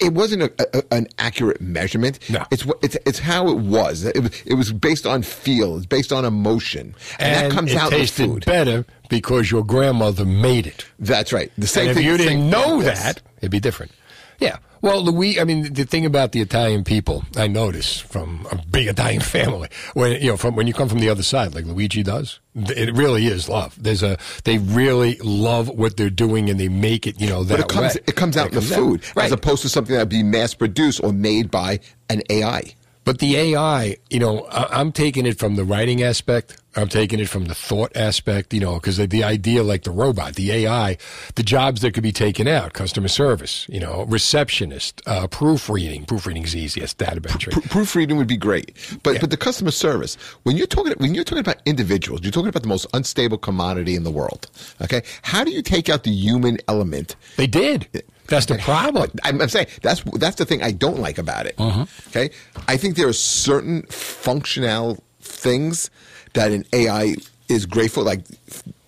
It 0.02 0.12
wasn't 0.12 0.42
a, 0.42 0.52
a, 0.78 0.82
an 0.94 1.06
accurate 1.18 1.60
measurement. 1.60 2.18
No, 2.28 2.44
it's 2.50 2.66
it's 2.82 2.96
it's 3.06 3.18
how 3.18 3.48
it 3.48 3.58
was. 3.58 4.04
It, 4.04 4.22
was- 4.22 4.42
it 4.44 4.54
was 4.54 4.72
based 4.72 5.06
on 5.06 5.22
feel. 5.22 5.76
It's 5.76 5.86
based 5.86 6.12
on 6.12 6.24
emotion, 6.24 6.94
and, 7.18 7.36
And 7.36 7.52
that 7.52 7.54
comes 7.54 7.72
it 7.72 7.76
out 7.78 7.90
the 7.90 8.06
food. 8.06 8.44
better 8.44 8.84
because 9.08 9.50
your 9.50 9.64
grandmother 9.64 10.24
made 10.24 10.66
it. 10.66 10.86
That's 10.98 11.32
right. 11.32 11.50
The 11.58 11.66
same 11.66 11.88
and 11.88 11.96
thing. 11.96 12.04
If 12.06 12.10
you 12.10 12.16
didn't 12.18 12.50
know 12.50 12.82
that, 12.82 13.20
it'd 13.38 13.50
be 13.50 13.60
different. 13.60 13.92
Yeah. 14.42 14.56
Well, 14.80 15.00
Louis, 15.00 15.38
I 15.38 15.44
mean, 15.44 15.72
the 15.74 15.84
thing 15.84 16.04
about 16.04 16.32
the 16.32 16.40
Italian 16.40 16.82
people, 16.82 17.22
I 17.36 17.46
notice 17.46 18.00
from 18.00 18.44
a 18.50 18.56
big 18.56 18.88
Italian 18.88 19.20
family, 19.36 19.68
when 19.94 20.20
you 20.20 20.26
know, 20.30 20.36
from 20.36 20.56
when 20.56 20.66
you 20.66 20.74
come 20.74 20.88
from 20.88 20.98
the 20.98 21.08
other 21.08 21.22
side, 21.22 21.54
like 21.54 21.64
Luigi 21.66 22.02
does, 22.02 22.40
it 22.56 22.92
really 22.96 23.26
is 23.28 23.48
love. 23.48 23.80
There's 23.80 24.02
a, 24.02 24.18
they 24.42 24.58
really 24.58 25.18
love 25.22 25.68
what 25.68 25.96
they're 25.96 26.10
doing, 26.10 26.50
and 26.50 26.58
they 26.58 26.68
make 26.68 27.06
it, 27.06 27.20
you 27.20 27.28
know, 27.28 27.44
that 27.44 27.58
But 27.58 27.60
it 27.60 27.68
comes 27.68 27.94
way. 27.94 28.00
it 28.08 28.16
comes 28.16 28.36
out 28.36 28.46
It 28.46 28.54
in 28.54 28.54
the 28.56 28.60
comes 28.74 28.74
food 28.74 29.16
right? 29.16 29.26
as 29.26 29.32
opposed 29.32 29.62
to 29.62 29.68
something 29.68 29.94
that 29.94 30.00
would 30.00 30.08
be 30.08 30.24
mass 30.24 30.52
produced 30.52 31.00
or 31.04 31.12
made 31.12 31.48
by 31.48 31.78
an 32.10 32.22
AI. 32.28 32.74
But 33.04 33.18
the 33.18 33.36
AI, 33.36 33.96
you 34.10 34.20
know, 34.20 34.44
I- 34.50 34.78
I'm 34.80 34.92
taking 34.92 35.26
it 35.26 35.38
from 35.38 35.56
the 35.56 35.64
writing 35.64 36.02
aspect. 36.02 36.56
I'm 36.74 36.88
taking 36.88 37.20
it 37.20 37.28
from 37.28 37.46
the 37.46 37.54
thought 37.54 37.94
aspect, 37.94 38.54
you 38.54 38.60
know, 38.60 38.74
because 38.74 38.96
the, 38.96 39.06
the 39.06 39.22
idea, 39.24 39.62
like 39.62 39.82
the 39.82 39.90
robot, 39.90 40.36
the 40.36 40.50
AI, 40.52 40.96
the 41.34 41.42
jobs 41.42 41.82
that 41.82 41.92
could 41.92 42.02
be 42.02 42.12
taken 42.12 42.48
out, 42.48 42.72
customer 42.72 43.08
service, 43.08 43.66
you 43.68 43.78
know, 43.78 44.04
receptionist, 44.08 45.02
uh, 45.06 45.26
proofreading. 45.26 46.06
Proofreading's 46.06 46.56
easiest, 46.56 46.96
data 46.96 47.20
entry. 47.30 47.52
Pr- 47.52 47.68
proofreading 47.68 48.16
would 48.16 48.26
be 48.28 48.38
great, 48.38 48.74
but 49.02 49.20
but 49.20 49.30
the 49.30 49.36
customer 49.36 49.70
service 49.70 50.16
when 50.44 50.56
you're 50.56 50.66
talking 50.66 50.94
when 50.96 51.14
you're 51.14 51.24
talking 51.24 51.40
about 51.40 51.60
individuals, 51.66 52.20
you're 52.22 52.32
talking 52.32 52.48
about 52.48 52.62
the 52.62 52.68
most 52.68 52.86
unstable 52.94 53.36
commodity 53.36 53.94
in 53.94 54.04
the 54.04 54.10
world. 54.10 54.48
Okay, 54.80 55.02
how 55.22 55.44
do 55.44 55.50
you 55.50 55.60
take 55.60 55.90
out 55.90 56.04
the 56.04 56.10
human 56.10 56.56
element? 56.68 57.16
They 57.36 57.46
did. 57.48 57.86
That's 58.32 58.46
the 58.46 58.56
problem. 58.56 59.10
I'm, 59.24 59.40
I'm 59.42 59.48
saying 59.48 59.66
that's 59.82 60.02
that's 60.14 60.36
the 60.36 60.46
thing 60.46 60.62
I 60.62 60.72
don't 60.72 60.98
like 60.98 61.18
about 61.18 61.44
it. 61.46 61.54
Uh-huh. 61.58 61.84
Okay, 62.08 62.30
I 62.66 62.78
think 62.78 62.96
there 62.96 63.06
are 63.06 63.12
certain 63.12 63.82
functional 63.90 65.02
things 65.20 65.90
that 66.32 66.50
an 66.50 66.64
AI 66.72 67.16
is 67.48 67.66
grateful, 67.66 68.04
like 68.04 68.20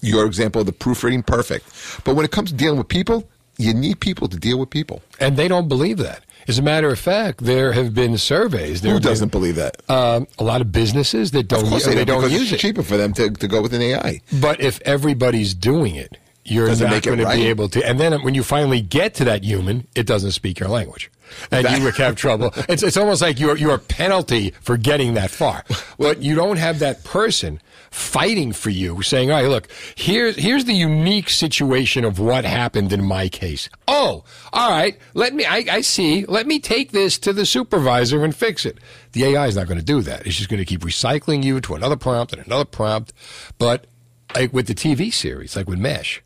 your 0.01 0.25
example 0.25 0.61
of 0.61 0.67
the 0.67 0.73
proofreading, 0.73 1.23
perfect. 1.23 1.67
But 2.05 2.15
when 2.17 2.25
it 2.25 2.31
comes 2.31 2.51
to 2.53 2.57
dealing 2.57 2.79
with 2.79 2.89
people, 2.89 3.29
you 3.59 3.75
need 3.75 4.01
people 4.01 4.29
to 4.29 4.37
deal 4.39 4.59
with 4.59 4.71
people. 4.71 5.03
And 5.21 5.37
they 5.37 5.49
don't 5.49 5.69
believe 5.69 5.99
that. 5.99 6.25
As 6.47 6.59
a 6.59 6.63
matter 6.63 6.89
of 6.89 6.99
fact, 6.99 7.45
there 7.45 7.73
have 7.73 7.95
been 7.95 8.19
surveys. 8.19 8.83
There 8.83 8.93
Who 8.93 9.01
doesn't 9.01 9.33
believe 9.33 9.57
that? 9.57 9.77
Um, 9.91 10.27
a 10.39 10.45
lot 10.45 10.61
of 10.61 10.73
businesses 10.73 11.31
that 11.31 11.49
don't, 11.49 11.63
of 11.63 11.69
course 11.71 11.87
they, 11.87 11.95
they, 11.95 12.05
don't 12.05 12.21
because 12.21 12.33
use 12.33 12.53
it's 12.53 12.53
it. 12.53 12.67
cheaper 12.67 12.83
for 12.83 12.97
them 12.97 13.15
to, 13.15 13.31
to 13.31 13.49
go 13.49 13.63
with 13.63 13.73
an 13.73 13.81
AI. 13.81 14.21
But 14.41 14.61
if 14.61 14.81
everybody's 14.83 15.55
doing 15.55 15.95
it, 15.95 16.19
you're 16.45 16.67
Doesn't 16.67 16.91
not 16.91 17.03
going 17.03 17.19
to 17.19 17.31
be 17.31 17.47
able 17.47 17.69
to. 17.71 17.85
And 17.87 17.99
then 17.99 18.23
when 18.23 18.35
you 18.35 18.43
finally 18.43 18.83
get 18.83 19.15
to 19.15 19.25
that 19.25 19.45
human, 19.45 19.87
it 19.95 20.07
doesn't 20.07 20.33
speak 20.33 20.61
your 20.61 20.69
language, 20.69 21.11
and 21.51 21.69
you 21.71 21.85
would 21.85 21.97
have 21.97 22.17
trouble. 22.17 22.53
It's 22.69 22.83
it's 22.83 22.97
almost 22.97 23.23
like 23.23 23.41
you're 23.41 23.57
you're 23.57 23.75
a 23.75 23.79
penalty 23.79 24.53
for 24.61 24.77
getting 24.77 25.15
that 25.15 25.31
far. 25.31 25.65
But 25.99 26.23
you 26.23 26.35
don't 26.35 26.59
have 26.59 26.81
that 26.81 27.05
person 27.05 27.61
fighting 27.91 28.53
for 28.53 28.71
you, 28.71 29.01
saying, 29.03 29.31
"All 29.31 29.41
right, 29.41 29.49
look, 29.49 29.69
here's 29.95 30.37
here's 30.37 30.65
the 30.67 30.75
unique 30.75 31.31
situation 31.31 32.05
of 32.05 32.19
what 32.19 32.45
happened 32.45 32.93
in 32.93 33.05
my 33.05 33.29
case. 33.29 33.69
Oh, 33.89 34.25
all 34.53 34.71
right, 34.71 34.99
let 35.15 35.35
me. 35.35 35.45
I, 35.47 35.65
I 35.71 35.81
see. 35.81 36.27
Let 36.27 36.47
me 36.47 36.59
take 36.59 36.93
this 36.93 37.19
to 37.21 37.33
the 37.33 37.47
supervisor 37.47 38.23
and 38.25 38.35
fix 38.35 38.67
it." 38.67 38.79
The 39.13 39.25
AI 39.25 39.47
is 39.47 39.57
not 39.57 39.67
going 39.67 39.79
to 39.79 39.85
do 39.85 40.03
that. 40.03 40.27
It's 40.27 40.37
just 40.37 40.51
going 40.51 40.59
to 40.59 40.65
keep 40.67 40.81
recycling 40.81 41.43
you 41.45 41.61
to 41.63 41.75
another 41.75 41.97
prompt 41.97 42.33
and 42.33 42.45
another 42.45 42.65
prompt. 42.65 43.13
But 43.59 43.87
like 44.35 44.53
with 44.53 44.67
the 44.67 44.75
TV 44.75 45.13
series, 45.13 45.57
like 45.57 45.69
with 45.69 45.79
MASH, 45.79 46.23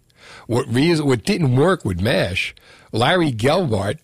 what 0.48 0.66
reason, 0.66 1.06
what 1.06 1.24
didn't 1.24 1.54
work 1.54 1.84
with 1.84 2.00
MASH, 2.00 2.54
Larry 2.90 3.30
Gelbart 3.30 3.98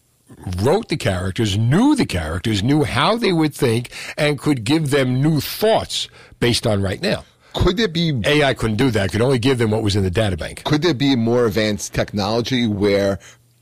wrote 0.62 0.90
the 0.90 0.96
characters, 0.96 1.56
knew 1.56 1.96
the 1.96 2.04
characters, 2.04 2.62
knew 2.62 2.84
how 2.84 3.16
they 3.16 3.32
would 3.32 3.54
think, 3.54 3.90
and 4.18 4.38
could 4.38 4.62
give 4.62 4.90
them 4.90 5.22
new 5.22 5.40
thoughts 5.40 6.06
based 6.40 6.66
on 6.66 6.82
right 6.82 7.00
now. 7.00 7.24
Could 7.54 7.78
there 7.78 7.88
be 7.88 8.20
AI 8.26 8.52
couldn't 8.52 8.76
do 8.76 8.90
that? 8.90 9.10
Could 9.10 9.22
only 9.22 9.38
give 9.38 9.56
them 9.56 9.70
what 9.70 9.82
was 9.82 9.96
in 9.96 10.02
the 10.02 10.10
data 10.10 10.36
bank. 10.36 10.64
Could 10.64 10.82
there 10.82 10.92
be 10.92 11.16
more 11.16 11.46
advanced 11.46 11.94
technology 11.94 12.66
where 12.66 13.18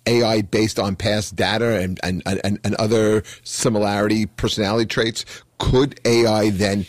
AI 0.06 0.42
based 0.42 0.80
on 0.80 0.96
past 0.96 1.36
data 1.36 1.78
and, 1.78 2.00
and, 2.02 2.22
and, 2.26 2.58
and 2.64 2.74
other 2.76 3.22
similarity 3.44 4.26
personality 4.26 4.86
traits, 4.86 5.24
could 5.58 6.00
AI 6.04 6.50
then 6.50 6.84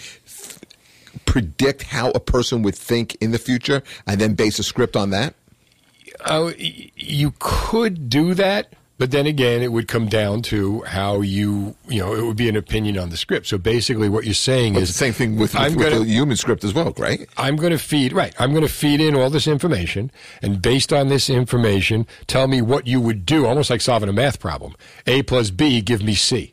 predict 1.26 1.84
how 1.84 2.10
a 2.12 2.20
person 2.20 2.64
would 2.64 2.76
think 2.76 3.14
in 3.22 3.30
the 3.30 3.38
future 3.38 3.84
and 4.08 4.20
then 4.20 4.34
base 4.34 4.58
a 4.58 4.64
script 4.64 4.96
on 4.96 5.12
that? 5.12 5.36
Oh, 6.26 6.54
you 6.58 7.34
could 7.40 8.10
do 8.10 8.34
that, 8.36 8.74
but 8.98 9.12
then 9.12 9.26
again, 9.26 9.62
it 9.62 9.72
would 9.72 9.88
come 9.88 10.08
down 10.08 10.42
to 10.44 10.82
how 10.84 11.22
you, 11.22 11.76
you 11.90 12.00
know, 12.00 12.14
it 12.14 12.22
would 12.24 12.38
be 12.38 12.48
an 12.48 12.56
opinion 12.56 12.98
on 12.98 13.10
the 13.10 13.18
script. 13.18 13.48
So 13.48 13.58
basically, 13.58 14.08
what 14.08 14.24
you're 14.24 14.34
saying 14.34 14.74
But 14.76 14.84
is 14.84 14.90
the 14.90 14.94
same 14.94 15.14
thing 15.14 15.36
with, 15.36 15.54
with, 15.54 15.76
with 15.76 15.84
gonna- 15.90 16.00
the 16.00 16.06
human 16.06 16.38
script 16.38 16.64
as 16.64 16.74
well, 16.74 16.94
right? 16.98 17.28
I'm 17.38 17.56
going 17.56 17.72
to 17.72 17.78
feed 17.80 18.14
right. 18.14 18.34
I'm 18.40 18.52
going 18.52 18.62
to 18.66 18.72
feed 18.72 19.02
in 19.02 19.16
all 19.16 19.30
this 19.30 19.48
information, 19.48 20.12
and 20.42 20.62
based 20.62 20.94
on 20.94 21.08
this 21.10 21.30
information, 21.30 22.08
tell 22.28 22.48
me 22.48 22.62
what 22.62 22.88
you 22.88 23.02
would 23.02 23.26
do. 23.26 23.46
Almost 23.46 23.70
like 23.70 23.82
solving 23.82 24.10
a 24.10 24.14
math 24.14 24.40
problem. 24.40 24.76
A 25.08 25.24
plus 25.24 25.50
B, 25.50 25.82
give 25.82 26.04
me 26.04 26.14
C. 26.16 26.53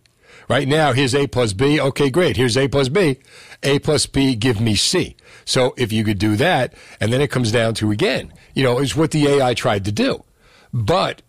Right 0.51 0.67
now, 0.67 0.93
here's 0.93 1.15
A 1.15 1.29
plus 1.29 1.53
B. 1.53 1.81
Okay, 1.81 2.11
great. 2.11 2.37
Here's 2.37 2.57
A 2.57 2.67
plus 2.67 2.89
B. 2.89 3.19
A 3.63 3.79
plus 3.79 4.07
B, 4.07 4.35
give 4.35 4.61
me 4.61 4.75
C. 4.75 5.15
So 5.45 5.75
if 5.77 5.93
you 5.93 6.03
could 6.03 6.19
do 6.19 6.35
that, 6.35 6.75
and 6.99 7.13
then 7.13 7.21
it 7.21 7.31
comes 7.31 7.53
down 7.53 7.75
to 7.75 7.93
again, 7.93 8.33
you 8.53 8.65
know, 8.65 8.81
is 8.81 8.97
what 8.97 9.13
the 9.13 9.29
AI 9.29 9.55
tried 9.55 9.85
to 9.85 9.93
do, 9.93 10.25
but 10.73 11.23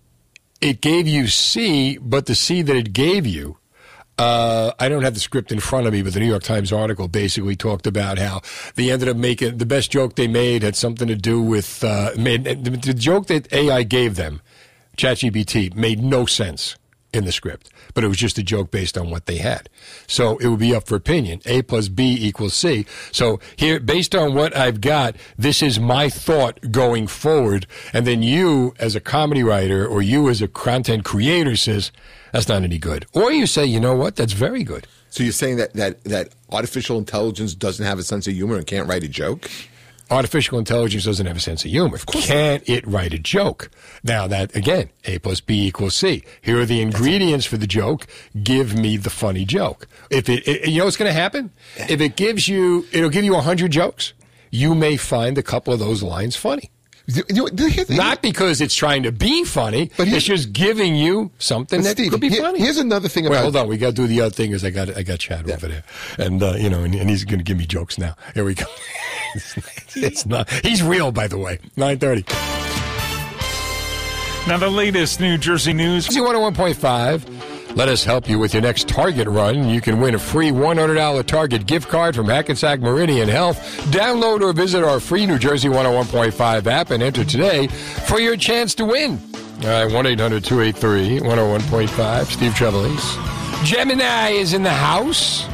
it 0.59 0.81
gave 0.81 1.07
you 1.07 1.27
C, 1.27 1.99
but 1.99 2.25
the 2.25 2.33
C 2.33 2.63
that 2.63 2.75
it 2.75 2.93
gave 2.93 3.27
you 3.27 3.57
uh, 4.17 4.71
I 4.79 4.89
don't 4.89 5.03
have 5.03 5.13
the 5.13 5.19
script 5.19 5.51
in 5.51 5.59
front 5.59 5.85
of 5.87 5.93
me, 5.93 6.01
but 6.01 6.13
the 6.13 6.19
New 6.19 6.27
York 6.27 6.43
Times 6.43 6.71
article 6.71 7.07
basically 7.07 7.55
talked 7.55 7.87
about 7.87 8.17
how 8.17 8.41
they 8.75 8.91
ended 8.91 9.07
up 9.07 9.17
making 9.17 9.57
the 9.57 9.65
best 9.65 9.91
joke 9.91 10.15
they 10.15 10.27
made 10.27 10.63
had 10.63 10.75
something 10.75 11.07
to 11.07 11.15
do 11.15 11.41
with 11.41 11.83
uh, 11.83 12.11
made, 12.17 12.43
the, 12.43 12.71
the 12.71 12.93
joke 12.93 13.27
that 13.27 13.51
AI 13.53 13.83
gave 13.83 14.15
them, 14.15 14.41
ChatGPT, 14.97 15.75
made 15.75 16.03
no 16.03 16.25
sense 16.25 16.75
in 17.13 17.25
the 17.25 17.31
script, 17.31 17.69
but 17.93 18.03
it 18.03 18.07
was 18.07 18.17
just 18.17 18.37
a 18.37 18.43
joke 18.43 18.71
based 18.71 18.97
on 18.97 19.09
what 19.09 19.25
they 19.25 19.37
had. 19.37 19.69
So 20.07 20.37
it 20.37 20.47
would 20.47 20.59
be 20.59 20.75
up 20.75 20.87
for 20.87 20.95
opinion. 20.95 21.41
A 21.45 21.61
plus 21.61 21.87
B 21.87 22.17
equals 22.19 22.53
C. 22.53 22.85
So 23.11 23.39
here, 23.55 23.79
based 23.79 24.15
on 24.15 24.33
what 24.33 24.55
I've 24.55 24.81
got, 24.81 25.15
this 25.37 25.61
is 25.61 25.79
my 25.79 26.09
thought 26.09 26.71
going 26.71 27.07
forward. 27.07 27.67
And 27.93 28.05
then 28.07 28.23
you, 28.23 28.73
as 28.79 28.95
a 28.95 28.99
comedy 28.99 29.43
writer, 29.43 29.85
or 29.85 30.01
you 30.01 30.29
as 30.29 30.41
a 30.41 30.47
content 30.47 31.05
creator, 31.05 31.55
says 31.55 31.91
that's 32.31 32.47
not 32.47 32.63
any 32.63 32.77
good. 32.77 33.05
Or 33.13 33.31
you 33.31 33.45
say, 33.45 33.65
you 33.65 33.79
know 33.79 33.95
what, 33.95 34.15
that's 34.15 34.33
very 34.33 34.63
good. 34.63 34.87
So 35.09 35.23
you're 35.23 35.33
saying 35.33 35.57
that, 35.57 35.73
that, 35.73 36.03
that 36.05 36.29
artificial 36.51 36.97
intelligence 36.97 37.53
doesn't 37.53 37.85
have 37.85 37.99
a 37.99 38.03
sense 38.03 38.27
of 38.27 38.33
humor 38.33 38.55
and 38.55 38.65
can't 38.65 38.87
write 38.87 39.03
a 39.03 39.09
joke? 39.09 39.49
Artificial 40.11 40.59
intelligence 40.59 41.05
doesn't 41.05 41.25
have 41.25 41.37
a 41.37 41.39
sense 41.39 41.63
of 41.63 41.71
humor. 41.71 41.95
Of 41.95 42.05
course. 42.05 42.27
Can't 42.27 42.67
it 42.67 42.85
write 42.85 43.13
a 43.13 43.17
joke? 43.17 43.71
Now 44.03 44.27
that 44.27 44.53
again, 44.55 44.89
A 45.05 45.19
plus 45.19 45.39
B 45.39 45.65
equals 45.65 45.95
C. 45.95 46.23
Here 46.41 46.59
are 46.59 46.65
the 46.65 46.81
ingredients 46.81 47.45
for 47.45 47.55
the 47.55 47.65
joke. 47.65 48.07
Give 48.43 48.75
me 48.75 48.97
the 48.97 49.09
funny 49.09 49.45
joke. 49.45 49.87
If 50.09 50.27
it, 50.27 50.45
it 50.45 50.67
you 50.67 50.79
know 50.79 50.85
what's 50.85 50.97
going 50.97 51.09
to 51.09 51.19
happen? 51.19 51.51
If 51.77 52.01
it 52.01 52.17
gives 52.17 52.49
you, 52.49 52.85
it'll 52.91 53.09
give 53.09 53.23
you 53.23 53.37
a 53.37 53.41
hundred 53.41 53.71
jokes. 53.71 54.11
You 54.49 54.75
may 54.75 54.97
find 54.97 55.37
a 55.37 55.43
couple 55.43 55.73
of 55.73 55.79
those 55.79 56.03
lines 56.03 56.35
funny. 56.35 56.71
Not 57.89 58.21
because 58.21 58.61
it's 58.61 58.75
trying 58.75 59.03
to 59.03 59.11
be 59.11 59.43
funny, 59.43 59.91
but 59.97 60.07
it's 60.07 60.25
just 60.25 60.53
giving 60.53 60.95
you 60.95 61.31
something 61.39 61.79
But 61.79 61.83
that 61.83 61.91
Steve, 61.97 62.11
could 62.11 62.21
be 62.21 62.29
here- 62.29 62.41
funny. 62.41 62.59
here's 62.59 62.77
another 62.77 63.07
thing 63.09 63.29
Wait, 63.29 63.39
hold 63.39 63.55
on. 63.55 63.67
We 63.67 63.77
got 63.77 63.87
to 63.87 63.93
do 63.93 64.07
the 64.07 64.21
other 64.21 64.29
thing. 64.31 64.51
Is 64.51 64.63
I 64.63 64.69
got 64.69 64.95
I 64.97 65.03
got 65.03 65.19
Chad 65.19 65.49
over 65.49 65.67
there, 65.67 65.83
and 66.17 66.41
uh, 66.41 66.53
you 66.57 66.69
know, 66.69 66.83
and, 66.83 66.93
and 66.95 67.09
he's 67.09 67.23
going 67.25 67.39
to 67.39 67.43
give 67.43 67.57
me 67.57 67.65
jokes 67.65 67.97
now. 67.97 68.15
Here 68.33 68.43
we 68.45 68.55
go. 68.55 68.65
it's 69.95 70.25
not. 70.25 70.49
He's 70.65 70.81
real, 70.83 71.11
by 71.11 71.27
the 71.27 71.37
way. 71.37 71.59
Nine 71.75 71.99
thirty. 71.99 72.23
Now, 74.47 74.57
the 74.57 74.69
latest 74.71 75.19
New 75.19 75.37
Jersey 75.37 75.71
news. 75.71 76.07
Z 76.09 76.19
101.5. 76.19 77.21
Let 77.75 77.87
us 77.87 78.03
help 78.03 78.27
you 78.27 78.37
with 78.37 78.53
your 78.53 78.61
next 78.61 78.89
Target 78.89 79.27
run. 79.29 79.69
You 79.69 79.79
can 79.79 79.99
win 80.01 80.13
a 80.13 80.19
free 80.19 80.51
$100 80.51 81.25
Target 81.25 81.65
gift 81.65 81.87
card 81.87 82.15
from 82.15 82.27
Hackensack 82.27 82.81
Meridian 82.81 83.29
Health. 83.29 83.57
Download 83.91 84.41
or 84.41 84.51
visit 84.51 84.83
our 84.83 84.99
free 84.99 85.25
New 85.25 85.39
Jersey 85.39 85.69
101.5 85.69 86.67
app 86.67 86.91
and 86.91 87.01
enter 87.01 87.23
today 87.23 87.67
for 87.67 88.19
your 88.19 88.35
chance 88.35 88.75
to 88.75 88.85
win. 88.85 89.19
All 89.63 89.67
right, 89.67 89.91
1 89.91 90.05
800 90.05 90.43
283 90.43 91.19
101.5. 91.19 92.25
Steve 92.25 92.51
Trevelise. 92.51 93.65
Gemini 93.65 94.29
is 94.29 94.53
in 94.53 94.63
the 94.63 94.69
house. 94.69 95.45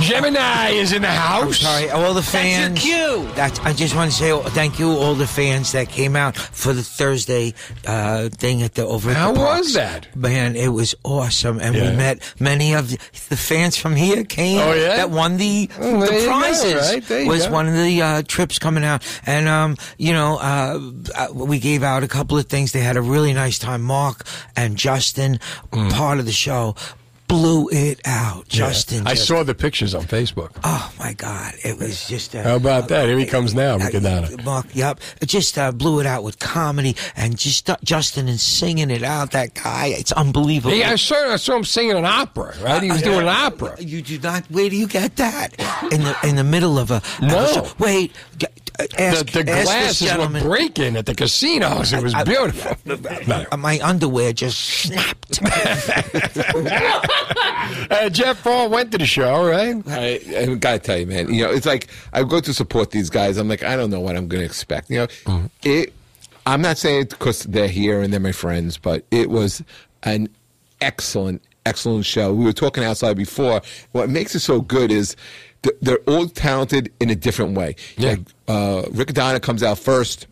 Gemini 0.00 0.70
is 0.70 0.92
in 0.92 1.02
the 1.02 1.08
house. 1.08 1.42
I'm 1.44 1.52
sorry, 1.52 1.90
all 1.90 2.12
the 2.14 2.22
fans. 2.22 2.74
That's 2.74 2.86
your 2.86 3.18
cue. 3.24 3.32
That's, 3.34 3.60
I 3.60 3.72
just 3.72 3.94
want 3.94 4.10
to 4.10 4.16
say 4.16 4.32
oh, 4.32 4.40
thank 4.42 4.78
you, 4.78 4.88
all 4.90 5.14
the 5.14 5.26
fans 5.26 5.72
that 5.72 5.88
came 5.90 6.16
out 6.16 6.36
for 6.36 6.72
the 6.72 6.82
Thursday 6.82 7.54
uh, 7.86 8.28
thing 8.30 8.62
at 8.62 8.74
the 8.74 8.84
over. 8.86 9.10
At 9.10 9.16
How 9.16 9.32
the 9.32 9.40
was 9.40 9.74
that? 9.74 10.14
Man, 10.16 10.56
it 10.56 10.68
was 10.68 10.94
awesome, 11.04 11.60
and 11.60 11.74
Yeah. 11.76 11.90
we 11.90 11.96
met 11.96 12.34
many 12.40 12.74
of 12.74 12.90
the, 12.90 12.96
the 13.28 13.36
fans 13.36 13.76
from 13.76 13.94
here 13.94 14.24
came. 14.24 14.58
Oh, 14.58 14.72
yeah? 14.72 14.96
that 14.96 15.10
won 15.10 15.36
the 15.36 15.70
Oh, 15.78 16.00
there 16.00 16.08
the 16.08 16.14
you 16.14 16.20
go, 16.26 16.26
prizes. 16.40 17.10
right? 17.10 17.26
Was 17.28 17.46
go. 17.46 17.52
one 17.52 17.68
of 17.68 17.74
the 17.74 18.02
uh, 18.02 18.22
trips 18.26 18.58
coming 18.58 18.84
out, 18.84 19.04
and 19.24 19.46
um, 19.46 19.76
you 19.98 20.12
know, 20.12 20.38
uh, 20.38 20.80
uh, 21.14 21.28
we 21.32 21.58
gave 21.60 21.82
out 21.84 22.02
a 22.02 22.08
couple 22.08 22.36
of 22.38 22.46
things. 22.46 22.72
They 22.72 22.80
had 22.80 22.96
a 22.96 23.02
really 23.02 23.32
nice 23.32 23.58
time. 23.58 23.82
Mark 23.82 24.24
and 24.56 24.76
Justin, 24.76 25.38
Mm. 25.70 25.92
part 25.92 26.18
of 26.18 26.26
the 26.26 26.32
show. 26.32 26.74
Blew 27.32 27.68
it 27.72 27.98
out, 28.04 28.44
Yeah. 28.50 28.66
Justin. 28.68 29.06
I 29.06 29.14
just- 29.14 29.26
saw 29.26 29.42
the 29.42 29.54
pictures 29.54 29.94
on 29.94 30.02
Facebook. 30.04 30.50
Oh 30.64 30.92
my 30.98 31.14
God! 31.14 31.54
It 31.64 31.78
was 31.78 32.06
just. 32.06 32.34
Uh, 32.36 32.42
How 32.42 32.56
about 32.56 32.88
that? 32.88 33.08
Here 33.08 33.18
he 33.18 33.24
comes 33.24 33.54
now, 33.54 33.78
Mikadana. 33.78 34.44
Mark, 34.44 34.66
yep. 34.74 35.00
It 35.22 35.30
just 35.30 35.56
uh, 35.56 35.72
blew 35.72 36.00
it 36.00 36.04
out 36.06 36.24
with 36.24 36.38
comedy 36.38 36.94
and 37.16 37.38
just 37.38 37.70
uh, 37.70 37.76
Justin 37.84 38.28
and 38.28 38.38
singing 38.38 38.90
it 38.90 39.02
out. 39.02 39.30
That 39.30 39.54
guy, 39.54 39.86
it's 39.86 40.12
unbelievable. 40.12 40.76
Yeah, 40.76 40.90
I 40.90 40.96
saw, 40.96 41.32
I 41.32 41.36
saw 41.36 41.56
him 41.56 41.64
singing 41.64 41.96
an 41.96 42.04
opera, 42.04 42.54
right? 42.60 42.82
He 42.82 42.90
was 42.90 43.00
doing 43.00 43.20
an 43.20 43.28
opera. 43.28 43.76
You 43.80 44.02
do 44.02 44.18
not. 44.18 44.44
Where 44.50 44.68
do 44.68 44.76
you 44.76 44.86
get 44.86 45.16
that? 45.16 45.54
In 45.90 46.02
the 46.04 46.14
in 46.24 46.36
the 46.36 46.44
middle 46.44 46.78
of 46.78 46.90
a. 46.90 47.00
a 47.20 47.26
No. 47.26 47.46
show. 47.46 47.66
Wait. 47.78 48.12
uh, 48.42 48.46
Ask, 48.98 49.26
the 49.30 49.38
the 49.42 49.44
glasses 49.44 50.14
were 50.16 50.28
breaking 50.40 50.96
at 50.96 51.06
the 51.06 51.14
casinos. 51.14 51.92
It 51.94 52.02
was 52.02 52.12
I- 52.14 52.20
I- 52.20 52.24
beautiful. 52.24 52.76
Uh, 53.50 53.56
My 53.56 53.78
underwear 53.82 54.32
just 54.34 54.58
snapped. 54.60 55.40
uh, 57.90 58.08
Jeff 58.10 58.42
Paul 58.42 58.68
went 58.70 58.92
to 58.92 58.98
the 58.98 59.06
show, 59.06 59.46
right? 59.48 59.76
I, 59.86 60.20
I 60.38 60.54
gotta 60.54 60.78
tell 60.78 60.98
you, 60.98 61.06
man. 61.06 61.32
You 61.32 61.44
know, 61.44 61.50
it's 61.52 61.66
like 61.66 61.88
I 62.12 62.22
go 62.24 62.40
to 62.40 62.52
support 62.54 62.90
these 62.90 63.10
guys. 63.10 63.36
I'm 63.36 63.48
like, 63.48 63.62
I 63.62 63.76
don't 63.76 63.90
know 63.90 64.00
what 64.00 64.16
I'm 64.16 64.28
gonna 64.28 64.44
expect. 64.44 64.90
You 64.90 64.98
know, 65.00 65.06
Mm-hmm. 65.06 65.46
it. 65.64 65.92
I'm 66.44 66.60
not 66.60 66.76
saying 66.76 67.02
it 67.02 67.10
because 67.10 67.44
they're 67.44 67.68
here 67.68 68.00
and 68.02 68.12
they're 68.12 68.18
my 68.18 68.32
friends, 68.32 68.76
but 68.76 69.04
it 69.12 69.30
was 69.30 69.62
an 70.02 70.28
excellent, 70.80 71.40
excellent 71.66 72.04
show. 72.04 72.34
We 72.34 72.44
were 72.44 72.52
talking 72.52 72.82
outside 72.82 73.16
before. 73.16 73.62
What 73.92 74.10
makes 74.10 74.34
it 74.34 74.40
so 74.40 74.60
good 74.60 74.90
is 74.90 75.14
th- 75.62 75.76
they're 75.80 75.98
all 76.08 76.26
talented 76.26 76.92
in 76.98 77.10
a 77.10 77.14
different 77.14 77.56
way. 77.56 77.76
Yeah. 77.96 78.10
Like, 78.10 78.20
uh, 78.48 78.82
Rick 78.90 79.12
Donna 79.14 79.38
comes 79.38 79.62
out 79.62 79.78
first 79.78 80.26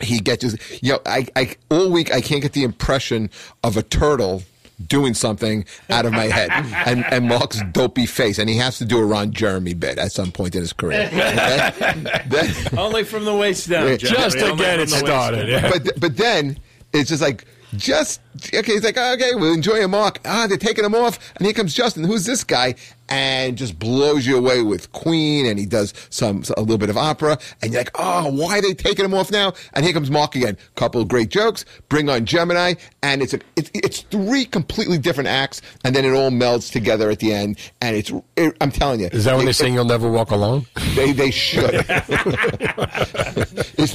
he 0.00 0.18
gets 0.18 0.42
his, 0.42 0.58
you 0.82 0.92
know, 0.92 0.98
I, 1.06 1.28
I 1.36 1.54
all 1.70 1.88
week 1.88 2.12
I 2.12 2.20
can't 2.20 2.42
get 2.42 2.54
the 2.54 2.64
impression 2.64 3.30
of 3.62 3.76
a 3.76 3.84
turtle 3.84 4.42
doing 4.88 5.14
something 5.14 5.64
out 5.90 6.04
of 6.06 6.12
my 6.12 6.24
head 6.24 6.50
and, 6.86 7.04
and 7.12 7.28
Mark's 7.28 7.60
dopey 7.72 8.06
face 8.06 8.38
and 8.38 8.48
he 8.48 8.56
has 8.56 8.78
to 8.78 8.84
do 8.84 8.98
a 8.98 9.04
Ron 9.04 9.32
Jeremy 9.32 9.74
bit 9.74 9.98
at 9.98 10.12
some 10.12 10.32
point 10.32 10.54
in 10.54 10.60
his 10.60 10.72
career. 10.72 11.08
Okay? 11.12 12.22
Then- 12.28 12.78
Only 12.78 13.04
from 13.04 13.24
the 13.24 13.34
waist 13.34 13.68
down. 13.68 13.88
Yeah. 13.88 13.96
Jeffrey, 13.96 14.16
Just 14.16 14.38
to 14.38 14.50
only 14.50 14.64
get 14.64 14.80
it 14.80 14.88
started, 14.90 15.48
yeah. 15.48 15.70
but 15.70 15.98
but 16.00 16.16
then 16.16 16.58
it's 16.92 17.08
just 17.10 17.22
like 17.22 17.44
just 17.76 18.20
okay. 18.54 18.72
It's 18.72 18.84
like 18.84 18.96
okay, 18.98 19.34
we'll 19.34 19.54
enjoy 19.54 19.76
him, 19.80 19.92
Mark. 19.92 20.18
Ah, 20.24 20.46
they're 20.46 20.58
taking 20.58 20.84
him 20.84 20.94
off, 20.94 21.18
and 21.36 21.46
here 21.46 21.54
comes 21.54 21.72
Justin. 21.74 22.04
Who's 22.04 22.24
this 22.26 22.44
guy? 22.44 22.74
And 23.12 23.58
just 23.58 23.78
blows 23.78 24.26
you 24.26 24.38
away 24.38 24.62
with 24.62 24.90
Queen, 24.92 25.44
and 25.44 25.58
he 25.58 25.66
does 25.66 25.92
some 26.08 26.44
a 26.56 26.60
little 26.62 26.78
bit 26.78 26.88
of 26.88 26.96
opera, 26.96 27.36
and 27.60 27.70
you're 27.72 27.80
like, 27.82 27.90
oh, 27.96 28.30
why 28.32 28.56
are 28.58 28.62
they 28.62 28.72
taking 28.72 29.04
him 29.04 29.12
off 29.12 29.30
now? 29.30 29.52
And 29.74 29.84
here 29.84 29.92
comes 29.92 30.10
Mark 30.10 30.34
again. 30.34 30.56
Couple 30.76 31.02
of 31.02 31.08
great 31.08 31.28
jokes. 31.28 31.66
Bring 31.90 32.08
on 32.08 32.24
Gemini, 32.24 32.72
and 33.02 33.20
it's 33.20 33.34
a 33.34 33.40
it's, 33.56 33.70
it's 33.74 34.00
three 34.02 34.46
completely 34.46 34.96
different 34.96 35.28
acts, 35.28 35.60
and 35.84 35.94
then 35.94 36.06
it 36.06 36.14
all 36.14 36.30
melds 36.30 36.72
together 36.72 37.10
at 37.10 37.18
the 37.18 37.34
end. 37.34 37.58
And 37.82 37.94
it's 37.96 38.10
it, 38.36 38.56
I'm 38.62 38.70
telling 38.70 39.00
you, 39.00 39.08
Is 39.08 39.24
that 39.26 39.36
when 39.36 39.44
they 39.44 39.52
sing 39.52 39.74
"You'll 39.74 39.84
Never 39.84 40.10
Walk 40.10 40.30
Alone"? 40.30 40.64
They 40.94 41.12
they 41.12 41.30
should. 41.30 41.74
It's- 41.74 42.06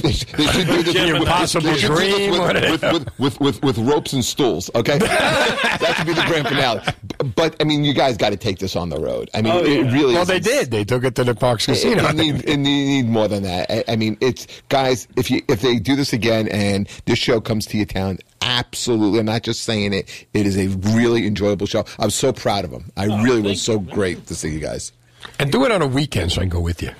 they, 0.00 0.12
should- 0.12 0.28
they 0.28 0.46
should 0.46 0.66
do 0.68 0.82
this 0.84 0.94
with- 0.94 1.16
Impossible 1.22 1.70
they 1.70 1.76
should 1.78 1.88
do 1.88 1.94
this 1.96 2.14
Dream, 2.16 2.38
what 2.38 2.56
is 2.56 2.70
with, 2.70 2.82
with, 2.82 2.92
with, 2.92 3.18
with, 3.18 3.40
with, 3.40 3.62
with 3.64 3.78
ropes 3.78 4.12
and 4.12 4.24
stools. 4.24 4.70
Okay, 4.76 4.98
that 4.98 5.94
should 5.96 6.06
be 6.06 6.12
the 6.14 6.22
grand 6.28 6.46
finale. 6.46 6.82
But 7.34 7.56
I 7.60 7.64
mean, 7.64 7.82
you 7.82 7.94
guys 7.94 8.16
got 8.16 8.30
to 8.30 8.36
take 8.36 8.60
this 8.60 8.76
on 8.76 8.90
the 8.90 9.00
road. 9.00 9.07
I 9.34 9.42
mean, 9.42 9.52
Oh, 9.52 9.58
it 9.64 9.90
really. 9.92 10.14
Well, 10.14 10.22
is- 10.22 10.28
they 10.28 10.40
did. 10.40 10.70
They 10.70 10.84
took 10.84 11.04
it 11.04 11.14
to 11.16 11.24
the 11.24 11.34
Parx 11.34 11.62
It, 11.62 11.66
Casino. 11.66 12.08
it, 12.08 12.14
need, 12.16 12.34
it 12.48 12.56
need, 12.56 12.86
need 12.86 13.06
more 13.08 13.28
than 13.28 13.42
that. 13.44 13.70
I, 13.70 13.84
I 13.92 13.96
mean, 13.96 14.16
it's 14.20 14.46
guys. 14.68 15.06
If 15.16 15.30
you 15.30 15.42
if 15.48 15.60
they 15.62 15.78
do 15.78 15.96
this 15.96 16.12
again 16.12 16.48
and 16.48 16.88
this 17.06 17.18
show 17.18 17.40
comes 17.40 17.66
to 17.66 17.76
your 17.76 17.86
town, 17.86 18.18
absolutely. 18.42 19.18
I'm 19.20 19.26
not 19.26 19.42
just 19.42 19.62
saying 19.62 19.92
it. 19.94 20.26
It 20.34 20.46
is 20.46 20.56
a 20.58 20.68
really 20.94 21.26
enjoyable 21.26 21.66
show. 21.66 21.84
I'm 21.98 22.10
so 22.10 22.32
proud 22.32 22.64
of 22.64 22.70
them. 22.70 22.90
I 22.96 23.04
really 23.22 23.42
was 23.42 23.62
so 23.62 23.78
great 23.78 24.26
to 24.26 24.34
see 24.34 24.50
you 24.50 24.60
guys. 24.60 24.92
And 25.38 25.50
do 25.50 25.64
it 25.64 25.72
on 25.72 25.82
a 25.82 25.86
weekend 25.86 26.32
so 26.32 26.40
I 26.40 26.44
can 26.44 26.50
go 26.50 26.60
with 26.60 26.82
you. 26.82 26.90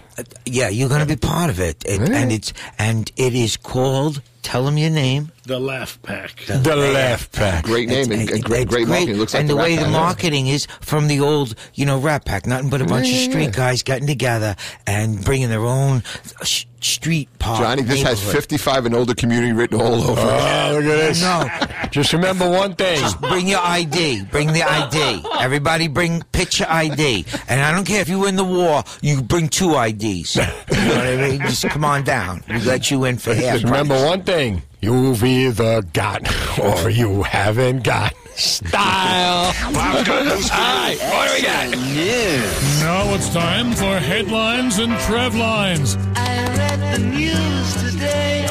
Yeah, 0.46 0.68
you're 0.68 0.88
going 0.88 1.00
to 1.00 1.06
be 1.06 1.16
part 1.16 1.50
of 1.50 1.60
it, 1.60 1.82
It- 1.86 2.00
and 2.00 2.32
it's 2.32 2.52
and 2.78 3.10
it 3.16 3.34
is 3.34 3.56
called. 3.56 4.22
Tell 4.40 4.64
them 4.64 4.78
your 4.78 4.88
name. 4.88 5.30
The 5.44 5.58
Laugh 5.58 6.00
Pack. 6.00 6.44
The 6.46 6.74
Laugh 6.74 7.30
Pack. 7.32 7.64
Great 7.64 7.88
name 7.88 8.10
and, 8.12 8.30
and 8.30 8.42
great, 8.42 8.62
It's 8.62 8.70
great 8.70 8.88
marketing. 8.88 9.14
It 9.14 9.18
looks 9.18 9.34
like 9.34 9.40
and 9.42 9.50
the, 9.50 9.54
Rat 9.56 9.64
way 9.64 9.76
the 9.76 9.88
marketing 9.88 10.46
is 10.46 10.66
from 10.80 11.08
the 11.08 11.20
old, 11.20 11.54
you 11.74 11.84
know, 11.84 11.98
Rat 11.98 12.24
Pack. 12.24 12.46
Nothing 12.46 12.70
but 12.70 12.80
a 12.80 12.86
bunch 12.86 13.08
Yeah, 13.08 13.16
of 13.16 13.30
street 13.30 13.44
yeah. 13.44 13.50
guys 13.50 13.82
getting 13.82 14.06
together 14.06 14.56
and 14.86 15.22
bringing 15.22 15.50
their 15.50 15.66
own 15.66 16.02
sh- 16.44 16.64
street 16.80 17.28
park. 17.38 17.60
Johnny, 17.60 17.82
this 17.82 18.02
has 18.02 18.22
55 18.22 18.86
and 18.86 18.94
older 18.94 19.14
community 19.14 19.52
written 19.52 19.80
all 19.80 19.94
over. 19.94 20.20
Oh, 20.20 20.70
look 20.80 20.84
at 20.84 20.96
this. 20.96 21.20
No. 21.22 21.46
Just 21.90 22.12
remember 22.14 22.48
one 22.48 22.74
thing. 22.74 23.00
Just 23.00 23.20
bring 23.20 23.48
your 23.48 23.60
ID. 23.60 24.22
Bring 24.30 24.52
the 24.54 24.62
ID. 24.62 25.24
Everybody 25.40 25.88
bring 25.88 26.22
picture 26.32 26.66
ID. 26.68 27.26
And 27.48 27.60
I 27.60 27.72
don't 27.72 27.84
care 27.86 28.00
if 28.00 28.08
you 28.08 28.20
win 28.20 28.36
the 28.36 28.44
war, 28.44 28.82
you 29.02 29.20
bring 29.22 29.48
two 29.48 29.74
IDs. 29.78 30.02
You 30.08 30.42
know 30.44 30.96
what 30.96 31.06
I 31.06 31.16
mean? 31.16 31.40
Just 31.42 31.68
come 31.68 31.84
on 31.84 32.04
down. 32.04 32.42
We 32.48 32.60
let 32.60 32.90
you 32.90 33.04
in 33.04 33.18
for 33.18 33.34
half. 33.34 33.62
Remember 33.62 33.94
price. 33.94 34.08
one 34.08 34.22
thing. 34.22 34.62
You've 34.80 35.24
either 35.24 35.82
got 35.82 36.22
or 36.58 36.88
you 36.88 37.22
haven't 37.24 37.82
got 37.82 38.14
style. 38.36 39.52
All 39.66 39.72
right, 39.72 40.96
what 41.00 41.28
do 41.28 41.34
we 41.34 41.42
got? 41.42 41.70
News. 41.70 42.80
Now 42.80 43.14
it's 43.14 43.28
time 43.32 43.72
for 43.72 43.98
headlines 43.98 44.78
and 44.78 44.96
Trev 45.00 45.34
lines. 45.34 45.96
I 46.14 46.46
read 46.56 46.94
the 46.94 47.04
news 47.04 47.92
today. 47.92 48.46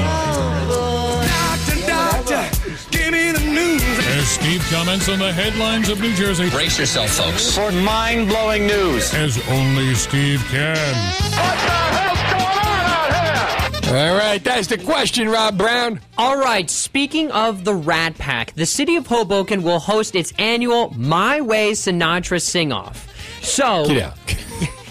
As 4.27 4.33
Steve 4.33 4.67
comments 4.69 5.07
on 5.07 5.19
the 5.19 5.31
headlines 5.31 5.87
of 5.87 6.01
New 6.01 6.13
Jersey. 6.13 6.49
Brace 6.49 6.77
yourself, 6.77 7.11
folks. 7.11 7.55
For 7.55 7.71
mind 7.71 8.27
blowing 8.27 8.67
news. 8.67 9.13
As 9.13 9.39
only 9.47 9.95
Steve 9.95 10.43
can. 10.49 10.75
All 13.87 14.17
right, 14.17 14.43
that's 14.43 14.67
the 14.67 14.77
question, 14.79 15.29
Rob 15.29 15.57
Brown. 15.57 16.01
All 16.17 16.35
right, 16.37 16.69
speaking 16.69 17.31
of 17.31 17.63
the 17.63 17.73
Rat 17.73 18.15
Pack, 18.17 18.51
the 18.55 18.65
city 18.65 18.97
of 18.97 19.07
Hoboken 19.07 19.63
will 19.63 19.79
host 19.79 20.13
its 20.13 20.33
annual 20.37 20.93
My 20.97 21.39
Way 21.39 21.71
Sinatra 21.71 22.41
Sing 22.41 22.73
Off. 22.73 23.07
So, 23.41 23.85
Get 23.87 24.03
out. 24.03 24.17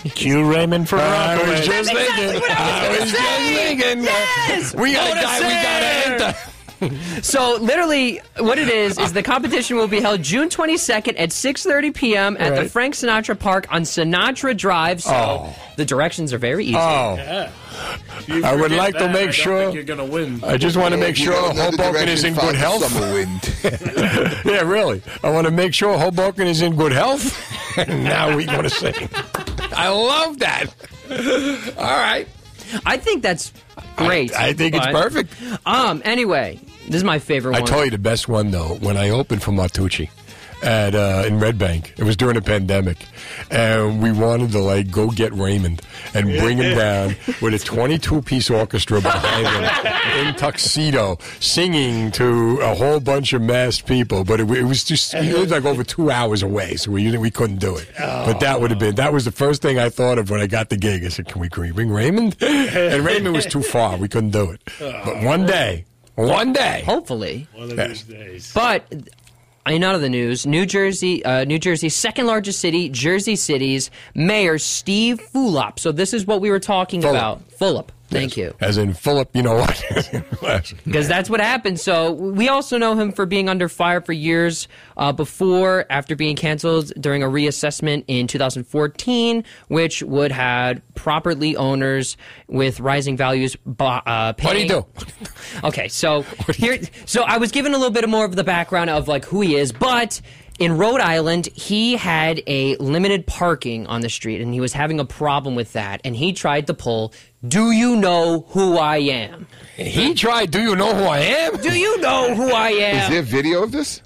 Cue 0.15 0.51
Raymond 0.51 0.89
for 0.89 0.97
I 0.97 1.35
Rockaway. 1.35 1.51
was 1.59 1.67
just 1.67 1.93
That's 1.93 2.01
exactly 2.01 2.25
thinking. 2.25 2.41
what 2.41 2.51
I 2.53 2.87
I 2.87 2.89
was 2.89 3.01
was 3.01 3.11
just 3.13 3.23
say. 3.23 3.55
thinking. 3.77 4.05
Yes. 4.05 4.75
We 4.75 4.93
got 4.95 5.11
a 5.11 5.15
Bonus 5.15 5.25
guy. 5.25 5.39
We 5.41 5.53
got 5.53 5.81
to 5.81 6.25
enter. 6.33 6.39
so 7.23 7.57
literally, 7.61 8.20
what 8.39 8.59
it 8.59 8.69
is 8.69 8.98
is 8.98 9.12
the 9.12 9.23
competition 9.23 9.77
will 9.77 9.89
be 9.89 10.01
held 10.01 10.23
June 10.23 10.48
22nd 10.48 11.19
at 11.19 11.31
6:30 11.31 11.94
p.m. 11.94 12.36
at 12.39 12.55
the 12.62 12.69
Frank 12.69 12.94
Sinatra 12.94 13.39
Park 13.39 13.66
on 13.70 13.82
Sinatra 13.82 14.57
Drive. 14.57 15.03
So 15.03 15.12
Oh. 15.15 15.57
the 15.77 15.85
directions 15.85 16.32
are 16.32 16.39
very 16.39 16.65
easy. 16.66 16.77
Oh. 16.77 17.15
Yeah. 17.16 17.51
I 18.44 18.55
would 18.55 18.62
forget 18.65 18.78
like 18.78 18.94
to 18.98 19.09
make 19.09 19.16
I 19.16 19.24
don't 19.24 19.32
sure- 19.32 19.59
think 19.65 19.74
you're 19.74 19.85
going 19.85 19.98
to 19.98 20.05
win. 20.05 20.43
I 20.44 20.57
just 20.57 20.77
want 20.77 20.93
to 20.93 20.98
make 21.01 21.16
sure 21.16 21.35
Hoboken 21.35 22.09
is 22.09 22.23
direction, 22.23 22.27
in 22.28 22.35
follow 22.35 22.47
good 22.53 22.55
the 22.55 22.59
health. 22.59 22.82
Summer 22.85 23.12
wind. 23.12 24.40
yeah, 24.44 24.62
really. 24.62 25.03
I 25.23 25.31
want 25.31 25.47
to 25.47 25.51
make 25.51 25.74
sure 25.74 25.97
Hoboken 25.98 26.47
is 26.47 26.62
in 26.62 26.77
good 26.77 26.93
health. 26.93 27.78
and 27.78 28.05
now 28.05 28.35
we 28.36 28.44
going 28.47 28.62
to 28.62 28.70
sing. 28.70 28.94
I 29.77 29.89
love 29.89 30.39
that. 30.39 30.66
All 31.77 31.85
right. 31.98 32.27
I 32.84 32.97
think 32.97 33.22
that's 33.22 33.52
great. 33.97 34.34
I, 34.34 34.48
I 34.48 34.52
think 34.52 34.74
it's 34.74 34.86
but- 34.86 35.02
perfect. 35.02 35.32
Um. 35.66 36.02
Anyway, 36.05 36.59
this 36.86 36.97
is 36.97 37.05
my 37.05 37.18
favorite 37.18 37.56
I 37.56 37.60
one. 37.60 37.68
told 37.68 37.84
you 37.86 37.90
the 37.90 37.98
best 37.98 38.28
one 38.28 38.51
though 38.51 38.76
when 38.80 38.97
I 38.97 39.10
opened 39.10 39.43
for 39.43 39.52
Martucci 39.52 40.09
at 40.66 40.94
uh, 40.94 41.24
in 41.26 41.38
Red 41.38 41.59
Bank. 41.59 41.94
It 41.97 42.02
was 42.05 42.16
during 42.16 42.36
a 42.36 42.43
pandemic, 42.43 42.98
and 43.51 44.02
we 44.02 44.10
wanted 44.12 44.51
to 44.52 44.59
like 44.59 44.90
go 44.90 45.10
get 45.10 45.32
Raymond 45.32 45.80
and 46.12 46.26
bring 46.40 46.59
him 46.59 46.76
down 46.76 47.16
with 47.40 47.55
a 47.55 47.59
22 47.59 48.20
piece 48.22 48.51
orchestra 48.51 49.01
behind 49.01 49.47
him 49.47 50.26
in 50.26 50.34
tuxedo, 50.34 51.18
singing 51.40 52.10
to 52.12 52.59
a 52.60 52.74
whole 52.74 53.01
bunch 53.01 53.32
of 53.32 53.43
masked 53.43 53.86
people. 53.86 54.24
But 54.24 54.40
it, 54.40 54.51
it 54.51 54.64
was 54.64 54.82
just 54.84 55.14
it 55.14 55.38
was 55.38 55.51
like 55.51 55.64
over 55.64 55.84
two 55.84 56.10
hours 56.10 56.43
away, 56.43 56.76
so 56.76 56.90
we 56.90 57.16
we 57.16 57.30
couldn't 57.30 57.59
do 57.60 57.76
it. 57.76 57.88
But 57.97 58.40
that 58.40 58.60
would 58.60 58.70
have 58.70 58.80
been 58.80 58.97
that 58.97 59.12
was 59.12 59.24
the 59.24 59.32
first 59.32 59.62
thing 59.62 59.78
I 59.78 59.88
thought 59.88 60.18
of 60.18 60.30
when 60.30 60.40
I 60.40 60.47
got 60.48 60.68
the 60.68 60.76
gig. 60.76 61.05
I 61.05 61.09
said, 61.09 61.28
"Can 61.28 61.40
we, 61.40 61.48
can 61.48 61.62
we 61.62 61.70
bring 61.70 61.90
Raymond?" 61.90 62.36
And 62.43 63.05
Raymond 63.06 63.34
was 63.36 63.47
too 63.47 63.62
far. 63.62 63.97
We 63.97 64.09
couldn't 64.09 64.30
do 64.30 64.51
it. 64.51 64.60
But 64.80 65.22
one 65.22 65.47
day, 65.47 65.84
one 66.16 66.52
day, 66.52 66.82
hopefully. 66.84 67.47
One 67.55 67.70
of 67.70 67.76
Yes. 67.78 68.02
these 68.02 68.02
days. 68.05 68.52
But 68.52 68.84
in 69.66 69.82
out 69.82 69.94
of 69.94 70.01
the 70.01 70.09
news, 70.09 70.47
New 70.47 70.66
Jersey, 70.66 71.24
uh, 71.24 71.44
New 71.44 71.59
Jersey's 71.59 71.94
second 71.94 72.26
largest 72.26 72.60
city, 72.60 72.88
Jersey 72.88 73.36
City's 73.36 73.90
mayor 74.14 74.59
Steve 74.59 75.20
Fulop. 75.32 75.78
So 75.78 75.93
this 75.93 76.14
is 76.14 76.26
what 76.26 76.40
we 76.40 76.51
were 76.51 76.60
talking 76.60 77.02
Fulop. 77.02 77.10
about. 77.10 77.48
Fulop. 77.51 77.88
Thank 78.09 78.37
you. 78.37 78.55
As 78.61 78.78
in 78.78 78.93
Philip, 78.95 79.31
you 79.35 79.43
know 79.43 79.57
what? 79.57 79.85
Because 80.85 81.09
that's 81.09 81.28
what 81.28 81.41
happened. 81.41 81.81
So 81.81 82.12
we 82.12 82.49
also 82.49 82.78
know 82.78 82.95
him 82.95 83.11
for 83.12 83.27
being 83.27 83.49
under 83.49 83.69
fire 83.69 84.01
for 84.01 84.12
years 84.12 84.69
uh, 84.97 85.12
before, 85.12 85.87
after 85.91 86.15
being 86.15 86.37
canceled 86.37 86.93
during 87.01 87.23
a 87.23 87.27
reassessment 87.27 88.05
in 88.07 88.27
2014, 88.28 89.45
which 89.69 90.03
would 90.03 90.31
had 90.33 90.83
property 90.95 91.57
owners 91.57 92.16
with 92.49 92.78
rising 92.81 93.16
values. 93.16 93.57
Uh, 93.78 94.33
What 94.41 94.53
do 94.55 94.61
you 94.61 94.69
do? 94.69 94.87
Okay, 95.65 95.89
so 95.89 96.23
here, 96.55 96.78
so 97.07 97.23
I 97.23 97.39
was 97.39 97.51
given 97.51 97.73
a 97.73 97.77
little 97.78 97.93
bit 97.93 98.07
more 98.09 98.24
of 98.24 98.37
the 98.37 98.45
background 98.45 98.91
of 98.91 99.09
like 99.09 99.24
who 99.24 99.41
he 99.41 99.57
is, 99.57 99.73
but 99.73 100.20
in 100.59 100.77
Rhode 100.78 101.01
Island, 101.01 101.47
he 101.55 101.97
had 101.97 102.43
a 102.47 102.77
limited 102.77 103.27
parking 103.27 103.87
on 103.87 104.01
the 104.01 104.09
street, 104.09 104.41
and 104.41 104.55
he 104.55 104.61
was 104.61 104.73
having 104.73 105.01
a 105.01 105.05
problem 105.05 105.55
with 105.55 105.73
that, 105.74 106.01
and 106.05 106.16
he 106.16 106.33
tried 106.33 106.66
to 106.69 106.74
pull. 106.74 107.12
Do 107.47 107.70
you 107.73 107.97
know 107.97 108.47
who 108.51 108.77
I 108.78 108.97
am? 108.99 109.47
He 109.77 110.15
tried. 110.15 110.51
Do 110.51 110.61
you 110.61 110.74
know 110.74 110.95
who 110.95 111.05
I 111.05 111.19
am? 111.19 111.57
Do 111.61 111.78
you 111.78 112.01
know 112.01 112.35
who 112.35 112.51
I 112.51 112.70
am? 112.70 113.03
Is 113.05 113.09
there 113.11 113.23
video 113.23 113.62
of 113.62 113.73
this? 113.73 114.01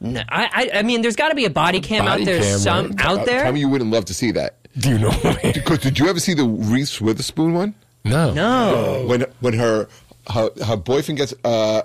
No, 0.00 0.22
I, 0.30 0.70
I, 0.72 0.78
I 0.78 0.82
mean, 0.82 1.02
there's 1.02 1.16
got 1.16 1.28
to 1.28 1.34
be 1.34 1.44
a 1.44 1.50
body 1.50 1.80
cam 1.80 2.06
Body 2.06 2.22
out 2.22 2.24
there, 2.26 2.40
cam, 2.40 2.58
some 2.58 2.86
right? 2.92 3.04
out 3.04 3.18
Uh, 3.20 3.24
there. 3.26 3.42
Tell 3.42 3.52
me 3.52 3.60
you 3.60 3.68
wouldn't 3.68 3.90
love 3.90 4.06
to 4.06 4.14
see 4.14 4.30
that. 4.32 4.56
Do 4.78 4.88
you 4.90 4.98
know? 4.98 5.10
Because 5.42 5.80
did 5.80 5.98
you 5.98 6.08
ever 6.08 6.18
see 6.20 6.32
the 6.32 6.44
Reese 6.46 7.00
Witherspoon 7.00 7.52
one? 7.52 7.74
No. 8.04 8.32
No. 8.32 9.04
When 9.06 9.26
when 9.40 9.52
her 9.54 9.88
her, 10.28 10.50
her 10.64 10.76
boyfriend 10.76 11.18
gets 11.18 11.34
uh, 11.44 11.82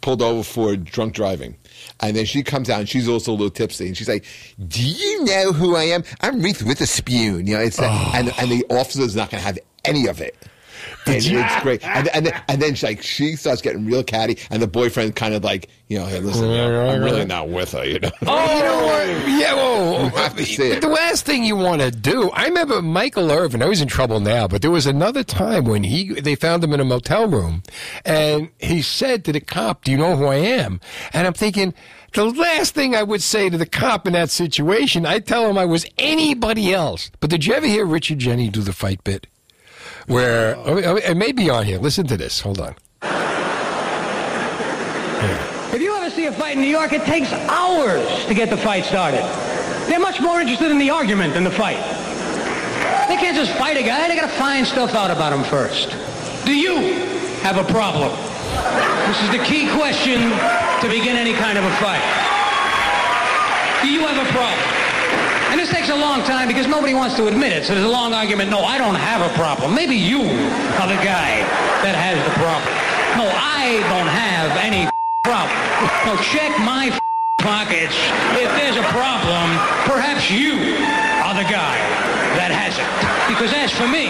pulled 0.00 0.22
over 0.22 0.42
for 0.42 0.76
drunk 0.76 1.14
driving. 1.14 1.56
And 2.00 2.16
then 2.16 2.24
she 2.24 2.42
comes 2.42 2.70
out 2.70 2.80
and 2.80 2.88
she's 2.88 3.08
also 3.08 3.32
a 3.32 3.34
little 3.34 3.50
tipsy. 3.50 3.86
And 3.86 3.96
she's 3.96 4.08
like, 4.08 4.24
Do 4.68 4.82
you 4.82 5.24
know 5.24 5.52
who 5.52 5.76
I 5.76 5.84
am? 5.84 6.04
I'm 6.20 6.40
Reese 6.40 6.62
Witherspoon. 6.62 7.46
You 7.46 7.54
know, 7.56 7.60
it's 7.60 7.80
and, 7.80 8.32
and 8.38 8.50
the 8.50 8.64
officer's 8.70 9.16
not 9.16 9.30
going 9.30 9.40
to 9.40 9.46
have 9.46 9.58
any 9.84 10.06
of 10.06 10.20
it. 10.20 10.36
And 11.06 11.16
it's 11.16 11.62
great. 11.62 11.84
And, 11.84 12.08
and, 12.08 12.26
then, 12.26 12.42
and 12.48 12.62
then 12.62 12.74
she, 12.74 12.86
like, 12.86 13.02
she 13.02 13.36
starts 13.36 13.60
getting 13.60 13.86
real 13.86 14.04
catty. 14.04 14.38
And 14.50 14.62
the 14.62 14.66
boyfriend 14.66 15.16
kind 15.16 15.34
of 15.34 15.42
like, 15.42 15.68
you 15.88 15.98
know, 15.98 16.06
hey, 16.06 16.20
listen, 16.20 16.44
I'm 16.44 17.02
really 17.02 17.24
not 17.24 17.48
with 17.48 17.72
her, 17.72 17.84
you 17.84 17.98
know? 17.98 18.10
Oh, 18.22 18.56
you 18.56 18.62
know 18.62 18.84
what? 18.84 19.28
Yeah, 19.28 19.54
well, 19.54 20.04
You 20.04 20.10
have 20.10 20.36
to 20.36 20.44
see 20.44 20.68
it. 20.70 20.80
The 20.80 20.88
last 20.88 21.24
thing 21.24 21.44
you 21.44 21.56
want 21.56 21.82
to 21.82 21.90
do. 21.90 22.30
I 22.30 22.46
remember 22.46 22.80
Michael 22.82 23.30
Irvin. 23.30 23.62
I 23.62 23.66
was 23.66 23.80
in 23.80 23.88
trouble 23.88 24.20
now, 24.20 24.46
but 24.48 24.62
there 24.62 24.70
was 24.70 24.86
another 24.86 25.24
time 25.24 25.64
when 25.64 25.84
he 25.84 26.20
they 26.20 26.34
found 26.34 26.62
him 26.64 26.72
in 26.72 26.80
a 26.80 26.84
motel 26.84 27.26
room, 27.28 27.62
and 28.04 28.50
he 28.58 28.82
said 28.82 29.24
to 29.24 29.32
the 29.32 29.40
cop, 29.40 29.84
"Do 29.84 29.90
you 29.90 29.98
know 29.98 30.16
who 30.16 30.26
I 30.26 30.36
am?" 30.36 30.80
And 31.12 31.26
I'm 31.26 31.34
thinking. 31.34 31.74
The 32.14 32.26
last 32.26 32.74
thing 32.74 32.94
I 32.94 33.02
would 33.02 33.22
say 33.22 33.48
to 33.48 33.56
the 33.56 33.64
cop 33.64 34.06
in 34.06 34.12
that 34.12 34.28
situation, 34.28 35.06
I'd 35.06 35.26
tell 35.26 35.48
him 35.48 35.56
I 35.56 35.64
was 35.64 35.86
anybody 35.96 36.74
else. 36.74 37.10
But 37.20 37.30
did 37.30 37.46
you 37.46 37.54
ever 37.54 37.66
hear 37.66 37.86
Richard 37.86 38.18
Jeni 38.18 38.52
do 38.52 38.60
the 38.60 38.74
fight 38.74 39.02
bit? 39.02 39.26
Where 40.06 40.56
oh, 40.56 40.96
it 40.96 41.16
may 41.16 41.32
be 41.32 41.48
on 41.50 41.64
here. 41.64 41.78
Listen 41.78 42.06
to 42.08 42.16
this. 42.16 42.40
Hold 42.40 42.60
on. 42.60 42.74
If 45.72 45.80
you 45.80 45.94
ever 45.96 46.10
see 46.10 46.26
a 46.26 46.32
fight 46.32 46.56
in 46.56 46.62
New 46.62 46.68
York, 46.68 46.92
it 46.92 47.02
takes 47.04 47.32
hours 47.32 48.26
to 48.26 48.34
get 48.34 48.50
the 48.50 48.56
fight 48.56 48.84
started. 48.84 49.22
They're 49.88 50.00
much 50.00 50.20
more 50.20 50.40
interested 50.40 50.70
in 50.70 50.78
the 50.78 50.90
argument 50.90 51.34
than 51.34 51.44
the 51.44 51.50
fight. 51.50 51.80
They 53.08 53.16
can't 53.16 53.36
just 53.36 53.52
fight 53.58 53.76
a 53.76 53.82
guy. 53.82 54.08
They 54.08 54.16
got 54.16 54.30
to 54.30 54.38
find 54.38 54.66
stuff 54.66 54.94
out 54.94 55.10
about 55.10 55.32
him 55.32 55.44
first. 55.44 55.90
Do 56.44 56.54
you 56.54 56.76
have 57.42 57.56
a 57.56 57.64
problem? 57.72 58.10
This 59.06 59.22
is 59.22 59.30
the 59.30 59.44
key 59.44 59.70
question 59.76 60.30
to 60.80 60.88
begin 60.88 61.16
any 61.16 61.32
kind 61.32 61.58
of 61.58 61.64
a 61.64 61.74
fight. 61.76 62.02
Do 63.82 63.88
you 63.88 64.06
have 64.06 64.26
a 64.26 64.30
problem? 64.30 64.81
And 65.52 65.60
this 65.60 65.68
takes 65.68 65.90
a 65.90 65.94
long 65.94 66.24
time 66.24 66.48
because 66.48 66.66
nobody 66.66 66.94
wants 66.94 67.14
to 67.16 67.26
admit 67.26 67.52
it. 67.52 67.66
So 67.66 67.74
there's 67.74 67.84
a 67.84 67.92
long 67.92 68.14
argument. 68.14 68.48
No, 68.48 68.64
I 68.64 68.78
don't 68.78 68.94
have 68.94 69.20
a 69.20 69.28
problem. 69.36 69.74
Maybe 69.74 69.94
you 69.94 70.24
are 70.80 70.88
the 70.88 70.96
guy 71.04 71.44
that 71.84 71.92
has 71.92 72.16
the 72.24 72.32
problem. 72.40 72.72
No, 73.20 73.28
I 73.28 73.76
don't 73.92 74.08
have 74.08 74.48
any 74.64 74.88
problem. 75.28 75.52
No, 76.08 76.16
check 76.32 76.56
my 76.64 76.88
pockets. 77.44 77.92
If 78.40 78.48
there's 78.56 78.80
a 78.80 78.88
problem, 78.96 79.52
perhaps 79.84 80.32
you 80.32 80.56
are 81.20 81.36
the 81.36 81.44
guy 81.44 81.76
that 82.40 82.48
has 82.48 82.72
it. 82.80 82.88
Because 83.28 83.52
as 83.52 83.68
for 83.76 83.84
me, 83.84 84.08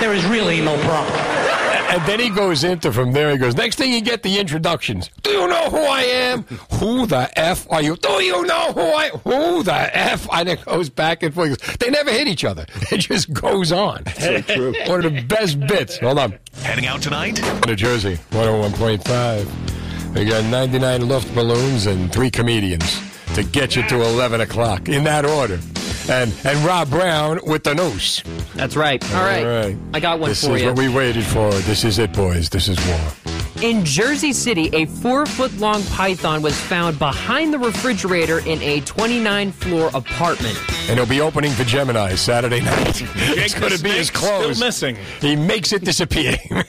there 0.00 0.16
is 0.16 0.24
really 0.24 0.62
no 0.62 0.80
problem. 0.88 1.51
And 1.92 2.00
then 2.06 2.20
he 2.20 2.30
goes 2.30 2.64
into 2.64 2.90
from 2.90 3.12
there. 3.12 3.32
He 3.32 3.36
goes, 3.36 3.54
next 3.54 3.76
thing 3.76 3.92
you 3.92 4.00
get 4.00 4.22
the 4.22 4.38
introductions. 4.38 5.10
Do 5.22 5.30
you 5.30 5.46
know 5.46 5.68
who 5.68 5.76
I 5.76 6.00
am? 6.00 6.44
Who 6.80 7.04
the 7.04 7.30
f 7.38 7.70
are 7.70 7.82
you? 7.82 7.96
Do 7.96 8.12
you 8.12 8.46
know 8.46 8.72
who 8.72 8.80
I? 8.80 9.10
Who 9.10 9.62
the 9.62 9.94
f? 9.94 10.26
And 10.32 10.48
it 10.48 10.64
goes 10.64 10.88
back 10.88 11.22
and 11.22 11.34
forth. 11.34 11.78
They 11.78 11.90
never 11.90 12.10
hit 12.10 12.28
each 12.28 12.46
other. 12.46 12.64
It 12.90 12.96
just 12.96 13.30
goes 13.34 13.72
on. 13.72 14.06
So 14.06 14.40
true. 14.40 14.72
One 14.86 15.04
of 15.04 15.12
the 15.12 15.20
best 15.20 15.60
bits. 15.60 15.98
Hold 15.98 16.18
on. 16.18 16.38
Heading 16.62 16.86
out 16.86 17.02
tonight? 17.02 17.42
New 17.66 17.76
Jersey, 17.76 18.16
101.5. 18.30 20.14
We 20.14 20.24
got 20.24 20.44
99 20.44 21.08
Luft 21.08 21.34
balloons 21.34 21.84
and 21.84 22.10
three 22.10 22.30
comedians 22.30 23.00
to 23.34 23.42
get 23.42 23.76
you 23.76 23.82
to 23.88 23.96
11 24.02 24.40
o'clock 24.40 24.88
in 24.88 25.04
that 25.04 25.26
order. 25.26 25.58
And 26.08 26.34
and 26.44 26.58
Rob 26.64 26.90
Brown 26.90 27.40
with 27.44 27.64
the 27.64 27.74
noose. 27.74 28.22
That's 28.54 28.76
right. 28.76 29.02
All 29.14 29.22
right. 29.22 29.76
I 29.94 30.00
got 30.00 30.18
one 30.18 30.30
this 30.30 30.44
for 30.44 30.56
is 30.56 30.64
what 30.64 30.76
we 30.76 30.88
waited 30.88 31.24
for. 31.24 31.50
This 31.52 31.84
is 31.84 31.98
it, 31.98 32.12
boys. 32.12 32.50
This 32.50 32.68
is 32.68 32.78
war. 32.86 33.32
In 33.62 33.84
Jersey 33.84 34.32
City, 34.32 34.68
a 34.72 34.86
four 34.86 35.24
foot 35.24 35.56
long 35.58 35.84
python 35.84 36.42
was 36.42 36.58
found 36.60 36.98
behind 36.98 37.54
the 37.54 37.58
refrigerator 37.60 38.40
in 38.40 38.60
a 38.60 38.80
29 38.80 39.52
floor 39.52 39.88
apartment. 39.94 40.58
And 40.88 40.98
he'll 40.98 41.06
be 41.06 41.20
opening 41.20 41.52
for 41.52 41.62
Gemini 41.62 42.16
Saturday 42.16 42.60
night. 42.60 43.00
it's 43.14 43.54
going 43.54 43.72
to 43.72 43.80
be 43.80 43.90
his 43.90 44.08
snake's 44.08 44.10
clothes. 44.10 44.56
still 44.56 44.66
missing. 44.66 44.96
He 45.20 45.36
makes 45.36 45.72
it 45.72 45.84
disappear. 45.84 46.36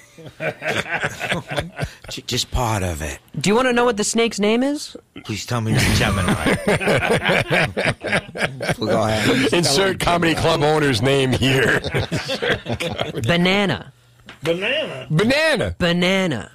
Just 2.27 2.51
part 2.51 2.83
of 2.83 3.01
it. 3.01 3.19
Do 3.39 3.49
you 3.49 3.55
want 3.55 3.67
to 3.67 3.73
know 3.73 3.85
what 3.85 3.97
the 3.97 4.03
snake's 4.03 4.39
name 4.39 4.63
is? 4.63 4.95
Please 5.23 5.45
tell 5.45 5.61
me 5.61 5.73
it's 5.75 5.99
Gemini. 5.99 6.55
Go 8.79 9.03
ahead. 9.03 9.53
Insert 9.53 9.99
comedy 9.99 10.35
club 10.35 10.61
owner's 10.61 11.01
name 11.01 11.31
here. 11.31 11.79
Banana. 13.23 13.93
Banana. 14.43 15.07
Banana. 15.09 15.75
Banana. 15.79 16.51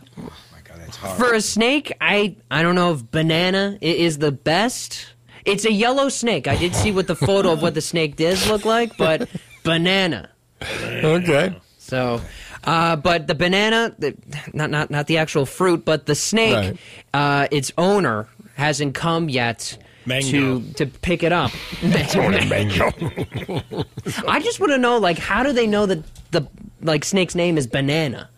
For 1.17 1.33
a 1.35 1.41
snake, 1.41 1.93
I 2.01 2.37
I 2.51 2.63
don't 2.63 2.75
know 2.75 2.93
if 2.95 3.11
banana 3.11 3.79
i- 3.81 3.85
is 3.85 4.19
the 4.19 4.33
best. 4.33 5.07
It's 5.45 5.65
a 5.65 5.73
yellow 5.73 6.09
snake. 6.09 6.49
I 6.49 6.57
did 6.57 6.75
see 6.75 6.91
what 6.91 7.07
the 7.07 7.15
photo 7.17 7.53
of 7.53 7.63
what 7.63 7.75
the 7.75 7.81
snake 7.81 8.17
does 8.17 8.49
look 8.49 8.65
like, 8.65 8.97
but 8.99 9.29
banana. 9.65 10.31
Okay. 10.63 11.55
So, 11.79 12.21
uh, 12.65 12.97
but 12.97 13.27
the 13.27 13.35
banana, 13.35 13.95
the, 13.99 14.15
not 14.53 14.71
not 14.71 14.91
not 14.91 15.07
the 15.07 15.19
actual 15.19 15.47
fruit, 15.47 15.85
but 15.85 16.07
the 16.07 16.15
snake, 16.15 16.55
Right. 16.55 16.79
uh, 17.15 17.49
its 17.51 17.73
owner 17.79 18.27
hasn't 18.57 18.95
come 18.95 19.29
yet 19.29 19.77
to 20.07 20.63
to 20.77 20.87
pick 20.87 21.23
it 21.23 21.33
up. 21.33 21.51
mango. 21.83 22.91
I 24.27 24.41
just 24.41 24.59
want 24.61 24.73
to 24.73 24.79
know, 24.79 24.99
like, 24.99 25.19
how 25.19 25.43
do 25.43 25.53
they 25.53 25.67
know 25.67 25.87
that 25.87 26.03
the 26.31 26.47
like 26.81 27.05
snake's 27.05 27.35
name 27.35 27.59
is 27.59 27.67
banana? 27.67 28.29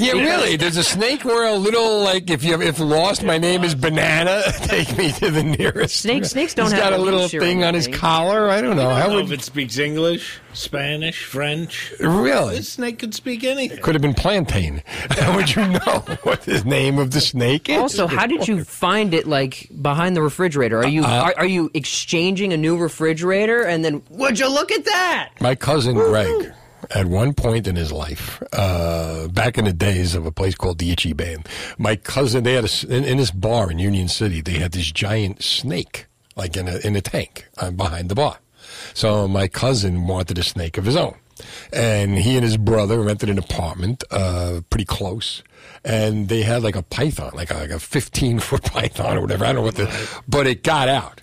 Yeah, 0.00 0.12
Because- 0.12 0.28
really. 0.28 0.56
There's 0.56 0.76
a 0.76 0.84
snake 0.84 1.24
where 1.24 1.46
a 1.48 1.54
little 1.54 2.02
like 2.04 2.30
if 2.30 2.44
you 2.44 2.60
if 2.62 2.78
lost, 2.78 3.22
my 3.24 3.36
name 3.38 3.64
is 3.64 3.74
Banana. 3.74 4.42
Take 4.62 4.96
me 4.96 5.10
to 5.12 5.30
the 5.30 5.42
nearest. 5.42 5.96
Snakes- 5.96 6.30
snakes 6.30 6.54
don't 6.54 6.66
He's 6.66 6.74
have 6.74 6.82
got 6.84 6.92
a 6.92 6.96
a 6.96 7.02
little 7.02 7.28
thing 7.28 7.64
on 7.64 7.74
his 7.74 7.88
collar. 7.88 8.48
I 8.48 8.60
don't 8.60 8.76
know. 8.76 8.90
I 8.90 9.00
How 9.00 9.06
don't 9.06 9.10
know 9.10 9.22
would 9.22 9.32
if 9.32 9.40
it 9.40 9.42
speaks 9.42 9.76
English, 9.78 10.38
Spanish, 10.52 11.24
French. 11.24 11.92
Really? 11.98 12.56
This 12.56 12.68
snake 12.70 12.98
could 13.00 13.12
speak 13.14 13.42
anything. 13.44 13.78
could 13.82 13.94
have 13.94 14.02
been 14.02 14.14
plantain? 14.14 14.82
How 15.10 15.34
would 15.34 15.54
you 15.54 15.66
know 15.66 15.78
what 16.22 16.42
the 16.42 16.62
name 16.64 16.98
of 16.98 17.10
the 17.10 17.20
snake 17.20 17.68
is? 17.68 17.76
Also, 17.78 18.06
how 18.06 18.26
did 18.26 18.46
you 18.46 18.64
find 18.64 19.14
it 19.14 19.26
like 19.26 19.68
behind 19.82 20.14
the 20.16 20.22
refrigerator? 20.22 20.78
Are 20.78 20.86
you 20.86 21.02
Uh, 21.04 21.08
are, 21.22 21.34
are 21.38 21.46
you 21.46 21.70
exchanging 21.74 22.52
a 22.52 22.56
new 22.56 22.76
refrigerator 22.76 23.62
and 23.62 23.84
then 23.84 24.02
would 24.10 24.38
you 24.38 24.48
look 24.48 24.70
at 24.70 24.84
that? 24.84 25.30
My 25.40 25.54
cousin 25.54 25.94
Greg, 25.96 26.52
at 26.90 27.06
one 27.06 27.34
point 27.34 27.66
in 27.66 27.76
his 27.76 27.92
life, 27.92 28.42
uh, 28.52 29.28
back 29.28 29.58
in 29.58 29.64
the 29.64 29.72
days 29.72 30.14
of 30.14 30.26
a 30.26 30.32
place 30.32 30.54
called 30.54 30.78
the 30.78 30.90
Itchy 30.90 31.12
Band, 31.12 31.48
my 31.78 31.96
cousin, 31.96 32.44
they 32.44 32.54
had 32.54 32.64
a, 32.64 32.86
in, 32.88 33.04
in 33.04 33.18
this 33.18 33.30
bar 33.30 33.70
in 33.70 33.78
Union 33.78 34.08
City, 34.08 34.40
they 34.40 34.58
had 34.58 34.72
this 34.72 34.90
giant 34.90 35.42
snake, 35.42 36.06
like 36.36 36.56
in 36.56 36.68
a, 36.68 36.78
in 36.78 36.96
a 36.96 37.00
tank 37.00 37.48
uh, 37.58 37.70
behind 37.70 38.08
the 38.08 38.14
bar. 38.14 38.38
So 38.94 39.28
my 39.28 39.48
cousin 39.48 40.06
wanted 40.06 40.38
a 40.38 40.42
snake 40.42 40.78
of 40.78 40.84
his 40.84 40.96
own. 40.96 41.16
And 41.72 42.18
he 42.18 42.34
and 42.34 42.44
his 42.44 42.56
brother 42.56 43.00
rented 43.00 43.30
an 43.30 43.38
apartment, 43.38 44.02
uh, 44.10 44.60
pretty 44.70 44.84
close. 44.84 45.42
And 45.84 46.28
they 46.28 46.42
had 46.42 46.62
like 46.62 46.74
a 46.74 46.82
python, 46.82 47.30
like 47.34 47.50
a, 47.52 47.54
like 47.54 47.70
a 47.70 47.78
15 47.78 48.40
foot 48.40 48.62
python 48.72 49.16
or 49.16 49.20
whatever. 49.20 49.44
I 49.44 49.48
don't 49.48 49.56
know 49.56 49.62
what 49.62 49.76
the, 49.76 50.20
but 50.26 50.46
it 50.46 50.64
got 50.64 50.88
out. 50.88 51.20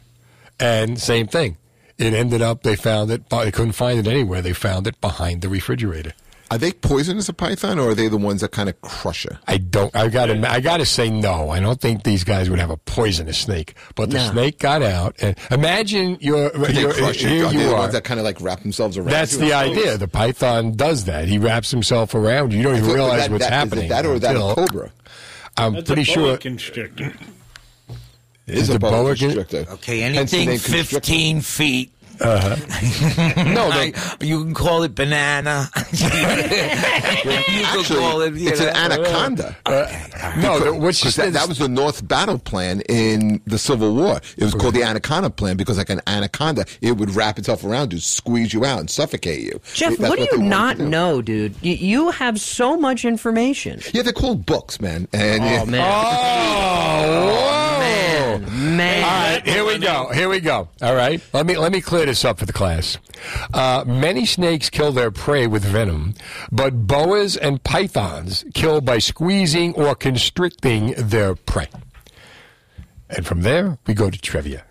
And 0.60 1.00
same 1.00 1.28
thing. 1.28 1.58
It 1.98 2.14
ended 2.14 2.42
up, 2.42 2.64
they 2.64 2.76
found 2.76 3.10
it, 3.12 3.30
but 3.30 3.46
they 3.46 3.52
couldn't 3.52 3.72
find 3.74 3.98
it 4.00 4.08
anywhere. 4.08 4.42
They 4.42 4.54
found 4.54 4.86
it 4.88 5.00
behind 5.00 5.42
the 5.42 5.50
refrigerator. 5.50 6.14
Are 6.52 6.60
they 6.60 6.74
poisonous, 6.74 7.28
a 7.28 7.34
python, 7.34 7.80
or 7.80 7.90
are 7.90 7.96
they 7.96 8.08
the 8.08 8.18
ones 8.18 8.42
that 8.42 8.52
kind 8.52 8.70
of 8.70 8.80
crush 8.82 9.26
you? 9.26 9.32
I 9.48 9.58
don't. 9.58 9.94
I 9.96 10.10
got 10.10 10.28
to. 10.28 10.48
I 10.52 10.60
got 10.60 10.78
to 10.78 10.86
say 10.86 11.10
no. 11.10 11.50
I 11.50 11.60
don't 11.60 11.82
think 11.82 12.04
these 12.04 12.24
guys 12.24 12.52
would 12.52 12.60
have 12.60 12.70
a 12.70 12.78
poisonous 12.78 13.40
snake. 13.40 13.74
But 13.96 14.12
the 14.12 14.18
No. 14.18 14.32
snake 14.32 14.60
got 14.60 14.84
out. 14.84 15.16
And 15.24 15.36
imagine 15.50 16.18
you're. 16.22 16.56
You're 16.70 16.94
crush 16.94 17.24
you? 17.24 17.30
here 17.30 17.46
Are 17.48 17.52
you 17.52 17.60
they 17.60 17.66
the 17.66 17.72
are. 17.74 17.80
ones 17.80 17.94
that 17.94 18.04
kind 18.04 18.20
of 18.20 18.26
like 18.26 18.40
wrap 18.42 18.60
themselves 18.62 18.96
around 18.96 19.10
That's 19.10 19.34
you 19.34 19.40
the 19.40 19.54
idea. 19.54 19.98
The 19.98 20.08
python 20.08 20.74
does 20.76 21.06
that. 21.06 21.28
He 21.28 21.40
wraps 21.40 21.72
himself 21.72 22.14
around 22.14 22.52
you. 22.52 22.60
You 22.60 22.64
don't 22.66 22.78
even 22.78 22.92
realize 22.94 23.22
that- 23.24 23.32
what's 23.32 23.44
that- 23.46 23.48
is 23.48 23.52
it 23.52 23.76
happening. 23.76 23.90
that 23.90 24.06
or 24.06 24.20
that 24.20 24.36
a 24.36 24.54
cobra? 24.54 24.92
I'm 25.58 25.74
That's 25.74 25.88
pretty 25.88 26.04
a 26.04 26.06
sure. 26.06 26.38
boa 26.38 26.38
constrictor. 28.46 28.62
Is 28.62 28.70
a 28.70 28.74
the 28.74 28.80
boa 28.80 28.92
boa 28.92 29.16
constrictor. 29.16 29.66
Okay, 29.74 30.04
anything 30.04 30.48
name 30.48 30.60
constrictor. 30.60 30.96
15 30.96 31.42
feet. 31.42 31.92
Uh-huh. 32.22 33.44
no, 33.44 33.92
you 34.26 34.44
can 34.44 34.54
call 34.54 34.84
it 34.84 34.96
banana. 34.96 35.70
you 35.92 36.10
can 36.10 37.66
Actually, 37.80 38.00
call 38.00 38.22
it. 38.22 38.34
you 38.36 38.50
it's 38.50 38.60
know. 38.60 38.68
an 38.68 38.92
anaconda. 38.92 39.56
no, 40.38 40.60
Because- 40.60 40.80
which 40.80 41.02
'cause 41.04 41.16
that, 41.18 41.34
that 41.34 41.48
was 41.48 41.58
the 41.60 41.68
North 41.68 42.08
battle 42.08 42.38
plan 42.40 42.82
in 42.90 43.42
the 43.46 43.58
Civil 43.58 43.96
War. 43.96 44.20
It 44.38 44.44
was 44.44 44.54
called 44.54 44.74
the 44.76 44.84
anaconda 44.84 45.30
plan 45.30 45.58
because, 45.58 45.78
like 45.78 45.90
an 45.90 46.02
anaconda, 46.08 46.66
it 46.82 46.98
would 46.98 47.16
wrap 47.16 47.38
itself 47.40 47.64
around 47.64 47.94
you, 47.94 48.00
squeeze 48.00 48.54
you 48.54 48.66
out, 48.66 48.80
and 48.80 48.90
suffocate 48.90 49.42
you. 49.42 49.60
Jeff, 49.74 49.98
That's 49.98 50.10
what 50.10 50.20
do 50.20 50.28
you 50.38 50.44
not 50.44 50.78
do. 50.78 50.88
know, 50.88 51.22
dude? 51.22 51.56
You, 51.62 51.74
you 51.74 52.12
have 52.12 52.40
so 52.40 52.78
much 52.78 53.06
information. 53.06 53.82
Yeah, 53.94 54.02
they're 54.04 54.14
called 54.14 54.46
books, 54.46 54.80
man. 54.80 55.08
And 55.14 55.44
Oh, 55.44 55.66
man. 55.66 55.84
Oh, 55.86 57.26
whoa. 58.40 58.50
man. 58.50 59.04
All 59.04 59.34
right, 59.36 59.48
here 59.48 59.66
we 59.66 59.78
go. 59.78 60.10
Here 60.14 60.30
we 60.30 60.40
go. 60.40 60.68
All 60.82 60.96
right, 60.96 61.22
let 61.34 61.46
me 61.46 61.58
let 61.58 61.72
me 61.72 61.82
clear 61.82 62.05
this 62.06 62.26
up 62.26 62.40
for 62.40 62.46
the 62.46 62.54
class. 62.54 62.98
Uh, 63.54 63.84
many 63.86 64.26
snakes 64.26 64.70
kill 64.70 64.92
their 64.92 65.12
prey 65.12 65.48
with 65.48 65.64
venom, 65.64 66.14
but 66.52 66.88
boas 66.88 67.38
and 67.38 67.64
pythons 67.64 68.46
kill 68.54 68.82
by 68.82 69.00
squeezing 69.00 69.74
or 69.76 69.96
constricting 69.96 70.94
their 70.98 71.36
prey. 71.36 71.68
And 73.10 73.26
from 73.26 73.42
there, 73.42 73.78
we 73.88 73.94
go 73.94 74.10
to 74.10 74.18
trivia. 74.20 74.66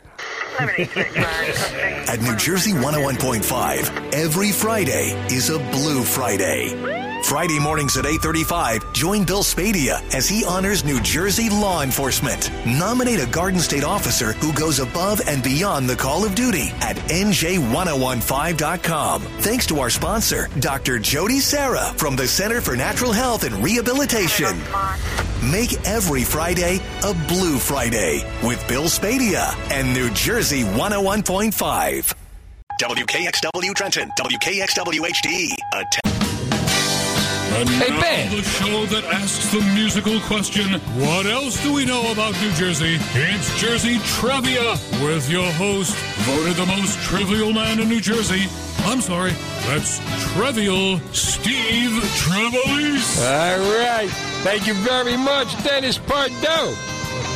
At 0.59 2.21
New 2.23 2.37
Jersey 2.37 2.73
101.5, 2.73 4.13
every 4.15 4.53
Friday 4.53 5.11
is 5.29 5.51
a 5.51 5.59
Blue 5.59 6.03
Friday. 6.05 7.14
Friday 7.25 7.59
mornings 7.59 7.97
at 7.97 8.05
8:35, 8.05 8.93
join 8.93 9.25
Bill 9.25 9.43
Spadea 9.43 10.03
as 10.15 10.29
he 10.29 10.45
honors 10.45 10.85
New 10.85 11.01
Jersey 11.01 11.49
law 11.49 11.83
enforcement. 11.83 12.51
Nominate 12.67 13.19
a 13.19 13.25
Garden 13.27 13.61
State 13.61 13.83
officer 13.83 14.35
who 14.35 14.53
goes 14.53 14.79
above 14.79 15.23
and 15.27 15.43
beyond 15.43 15.89
the 15.89 15.97
call 15.97 16.27
of 16.27 16.35
duty 16.35 16.71
at 16.83 16.99
nj1015.com. 17.09 19.23
Thanks 19.41 19.67
to 19.69 19.81
our 19.81 19.89
sponsor, 19.89 20.51
Dr. 20.61 20.99
Jody 20.99 21.41
Sarah 21.41 21.95
from 21.97 22.15
the 22.15 22.29
Center 22.29 22.61
for 22.61 22.77
Natural 22.77 23.13
Health 23.13 23.45
and 23.45 23.65
Rehabilitation. 23.65 24.59
Make 25.51 25.73
every 25.87 26.25
Friday 26.25 26.79
a 27.05 27.15
Blue 27.27 27.59
Friday 27.59 28.23
with 28.47 28.63
Bill 28.69 28.85
Spadea 28.85 29.57
and 29.71 29.95
New 29.95 30.11
Jersey 30.11 30.65
101.5. 30.65 32.15
WKXW 32.83 33.73
Trenton, 33.75 34.11
WKXW 34.19 35.01
HD. 35.01 35.55
And 37.57 37.69
Hey, 37.69 37.91
now 37.91 38.01
Ben. 38.01 38.31
the 38.37 38.43
show 38.43 38.85
that 38.87 39.05
asks 39.05 39.53
the 39.53 39.61
musical 39.75 40.19
question, 40.23 40.81
what 40.99 41.27
else 41.27 41.63
do 41.63 41.73
we 41.73 41.85
know 41.85 42.11
about 42.11 42.33
New 42.41 42.51
Jersey? 42.53 42.99
It's 43.15 43.61
Jersey 43.61 43.99
Trivia 44.05 44.73
with 45.05 45.31
your 45.31 45.51
host, 45.53 45.95
voted 46.27 46.57
the 46.57 46.67
most 46.67 46.99
trivial 47.03 47.53
man 47.53 47.79
in 47.81 47.89
New 47.89 48.01
Jersey. 48.01 48.49
I'm 48.87 49.01
sorry, 49.01 49.31
that's 49.67 50.01
Trivial 50.35 50.99
Steve 51.13 51.93
Trevelise. 52.19 53.19
All 53.23 53.59
right. 53.79 54.11
Thank 54.43 54.67
you 54.67 54.75
very 54.75 55.17
much, 55.17 55.57
Dennis 55.65 55.97
Pardo. 55.97 56.75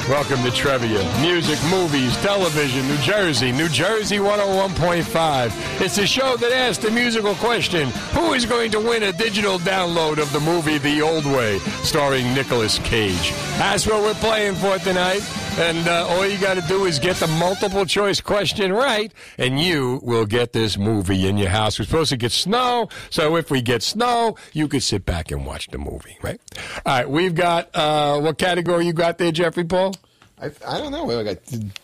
Welcome 0.08 0.42
to 0.44 0.50
Trivia. 0.50 1.04
Music, 1.20 1.58
movies, 1.70 2.16
television, 2.22 2.88
New 2.88 2.96
Jersey, 2.98 3.52
New 3.52 3.68
Jersey 3.68 4.16
101.5. 4.16 5.80
It's 5.82 5.98
a 5.98 6.06
show 6.06 6.36
that 6.38 6.50
asks 6.50 6.82
the 6.82 6.90
musical 6.90 7.34
question 7.34 7.90
Who 8.14 8.32
is 8.32 8.46
going 8.46 8.70
to 8.70 8.80
win 8.80 9.02
a 9.02 9.12
digital 9.12 9.58
download 9.58 10.16
of 10.16 10.32
the 10.32 10.40
movie 10.40 10.78
The 10.78 11.02
Old 11.02 11.26
Way, 11.26 11.58
starring 11.82 12.32
Nicolas 12.32 12.78
Cage? 12.78 13.32
That's 13.58 13.86
what 13.86 14.00
we're 14.00 14.14
playing 14.14 14.54
for 14.54 14.78
tonight. 14.78 15.20
And 15.58 15.88
uh, 15.88 16.06
all 16.08 16.24
you 16.24 16.38
got 16.38 16.54
to 16.54 16.60
do 16.68 16.84
is 16.84 17.00
get 17.00 17.16
the 17.16 17.26
multiple 17.26 17.84
choice 17.84 18.20
question 18.20 18.72
right, 18.72 19.12
and 19.38 19.58
you 19.58 19.98
will 20.04 20.24
get 20.24 20.52
this 20.52 20.78
movie 20.78 21.26
in 21.26 21.36
your 21.36 21.48
house. 21.48 21.80
We're 21.80 21.86
supposed 21.86 22.10
to 22.10 22.16
get 22.16 22.30
snow, 22.30 22.88
so 23.10 23.34
if 23.34 23.50
we 23.50 23.60
get 23.60 23.82
snow, 23.82 24.36
you 24.52 24.68
could 24.68 24.84
sit 24.84 25.04
back 25.04 25.32
and 25.32 25.44
watch 25.44 25.66
the 25.66 25.78
movie, 25.78 26.16
right? 26.22 26.40
All 26.86 26.98
right, 26.98 27.10
we've 27.10 27.34
got 27.34 27.74
uh, 27.74 28.20
what 28.20 28.38
category 28.38 28.86
you 28.86 28.92
got 28.92 29.18
there, 29.18 29.32
Jeffrey 29.32 29.64
Paul? 29.68 29.94
I, 30.40 30.50
I 30.66 30.78
don't 30.78 30.92
know. 30.92 31.18
I 31.18 31.24
got 31.24 31.36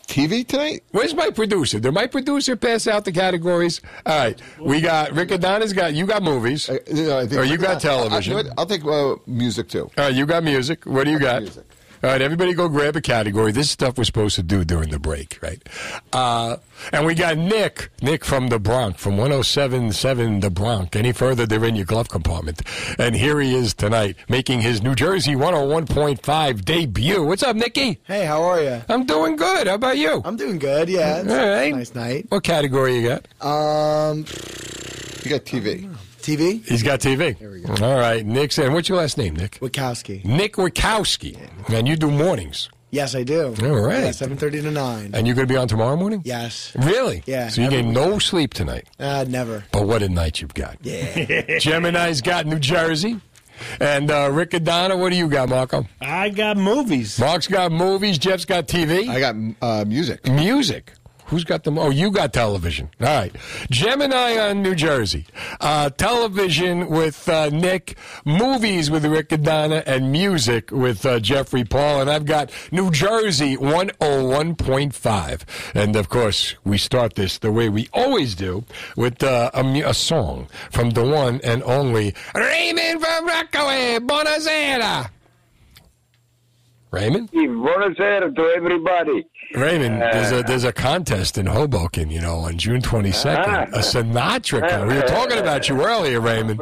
TV 0.07 0.47
tonight. 0.47 0.81
Where's 0.91 1.13
my 1.13 1.29
producer? 1.29 1.77
Did 1.77 1.93
my 1.93 2.07
producer 2.07 2.55
pass 2.55 2.87
out 2.87 3.03
the 3.03 3.11
categories? 3.11 3.81
All 4.05 4.17
right, 4.17 4.41
we 4.61 4.79
got 4.79 5.11
Rick 5.11 5.31
Adonis. 5.31 5.73
Got 5.73 5.93
you 5.93 6.05
got 6.05 6.23
movies, 6.23 6.69
Uh, 6.69 6.77
you 6.87 7.03
know, 7.07 7.19
I 7.19 7.27
think 7.27 7.41
or 7.41 7.43
you 7.43 7.57
got 7.57 7.71
I- 7.71 7.75
I- 7.75 7.79
television? 7.97 8.37
you? 8.45 8.51
I'll 8.57 8.65
take 8.65 8.85
uh, 8.85 9.15
music 9.27 9.67
too. 9.67 9.91
All 9.97 10.05
right, 10.05 10.13
you 10.15 10.25
got 10.25 10.43
music. 10.43 10.85
What 10.85 11.03
do 11.03 11.11
you 11.11 11.19
got? 11.19 11.43
All 12.05 12.11
right, 12.11 12.21
everybody 12.21 12.53
go 12.53 12.69
grab 12.69 12.95
a 12.95 13.01
category. 13.01 13.51
This 13.51 13.71
stuff 13.71 13.97
we're 13.97 14.03
supposed 14.03 14.35
to 14.35 14.43
do 14.43 14.63
during 14.63 14.89
the 14.91 14.99
break, 14.99 15.39
right? 15.41 15.59
Uh, 16.13 16.57
and 16.93 17.03
we 17.03 17.15
got 17.15 17.35
Nick, 17.35 17.89
Nick 17.99 18.23
from 18.23 18.49
the 18.49 18.59
Bronx, 18.59 19.01
from 19.01 19.17
1077 19.17 20.41
The 20.41 20.51
Bronx. 20.51 20.95
Any 20.95 21.13
further, 21.13 21.47
they're 21.47 21.65
in 21.65 21.75
your 21.75 21.87
glove 21.87 22.07
compartment. 22.09 22.61
And 22.99 23.15
here 23.15 23.39
he 23.39 23.55
is 23.55 23.73
tonight, 23.73 24.17
making 24.29 24.61
his 24.61 24.83
New 24.83 24.93
Jersey 24.93 25.33
101.5 25.33 26.63
debut. 26.63 27.23
What's 27.25 27.41
up, 27.41 27.55
Nicky? 27.55 27.97
Hey, 28.03 28.25
how 28.25 28.43
are 28.43 28.61
you? 28.61 28.83
I'm 28.87 29.05
doing 29.05 29.35
good. 29.35 29.65
How 29.65 29.73
about 29.73 29.97
you? 29.97 30.21
I'm 30.23 30.35
doing 30.37 30.59
good. 30.59 30.87
Yeah, 30.89 31.23
All 31.27 31.35
right. 31.35 31.73
nice 31.73 31.95
night. 31.95 32.27
What 32.29 32.43
category 32.43 32.99
you 32.99 33.07
got? 33.07 33.25
Um, 33.43 34.19
You 35.23 35.31
got 35.31 35.43
TV. 35.43 35.91
TV. 36.25 36.65
He's 36.65 36.81
got 36.83 36.99
TV. 36.99 37.37
There 37.37 37.51
we 37.51 37.61
go. 37.61 37.73
All 37.85 37.95
right, 37.99 38.25
Nick's. 38.25 38.57
And 38.57 38.73
what's 38.73 38.89
your 38.89 38.97
last 38.97 39.17
name, 39.17 39.35
Nick? 39.35 39.59
Wachowski. 39.59 40.25
Nick 40.25 40.53
Wachowski. 40.53 41.37
And 41.69 41.87
you 41.87 41.95
do 41.95 42.09
mornings. 42.09 42.69
Yes, 42.91 43.13
I 43.13 43.23
do. 43.23 43.53
All 43.61 43.81
right. 43.81 44.05
Yeah, 44.05 44.11
Seven 44.11 44.37
thirty 44.37 44.61
to 44.61 44.71
nine. 44.71 45.11
And 45.13 45.27
you're 45.27 45.35
going 45.35 45.47
to 45.47 45.53
be 45.53 45.57
on 45.57 45.67
tomorrow 45.67 45.95
morning? 45.97 46.21
Yes. 46.23 46.73
Really? 46.75 47.23
Yeah, 47.25 47.49
So 47.49 47.61
you 47.61 47.67
every 47.67 47.83
get 47.83 47.91
no 47.91 48.19
sleep 48.19 48.53
tonight. 48.53 48.87
Uh, 48.99 49.25
never. 49.27 49.65
But 49.71 49.85
what 49.85 50.01
a 50.01 50.09
night 50.09 50.41
you've 50.41 50.53
got. 50.53 50.77
Yeah. 50.81 51.57
Gemini's 51.59 52.21
got 52.21 52.45
New 52.45 52.59
Jersey. 52.59 53.19
And 53.79 54.09
uh, 54.11 54.29
Riccadonna, 54.29 54.97
what 54.99 55.11
do 55.11 55.17
you 55.17 55.27
got, 55.29 55.49
Marco? 55.49 55.85
I 56.01 56.29
got 56.29 56.57
movies. 56.57 57.19
Mark's 57.19 57.47
got 57.47 57.71
movies. 57.71 58.17
Jeff's 58.17 58.45
got 58.45 58.67
TV. 58.67 59.07
I 59.07 59.19
got 59.19 59.35
uh, 59.61 59.85
music. 59.85 60.25
Music. 60.27 60.91
Who's 61.27 61.43
got 61.43 61.63
them? 61.63 61.79
Oh, 61.79 61.89
you 61.89 62.11
got 62.11 62.33
television. 62.33 62.89
All 63.01 63.07
right. 63.07 63.35
Gemini 63.71 64.37
on 64.37 64.61
New 64.61 64.75
Jersey. 64.75 65.25
Uh, 65.59 65.89
television 65.89 66.87
with 66.87 67.27
uh, 67.27 67.49
Nick. 67.49 67.97
Movies 68.25 68.91
with 68.91 69.03
Riccadonna. 69.03 69.81
And 69.87 70.11
music 70.11 70.71
with 70.71 71.03
uh, 71.05 71.19
Jeffrey 71.19 71.63
Paul. 71.63 72.01
And 72.01 72.09
I've 72.11 72.25
got 72.25 72.51
New 72.71 72.91
Jersey 72.91 73.57
101.5. 73.57 75.41
And 75.73 75.95
of 75.95 76.09
course, 76.09 76.55
we 76.63 76.77
start 76.77 77.15
this 77.15 77.39
the 77.39 77.51
way 77.51 77.69
we 77.69 77.89
always 77.91 78.35
do 78.35 78.63
with 78.95 79.23
uh, 79.23 79.49
a, 79.53 79.81
a 79.81 79.93
song 79.95 80.47
from 80.71 80.91
the 80.91 81.03
one 81.03 81.41
and 81.43 81.63
only 81.63 82.13
Raymond 82.35 83.01
from 83.01 83.27
Rockaway. 83.27 83.97
Buonasera. 83.99 85.09
Raymond? 86.91 87.31
Buonasera 87.31 88.33
to 88.35 88.41
everybody. 88.55 89.25
Raymond, 89.53 90.01
there's 90.01 90.31
Uh, 90.31 90.37
a 90.37 90.43
there's 90.43 90.63
a 90.63 90.73
contest 90.73 91.37
in 91.37 91.45
Hoboken, 91.45 92.09
you 92.09 92.21
know, 92.21 92.35
on 92.37 92.57
June 92.57 92.81
22nd. 92.81 93.69
A 93.73 93.79
Sinatra. 93.79 94.87
We 94.87 94.95
were 94.95 95.01
talking 95.03 95.37
about 95.37 95.69
you 95.69 95.81
earlier, 95.81 96.19
Raymond. 96.19 96.61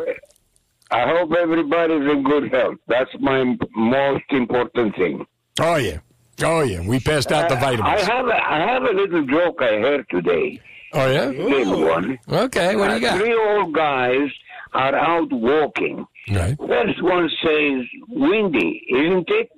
I 0.91 1.07
hope 1.07 1.31
everybody's 1.33 2.07
in 2.11 2.23
good 2.23 2.51
health. 2.53 2.75
That's 2.87 3.09
my 3.19 3.55
most 3.75 4.23
important 4.29 4.95
thing. 4.95 5.25
Oh 5.59 5.75
yeah, 5.77 5.97
oh 6.43 6.61
yeah. 6.61 6.81
We 6.87 6.99
passed 6.99 7.31
out 7.31 7.49
the 7.49 7.55
Uh, 7.55 7.81
I 7.83 7.99
have 8.01 8.27
a, 8.27 8.51
I 8.51 8.59
have 8.59 8.83
a 8.83 8.91
little 8.93 9.25
joke 9.25 9.61
I 9.61 9.77
heard 9.79 10.05
today. 10.09 10.59
Oh 10.93 11.09
yeah. 11.11 11.29
Big 11.31 11.67
one. 11.67 12.19
Okay, 12.31 12.75
what 12.75 12.89
do 12.89 12.99
you 12.99 13.07
Uh, 13.07 13.11
got? 13.11 13.19
Three 13.19 13.33
old 13.35 13.73
guys 13.73 14.29
are 14.73 14.95
out 14.95 15.31
walking. 15.31 16.05
Right. 16.31 16.55
First 16.57 17.01
one 17.01 17.29
says, 17.43 17.85
"Windy, 18.09 18.83
isn't 18.89 19.29
it?" 19.29 19.49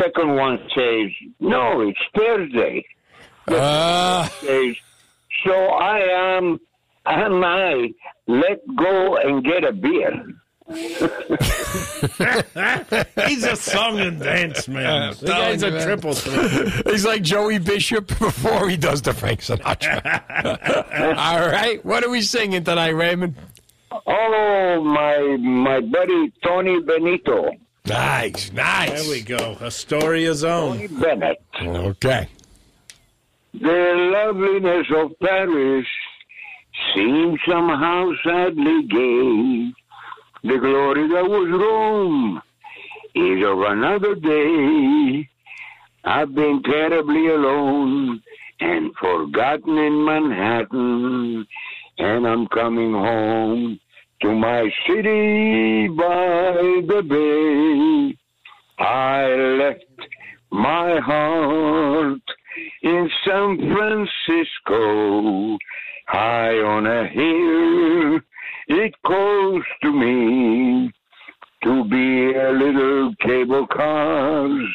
Second 0.00 0.36
one 0.36 0.58
says, 0.74 1.10
"No, 1.40 1.80
it's 1.82 1.98
Thursday." 2.16 2.84
The 3.46 3.58
ah. 3.60 4.32
says, 4.40 4.76
"So 5.44 5.52
I 5.52 5.98
am, 6.36 6.60
am 7.06 7.44
I? 7.44 7.92
Let 8.26 8.60
go 8.76 9.16
and 9.16 9.44
get 9.44 9.64
a 9.64 9.72
beer." 9.72 10.24
He's 13.26 13.44
a 13.44 13.56
song 13.56 13.98
and 14.00 14.18
dance 14.18 14.68
man. 14.68 14.86
Uh, 14.86 15.14
the 15.20 15.26
guy's 15.26 15.62
a 15.62 15.70
Telling 15.70 15.84
triple 15.84 16.14
threat. 16.14 16.86
He's 16.90 17.04
like 17.04 17.22
Joey 17.22 17.58
Bishop 17.58 18.06
before 18.18 18.68
he 18.68 18.76
does 18.76 19.02
the 19.02 19.12
Frank 19.12 19.40
Sinatra. 19.40 21.16
All 21.16 21.40
right, 21.40 21.84
what 21.84 22.04
are 22.04 22.10
we 22.10 22.22
singing 22.22 22.64
tonight, 22.64 22.90
Raymond? 22.90 23.34
Oh, 24.06 24.82
my 24.82 25.36
my 25.36 25.80
buddy 25.80 26.32
Tony 26.42 26.80
Benito. 26.80 27.50
Nice, 27.86 28.52
nice. 28.52 29.02
There 29.02 29.10
we 29.10 29.22
go. 29.22 29.56
Astoria's 29.60 30.42
Tony 30.42 30.84
own. 30.86 31.00
Bennett. 31.00 31.42
Okay. 31.60 32.28
The 33.54 34.10
loveliness 34.14 34.86
of 34.96 35.18
Paris 35.20 35.86
seems 36.94 37.40
somehow 37.46 38.12
sadly 38.24 38.84
gay. 38.84 39.72
The 40.44 40.58
glory 40.58 41.08
that 41.08 41.28
was 41.28 41.50
Rome 41.50 42.42
is 43.14 43.44
of 43.44 43.60
another 43.60 44.14
day. 44.14 45.28
I've 46.04 46.34
been 46.34 46.62
terribly 46.62 47.28
alone 47.28 48.22
and 48.60 48.94
forgotten 48.94 49.76
in 49.76 50.04
Manhattan, 50.04 51.46
and 51.98 52.26
I'm 52.26 52.46
coming 52.48 52.92
home 52.92 53.80
to 54.22 54.32
my 54.32 54.70
city 54.86 55.88
by 55.88 56.54
the 56.86 57.02
bay. 57.02 58.16
I 58.78 59.26
left 59.58 59.84
my 60.52 61.00
heart 61.00 62.22
in 62.82 63.10
San 63.26 63.58
Francisco, 63.58 65.58
high 66.06 66.56
on 66.58 66.86
a 66.86 67.08
hill. 67.08 68.20
It 68.68 68.94
calls 69.04 69.64
to 69.82 69.92
me 69.92 70.92
to 71.64 71.84
be 71.84 72.32
a 72.32 72.52
little 72.52 73.12
cable 73.20 73.66
cars, 73.66 74.68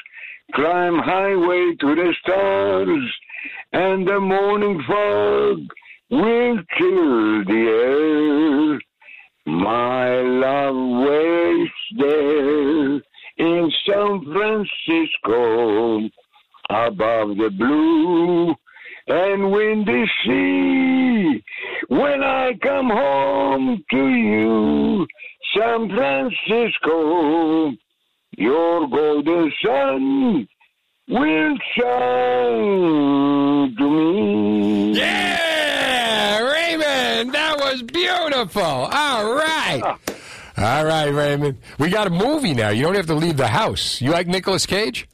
climb 0.55 0.99
highway 0.99 1.73
to 1.79 1.95
the 1.95 2.13
stars, 2.21 3.17
and 3.71 4.05
the 4.05 4.19
morning 4.19 4.83
fog 4.85 5.59
will 6.09 6.57
chill 6.77 7.45
the 7.45 8.73
air. 8.73 8.79
My 9.47 10.21
love 10.21 10.75
waits 11.07 11.71
there 11.97 13.01
in 13.37 13.71
San 13.85 14.25
Francisco 14.25 16.09
above 16.69 17.37
the 17.37 17.49
blue 17.57 18.53
and 19.07 19.51
windy 19.51 20.05
sea. 20.25 21.43
When 21.87 22.23
I 22.23 22.55
come 22.61 22.89
home 22.89 23.83
to 23.89 24.07
you, 24.07 25.07
San 25.55 25.89
Francisco, 25.95 27.71
your 28.37 28.87
golden 28.89 29.53
sun 29.65 30.47
will 31.07 31.57
shine 31.77 33.75
to 33.77 33.89
me. 33.89 34.91
Yeah, 34.91 35.56
Raymond, 36.53 37.33
that 37.33 37.57
was 37.57 37.81
beautiful. 37.83 38.61
All 38.61 39.33
right. 39.33 39.81
Ah. 39.83 39.97
All 40.57 40.85
right, 40.85 41.09
Raymond. 41.09 41.59
We 41.77 41.89
got 41.89 42.07
a 42.07 42.09
movie 42.09 42.53
now. 42.53 42.69
You 42.69 42.83
don't 42.83 42.95
have 42.95 43.05
to 43.07 43.15
leave 43.15 43.37
the 43.37 43.47
house. 43.47 44.01
You 44.01 44.11
like 44.11 44.27
Nicolas 44.27 44.65
Cage? 44.65 45.07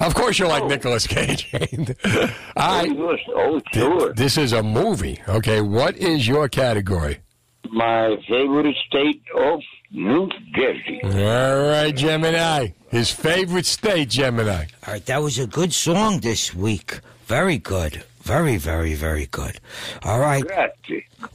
Of 0.00 0.14
course 0.14 0.38
you 0.38 0.46
like 0.46 0.64
Nicolas 0.66 1.06
Cage. 1.06 1.50
All 1.54 1.60
oh, 2.04 2.28
right. 2.56 2.90
Oh, 3.34 3.60
sure. 3.72 4.12
This 4.12 4.36
is 4.38 4.52
a 4.52 4.62
movie. 4.62 5.20
Okay, 5.28 5.60
what 5.60 5.96
is 5.96 6.28
your 6.28 6.48
category? 6.48 7.18
My 7.70 8.16
favorite 8.28 8.76
state 8.86 9.22
of 9.34 9.60
New 9.90 10.28
Jersey. 10.54 11.00
All 11.02 11.68
right, 11.68 11.94
Gemini. 11.94 12.68
His 12.90 13.10
favorite 13.10 13.66
state, 13.66 14.10
Gemini. 14.10 14.66
All 14.86 14.92
right, 14.94 15.04
that 15.06 15.22
was 15.22 15.38
a 15.38 15.46
good 15.46 15.72
song 15.72 16.20
this 16.20 16.54
week. 16.54 17.00
Very 17.26 17.58
good. 17.58 18.04
Very, 18.28 18.58
very, 18.58 18.92
very 18.92 19.24
good. 19.30 19.58
All 20.02 20.20
right. 20.20 20.44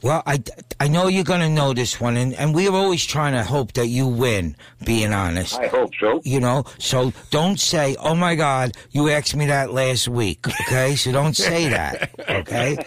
Well, 0.00 0.22
I, 0.26 0.40
I 0.78 0.86
know 0.86 1.08
you're 1.08 1.24
going 1.24 1.40
to 1.40 1.48
know 1.48 1.74
this 1.74 2.00
one, 2.00 2.16
and, 2.16 2.32
and 2.34 2.54
we're 2.54 2.70
always 2.70 3.04
trying 3.04 3.32
to 3.32 3.42
hope 3.42 3.72
that 3.72 3.88
you 3.88 4.06
win, 4.06 4.54
being 4.84 5.12
honest. 5.12 5.58
I 5.58 5.66
hope 5.66 5.90
so. 5.98 6.20
You 6.24 6.38
know, 6.38 6.62
so 6.78 7.12
don't 7.30 7.58
say, 7.58 7.96
oh 7.98 8.14
my 8.14 8.36
God, 8.36 8.76
you 8.92 9.08
asked 9.10 9.34
me 9.34 9.46
that 9.46 9.72
last 9.72 10.06
week, 10.06 10.46
okay? 10.46 10.94
So 10.94 11.10
don't 11.10 11.36
say 11.36 11.68
that, 11.68 12.10
okay? 12.30 12.78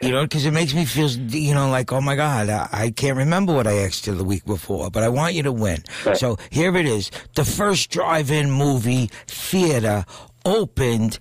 You 0.00 0.10
know, 0.10 0.24
because 0.24 0.44
it 0.44 0.50
makes 0.50 0.74
me 0.74 0.84
feel, 0.84 1.08
you 1.08 1.54
know, 1.54 1.70
like, 1.70 1.92
oh 1.92 2.00
my 2.00 2.16
God, 2.16 2.48
I, 2.48 2.68
I 2.72 2.90
can't 2.90 3.16
remember 3.16 3.54
what 3.54 3.68
I 3.68 3.84
asked 3.84 4.08
you 4.08 4.16
the 4.16 4.24
week 4.24 4.44
before, 4.44 4.90
but 4.90 5.04
I 5.04 5.08
want 5.08 5.34
you 5.34 5.44
to 5.44 5.52
win. 5.52 5.84
Right. 6.04 6.16
So 6.16 6.38
here 6.50 6.76
it 6.76 6.86
is. 6.86 7.12
The 7.36 7.44
first 7.44 7.88
drive-in 7.90 8.50
movie 8.50 9.10
theater 9.28 10.04
opened 10.44 11.20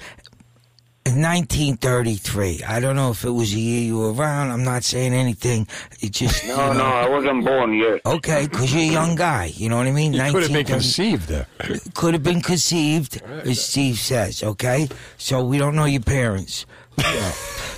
in 1.06 1.22
1933. 1.22 2.64
I 2.64 2.80
don't 2.80 2.96
know 2.96 3.12
if 3.12 3.24
it 3.24 3.30
was 3.32 3.54
the 3.54 3.60
year 3.60 3.82
you 3.82 3.98
were 4.00 4.14
around. 4.14 4.52
I'm 4.52 4.64
not 4.64 4.84
saying 4.84 5.14
anything. 5.14 5.68
It 6.00 6.12
just 6.12 6.46
No, 6.46 6.52
you 6.52 6.58
know. 6.58 6.74
no, 6.74 6.86
I 6.86 7.10
wasn't 7.10 7.44
born 7.44 7.74
yet. 7.74 8.02
Okay, 8.06 8.48
because 8.48 8.74
you're 8.74 8.84
a 8.84 8.94
young 8.94 9.16
guy. 9.16 9.46
You 9.56 9.70
know 9.70 9.78
what 9.78 9.88
I 9.88 9.92
mean? 9.92 10.14
He 10.14 10.20
could 10.32 10.44
have 10.44 10.54
been 10.54 10.66
conceived 10.66 11.28
there. 11.28 11.48
Could 11.94 12.14
have 12.14 12.24
been 12.24 12.42
conceived, 12.42 13.22
as 13.24 13.64
Steve 13.64 13.98
says. 13.98 14.44
Okay, 14.44 14.88
so 15.18 15.44
we 15.44 15.58
don't 15.58 15.76
know 15.76 15.86
your 15.86 16.02
parents. 16.02 16.66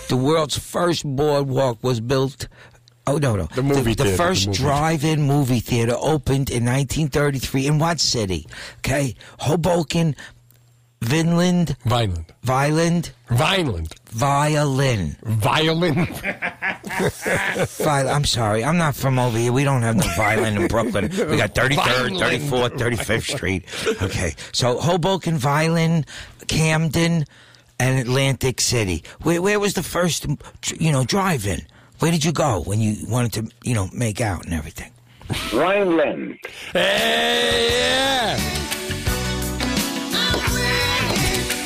The 0.10 0.18
world's 0.18 0.58
first 0.58 1.06
boardwalk 1.06 1.82
was 1.82 2.02
built. 2.02 2.48
Oh 3.08 3.18
no, 3.18 3.36
no. 3.36 3.46
The 3.54 3.64
movie 3.64 3.94
The, 3.94 4.04
theater, 4.04 4.12
the 4.12 4.18
first 4.18 4.48
movie. 4.48 4.58
drive-in 4.60 5.22
movie 5.22 5.60
theater 5.60 5.96
opened 6.00 6.50
in 6.50 6.64
1933 6.66 7.68
in 7.68 7.80
what 7.80 8.00
city? 8.00 8.48
Okay, 8.80 9.16
Hoboken, 9.40 10.16
Vinland, 11.08 11.76
Vineland, 11.86 12.26
Vineland, 12.44 13.12
Vineland, 13.30 13.94
Violin, 14.12 15.16
Violin. 15.24 16.06
Vi- 16.86 18.08
I'm 18.10 18.26
sorry, 18.26 18.64
I'm 18.64 18.78
not 18.78 18.96
from 18.96 19.20
over 19.20 19.38
here. 19.38 19.52
We 19.52 19.64
don't 19.64 19.82
have 19.82 19.96
no 19.96 20.08
violin 20.16 20.58
in 20.58 20.68
Brooklyn. 20.68 21.10
We 21.10 21.38
got 21.38 21.54
33rd, 21.54 21.76
Violin. 21.76 22.40
34th, 22.42 22.78
35th 22.78 23.36
Street. 23.36 23.66
Okay, 24.02 24.34
so 24.52 24.78
Hoboken, 24.80 25.38
Violin, 25.38 26.06
Camden, 26.48 27.26
and 27.80 28.00
Atlantic 28.00 28.62
City. 28.62 29.04
Where, 29.24 29.42
where 29.42 29.60
was 29.60 29.74
the 29.74 29.84
first, 29.84 30.26
you 30.80 30.92
know, 30.92 31.04
drive-in? 31.04 31.62
Where 32.00 32.12
did 32.12 32.24
you 32.24 32.32
go 32.32 32.62
when 32.62 32.80
you 32.80 32.96
wanted 33.08 33.34
to, 33.34 33.48
you 33.64 33.74
know, 33.76 33.90
make 33.94 34.22
out 34.22 34.46
and 34.46 34.54
everything? 34.54 34.92
Vineland. 35.52 36.38
Hey, 36.74 37.68
yeah. 37.72 38.38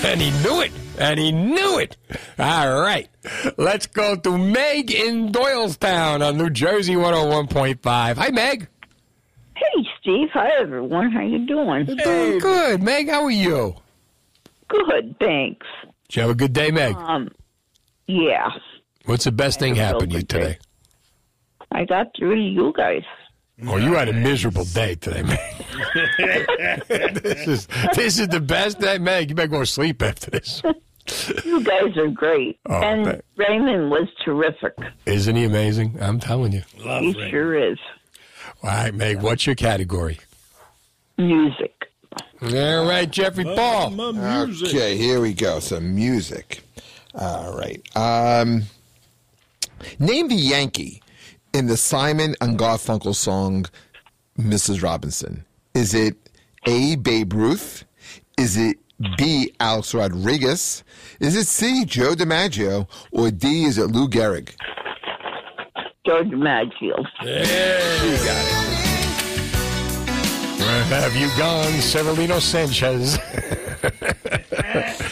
And 0.07 0.21
he 0.21 0.31
knew 0.41 0.61
it. 0.61 0.71
And 0.97 1.19
he 1.19 1.31
knew 1.33 1.79
it. 1.79 1.97
All 2.39 2.79
right. 2.81 3.09
Let's 3.57 3.87
go 3.87 4.15
to 4.15 4.37
Meg 4.37 4.89
in 4.89 5.31
Doylestown 5.33 6.25
on 6.25 6.37
New 6.37 6.49
Jersey 6.49 6.95
101.5. 6.95 8.15
Hi, 8.17 8.29
Meg. 8.31 8.67
Hey, 9.55 9.85
Steve. 9.99 10.29
Hi, 10.33 10.49
everyone. 10.59 11.11
How 11.11 11.21
you 11.21 11.45
doing? 11.45 11.85
Doing 11.85 12.39
good. 12.39 12.81
Meg, 12.81 13.09
how 13.09 13.23
are 13.25 13.31
you? 13.31 13.75
Good, 14.69 15.15
thanks. 15.19 15.65
Did 16.07 16.15
you 16.15 16.21
have 16.21 16.31
a 16.31 16.35
good 16.35 16.53
day, 16.53 16.71
Meg? 16.71 16.95
Um, 16.95 17.29
yeah, 18.07 18.47
What's 19.05 19.25
the 19.25 19.31
best 19.33 19.59
thing 19.59 19.75
had 19.75 19.81
a 19.81 19.83
real 19.83 19.93
happened 19.93 20.11
to 20.11 20.17
you 20.17 20.21
good 20.23 20.27
day. 20.27 20.39
today? 20.39 20.57
I 21.71 21.85
got 21.85 22.07
through 22.17 22.35
to 22.35 22.41
you 22.41 22.73
guys. 22.75 23.03
Oh, 23.65 23.77
you 23.77 23.93
had 23.93 24.07
a 24.07 24.13
miserable 24.13 24.65
day 24.65 24.93
today, 24.95 25.23
Meg. 25.23 25.39
this 26.87 27.47
is 27.47 27.67
this 27.95 28.19
is 28.19 28.27
the 28.27 28.39
best 28.39 28.79
day, 28.79 28.99
Meg. 28.99 29.29
You 29.29 29.35
better 29.35 29.47
go 29.47 29.59
to 29.61 29.65
sleep 29.65 30.01
after 30.03 30.29
this. 30.29 30.61
You 31.43 31.63
guys 31.63 31.95
are 31.97 32.09
great, 32.09 32.59
Oh, 32.67 32.75
and 32.75 33.05
thank- 33.05 33.21
Raymond 33.37 33.89
was 33.89 34.07
terrific. 34.23 34.73
Isn't 35.05 35.35
he 35.35 35.45
amazing? 35.45 35.97
I'm 36.01 36.19
telling 36.19 36.51
you. 36.51 36.61
he 36.75 37.13
sure 37.31 37.55
is. 37.57 37.79
All 38.61 38.69
right, 38.69 38.93
Meg, 38.93 39.21
what's 39.23 39.45
your 39.47 39.55
category? 39.55 40.19
Music. 41.17 41.73
All 42.41 42.85
right, 42.87 43.09
Jeffrey 43.09 43.43
Paul. 43.45 43.99
Okay, 43.99 44.97
here 44.97 45.19
we 45.19 45.33
go. 45.33 45.59
Some 45.59 45.95
music. 45.95 46.61
All 47.15 47.57
right. 47.57 47.81
Um, 47.95 48.63
name 49.97 50.27
the 50.27 50.35
Yankee 50.35 51.01
in 51.57 51.65
the 51.65 51.75
Simon 51.77 52.35
and 52.39 52.57
Garfunkel 52.59 53.15
song 53.15 53.65
"Mrs. 54.39 54.83
Robinson." 54.83 55.43
Is 55.73 55.93
it 55.93 56.15
A. 56.67 56.95
Babe 56.95 57.33
Ruth? 57.33 57.83
Is 58.37 58.57
it 58.57 58.77
B. 59.17 59.53
Alex 59.59 59.93
Rodriguez? 59.93 60.83
Is 61.19 61.35
it 61.35 61.45
C. 61.47 61.83
Joe 61.85 62.13
DiMaggio? 62.13 62.87
Or 63.11 63.31
D. 63.31 63.65
Is 63.65 63.77
it 63.77 63.87
Lou 63.87 64.07
Gehrig? 64.07 64.49
George 66.05 66.27
Madfield. 66.29 67.07
you 67.21 67.27
got 68.27 68.45
it. 68.45 68.67
Where 70.59 70.83
have 71.01 71.15
you 71.15 71.27
gone, 71.37 71.71
Celerino 71.81 72.39
Sanchez? 72.39 73.17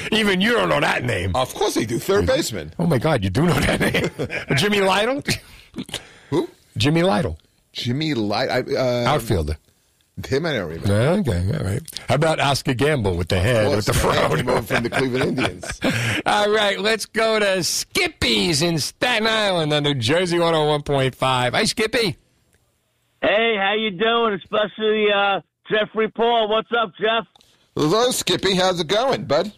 Even 0.12 0.42
you 0.42 0.52
don't 0.54 0.70
know 0.70 0.80
that 0.80 1.04
name. 1.04 1.36
Of 1.36 1.54
course 1.54 1.74
they 1.74 1.86
do. 1.86 1.98
Third 2.00 2.26
baseman. 2.28 2.72
Oh 2.80 2.86
my 2.86 2.98
God, 3.00 3.24
you 3.24 3.30
do 3.30 3.46
know 3.46 3.60
that 3.60 3.80
name. 3.80 4.10
Jimmy 4.58 4.82
Lyttle? 4.82 5.24
Who? 6.76 6.80
Jimmy 6.80 7.02
Lyttle. 7.04 7.40
Jimmy 7.74 8.14
Lyttle. 8.14 8.34
I, 8.34 8.60
uh, 8.60 9.14
Outfielder. 9.14 9.58
Him, 10.28 10.46
I 10.46 10.54
don't 10.54 10.70
remember. 10.70 11.30
Okay, 11.30 11.58
all 11.58 11.66
right. 11.66 11.82
How 12.08 12.16
about 12.16 12.40
Oscar 12.40 12.74
Gamble 12.74 13.18
with 13.18 13.28
the 13.28 13.38
head, 13.38 13.76
with 13.76 13.86
the 13.86 13.92
course, 13.92 14.16
man, 14.16 14.46
fro? 14.46 14.54
came 14.54 14.64
from 14.64 14.84
the 14.84 14.90
Cleveland 14.90 15.38
Indians. 15.38 15.82
All 16.26 16.50
right, 16.50 16.80
let's 16.80 17.06
go 17.06 17.38
to 17.38 17.62
Skippy's 17.66 18.62
in 18.62 18.80
Staten 18.80 19.28
Island 19.28 19.74
on 19.74 19.84
New 19.84 19.94
Jersey 19.94 20.38
101.5. 20.38 21.52
Hi, 21.52 21.66
Skippy. 21.66 22.16
Hey, 23.22 23.58
how 23.60 23.74
you 23.74 23.92
doing? 23.92 24.36
Especially 24.36 25.08
uh, 25.14 25.42
Jeffrey 25.70 26.10
Paul. 26.10 26.48
What's 26.48 26.72
up, 26.72 26.94
Jeff? 26.98 27.28
Hello, 27.76 28.10
Skippy. 28.12 28.56
How's 28.56 28.80
it 28.80 28.88
going, 28.88 29.26
bud? 29.26 29.52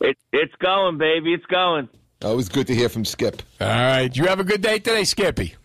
It, 0.00 0.16
it's 0.32 0.54
going, 0.60 0.96
baby. 0.96 1.34
It's 1.34 1.46
going. 1.46 1.90
Always 2.22 2.48
good 2.48 2.66
to 2.68 2.74
hear 2.74 2.88
from 2.88 3.04
Skip. 3.04 3.42
All 3.60 3.68
right. 3.68 4.16
You 4.16 4.24
have 4.26 4.40
a 4.40 4.44
good 4.44 4.62
day 4.62 4.78
today, 4.78 5.04
Skippy. 5.04 5.56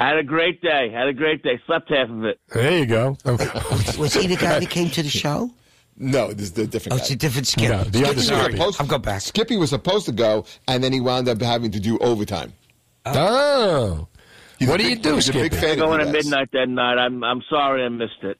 Had 0.00 0.16
a 0.16 0.22
great 0.24 0.62
day. 0.62 0.90
Had 0.90 1.08
a 1.08 1.12
great 1.12 1.42
day. 1.42 1.60
Slept 1.66 1.90
half 1.90 2.08
of 2.08 2.24
it. 2.24 2.38
There 2.48 2.78
you 2.78 2.86
go. 2.86 3.16
Was 3.24 4.14
he 4.14 4.26
the 4.26 4.36
guy 4.40 4.58
that 4.58 4.70
came 4.70 4.88
to 4.90 5.02
the 5.02 5.08
show? 5.10 5.50
No, 5.98 6.32
this 6.32 6.46
is 6.46 6.52
the 6.52 6.66
different 6.66 6.94
Oh, 6.94 6.96
guy. 6.96 7.02
it's 7.02 7.10
a 7.10 7.16
different 7.16 7.46
Skip. 7.46 7.68
No, 7.70 7.82
Skippy 7.82 8.14
was 8.14 8.26
Skippy. 8.26 8.52
supposed- 8.52 8.80
I'll 8.80 8.86
go 8.86 8.98
back. 8.98 9.20
Skippy 9.20 9.56
was 9.58 9.68
supposed 9.70 10.06
to 10.06 10.12
go, 10.12 10.46
and 10.66 10.82
then 10.82 10.92
he 10.94 11.00
wound 11.00 11.28
up 11.28 11.40
having 11.42 11.70
to 11.72 11.80
do 11.80 11.98
overtime. 11.98 12.54
Oh. 13.04 13.12
oh. 13.14 14.08
He's 14.58 14.68
What 14.68 14.78
do 14.78 14.84
big- 14.84 14.96
you 14.98 15.02
do, 15.02 15.14
he's 15.16 15.28
a 15.28 15.32
big 15.34 15.52
Skippy? 15.52 15.60
fan 15.66 15.70
of 15.72 15.78
Going 15.78 16.00
you 16.00 16.06
at 16.08 16.12
guys. 16.14 16.24
midnight 16.24 16.48
that 16.52 16.68
night. 16.68 16.96
I'm 16.98 17.22
I'm 17.22 17.42
sorry 17.50 17.84
I 17.84 17.88
missed 17.90 18.22
it. 18.22 18.38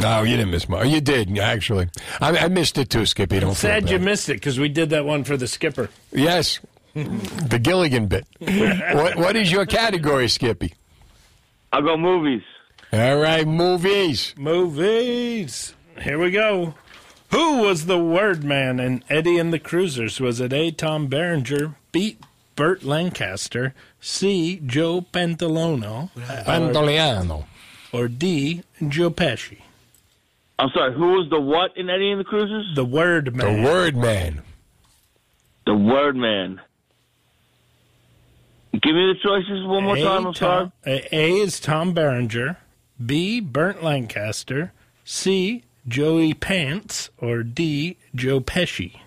No, 0.00 0.22
you 0.22 0.36
didn't 0.36 0.50
miss 0.50 0.68
much. 0.68 0.86
You 0.88 1.00
did, 1.02 1.38
actually. 1.38 1.88
I, 2.20 2.36
I 2.36 2.48
missed 2.48 2.78
it 2.78 2.88
too, 2.90 3.04
Skippy. 3.06 3.38
Don't 3.40 3.50
feel 3.50 3.54
Sad 3.70 3.90
you 3.90 3.98
bad. 3.98 4.04
missed 4.04 4.28
it 4.30 4.34
because 4.34 4.58
we 4.58 4.68
did 4.70 4.90
that 4.90 5.04
one 5.04 5.22
for 5.24 5.36
the 5.36 5.46
skipper. 5.46 5.88
Yes. 6.12 6.58
the 6.94 7.60
Gilligan 7.62 8.06
bit. 8.08 8.26
what, 8.38 9.16
what 9.16 9.36
is 9.36 9.52
your 9.52 9.66
category, 9.66 10.28
Skippy? 10.28 10.72
I'll 11.74 11.82
go 11.82 11.96
movies. 11.96 12.42
All 12.92 13.16
right, 13.16 13.44
movies. 13.48 14.32
Movies. 14.38 15.74
Here 16.00 16.20
we 16.20 16.30
go. 16.30 16.74
Who 17.32 17.62
was 17.62 17.86
the 17.86 17.98
word 17.98 18.44
man 18.44 18.78
in 18.78 19.02
Eddie 19.10 19.38
and 19.38 19.52
the 19.52 19.58
Cruisers? 19.58 20.20
Was 20.20 20.40
it 20.40 20.52
A. 20.52 20.70
Tom 20.70 21.08
Berenger, 21.08 21.74
B. 21.90 22.16
Burt 22.54 22.84
Lancaster, 22.84 23.74
C. 24.00 24.60
Joe 24.64 25.00
Pantoliano, 25.00 26.10
Pantoliano. 26.46 27.46
or 27.92 28.06
D. 28.06 28.62
Joe 28.86 29.10
Pesci? 29.10 29.58
I'm 30.60 30.70
sorry. 30.72 30.94
Who 30.94 31.08
was 31.14 31.28
the 31.28 31.40
what 31.40 31.76
in 31.76 31.90
Eddie 31.90 32.12
and 32.12 32.20
the 32.20 32.24
Cruisers? 32.24 32.70
The 32.76 32.84
word 32.84 33.34
man. 33.34 33.62
The 33.64 33.68
Word 33.68 33.96
Man. 33.96 34.42
The 35.66 35.74
Word 35.74 36.14
Man. 36.14 36.60
Give 38.84 38.94
me 38.94 39.14
the 39.14 39.18
choices 39.22 39.66
one 39.66 39.84
more 39.84 39.96
A, 39.96 40.02
time. 40.02 40.26
I'm 40.26 40.34
sorry. 40.34 40.64
Tom- 40.64 40.72
A, 40.86 41.16
A 41.16 41.32
is 41.36 41.58
Tom 41.58 41.94
Berenger, 41.94 42.58
B. 43.04 43.40
Burt 43.40 43.82
Lancaster, 43.82 44.72
C. 45.04 45.64
Joey 45.88 46.34
Pants, 46.34 47.08
or 47.18 47.42
D. 47.42 47.96
Joe 48.14 48.40
Pesci. 48.40 49.00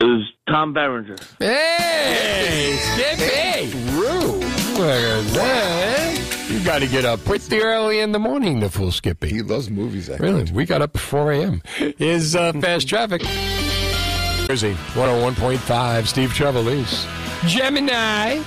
It 0.00 0.04
was 0.04 0.32
Tom 0.48 0.72
Berenger. 0.72 1.16
Hey, 1.40 2.76
Skippy. 2.80 3.70
True. 3.90 4.38
Look 4.78 4.88
at 4.88 5.24
that. 5.34 6.46
You 6.48 6.64
got 6.64 6.78
to 6.80 6.86
get 6.86 7.04
up 7.04 7.24
pretty 7.24 7.60
early 7.60 7.98
in 7.98 8.12
the 8.12 8.18
morning 8.20 8.60
to 8.60 8.68
fool 8.70 8.92
Skippy. 8.92 9.28
He 9.30 9.42
loves 9.42 9.68
movies. 9.68 10.08
I 10.08 10.16
Really? 10.16 10.44
We 10.52 10.64
got 10.64 10.80
up 10.80 10.94
at 10.94 11.00
4 11.00 11.32
a.m. 11.32 11.62
Is 11.98 12.36
uh, 12.36 12.52
fast 12.54 12.88
traffic. 12.88 13.22
Jersey 14.48 14.72
101.5, 14.94 16.06
Steve 16.06 16.30
Trevelise. 16.30 17.06
Gemini. 17.46 18.42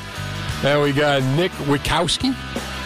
And 0.63 0.81
we 0.81 0.93
got 0.93 1.21
Nick 1.35 1.51
Wikowski. 1.51 2.33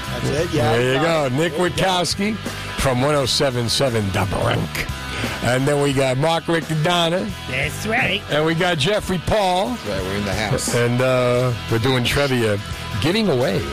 That's 0.10 0.28
it. 0.28 0.54
Yeah. 0.54 0.74
There 0.74 0.94
you 0.96 1.00
go. 1.00 1.30
Nick 1.30 1.54
Wikowski 1.54 2.36
from 2.82 3.00
1077 3.00 4.12
The 4.12 4.28
Brink. 4.30 5.46
And 5.46 5.66
then 5.66 5.82
we 5.82 5.94
got 5.94 6.18
Mark 6.18 6.44
Riccadonna. 6.44 7.32
That's 7.50 7.88
right. 7.88 8.22
And 8.30 8.46
we 8.46 8.54
got 8.54 8.80
Jeffrey 8.80 9.20
Paul. 9.20 9.70
Right, 9.70 9.88
we're 9.88 10.18
in 10.18 10.26
the 10.26 10.34
house. 10.34 10.76
And 10.76 11.00
uh, 11.00 11.54
we're 11.72 11.80
doing 11.80 12.04
trivia. 12.04 12.60
Giving 13.02 13.30
away 13.30 13.66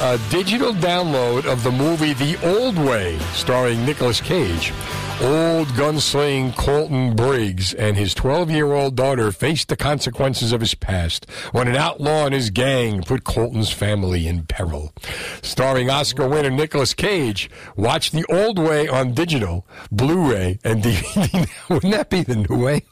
a 0.00 0.18
digital 0.28 0.72
download 0.72 1.46
of 1.46 1.62
the 1.62 1.70
movie 1.70 2.14
The 2.14 2.36
Old 2.44 2.76
Way, 2.76 3.16
starring 3.32 3.84
Nicolas 3.86 4.20
Cage. 4.20 4.72
Old 5.22 5.68
gunsling 5.68 6.56
Colton 6.56 7.14
Briggs 7.14 7.72
and 7.72 7.96
his 7.96 8.12
12 8.12 8.50
year 8.50 8.72
old 8.72 8.96
daughter 8.96 9.30
faced 9.30 9.68
the 9.68 9.76
consequences 9.76 10.50
of 10.50 10.60
his 10.60 10.74
past 10.74 11.30
when 11.52 11.68
an 11.68 11.76
outlaw 11.76 12.26
and 12.26 12.34
his 12.34 12.50
gang 12.50 13.02
put 13.04 13.22
Colton's 13.22 13.70
family 13.70 14.26
in 14.26 14.46
peril. 14.46 14.92
Starring 15.40 15.88
Oscar 15.90 16.28
winner 16.28 16.50
Nicolas 16.50 16.92
Cage, 16.92 17.48
watch 17.76 18.10
The 18.10 18.24
Old 18.28 18.58
Way 18.58 18.88
on 18.88 19.14
digital, 19.14 19.64
Blu 19.92 20.32
ray, 20.32 20.58
and 20.64 20.82
DVD. 20.82 21.48
Wouldn't 21.70 21.92
that 21.92 22.10
be 22.10 22.24
the 22.24 22.36
new 22.36 22.56
way? 22.56 22.82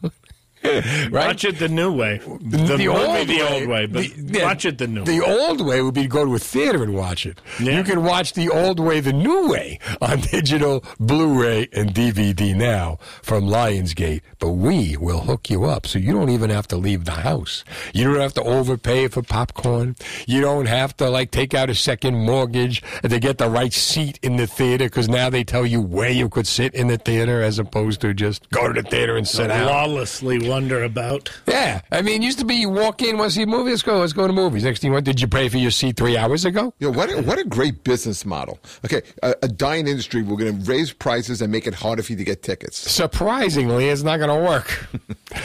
right? 0.65 1.11
Watch 1.12 1.45
it 1.45 1.59
the 1.59 1.69
new 1.69 1.91
way. 1.93 2.19
The, 2.19 2.59
movie, 2.59 2.77
the 2.77 2.89
old 2.89 3.66
way, 3.69 3.87
but 3.87 4.03
the- 4.05 4.39
yeah, 4.39 4.45
watch 4.45 4.65
it 4.65 4.78
the 4.78 4.87
new 4.87 5.05
The 5.05 5.20
way. 5.20 5.39
old 5.39 5.61
way 5.65 5.81
would 5.81 5.95
be 5.95 6.03
to 6.03 6.09
go 6.09 6.24
to 6.24 6.35
a 6.35 6.39
theater 6.39 6.82
and 6.82 6.95
watch 6.95 7.24
it. 7.27 7.41
You 7.59 7.82
can 7.82 8.03
watch 8.05 8.35
the 8.35 8.49
old 8.51 8.78
way 8.78 9.01
the 9.01 9.12
new 9.12 9.49
way 9.49 9.78
on 10.03 10.20
digital, 10.32 10.85
Blu-ray, 10.99 11.69
and 11.73 11.95
DVD 11.95 12.55
now 12.55 12.99
from 13.23 13.45
Lionsgate. 13.45 14.20
But 14.39 14.51
we 14.51 14.97
will 14.97 15.20
hook 15.20 15.49
you 15.51 15.65
up 15.65 15.87
so 15.87 15.99
you 15.99 16.12
don't 16.12 16.31
even 16.31 16.51
have 16.51 16.69
to 16.69 16.77
leave 16.77 17.05
the 17.05 17.12
house. 17.12 17.65
You 17.95 18.05
don't 18.05 18.20
have 18.20 18.35
to 18.35 18.43
overpay 18.43 19.09
for 19.09 19.23
popcorn. 19.23 19.97
You 20.27 20.41
don't 20.41 20.66
have 20.66 20.97
to 20.99 21.09
like 21.11 21.31
take 21.31 21.55
out 21.55 21.70
a 21.70 21.74
second 21.74 22.15
mortgage 22.24 22.82
to 23.03 23.19
get 23.19 23.39
the 23.39 23.49
right 23.49 23.73
seat 23.73 24.19
in 24.23 24.37
the 24.37 24.47
theater 24.47 24.85
because 24.87 25.09
now 25.09 25.31
they 25.31 25.45
tell 25.45 25.65
you 25.65 25.81
where 25.81 26.11
you 26.11 26.28
could 26.28 26.47
sit 26.47 26.74
in 26.74 26.89
the 26.89 26.99
theater 26.99 27.43
as 27.43 27.59
opposed 27.59 28.01
to 28.03 28.12
just 28.15 28.49
go 28.51 28.73
to 28.73 28.82
the 28.82 28.89
theater 28.89 29.16
and 29.16 29.27
sit 29.27 29.49
down. 29.49 29.66
Lawlessly 29.66 30.39
wonder 30.51 30.82
about. 30.82 31.31
Yeah, 31.47 31.81
I 31.93 32.02
mean, 32.02 32.22
it 32.22 32.24
used 32.27 32.39
to 32.40 32.44
be 32.44 32.56
you 32.56 32.68
walk 32.68 33.02
in, 33.02 33.16
want 33.18 33.31
to 33.31 33.35
see 33.36 33.43
a 33.43 33.47
movie, 33.47 33.70
let's 33.70 33.82
go, 33.82 33.98
let's 34.01 34.12
go 34.12 34.27
to 34.27 34.32
movies. 34.32 34.64
Next 34.64 34.81
thing 34.81 34.89
you 34.89 34.93
want, 34.94 35.05
did 35.06 35.20
you 35.20 35.28
pay 35.28 35.48
for 35.48 35.59
your 35.59 35.70
seat 35.70 35.97
three 35.97 36.16
hours 36.16 36.44
ago? 36.44 36.74
Yeah, 36.78 36.89
what 36.89 37.10
a, 37.10 37.22
what 37.22 37.39
a 37.39 37.44
great 37.44 37.85
business 37.85 38.27
model. 38.27 38.59
Okay, 38.85 39.02
a, 39.22 39.35
a 39.43 39.48
dying 39.48 39.86
industry. 39.86 40.22
We're 40.22 40.36
going 40.36 40.62
to 40.62 40.70
raise 40.70 40.93
prices 40.93 41.40
and 41.40 41.51
make 41.52 41.66
it 41.66 41.74
harder 41.74 42.02
for 42.02 42.12
you 42.12 42.18
to 42.18 42.24
get 42.24 42.43
tickets. 42.43 42.77
Surprisingly, 42.78 43.89
it's 43.89 44.02
not 44.02 44.18
going 44.18 44.31
to 44.31 44.44
work. 44.48 44.86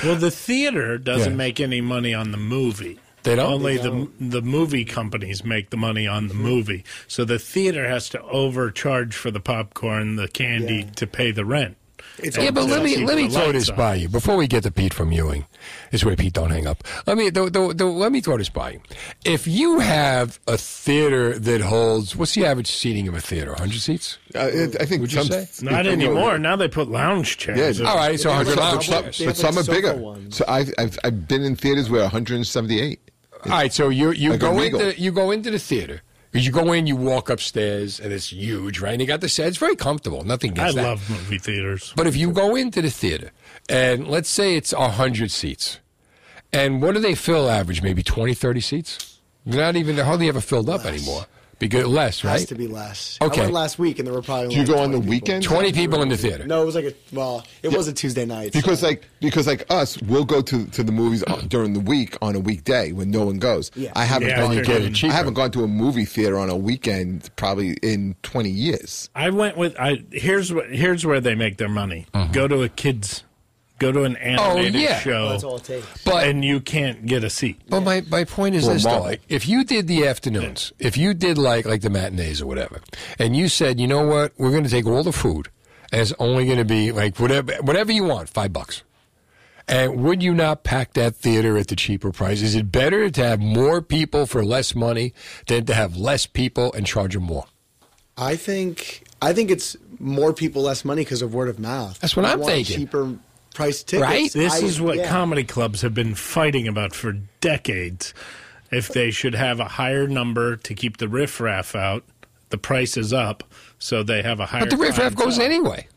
Well, 0.03 0.15
the 0.15 0.31
theater 0.31 0.97
doesn't 0.97 1.33
Yeah. 1.33 1.37
make 1.37 1.59
any 1.59 1.79
money 1.79 2.13
on 2.13 2.31
the 2.31 2.37
movie. 2.37 2.99
They 3.21 3.35
don't? 3.35 3.53
Only 3.53 3.77
They 3.77 3.83
the 3.83 4.09
the 4.19 4.41
movie 4.41 4.83
companies 4.83 5.43
make 5.43 5.69
the 5.69 5.77
money 5.77 6.07
on 6.07 6.27
the 6.27 6.33
movie. 6.33 6.83
So 7.07 7.23
the 7.23 7.37
theater 7.39 7.87
has 7.87 8.09
to 8.09 8.21
overcharge 8.23 9.15
for 9.15 9.29
the 9.31 9.39
popcorn, 9.39 10.15
the 10.15 10.27
candy 10.27 10.83
to 10.95 11.05
pay 11.07 11.29
the 11.31 11.45
rent. 11.45 11.77
Yeah, 12.23 12.51
but 12.51 12.65
let 12.65 12.83
me 12.83 13.05
let 13.05 13.17
me 13.17 13.29
throw 13.29 13.51
this 13.51 13.69
by 13.71 13.95
you 13.95 14.09
before 14.09 14.35
we 14.37 14.47
get 14.47 14.63
to 14.63 14.71
Pete 14.71 14.93
from 14.93 15.11
Ewing. 15.11 15.45
This 15.91 16.03
way, 16.03 16.15
Pete, 16.15 16.33
don't 16.33 16.49
hang 16.51 16.67
up. 16.67 16.83
Let 17.05 17.17
me 17.17 17.29
the, 17.29 17.49
the, 17.49 17.73
the, 17.73 17.85
let 17.85 18.11
me 18.11 18.21
throw 18.21 18.37
this 18.37 18.49
by 18.49 18.71
you. 18.71 18.81
If 19.23 19.47
you 19.47 19.79
have 19.79 20.39
a 20.47 20.57
theater 20.57 21.37
that 21.39 21.61
holds, 21.61 22.15
what's 22.15 22.33
the 22.35 22.45
average 22.45 22.67
seating 22.67 23.07
of 23.07 23.15
a 23.15 23.21
theater? 23.21 23.51
100 23.51 23.79
seats? 23.79 24.17
Uh, 24.33 24.39
I 24.79 24.85
think 24.85 25.01
Would 25.01 25.13
you 25.13 25.23
some- 25.23 25.45
say? 25.45 25.65
Not 25.65 25.85
you 25.85 25.95
know, 25.97 26.05
anymore. 26.05 26.37
Now 26.37 26.55
they 26.55 26.67
put 26.67 26.89
lounge 26.89 27.37
chairs. 27.37 27.79
Yeah, 27.79 27.87
All 27.89 27.95
right, 27.97 28.19
so 28.19 28.29
100 28.29 28.57
lounge 28.57 28.87
some, 28.87 29.03
chairs. 29.11 29.21
but 29.25 29.37
some 29.37 29.57
are 29.57 29.63
bigger. 29.63 30.15
So 30.29 30.45
I've, 30.47 30.73
I've 30.77 30.97
I've 31.03 31.27
been 31.27 31.43
in 31.43 31.55
theaters 31.55 31.89
where 31.89 32.01
178. 32.01 32.99
All 33.45 33.51
right, 33.51 33.71
so 33.73 33.89
you 33.89 34.11
you 34.11 34.31
Like 34.31 34.39
go 34.39 34.59
into 34.59 34.99
you 34.99 35.11
go 35.11 35.31
into 35.31 35.51
the 35.51 35.59
theater. 35.59 36.01
Because 36.35 36.47
you 36.47 36.51
go 36.51 36.73
in, 36.73 36.85
you 36.85 36.97
walk 36.97 37.29
upstairs, 37.29 37.97
and 37.97 38.11
it's 38.11 38.33
huge, 38.33 38.81
right? 38.81 38.91
And 38.91 38.99
you 38.99 39.07
got 39.07 39.21
the 39.21 39.29
set. 39.29 39.47
It's 39.47 39.55
very 39.55 39.77
comfortable. 39.77 40.25
Nothing 40.25 40.59
I 40.59 40.73
that. 40.73 40.83
love 40.83 41.09
movie 41.09 41.37
theaters. 41.37 41.93
But 41.95 42.07
if 42.07 42.17
you 42.17 42.29
go 42.29 42.57
into 42.57 42.81
the 42.81 42.89
theater, 42.89 43.31
and 43.69 44.05
let's 44.09 44.27
say 44.27 44.57
it's 44.57 44.73
100 44.73 45.31
seats, 45.31 45.79
and 46.51 46.81
what 46.81 46.93
do 46.93 46.99
they 46.99 47.15
fill 47.15 47.49
average? 47.49 47.81
Maybe 47.81 48.03
20, 48.03 48.33
30 48.33 48.59
seats? 48.59 49.19
They're 49.45 49.61
not 49.61 49.77
even, 49.77 49.95
they 49.95 50.03
hardly 50.03 50.27
ever 50.27 50.41
filled 50.41 50.69
up 50.69 50.83
anymore. 50.83 51.25
Because 51.59 51.85
less, 51.87 52.23
right? 52.23 52.31
Has 52.33 52.45
to 52.47 52.55
be 52.55 52.67
less. 52.67 53.17
Okay. 53.21 53.41
I 53.41 53.43
went 53.45 53.53
last 53.53 53.79
week 53.79 53.99
and 53.99 54.07
there 54.07 54.13
were 54.13 54.21
probably. 54.21 54.49
Do 54.49 54.55
you 54.55 54.61
only 54.61 54.73
go 54.73 54.79
on 54.79 54.91
the 54.91 54.97
people. 54.97 55.09
weekends? 55.09 55.45
20 55.47 55.71
people 55.73 56.01
in 56.01 56.09
the 56.09 56.17
theater. 56.17 56.45
No, 56.45 56.61
it 56.61 56.65
was 56.65 56.75
like 56.75 56.85
a 56.85 56.93
well, 57.13 57.45
it 57.63 57.71
was 57.75 57.87
a 57.87 57.93
Tuesday 57.93 58.25
night. 58.25 58.51
Because 58.53 58.81
so- 58.81 58.87
like 58.87 59.03
because 59.21 59.47
like 59.47 59.65
us, 59.69 60.01
we'll 60.03 60.25
go 60.25 60.41
to 60.41 60.65
to 60.67 60.83
the 60.83 60.91
movies 60.91 61.23
uh, 61.27 61.41
during 61.47 61.73
the 61.73 61.79
week 61.79 62.17
on 62.21 62.35
a 62.35 62.39
weekday 62.39 62.91
when 62.91 63.09
no 63.11 63.25
one 63.25 63.39
goes. 63.39 63.71
Yeah. 63.75 63.91
I 63.95 64.05
haven't 64.05 64.29
Yeah, 64.29 64.41
gone 64.41 64.63
to 64.91 65.07
I 65.07 65.11
haven't 65.11 65.33
gone 65.35 65.51
to 65.51 65.63
a 65.63 65.67
movie 65.67 66.05
theater 66.05 66.37
on 66.37 66.49
a 66.49 66.57
weekend 66.57 67.29
probably 67.35 67.73
in 67.81 68.15
twenty 68.23 68.49
years. 68.51 69.09
I 69.15 69.29
went 69.29 69.57
with. 69.57 69.75
I 69.79 70.03
here's 70.11 70.53
what 70.53 70.69
here's 70.69 71.05
where 71.05 71.21
they 71.21 71.35
make 71.35 71.57
their 71.57 71.69
money. 71.69 72.05
Uh-huh. 72.13 72.31
Go 72.33 72.47
to 72.47 72.63
a 72.63 72.69
kids, 72.69 73.23
go 73.79 73.91
to 73.91 74.03
an 74.03 74.15
animated 74.17 74.75
Uh-huh. 74.75 74.85
Oh, 74.85 74.89
yeah. 74.89 74.99
show. 74.99 75.11
Well, 75.23 75.29
that's 75.29 75.43
all 75.43 75.55
it 75.57 75.63
takes. 75.63 76.03
But- 76.03 76.27
and 76.27 76.43
you 76.45 76.59
can't 76.59 77.05
get 77.05 77.23
a 77.23 77.29
seat. 77.29 77.59
But 77.69 77.81
my, 77.81 78.01
my 78.09 78.23
point 78.23 78.55
is 78.55 78.67
Or 78.67 78.73
this 78.73 78.83
though, 78.83 79.01
like 79.01 79.21
if 79.29 79.47
you 79.47 79.63
did 79.63 79.87
the 79.87 80.07
afternoons, 80.07 80.71
if 80.79 80.97
you 80.97 81.13
did 81.13 81.37
like 81.37 81.65
like 81.65 81.81
the 81.81 81.89
matinees 81.89 82.41
or 82.41 82.45
whatever, 82.47 82.81
and 83.19 83.35
you 83.35 83.47
said, 83.49 83.79
you 83.79 83.87
know 83.87 84.05
what, 84.07 84.33
we're 84.37 84.51
going 84.51 84.63
to 84.63 84.69
take 84.69 84.85
all 84.85 85.03
the 85.03 85.11
food, 85.11 85.49
and 85.91 86.01
it's 86.01 86.13
only 86.19 86.45
going 86.45 86.57
to 86.57 86.65
be 86.65 86.91
like 86.91 87.19
whatever 87.19 87.53
whatever 87.61 87.91
you 87.91 88.03
want, 88.03 88.29
five 88.29 88.51
bucks. 88.53 88.83
And 89.67 90.03
would 90.03 90.21
you 90.21 90.33
not 90.35 90.63
pack 90.63 90.93
that 90.93 91.15
theater 91.15 91.57
at 91.57 91.69
the 91.69 91.75
cheaper 91.75 92.11
price? 92.11 92.43
Is 92.43 92.53
it 92.53 92.71
better 92.71 93.09
to 93.09 93.23
have 93.23 93.39
more 93.39 93.81
people 93.81 94.27
for 94.27 94.45
less 94.45 94.75
money 94.75 95.13
than 95.47 95.65
to 95.65 95.73
have 95.73 95.97
less 95.97 96.27
people 96.27 96.71
and 96.73 96.85
charge 96.85 97.15
them 97.15 97.23
more? 97.23 97.45
I 98.15 98.35
think 98.35 99.03
I 99.23 99.33
think 99.33 99.49
it's 99.49 99.75
more 99.99 100.33
people, 100.33 100.61
less 100.61 100.85
money 100.85 101.01
because 101.03 101.21
of 101.23 101.33
word 101.33 101.49
of 101.49 101.57
mouth. 101.57 101.99
That's 101.99 102.15
what 102.15 102.23
People 102.23 102.33
I'm 102.33 102.39
want 102.41 102.53
thinking. 102.53 102.77
Cheaper 102.77 103.17
price 103.55 103.81
tickets. 103.83 104.33
This 104.33 104.61
I- 104.61 104.65
is 104.65 104.79
what 104.79 104.97
yeah. 104.97 105.09
comedy 105.09 105.43
clubs 105.43 105.81
have 105.81 105.93
been 105.95 106.13
fighting 106.13 106.67
about 106.67 106.93
for 106.93 107.13
decades. 107.41 108.13
If 108.71 108.89
they 108.89 109.09
should 109.11 109.33
have 109.35 109.59
a 109.59 109.65
higher 109.69 110.07
number 110.07 110.55
to 110.57 110.73
keep 110.75 110.97
the 110.97 111.07
riffraff 111.07 111.75
out, 111.75 112.03
the 112.49 112.57
price 112.57 112.97
is 112.97 113.13
up, 113.13 113.43
so 113.79 114.03
they 114.03 114.21
have 114.21 114.39
a 114.39 114.45
higher. 114.47 114.61
But 114.61 114.69
the 114.71 114.77
riffraff 114.77 115.15
goes 115.15 115.35
clientele. 115.37 115.45
anyway. 115.45 115.87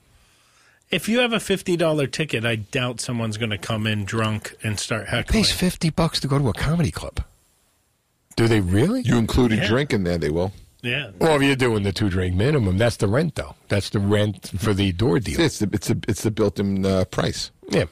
If 0.90 1.08
you 1.08 1.18
have 1.18 1.32
a 1.34 1.40
fifty 1.40 1.76
dollar 1.76 2.06
ticket, 2.06 2.46
I 2.46 2.56
doubt 2.56 3.00
someone's 3.00 3.36
going 3.36 3.50
to 3.50 3.58
come 3.58 3.86
in 3.86 4.04
drunk 4.06 4.54
and 4.62 4.78
start 4.80 5.08
heckling. 5.08 5.42
Pays 5.42 5.52
fifty 5.52 5.90
bucks 5.90 6.18
to 6.20 6.28
go 6.28 6.38
to 6.38 6.48
a 6.48 6.54
comedy 6.54 6.90
club. 6.90 7.22
Do 8.36 8.48
they 8.48 8.60
really? 8.60 9.02
You 9.02 9.16
include 9.18 9.52
a 9.52 9.56
Yeah. 9.56 9.66
drink 9.68 9.92
in 9.92 10.04
there, 10.04 10.16
they 10.16 10.30
will. 10.30 10.52
Yeah. 10.82 11.10
Well, 11.18 11.36
if 11.36 11.42
you're 11.42 11.56
doing 11.56 11.82
the 11.82 11.92
two 11.92 12.08
drink 12.08 12.36
minimum, 12.36 12.78
that's 12.78 12.96
the 12.96 13.08
rent, 13.08 13.34
though. 13.34 13.56
That's 13.68 13.90
the 13.90 13.98
rent 13.98 14.52
for 14.58 14.72
the 14.74 14.92
door 14.92 15.18
deal. 15.18 15.40
It's 15.40 15.58
the 15.58 15.68
it's 15.72 15.88
the 15.88 16.00
it's 16.06 16.22
the 16.22 16.30
built-in 16.30 16.86
uh, 16.86 17.04
price. 17.06 17.50
Yeah. 17.68 17.86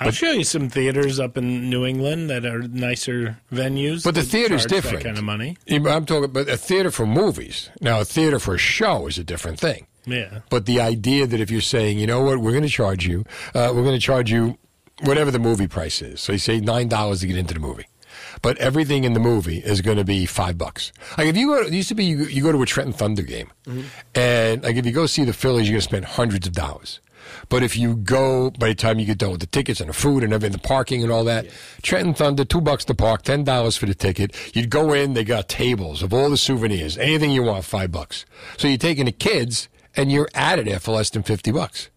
I'll 0.00 0.12
show 0.12 0.30
you 0.30 0.44
some 0.44 0.68
theaters 0.68 1.18
up 1.18 1.36
in 1.36 1.68
New 1.68 1.84
England 1.84 2.30
that 2.30 2.46
are 2.46 2.62
nicer 2.62 3.38
venues. 3.52 4.04
But 4.04 4.14
the 4.14 4.20
that 4.20 4.28
theater's 4.28 4.64
different. 4.64 4.98
That 4.98 5.04
kind 5.04 5.18
of 5.18 5.24
money. 5.24 5.56
I'm 5.68 6.06
talking 6.06 6.24
about 6.24 6.48
a 6.48 6.56
theater 6.56 6.92
for 6.92 7.04
movies. 7.04 7.70
Now, 7.80 8.00
a 8.00 8.04
theater 8.04 8.38
for 8.38 8.54
a 8.54 8.58
show 8.58 9.08
is 9.08 9.18
a 9.18 9.24
different 9.24 9.58
thing. 9.58 9.86
Yeah. 10.06 10.40
But 10.50 10.66
the 10.66 10.80
idea 10.80 11.26
that 11.26 11.40
if 11.40 11.50
you're 11.50 11.60
saying, 11.60 11.98
you 11.98 12.06
know 12.06 12.20
what, 12.22 12.38
we're 12.38 12.52
going 12.52 12.62
to 12.62 12.68
charge 12.68 13.06
you, 13.06 13.24
uh, 13.54 13.72
we're 13.74 13.82
going 13.82 13.96
to 13.96 14.00
charge 14.00 14.30
you 14.30 14.56
whatever 15.02 15.30
the 15.30 15.38
movie 15.40 15.66
price 15.68 16.00
is. 16.00 16.20
So 16.20 16.32
you 16.32 16.38
say 16.38 16.60
nine 16.60 16.88
dollars 16.88 17.20
to 17.20 17.26
get 17.26 17.36
into 17.36 17.54
the 17.54 17.60
movie, 17.60 17.86
but 18.42 18.56
everything 18.58 19.04
in 19.04 19.12
the 19.12 19.20
movie 19.20 19.58
is 19.58 19.80
going 19.80 19.96
to 19.96 20.04
be 20.04 20.26
five 20.26 20.58
bucks. 20.58 20.92
Like 21.16 21.26
if 21.28 21.36
you 21.36 21.48
go, 21.48 21.62
it 21.62 21.72
used 21.72 21.88
to 21.88 21.94
be 21.94 22.04
you, 22.04 22.24
you 22.24 22.42
go 22.42 22.52
to 22.52 22.62
a 22.62 22.66
Trenton 22.66 22.92
Thunder 22.92 23.22
game, 23.22 23.50
mm-hmm. 23.66 23.82
and 24.14 24.62
like 24.62 24.76
if 24.76 24.86
you 24.86 24.92
go 24.92 25.06
see 25.06 25.24
the 25.24 25.32
Phillies, 25.32 25.68
you're 25.68 25.74
going 25.74 25.80
to 25.80 25.88
spend 25.88 26.04
hundreds 26.04 26.46
of 26.46 26.52
dollars. 26.52 27.00
But 27.48 27.62
if 27.62 27.76
you 27.76 27.96
go, 27.96 28.50
by 28.50 28.68
the 28.68 28.74
time 28.74 28.98
you 28.98 29.06
get 29.06 29.18
done 29.18 29.32
with 29.32 29.40
the 29.40 29.46
tickets 29.46 29.80
and 29.80 29.88
the 29.88 29.94
food 29.94 30.24
and 30.24 30.32
everything, 30.32 30.52
the 30.52 30.66
parking 30.66 31.02
and 31.02 31.12
all 31.12 31.24
that, 31.24 31.46
Trenton 31.82 32.14
Thunder, 32.14 32.44
two 32.44 32.60
bucks 32.60 32.84
to 32.86 32.94
park, 32.94 33.22
ten 33.22 33.44
dollars 33.44 33.76
for 33.76 33.86
the 33.86 33.94
ticket. 33.94 34.34
You'd 34.54 34.70
go 34.70 34.92
in, 34.92 35.14
they 35.14 35.24
got 35.24 35.48
tables 35.48 36.02
of 36.02 36.12
all 36.12 36.30
the 36.30 36.36
souvenirs, 36.36 36.96
anything 36.98 37.30
you 37.30 37.42
want, 37.42 37.64
five 37.64 37.92
bucks. 37.92 38.24
So 38.56 38.68
you're 38.68 38.78
taking 38.78 39.06
the 39.06 39.12
kids 39.12 39.68
and 39.96 40.10
you're 40.12 40.28
at 40.34 40.58
it 40.58 40.66
there 40.66 40.78
for 40.78 40.92
less 40.92 41.10
than 41.10 41.22
fifty 41.22 41.50
bucks 41.50 41.90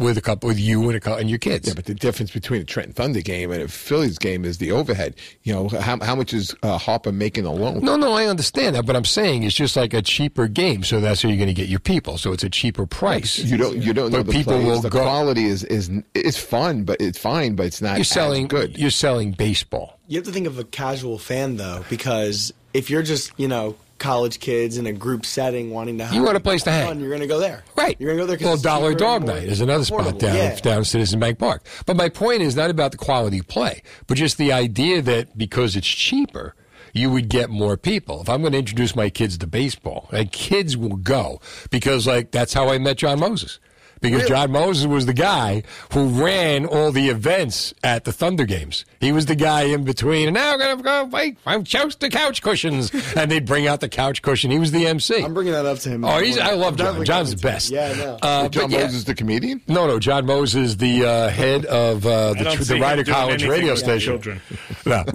with 0.00 0.18
a 0.18 0.20
couple, 0.20 0.48
with 0.48 0.58
you 0.58 0.82
and 0.88 0.96
a 0.96 1.00
couple, 1.00 1.18
and 1.20 1.30
your 1.30 1.38
kids. 1.38 1.68
Yeah, 1.68 1.74
but 1.74 1.84
the 1.84 1.94
difference 1.94 2.30
between 2.32 2.62
a 2.62 2.64
Trenton 2.64 2.92
Thunder 2.94 3.20
game 3.20 3.52
and 3.52 3.62
a 3.62 3.68
Phillies 3.68 4.18
game 4.18 4.44
is 4.44 4.58
the 4.58 4.72
overhead. 4.72 5.14
You 5.44 5.52
know, 5.54 5.68
how, 5.68 6.00
how 6.00 6.14
much 6.16 6.32
is 6.34 6.54
uh, 6.62 6.78
Harper 6.78 7.12
making 7.12 7.44
alone? 7.46 7.80
No, 7.84 7.96
no, 7.96 8.12
I 8.12 8.26
understand 8.26 8.74
that, 8.76 8.86
but 8.86 8.96
I'm 8.96 9.04
saying 9.04 9.42
it's 9.44 9.54
just 9.54 9.76
like 9.76 9.94
a 9.94 10.02
cheaper 10.02 10.48
game, 10.48 10.82
so 10.82 11.00
that's 11.00 11.22
how 11.22 11.28
you're 11.28 11.38
going 11.38 11.48
to 11.48 11.54
get 11.54 11.68
your 11.68 11.80
people. 11.80 12.18
So 12.18 12.32
it's 12.32 12.42
a 12.44 12.50
cheaper 12.50 12.86
price. 12.86 13.38
You 13.38 13.56
don't 13.56 13.76
you 13.76 13.92
don't 13.92 14.10
know 14.10 14.18
But 14.18 14.26
the 14.26 14.32
people 14.32 14.54
players. 14.54 14.66
will 14.66 14.80
the 14.80 14.90
go. 14.90 15.02
quality 15.02 15.44
is 15.44 15.62
is 15.64 15.90
it's 16.14 16.38
fun, 16.38 16.84
but 16.84 17.00
it's 17.00 17.18
fine, 17.18 17.54
but 17.54 17.66
it's 17.66 17.80
not 17.82 17.92
You're 17.92 18.00
as 18.00 18.08
selling 18.08 18.48
good. 18.48 18.78
You're 18.78 18.90
selling 18.90 19.32
baseball. 19.32 19.98
You 20.08 20.16
have 20.16 20.24
to 20.26 20.32
think 20.32 20.46
of 20.46 20.58
a 20.58 20.64
casual 20.64 21.18
fan 21.18 21.56
though, 21.56 21.84
because 21.88 22.52
if 22.74 22.90
you're 22.90 23.02
just 23.02 23.32
you 23.36 23.46
know 23.48 23.76
college 24.00 24.40
kids 24.40 24.76
in 24.78 24.86
a 24.86 24.92
group 24.92 25.24
setting 25.24 25.70
wanting 25.70 25.98
to 25.98 26.06
have 26.06 26.14
You 26.14 26.22
want 26.24 26.36
a 26.36 26.40
place 26.40 26.64
to 26.64 26.72
hang. 26.72 26.98
you're 26.98 27.08
going 27.10 27.20
to 27.20 27.28
go 27.28 27.38
there. 27.38 27.62
Right. 27.76 27.96
You're 28.00 28.16
going 28.16 28.26
to 28.26 28.34
go 28.34 28.36
there. 28.36 28.48
Well, 28.48 28.56
Dollar 28.56 28.94
Dog 28.94 29.24
Night 29.24 29.44
is 29.44 29.60
another 29.60 29.84
spot 29.84 30.18
down 30.18 30.34
Yeah. 30.34 30.56
down 30.56 30.84
Citizen 30.84 31.20
Bank 31.20 31.38
Park. 31.38 31.64
But 31.86 31.96
my 31.96 32.08
point 32.08 32.42
is 32.42 32.56
not 32.56 32.70
about 32.70 32.90
the 32.90 32.98
quality 32.98 33.38
of 33.38 33.46
play, 33.46 33.82
but 34.08 34.16
just 34.16 34.38
the 34.38 34.52
idea 34.52 35.00
that 35.02 35.38
because 35.38 35.76
it's 35.76 35.86
cheaper, 35.86 36.56
you 36.92 37.08
would 37.10 37.28
get 37.28 37.50
more 37.50 37.76
people. 37.76 38.20
If 38.20 38.28
I'm 38.28 38.40
going 38.40 38.52
to 38.54 38.58
introduce 38.58 38.96
my 38.96 39.10
kids 39.10 39.38
to 39.38 39.46
baseball, 39.46 40.08
and 40.10 40.32
kids 40.32 40.76
will 40.76 40.96
go 40.96 41.40
because 41.70 42.06
like 42.06 42.32
that's 42.32 42.52
how 42.52 42.68
I 42.68 42.78
met 42.78 42.96
John 42.96 43.20
Moses. 43.20 43.60
Because 44.00 44.26
John 44.26 44.50
Moses 44.50 44.86
was 44.86 45.06
the 45.06 45.12
guy 45.12 45.62
who 45.92 46.08
ran 46.08 46.64
all 46.64 46.90
the 46.90 47.08
events 47.08 47.74
at 47.84 48.04
the 48.04 48.12
Thunder 48.12 48.44
games. 48.44 48.84
He 48.98 49.12
was 49.12 49.26
the 49.26 49.34
guy 49.34 49.62
in 49.62 49.84
between. 49.84 50.28
And 50.28 50.34
now 50.34 50.52
I'm 50.52 50.58
going 50.58 50.76
to 50.76 50.82
go, 50.82 51.04
wait, 51.04 51.36
I'm 51.44 51.64
toast 51.64 52.00
the 52.00 52.08
couch 52.08 52.40
cushions. 52.40 52.90
and 53.16 53.30
they'd 53.30 53.44
bring 53.44 53.66
out 53.66 53.80
the 53.80 53.88
couch 53.88 54.22
cushion. 54.22 54.50
He 54.50 54.58
was 54.58 54.72
the 54.72 54.86
MC. 54.86 55.22
I'm 55.22 55.34
bringing 55.34 55.52
that 55.52 55.66
up 55.66 55.78
to 55.80 55.90
him. 55.90 56.04
Oh, 56.04 56.18
he's, 56.18 56.38
I 56.38 56.54
love 56.54 56.76
John. 56.76 56.86
Definitely 56.86 57.06
John's 57.06 57.34
the 57.34 57.42
best. 57.42 57.70
Yeah, 57.70 57.92
I 57.94 57.98
know. 57.98 58.18
Uh, 58.22 58.48
John 58.48 58.64
but 58.64 58.70
yeah. 58.70 58.84
Moses, 58.84 59.04
the 59.04 59.14
comedian. 59.14 59.60
No, 59.68 59.86
no, 59.86 59.98
John 59.98 60.24
Moses, 60.24 60.76
the 60.76 61.04
uh, 61.04 61.28
head 61.28 61.66
of 61.66 62.06
uh, 62.06 62.32
the, 62.34 62.44
don't 62.44 62.56
tr- 62.56 62.64
the 62.64 62.76
him 62.76 62.82
Rider 62.82 63.04
College 63.04 63.46
radio 63.46 63.72
with 63.72 63.80
station. 63.80 64.14
children. 64.14 64.40
No. 64.86 65.04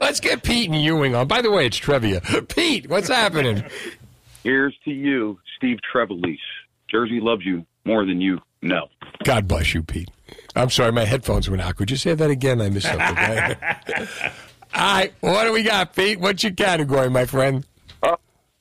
Let's 0.00 0.20
get 0.20 0.42
Pete 0.42 0.70
and 0.70 0.80
Ewing 0.80 1.14
on. 1.14 1.26
By 1.26 1.42
the 1.42 1.50
way, 1.50 1.66
it's 1.66 1.76
trivia. 1.76 2.20
Pete, 2.48 2.88
what's 2.88 3.08
happening? 3.08 3.64
Here's 4.44 4.76
to 4.84 4.92
you, 4.92 5.40
Steve 5.56 5.78
Trevelise. 5.92 6.38
Jersey 6.90 7.20
loves 7.20 7.44
you 7.44 7.64
more 7.84 8.04
than 8.04 8.20
you 8.20 8.40
know. 8.62 8.88
God 9.24 9.48
bless 9.48 9.74
you, 9.74 9.82
Pete. 9.82 10.10
I'm 10.54 10.70
sorry, 10.70 10.92
my 10.92 11.04
headphones 11.04 11.48
went 11.48 11.62
out. 11.62 11.76
Could 11.76 11.90
you 11.90 11.96
say 11.96 12.14
that 12.14 12.30
again? 12.30 12.60
I 12.60 12.68
missed 12.70 12.86
something. 12.86 13.06
All 14.74 14.94
right, 14.94 15.12
what 15.20 15.44
do 15.44 15.52
we 15.52 15.62
got, 15.62 15.94
Pete? 15.94 16.20
What's 16.20 16.42
your 16.42 16.52
category, 16.52 17.08
my 17.08 17.24
friend? 17.24 17.64
Uh, 18.02 18.16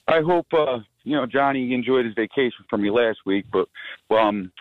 I 0.07 0.21
hope 0.21 0.47
uh, 0.53 0.79
you 1.03 1.15
know 1.15 1.25
Johnny 1.25 1.73
enjoyed 1.73 2.05
his 2.05 2.13
vacation 2.13 2.65
from 2.69 2.81
me 2.83 2.89
last 2.91 3.19
week, 3.25 3.45
but 3.51 3.67
um, 4.15 4.51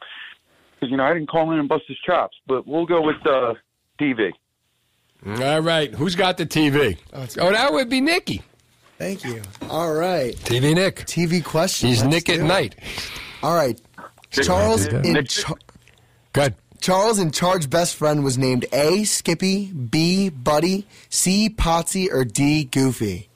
because 0.74 0.90
you 0.90 0.96
know 0.96 1.04
I 1.04 1.12
didn't 1.12 1.28
call 1.28 1.52
in 1.52 1.58
and 1.58 1.68
bust 1.68 1.84
his 1.86 1.98
chops, 1.98 2.36
but 2.46 2.66
we'll 2.66 2.86
go 2.86 3.02
with 3.02 3.24
uh, 3.26 3.54
TV. 4.00 4.32
All 5.26 5.60
right, 5.60 5.92
who's 5.94 6.14
got 6.14 6.36
the 6.36 6.46
TV? 6.46 6.98
Oh, 7.12 7.50
that 7.50 7.72
would 7.72 7.88
be 7.88 8.00
Nicky. 8.00 8.42
Thank 8.98 9.24
you. 9.24 9.42
All 9.68 9.92
right. 9.92 10.34
TV 10.36 10.74
Nick. 10.74 11.04
TV 11.06 11.44
question. 11.44 11.88
He's 11.88 12.02
Let's 12.02 12.14
Nick 12.14 12.28
at 12.28 12.40
it. 12.40 12.44
night. 12.44 12.76
All 13.44 13.54
right. 13.54 13.78
Charles 14.30 14.86
in 14.86 15.12
Nick- 15.12 15.28
Char- 15.28 15.58
Good. 16.32 16.54
Charles 16.80 17.18
in 17.18 17.30
Charge 17.30 17.68
best 17.68 17.94
friend 17.94 18.24
was 18.24 18.38
named 18.38 18.64
A. 18.72 19.04
Skippy, 19.04 19.66
B. 19.72 20.30
Buddy, 20.30 20.86
C. 21.10 21.50
Potsy, 21.50 22.08
or 22.10 22.24
D. 22.24 22.64
Goofy. 22.64 23.28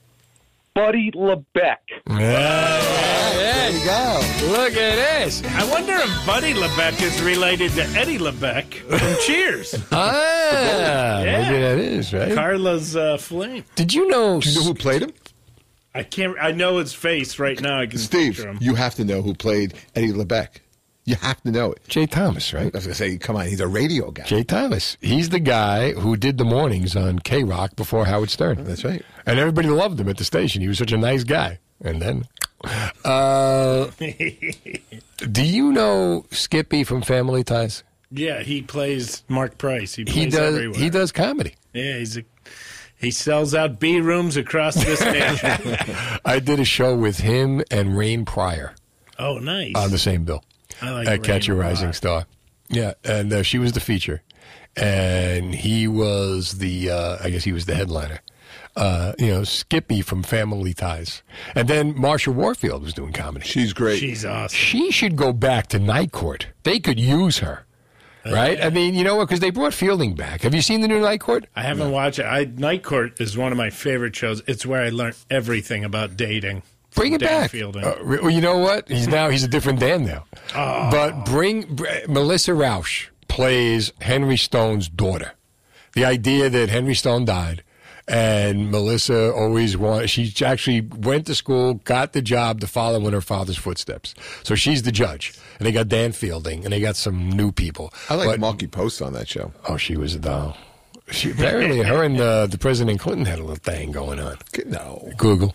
Buddy 0.75 1.11
Lembeck. 1.13 1.77
There 2.07 3.71
you 3.71 3.85
go. 3.85 4.21
Look 4.47 4.73
at 4.73 5.25
this. 5.25 5.43
I 5.45 5.69
wonder 5.71 5.93
if 5.97 6.27
Buddy 6.27 6.55
Lembeck 6.55 7.03
is 7.03 7.21
related 7.21 7.73
to 7.73 7.83
Eddie 7.99 8.17
LeBec 8.19 8.75
from 8.75 9.17
Cheers. 9.27 9.75
Ah, 9.93 11.23
Yeah. 11.23 11.43
maybe 11.43 11.61
that 11.61 11.79
is, 11.79 12.15
right? 12.15 12.35
Carla's 12.35 12.97
uh, 12.97 13.19
flame. 13.19 13.65
Did 13.75 13.93
you 13.93 14.09
know? 14.09 14.41
Do 14.41 14.49
you 14.49 14.55
know 14.59 14.65
who 14.65 14.75
played 14.75 15.03
him? 15.03 15.13
I 15.95 16.03
can't. 16.03 16.37
I 16.41 16.53
know 16.53 16.79
his 16.79 16.93
face 16.95 17.39
right 17.39 17.61
now. 17.61 17.81
I 17.81 17.87
can 17.87 17.99
Steve, 17.99 18.35
picture 18.37 18.51
him. 18.51 18.59
you 18.61 18.75
have 18.75 18.95
to 18.97 19.05
know 19.05 19.23
who 19.23 19.35
played 19.35 19.75
Eddie 19.95 20.13
LeBec. 20.13 20.49
You 21.05 21.15
have 21.17 21.41
to 21.43 21.51
know 21.51 21.73
it. 21.73 21.81
Jay 21.89 22.05
Thomas, 22.07 22.53
right? 22.53 22.65
I 22.75 22.77
was 22.77 22.85
going 22.85 22.91
to 22.91 22.95
say, 22.95 23.17
come 23.17 23.35
on, 23.35 23.47
he's 23.47 23.61
a 23.61 23.67
radio 23.67 24.11
guy. 24.11 24.25
Jay 24.25 24.45
Thomas. 24.45 24.99
He's 25.01 25.31
the 25.31 25.41
guy 25.41 25.93
who 25.93 26.19
did 26.19 26.37
the 26.37 26.45
mornings 26.45 26.95
on 26.95 27.19
K 27.21 27.45
Rock 27.45 27.77
before 27.77 28.05
Howard 28.05 28.29
Stern. 28.29 28.63
That's 28.65 28.85
right. 28.85 29.03
And 29.25 29.39
everybody 29.39 29.69
loved 29.69 29.99
him 29.99 30.09
at 30.11 30.19
the 30.19 30.25
station. 30.25 30.61
He 30.61 30.69
was 30.69 30.77
such 30.77 30.93
a 30.93 30.99
nice 30.99 31.25
guy. 31.25 31.61
And 31.81 32.03
then, 32.03 32.25
uh, 33.07 33.87
do 35.33 35.43
you 35.43 35.73
know 35.73 36.27
Skippy 36.31 36.85
from 36.85 37.03
Family 37.03 37.43
Ties? 37.45 37.85
yeah, 38.11 38.41
he 38.43 38.63
plays 38.63 39.23
Marc 39.29 39.59
Price. 39.59 39.95
He, 39.95 40.05
plays 40.05 40.17
He 40.17 40.27
does. 40.27 40.55
Everywhere. 40.57 40.79
He 40.79 40.91
does 40.91 41.13
comedy. 41.13 41.55
Yeah, 41.73 41.99
he's 41.99 42.17
a. 42.19 42.25
He 42.99 43.11
sells 43.11 43.55
out 43.55 43.79
B 43.79 44.01
rooms 44.01 44.37
across 44.37 44.75
this 44.75 45.01
nation. 45.03 45.77
I 46.25 46.41
did 46.41 46.59
a 46.61 46.65
show 46.65 46.97
with 46.97 47.19
him 47.21 47.63
and 47.71 47.97
Rain 47.97 48.25
Pryor 48.25 48.75
oh, 49.19 49.39
nice. 49.39 49.75
on 49.77 49.91
the 49.91 49.99
same 49.99 50.25
bill 50.25 50.43
I 50.83 50.91
like 50.91 51.09
at 51.09 51.23
Catch 51.23 51.49
a 51.49 51.53
a 51.53 51.55
Rising 51.55 51.87
lot. 51.87 51.95
Star. 51.95 52.27
Yeah, 52.69 52.95
and 53.05 53.33
uh, 53.33 53.43
she 53.43 53.59
was 53.59 53.73
the 53.73 53.81
feature, 53.81 54.23
and 54.77 55.55
he 55.55 55.89
was 55.89 56.59
the. 56.59 56.91
Uh, 56.91 57.19
I 57.23 57.31
guess 57.31 57.45
he 57.45 57.53
was 57.53 57.67
the 57.67 57.75
headliner. 57.75 58.21
Uh, 58.77 59.13
you 59.19 59.29
know, 59.29 59.43
Skippy 59.45 60.03
from 60.03 60.23
Family 60.23 60.75
Ties, 60.75 61.23
and 61.55 61.67
then 61.67 61.95
Marsha 61.95 62.33
Warfield 62.33 62.83
was 62.83 62.93
doing 62.95 63.13
comedy. 63.13 63.47
She's 63.47 63.73
great. 63.73 63.99
She's 63.99 64.25
awesome. 64.25 64.55
She 64.55 64.91
should 64.91 65.17
go 65.17 65.33
back 65.33 65.69
to 65.69 65.79
Night 65.79 66.13
Court. 66.13 66.49
They 66.63 66.79
could 66.79 67.01
use 67.01 67.39
her, 67.39 67.65
right? 68.33 68.63
I 68.63 68.71
mean, 68.71 68.95
you 68.95 69.05
know 69.05 69.17
what? 69.17 69.29
Because 69.29 69.41
they 69.41 69.51
brought 69.51 69.75
Fielding 69.75 70.15
back. 70.15 70.43
Have 70.43 70.55
you 70.55 70.63
seen 70.63 70.81
the 70.81 70.89
new 70.89 71.01
Night 71.01 71.21
Court? 71.21 71.47
I 71.57 71.63
haven't 71.63 71.91
watched 71.91 72.19
it. 72.19 72.25
I, 72.25 72.45
Night 72.45 72.83
Court 72.83 73.21
is 73.21 73.37
one 73.37 73.53
of 73.53 73.59
my 73.59 73.71
favorite 73.71 74.15
shows. 74.15 74.43
It's 74.47 74.65
where 74.65 74.83
I 74.83 74.91
learned 74.91 75.17
everything 75.31 75.85
about 75.85 76.17
dating. 76.17 76.63
Bring 76.95 77.13
it 77.13 77.21
Dan 77.21 77.43
back. 77.43 77.51
Fielding. 77.51 77.85
Uh, 77.85 77.97
well, 78.03 78.31
you 78.31 78.41
know 78.41 78.59
what? 78.59 78.89
He's 78.89 79.09
now 79.19 79.29
he's 79.29 79.45
a 79.45 79.49
different 79.49 79.81
Dan 79.81 80.05
now. 80.05 80.25
Oh. 80.55 80.91
But 80.91 81.25
bring 81.25 81.75
br- 81.75 81.87
Melissa 82.09 82.55
Rauch 82.55 83.11
plays 83.29 83.93
Henry 84.01 84.37
Stone's 84.37 84.89
daughter. 84.89 85.33
The 85.95 86.05
idea 86.05 86.51
that 86.51 86.69
Henry 86.69 86.95
Stone 86.95 87.27
died. 87.27 87.63
And 88.11 88.71
Melissa 88.71 89.35
always 89.35 89.77
wanted, 89.77 90.09
she 90.09 90.33
actually 90.43 90.81
went 90.81 91.27
to 91.27 91.35
school, 91.35 91.75
got 91.75 92.15
the 92.15 92.23
job 92.23 92.61
to 92.61 92.67
follow 92.67 93.07
in 93.07 93.13
her 93.13 93.21
father's 93.21 93.59
footsteps. 93.59 94.15
So 94.45 94.55
she's 94.55 94.83
the 94.83 94.93
judge. 94.93 95.35
And 95.59 95.67
they 95.67 95.73
got 95.73 95.89
Dan 95.89 96.13
Fielding, 96.13 96.65
and 96.65 96.73
they 96.73 96.81
got 96.81 96.97
some 96.97 97.31
new 97.31 97.51
people. 97.53 97.93
I 98.09 98.15
like 98.15 98.29
But- 98.29 98.41
Markie 98.41 98.67
Post 98.69 99.03
on 99.03 99.13
that 99.15 99.29
show. 99.29 99.53
Oh, 99.69 99.77
she 99.77 99.97
was 99.97 100.15
a 100.15 100.19
doll. 100.21 100.57
She, 101.11 101.31
apparently, 101.31 101.83
her 101.83 102.03
and 102.05 102.21
uh, 102.21 102.47
the 102.47 102.59
President 102.59 103.01
Clinton 103.01 103.25
had 103.25 103.39
a 103.39 103.43
little 103.43 103.57
thing 103.57 103.93
going 103.93 104.21
on. 104.21 104.37
No. 104.67 105.11
Google. 105.17 105.55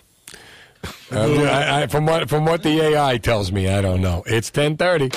Uh, 1.12 1.44
I, 1.44 1.84
I, 1.84 1.88
from 1.88 2.06
what 2.08 2.28
from 2.28 2.44
what 2.46 2.64
the 2.64 2.82
AI 2.82 3.18
tells 3.18 3.52
me, 3.52 3.70
I 3.70 3.80
don't 3.82 4.02
know. 4.02 4.24
It's 4.26 4.50
ten 4.50 4.76
thirty. 4.78 5.12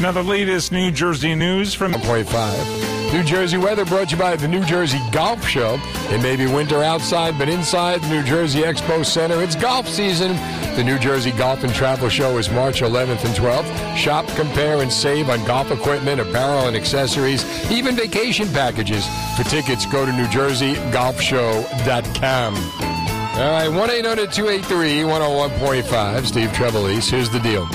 Now 0.00 0.12
the 0.12 0.22
latest 0.24 0.72
New 0.72 0.90
Jersey 0.90 1.34
news 1.34 1.72
from 1.74 1.92
1.5. 1.92 2.89
New 3.12 3.24
Jersey 3.24 3.56
weather 3.56 3.84
brought 3.84 4.10
to 4.10 4.14
you 4.14 4.22
by 4.22 4.36
the 4.36 4.46
New 4.46 4.64
Jersey 4.64 5.00
Golf 5.10 5.44
Show. 5.44 5.80
It 6.10 6.22
may 6.22 6.36
be 6.36 6.46
winter 6.46 6.80
outside, 6.80 7.36
but 7.36 7.48
inside 7.48 8.00
the 8.02 8.08
New 8.08 8.22
Jersey 8.22 8.60
Expo 8.60 9.04
Center, 9.04 9.42
it's 9.42 9.56
golf 9.56 9.88
season. 9.88 10.36
The 10.76 10.84
New 10.84 10.96
Jersey 10.96 11.32
Golf 11.32 11.64
and 11.64 11.74
Travel 11.74 12.08
Show 12.08 12.38
is 12.38 12.48
March 12.50 12.82
11th 12.82 13.24
and 13.24 13.34
12th. 13.34 13.96
Shop, 13.96 14.28
compare, 14.36 14.80
and 14.80 14.92
save 14.92 15.28
on 15.28 15.44
golf 15.44 15.72
equipment, 15.72 16.20
apparel, 16.20 16.68
and 16.68 16.76
accessories, 16.76 17.44
even 17.72 17.96
vacation 17.96 18.46
packages. 18.52 19.04
For 19.36 19.42
tickets, 19.42 19.86
go 19.86 20.06
to 20.06 20.12
NewJerseyGolfShow.com. 20.12 22.54
All 22.54 23.50
right, 23.50 23.68
1 23.68 23.90
800 23.90 24.30
283 24.32 25.00
101.5. 25.00 26.26
Steve 26.26 26.50
Trevelise. 26.50 27.10
Here's 27.10 27.28
the 27.30 27.40
deal. 27.40 27.66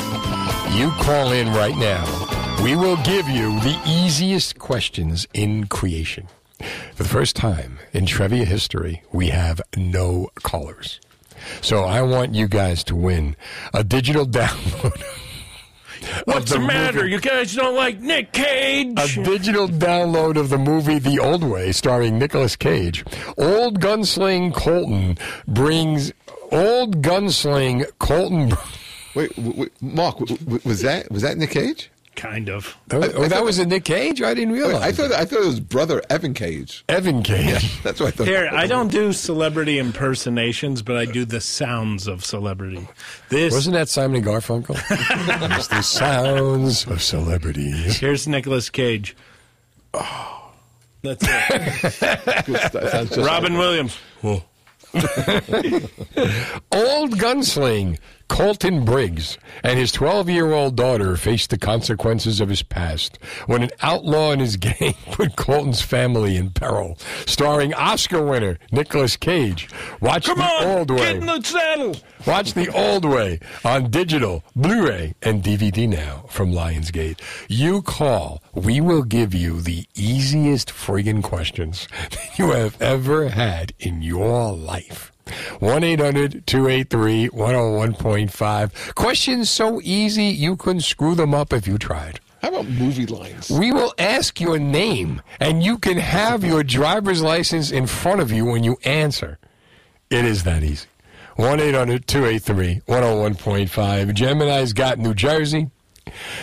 You 0.74 0.91
call 0.91 1.34
in 1.34 1.52
right 1.52 1.76
now. 1.76 2.06
We 2.64 2.76
will 2.76 2.98
give 3.03 3.30
you 3.30 3.60
the 3.60 3.80
easiest 3.86 4.57
questions 4.57 5.27
in 5.34 5.68
creation. 5.68 6.27
For 6.95 7.03
the 7.03 7.10
first 7.10 7.36
time 7.36 7.77
in 7.94 8.07
trivia 8.07 8.44
history, 8.45 9.03
we 9.11 9.27
have 9.27 9.61
no 9.77 10.30
callers. 10.41 10.99
So 11.61 11.84
I 11.84 12.02
want 12.02 12.34
you 12.34 12.48
guys 12.48 12.84
to 12.86 12.95
win 12.95 13.36
a 13.73 13.84
digital 13.84 14.26
download. 14.26 14.99
What's 16.26 16.52
the, 16.52 16.60
matter? 16.60 17.06
You 17.06 17.19
guys 17.19 17.53
don't 17.53 17.76
like 17.76 17.99
Nick 17.99 18.32
Cage? 18.32 18.98
A 19.18 19.23
digital 19.23 19.68
download 19.68 20.36
of 20.38 20.49
the 20.49 20.57
movie 20.57 20.98
The 20.99 21.19
Old 21.19 21.44
Way, 21.44 21.72
starring 21.72 22.18
Nicolas 22.18 22.56
Cage. 22.56 23.03
Old 23.38 23.80
gunsling 23.80 24.53
Colton 24.56 25.18
brings 25.48 26.11
old 26.52 27.02
gunsling 27.03 27.86
Colton. 27.99 28.53
Wait, 29.14 29.38
wait, 29.38 29.56
wait, 29.56 29.72
Mark, 29.82 30.18
w- 30.18 30.38
w- 30.38 30.61
was 30.65 30.82
that 30.82 31.11
was 31.11 31.22
that 31.22 31.38
Nick 31.38 31.52
Cage? 31.52 31.90
Kind 32.15 32.49
of. 32.49 32.77
Oh, 32.91 33.01
oh, 33.15 33.27
that 33.27 33.43
was 33.43 33.59
a 33.59 33.65
Nick 33.65 33.85
Cage? 33.85 34.21
I 34.21 34.33
didn't 34.33 34.53
realize. 34.53 34.81
I 34.81 34.91
thought 34.91 35.11
I 35.11 35.25
thought 35.25 35.41
it 35.41 35.45
was 35.45 35.59
brother 35.59 36.01
Evan 36.09 36.33
Cage. 36.33 36.85
Evan 36.87 37.23
Cage. 37.23 37.81
That's 37.83 37.99
what 37.99 38.07
I 38.07 38.11
thought. 38.11 38.27
Here, 38.27 38.49
I 38.51 38.67
don't 38.67 38.89
do 38.89 39.11
celebrity 39.11 39.79
impersonations, 39.79 40.81
but 40.81 40.95
I 40.95 41.05
do 41.05 41.25
the 41.25 41.41
sounds 41.41 42.07
of 42.07 42.23
celebrity. 42.23 42.87
This 43.29 43.53
Wasn't 43.53 43.73
that 43.73 43.89
Simon 43.89 44.17
and 44.17 44.25
Garfunkel? 44.25 44.79
it's 45.57 45.67
the 45.67 45.81
sounds 45.81 46.87
of 46.87 47.01
celebrities. 47.01 47.97
Here's 47.97 48.27
Nicolas 48.27 48.69
Cage. 48.69 49.15
Oh, 49.93 50.51
that's 51.01 51.25
it. 51.27 52.01
Good 52.45 52.61
stuff. 52.61 53.17
Robin 53.17 53.53
like- 53.53 53.59
Williams. 53.59 53.97
Old 54.95 55.03
gunsling 57.19 57.99
Colton 58.27 58.84
Briggs 58.85 59.38
and 59.64 59.77
his 59.80 59.91
12 59.91 60.30
year 60.30 60.52
old 60.52 60.76
daughter 60.76 61.15
faced 61.15 61.52
the 61.52 61.57
consequences 61.57 62.41
of 62.41 62.49
his 62.49 62.64
past 62.64 63.18
when 63.45 63.64
an 63.64 63.69
outlaw 63.81 64.31
and 64.31 64.41
his 64.41 64.57
gang 64.65 64.95
put 65.11 65.35
Colton's 65.35 65.81
family 65.81 66.35
in 66.35 66.49
peril. 66.49 66.97
Starring 67.26 67.73
Oscar 67.73 68.26
winner 68.26 68.57
Nicolas 68.72 69.15
Cage. 69.15 69.69
Watch 70.02 70.26
Come 70.26 70.39
the 70.39 70.43
on, 70.43 70.64
old 70.65 70.91
way. 70.91 70.97
get 70.97 71.15
in 71.18 71.26
the 71.26 71.41
saddle. 71.41 71.95
Watch 72.26 72.53
the 72.53 72.69
old 72.76 73.06
way 73.06 73.39
on 73.64 73.91
digital, 73.91 74.43
Blu 74.56 74.88
ray, 74.88 75.14
and 75.22 75.43
DVD 75.43 75.88
now 75.88 76.26
from 76.27 76.52
Lionsgate. 76.52 77.19
You 77.47 77.84
call, 77.84 78.41
we 78.53 78.81
will 78.81 79.03
give 79.03 79.35
you 79.35 79.61
the 79.61 79.85
easiest 79.93 80.69
friggin' 80.69 81.22
questions 81.22 81.88
that 82.10 82.39
you 82.39 82.52
have 82.52 82.81
ever 82.81 83.30
had 83.30 83.73
in 83.80 84.02
your 84.02 84.52
life. 84.53 85.11
1 85.60 85.84
800 85.84 86.45
283 86.45 87.30
101.5. 87.30 88.95
Questions 88.95 89.49
so 89.49 89.81
easy 89.84 90.26
you 90.26 90.56
couldn't 90.56 90.81
screw 90.81 91.15
them 91.15 91.34
up 91.34 91.52
if 91.53 91.68
you 91.68 91.77
tried. 91.77 92.19
How 92.41 92.49
about 92.49 92.68
movie 92.68 93.07
lines? 93.07 93.49
We 93.49 93.72
will 93.72 93.93
ask 93.97 94.39
your 94.39 94.60
name, 94.60 95.22
and 95.39 95.64
you 95.64 95.80
can 95.80 95.97
have 95.97 96.43
your 96.43 96.64
driver's 96.64 97.22
license 97.22 97.72
in 97.72 97.88
front 97.88 98.22
of 98.22 98.31
you 98.31 98.45
when 98.45 98.64
you 98.64 98.77
answer. 98.84 99.39
It 100.11 100.26
is 100.26 100.43
that 100.43 100.64
easy. 100.64 100.88
1 101.38 101.60
800 101.60 102.07
283 102.07 102.81
101.5. 102.88 104.14
Gemini's 104.14 104.73
got 104.73 104.99
New 104.99 105.14
Jersey. 105.14 105.72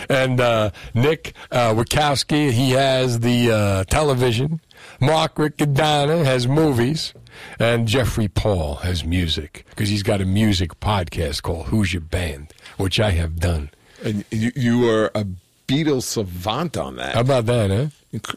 And 0.09 0.41
uh, 0.41 0.71
Nick 0.93 1.33
uh, 1.49 1.73
Wachowski, 1.73 2.51
he 2.51 2.71
has 2.71 3.21
the 3.21 3.51
uh, 3.51 3.83
television. 3.85 4.59
Mark 4.99 5.35
Riccadonna 5.35 6.25
has 6.25 6.47
movies. 6.47 7.13
And 7.59 7.87
Jeffrey 7.87 8.27
Paul 8.27 8.75
has 8.75 9.03
music 9.03 9.65
because 9.69 9.89
he's 9.89 10.03
got 10.03 10.21
a 10.21 10.25
music 10.25 10.79
podcast 10.79 11.41
called 11.41 11.67
Who's 11.67 11.93
Your 11.93 12.01
Band, 12.01 12.53
which 12.77 12.99
I 12.99 13.11
have 13.11 13.39
done. 13.39 13.69
And 14.03 14.25
you, 14.31 14.51
you 14.55 14.79
were 14.79 15.11
a 15.15 15.25
Beatles 15.67 16.03
savant 16.03 16.75
on 16.77 16.97
that. 16.97 17.15
How 17.15 17.21
about 17.21 17.45
that, 17.45 17.69
huh? 17.69 17.87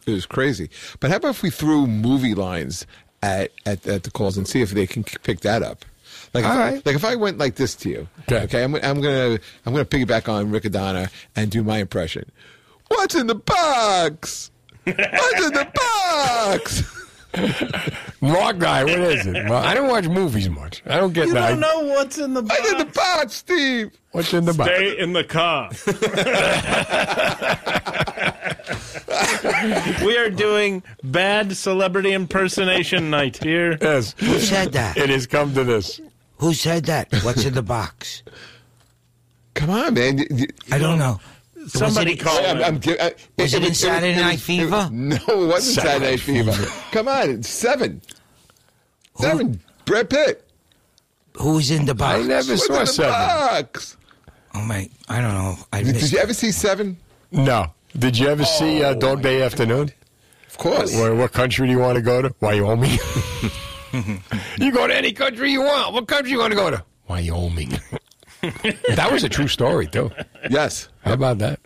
It 0.07 0.11
was 0.11 0.27
crazy. 0.27 0.71
But 1.01 1.11
how 1.11 1.17
about 1.17 1.31
if 1.31 1.43
we 1.43 1.51
threw 1.51 1.87
movie 1.87 2.35
lines 2.35 2.87
at, 3.23 3.51
at, 3.67 3.87
at 3.87 4.05
the 4.05 4.11
calls 4.11 4.37
and 4.37 4.47
see 4.47 4.63
if 4.63 4.71
they 4.71 4.87
can 4.87 5.05
pick 5.05 5.41
that 5.41 5.63
up? 5.63 5.85
Like, 6.33 6.45
if, 6.45 6.51
right. 6.51 6.87
like 6.87 6.97
if 6.97 7.05
I 7.05 7.15
went 7.17 7.39
like 7.39 7.57
this 7.57 7.75
to 7.77 7.89
you, 7.89 8.09
Okay. 8.31 8.63
I'm, 8.63 8.75
I'm 8.77 9.01
gonna 9.01 9.39
I'm 9.65 9.73
gonna 9.73 9.85
piggyback 9.85 10.29
on 10.29 10.51
Riccadonna 10.51 11.11
and 11.35 11.51
do 11.51 11.63
my 11.63 11.79
impression. 11.79 12.31
What's 12.89 13.15
in 13.15 13.27
the 13.27 13.35
box? 13.35 14.51
What's 14.85 15.45
in 15.47 15.53
the 15.53 15.69
box? 15.75 16.93
Mark 18.21 18.59
guy, 18.59 18.85
what 18.85 18.99
is 18.99 19.27
it? 19.27 19.45
Mark- 19.47 19.65
I 19.65 19.75
don't 19.75 19.89
watch 19.89 20.07
movies 20.09 20.49
much. 20.49 20.83
I 20.87 20.97
don't 20.97 21.13
get 21.13 21.29
You 21.29 21.35
that. 21.35 21.55
You 21.55 21.61
don't 21.61 21.61
know 21.61 21.95
what's 21.95 22.19
in 22.19 22.35
the 22.35 22.43
box. 22.43 22.59
What's 22.61 22.73
in 22.73 22.79
the 22.79 22.85
box, 22.93 23.35
Steve? 23.35 23.91
What's 24.13 24.33
in 24.35 24.45
the 24.47 24.55
box? 24.55 24.71
Stay 24.71 24.99
in 24.99 25.13
the 25.13 25.25
car. 25.25 25.71
we 30.05 30.17
are 30.17 30.31
doing 30.31 30.83
bad 31.03 31.57
celebrity 31.57 32.13
impersonation 32.13 33.11
night 33.11 33.37
here. 33.43 33.77
Yes. 33.81 34.15
Who 34.19 34.39
said 34.39 34.73
that? 34.73 34.97
It 34.97 35.11
has 35.11 35.27
come 35.27 35.53
to 35.55 35.65
this. 35.65 36.01
Who 36.39 36.55
said 36.55 36.85
that? 36.87 37.13
What's 37.23 37.45
in 37.45 37.55
the 37.55 37.63
box? 37.63 38.23
Come 39.55 39.71
on, 39.71 39.95
man. 39.95 40.19
You- 40.19 40.27
you- 40.31 40.47
I 40.71 40.79
don't 40.79 40.99
know. 40.99 41.21
Somebody 41.67 42.13
was 42.13 42.21
it, 42.21 42.25
call 42.25 42.39
I'm, 42.39 42.57
him. 42.59 42.65
I'm, 42.65 42.81
gi- 42.81 43.01
I, 43.01 43.15
Was 43.39 43.55
it 43.55 43.63
in 43.63 43.69
was- 43.71 43.79
Saturday 43.81 44.15
was- 44.15 44.23
Night 44.23 44.33
was- 44.33 44.43
Fever? 44.43 44.89
no, 44.93 45.17
it 45.17 45.47
wasn't 45.47 45.75
Saturday, 45.87 46.11
Night 46.11 46.21
Fever. 46.21 46.53
Come 46.93 47.09
on, 47.09 47.31
it's 47.31 47.49
seven. 47.49 48.01
Seven. 49.19 49.61
Brad 49.85 50.11
Pitt. 50.11 50.43
Who's 51.39 51.71
in 51.71 51.85
the 51.87 51.95
box? 51.95 52.19
I 52.19 52.23
never 52.27 52.53
What's 52.53 52.67
saw 52.67 52.75
in 52.75 52.81
the 52.81 52.87
seven. 52.87 53.13
box? 53.13 53.97
Oh 54.55 54.63
my! 54.63 54.89
I 55.09 55.21
don't 55.21 55.35
know. 55.35 55.55
I 55.73 55.83
Did, 55.83 55.95
missed 55.97 56.13
you 56.13 56.19
ever 56.19 56.33
see 56.35 56.51
Seven? 56.51 56.97
No. 57.31 57.73
Did 57.99 58.17
you 58.19 58.29
ever 58.29 58.45
see 58.45 58.83
uh, 58.83 58.91
Oh, 58.95 58.99
Dog 58.99 59.23
Day 59.23 59.43
Afternoon? 59.43 59.91
Of 60.49 60.59
course. 60.59 60.95
Where, 60.95 61.15
what 61.15 61.33
country 61.33 61.67
do 61.67 61.73
you 61.73 61.79
want 61.79 61.97
to 61.97 62.03
go 62.03 62.23
to? 62.23 62.35
Wyoming. 62.41 62.93
you 64.59 64.73
go 64.73 64.87
to 64.87 64.95
any 64.97 65.13
country 65.13 65.51
you 65.53 65.61
want. 65.63 65.93
What 65.93 66.07
country 66.09 66.31
you 66.33 66.39
want 66.39 66.53
to 66.53 66.57
go 66.57 66.71
to? 66.71 66.83
Wyoming. 67.09 67.73
That 68.95 69.09
was 69.11 69.25
a 69.25 69.29
true 69.29 69.49
story, 69.49 69.87
too. 69.87 70.11
Yes. 70.51 70.89
How 71.03 71.13
about 71.15 71.39
that? 71.39 71.61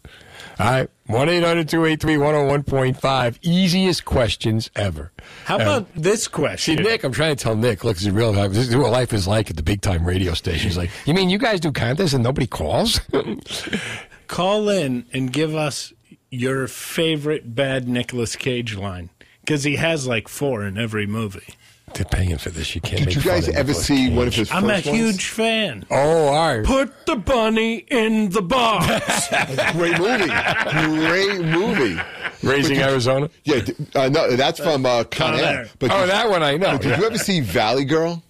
All 0.58 0.66
right. 0.70 0.90
1 1.06 1.28
800 1.28 1.68
283 1.68 2.14
101.5. 2.16 3.38
Easiest 3.42 4.04
questions 4.04 4.70
ever. 4.76 5.10
How 5.44 5.58
Uh, 5.58 5.62
about 5.62 5.94
this 5.94 6.28
question? 6.28 6.76
See. 6.76 6.82
Nick, 6.82 7.02
I'm 7.02 7.12
trying 7.12 7.34
to 7.34 7.42
tell 7.42 7.56
Nick, 7.56 7.82
look, 7.82 7.96
this 7.96 8.04
is 8.06 8.10
real 8.10 8.32
life. 8.32 8.52
This 8.52 8.68
is 8.68 8.76
what 8.76 8.90
life 8.92 9.12
is 9.12 9.26
like 9.26 9.50
at 9.50 9.56
the 9.56 9.62
big 9.62 9.80
time 9.80 10.04
radio 10.04 10.34
stations. 10.34 10.76
Like, 10.76 10.90
you 11.06 11.14
mean 11.14 11.28
you 11.30 11.38
guys 11.38 11.60
do 11.60 11.72
contests 11.72 12.12
and 12.12 12.22
nobody 12.22 12.46
calls? 12.46 13.00
Call 14.28 14.68
in 14.68 15.06
and 15.12 15.32
give 15.32 15.54
us 15.56 15.92
your 16.30 16.68
favorite 16.68 17.54
bad 17.56 17.88
Nicolas 17.88 18.36
Cage 18.36 18.76
line 18.76 19.10
because 19.40 19.64
he 19.64 19.76
has 19.76 20.06
like 20.06 20.28
four 20.28 20.64
in 20.64 20.78
every 20.78 21.06
movie. 21.06 21.54
They're 21.94 22.04
paying 22.04 22.38
for 22.38 22.50
this. 22.50 22.74
You 22.74 22.80
can't 22.80 22.98
Did 22.98 23.06
make 23.06 23.16
you 23.16 23.22
guys 23.22 23.48
of 23.48 23.56
ever 23.56 23.74
see 23.74 24.06
Cage. 24.08 24.12
one 24.16 24.26
of 24.28 24.34
his 24.34 24.50
I'm 24.50 24.64
a 24.64 24.68
first 24.74 24.86
ones? 24.86 24.98
huge 24.98 25.26
fan. 25.28 25.84
Oh, 25.90 26.28
all 26.28 26.56
right. 26.56 26.64
Put 26.64 27.06
the 27.06 27.16
bunny 27.16 27.76
in 27.90 28.30
the 28.30 28.42
box. 28.42 29.28
Great 29.72 29.98
movie. 29.98 30.30
Great 31.06 31.40
movie. 31.40 32.00
Raising 32.42 32.76
But 32.76 32.82
you- 32.84 32.90
Arizona? 32.90 33.30
Yeah, 33.44 33.60
d- 33.60 33.74
uh, 33.94 34.08
no, 34.08 34.34
that's 34.36 34.58
from 34.60 34.86
uh, 34.86 35.04
Con 35.04 35.32
Con 35.32 35.40
Air. 35.40 35.44
Air. 35.44 35.68
But 35.78 35.90
oh, 35.90 36.00
you- 36.02 36.06
that 36.06 36.30
one 36.30 36.42
I 36.42 36.56
know. 36.56 36.72
but 36.72 36.82
Did 36.82 36.98
you 36.98 37.04
ever 37.04 37.18
see 37.18 37.40
Valley 37.40 37.84
Girl? 37.84 38.22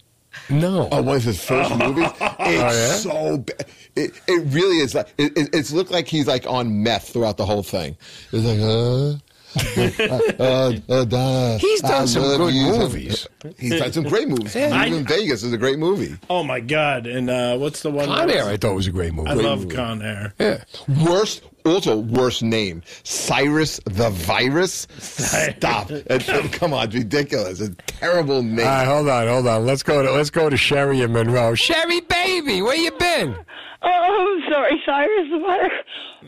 No. 0.49 0.89
Oh, 0.91 1.03
one 1.03 1.17
of 1.17 1.23
his 1.25 1.45
first 1.45 1.71
movies. 1.77 2.09
It's 2.21 2.41
yeah? 2.41 2.93
so 3.13 3.39
bad. 3.39 3.67
It, 3.97 4.13
it 4.29 4.45
really 4.55 4.79
is 4.79 4.95
like 4.95 5.09
it, 5.19 5.37
it, 5.37 5.51
it's 5.53 5.73
looked 5.73 5.91
like 5.91 6.07
he's 6.07 6.27
like 6.29 6.47
on 6.47 6.83
meth 6.83 7.13
throughout 7.13 7.37
the 7.37 7.45
whole 7.45 7.63
thing. 7.65 7.97
It's 8.33 8.45
like, 8.45 8.61
uh, 8.61 9.19
uh, 9.57 10.73
uh, 10.89 11.05
Donna, 11.05 11.59
He's 11.59 11.81
done 11.81 12.03
I 12.03 12.05
some 12.07 12.23
love 12.23 12.39
good 12.39 12.55
you. 12.55 12.67
movies. 12.67 13.27
He's 13.59 13.79
done 13.79 13.93
some 13.93 14.05
great 14.05 14.29
movies. 14.29 14.55
Yeah. 14.55 14.85
Even 14.87 15.05
Vegas 15.07 15.43
is 15.43 15.53
a 15.53 15.59
great 15.59 15.79
movie. 15.79 16.17
Oh 16.29 16.43
my 16.43 16.61
God! 16.61 17.07
And 17.07 17.29
uh, 17.31 17.57
what's 17.59 17.83
the 17.83 17.91
one? 17.91 18.07
Con 18.07 18.31
Air, 18.31 18.45
I 18.47 18.57
thought 18.57 18.75
was 18.75 18.87
a 18.87 18.93
great 18.93 19.13
movie. 19.15 19.29
I 19.31 19.35
Great 19.35 19.47
love 19.47 19.63
movie. 19.63 19.75
Con 19.75 20.03
Air. 20.03 20.35
Yeah. 20.39 20.63
Worst, 21.05 21.43
also 21.65 21.99
worst 21.99 22.43
name, 22.43 22.83
Cyrus 23.03 23.81
the 23.85 24.11
Virus. 24.11 24.87
Stop! 24.99 25.91
It's- 25.91 26.51
come 26.53 26.73
on, 26.73 26.87
it's 26.87 26.95
ridiculous. 26.95 27.61
It's 27.61 27.71
a 27.71 27.75
terrible 27.93 28.43
name. 28.43 28.61
All 28.61 28.65
right, 28.67 28.85
hold 28.87 29.09
on, 29.09 29.27
hold 29.29 29.47
on. 29.47 29.67
Let's 29.67 29.83
go 29.83 30.03
to 30.03 30.13
let's 30.13 30.31
go 30.31 30.49
to 30.51 30.57
Sherry 30.57 31.01
and 31.03 31.13
Monroe. 31.13 31.55
Sherry, 31.55 32.01
baby, 32.01 32.63
where 32.63 32.77
you 32.77 32.91
been? 32.93 33.35
Oh, 33.83 33.89
I'm 33.89 34.51
sorry, 34.53 34.83
Cyrus. 34.85 35.31
the 35.31 35.39
Virus. 35.39 35.73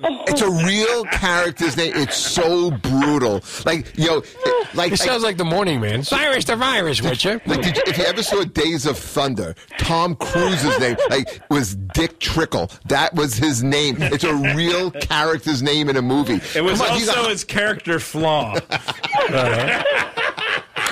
Oh. 0.04 0.24
It's 0.26 0.40
a 0.40 0.50
real 0.50 1.04
character's 1.04 1.76
name. 1.76 1.92
It's 1.94 2.16
so 2.16 2.70
brutal. 2.70 3.42
Like, 3.66 3.92
yo, 3.96 4.22
like 4.74 4.92
it 4.92 4.98
sounds 4.98 5.22
like 5.22 5.36
the 5.36 5.44
Morning 5.44 5.78
Man. 5.80 6.02
Cyrus 6.02 6.46
the 6.46 6.56
Virus, 6.56 7.02
would 7.02 7.22
you? 7.22 7.40
Like, 7.44 7.60
did 7.62 7.76
you, 7.76 7.82
if 7.86 7.98
you 7.98 8.04
ever 8.04 8.22
saw 8.22 8.42
Days 8.44 8.86
of 8.86 8.96
Thunder, 8.96 9.54
Tom 9.76 10.16
Cruise's 10.16 10.78
name 10.80 10.96
like 11.10 11.42
was 11.50 11.74
Dick 11.74 12.18
Trickle. 12.20 12.70
That 12.88 13.14
was 13.14 13.34
his 13.36 13.62
name. 13.62 13.96
It's 14.00 14.24
a 14.24 14.34
real 14.34 14.90
character's 14.90 15.62
name 15.62 15.90
in 15.90 15.96
a 15.96 16.02
movie. 16.02 16.40
It 16.56 16.62
was 16.62 16.80
on, 16.80 16.88
also 16.90 17.26
a- 17.26 17.28
his 17.28 17.44
character 17.44 18.00
flaw. 18.00 18.56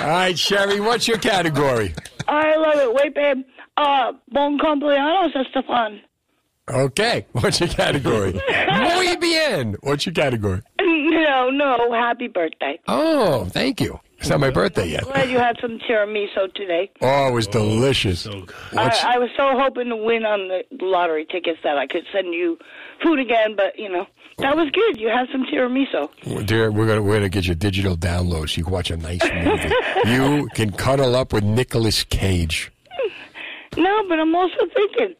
All 0.01 0.07
right, 0.07 0.37
Sherry, 0.37 0.79
what's 0.79 1.07
your 1.07 1.17
category? 1.17 1.93
I 2.27 2.55
love 2.55 2.75
it. 2.77 2.93
Wait, 2.93 3.13
babe. 3.15 3.43
Uh, 3.77 4.13
bon 4.31 4.57
compleaños, 4.59 5.31
Estefan. 5.35 6.01
Okay, 6.69 7.25
what's 7.33 7.59
your 7.59 7.69
category? 7.69 8.33
Muy 8.33 9.15
bien. 9.17 9.75
What's 9.81 10.05
your 10.05 10.13
category? 10.13 10.61
No, 10.79 11.49
no. 11.49 11.91
Happy 11.93 12.27
birthday. 12.27 12.79
Oh, 12.87 13.45
thank 13.45 13.81
you. 13.81 13.99
It's 14.19 14.29
not 14.29 14.39
my 14.39 14.51
birthday 14.51 14.85
yet. 14.87 15.03
Glad 15.05 15.31
you 15.31 15.39
had 15.39 15.57
some 15.59 15.79
tiramisu 15.79 16.53
today. 16.53 16.91
Oh, 17.01 17.27
it 17.29 17.31
was 17.31 17.47
delicious. 17.47 18.27
What's- 18.27 19.03
I, 19.03 19.15
I 19.15 19.17
was 19.17 19.29
so 19.35 19.57
hoping 19.59 19.89
to 19.89 19.95
win 19.95 20.25
on 20.25 20.47
the 20.47 20.63
lottery 20.79 21.25
tickets 21.25 21.59
that 21.63 21.77
I 21.79 21.87
could 21.87 22.03
send 22.13 22.33
you 22.33 22.59
food 23.01 23.17
again, 23.19 23.55
but 23.55 23.77
you 23.79 23.89
know 23.89 24.05
that 24.37 24.55
was 24.55 24.69
good. 24.71 24.99
You 24.99 25.07
had 25.09 25.27
some 25.31 25.45
tiramisu. 25.45 26.45
Dear, 26.45 26.71
we're 26.71 26.85
gonna 26.85 27.01
we're 27.01 27.15
gonna 27.15 27.29
get 27.29 27.47
you 27.47 27.55
digital 27.55 27.97
download 27.97 28.49
so 28.49 28.57
you 28.59 28.63
can 28.65 28.73
watch 28.73 28.91
a 28.91 28.97
nice 28.97 29.21
movie. 29.43 29.73
you 30.05 30.47
can 30.53 30.71
cuddle 30.71 31.15
up 31.15 31.33
with 31.33 31.43
Nicolas 31.43 32.03
Cage. 32.03 32.71
No, 33.77 34.03
but 34.09 34.19
I'm 34.19 34.35
also 34.35 34.57
thinking, 34.75 35.15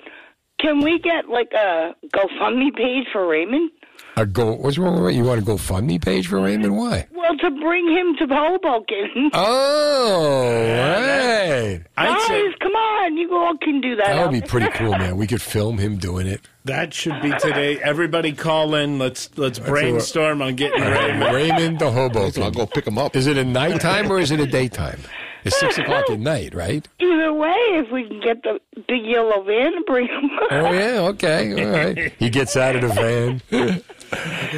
can 0.62 0.82
we 0.82 1.00
get 1.00 1.30
like 1.30 1.52
a 1.54 1.96
GoFundMe 2.14 2.74
page 2.76 3.08
for 3.12 3.28
Raymond? 3.28 3.72
A 4.18 4.26
go. 4.26 4.54
What's 4.54 4.78
wrong 4.78 5.02
with 5.02 5.16
you? 5.16 5.24
Want 5.24 5.42
a 5.42 5.44
GoFundMe 5.44 6.04
page 6.04 6.28
for 6.28 6.42
Raymond? 6.42 6.76
Why? 6.76 7.08
Well, 7.16 7.38
to 7.38 7.50
bring 7.52 7.88
him 7.90 8.16
to 8.18 8.28
Hoboken. 8.28 9.32
Oh, 9.34 10.44
right. 10.68 11.82
Guys, 11.96 12.54
come 12.60 12.72
on, 12.74 13.18
you 13.18 13.34
all 13.34 13.58
can 13.58 13.80
do 13.80 13.96
that. 13.96 14.08
That 14.08 14.30
would 14.32 14.42
be 14.42 14.46
pretty 14.48 14.70
cool, 14.72 14.92
man. 14.92 15.16
We 15.18 15.28
could 15.28 15.42
film 15.42 15.78
him 15.78 15.98
doing 15.98 16.28
it. 16.28 16.42
That 16.66 16.94
should 16.94 17.22
be 17.22 17.32
today. 17.40 17.80
Everybody 17.82 18.34
call 18.34 18.76
in. 18.76 19.00
Let's 19.00 19.36
let's 19.38 19.60
brainstorm 19.60 20.42
on 20.42 20.56
getting 20.56 20.82
Raymond. 20.82 21.34
Raymond 21.36 21.80
the 21.80 21.92
Hoboken. 21.92 22.44
I'll 22.44 22.52
go 22.52 22.66
pick 22.66 22.86
him 22.86 22.98
up. 22.98 23.16
Is 23.16 23.28
it 23.28 23.38
a 23.38 23.46
nighttime 23.46 24.12
or 24.12 24.20
is 24.20 24.32
it 24.32 24.40
a 24.40 24.46
daytime? 24.46 25.00
It's 25.44 25.60
six 25.60 25.78
o'clock 25.78 26.10
at 26.10 26.20
night, 26.20 26.54
right? 26.54 26.88
Either 27.00 27.34
way, 27.34 27.56
if 27.74 27.92
we 27.92 28.08
can 28.08 28.20
get 28.22 28.44
the 28.44 28.60
big 28.88 29.06
yellow 29.06 29.44
van 29.44 29.72
to 29.72 29.84
bring 29.88 30.08
him. 30.08 30.30
Oh 30.52 30.72
yeah, 30.72 31.00
okay, 31.10 31.66
all 31.66 31.72
right. 31.72 32.14
He 32.20 32.30
gets 32.30 32.56
out 32.56 32.76
of 32.76 32.82
the 32.82 32.90
van. 32.90 33.40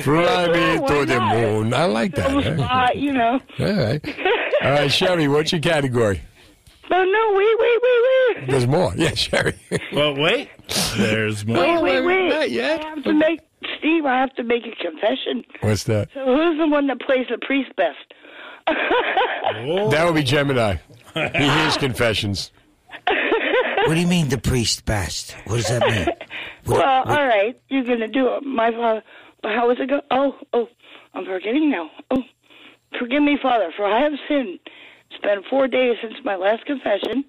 Fly 0.04 0.48
me 0.48 0.80
Why 0.80 0.88
to 0.88 1.06
the 1.06 1.20
moon. 1.20 1.74
I 1.74 1.86
like 1.86 2.16
that. 2.16 2.34
Little 2.36 2.64
huh? 2.64 2.90
you 2.96 3.14
know. 3.14 3.40
All 3.60 3.74
right. 3.74 4.16
All 4.64 4.72
right, 4.72 4.92
Sherry, 4.92 5.28
what's 5.28 5.52
your 5.52 5.62
category? 5.62 6.22
But 6.90 7.06
no, 7.06 7.34
wait, 7.36 7.56
wait, 7.60 7.80
wait, 7.82 8.38
wait. 8.38 8.50
There's 8.50 8.68
more. 8.68 8.94
Yeah, 8.98 9.14
Sherry. 9.14 9.56
Well, 9.94 10.16
wait. 10.16 10.50
There's 10.98 11.46
more. 11.46 11.82
Wait, 11.82 11.82
wait, 11.84 12.06
wait. 12.06 12.30
Not 12.30 12.52
yet. 12.52 12.84
I 12.84 12.90
have 12.90 13.04
to 13.04 13.14
make 13.14 13.40
Steve. 13.80 14.06
I 14.06 14.20
have 14.20 14.34
to 14.36 14.44
make 14.44 14.64
a 14.66 14.76
confession. 14.82 15.44
What's 15.62 15.84
that? 15.86 16.10
So 16.14 16.26
who's 16.26 16.58
the 16.58 16.68
one 16.68 16.88
that 16.88 17.00
plays 17.02 17.28
the 17.30 17.38
priest 17.38 17.76
best? 17.76 17.98
That 19.92 20.06
would 20.06 20.16
be 20.16 20.24
Gemini. 20.24 20.78
He 21.14 21.50
hears 21.50 21.78
confessions. 21.78 22.52
What 23.86 23.96
do 23.96 24.00
you 24.00 24.08
mean 24.08 24.30
the 24.30 24.38
priest 24.38 24.86
best? 24.86 25.34
What 25.46 25.58
does 25.58 25.68
that 25.68 25.82
mean? 25.88 26.08
well, 26.66 27.04
all 27.04 27.28
right, 27.28 27.60
you're 27.70 27.84
gonna 27.84 28.08
do 28.08 28.28
it. 28.34 28.44
My 28.44 28.72
father. 28.72 29.04
How 29.44 29.68
was 29.68 29.78
it 29.80 29.90
go? 29.90 30.02
Oh, 30.10 30.36
oh, 30.54 30.68
I'm 31.14 31.26
forgetting 31.26 31.70
now. 31.70 31.90
Oh, 32.12 32.24
forgive 32.98 33.22
me, 33.22 33.38
Father, 33.42 33.72
for 33.76 33.86
I 33.86 34.02
have 34.02 34.14
sinned. 34.28 34.60
It's 35.12 35.22
been 35.22 35.44
four 35.50 35.68
days 35.68 35.98
since 36.02 36.16
my 36.24 36.36
last 36.36 36.66
confession. 36.66 37.26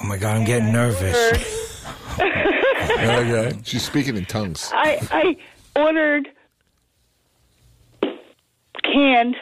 Oh 0.00 0.06
my 0.06 0.16
God, 0.16 0.36
I'm 0.36 0.44
getting 0.44 0.72
nervous. 0.72 1.84
Okay. 2.90 3.52
She's 3.64 3.82
speaking 3.84 4.16
in 4.16 4.24
tongues. 4.24 4.70
I 4.74 4.98
I 5.10 5.80
ordered 5.80 6.28
canned 8.82 9.36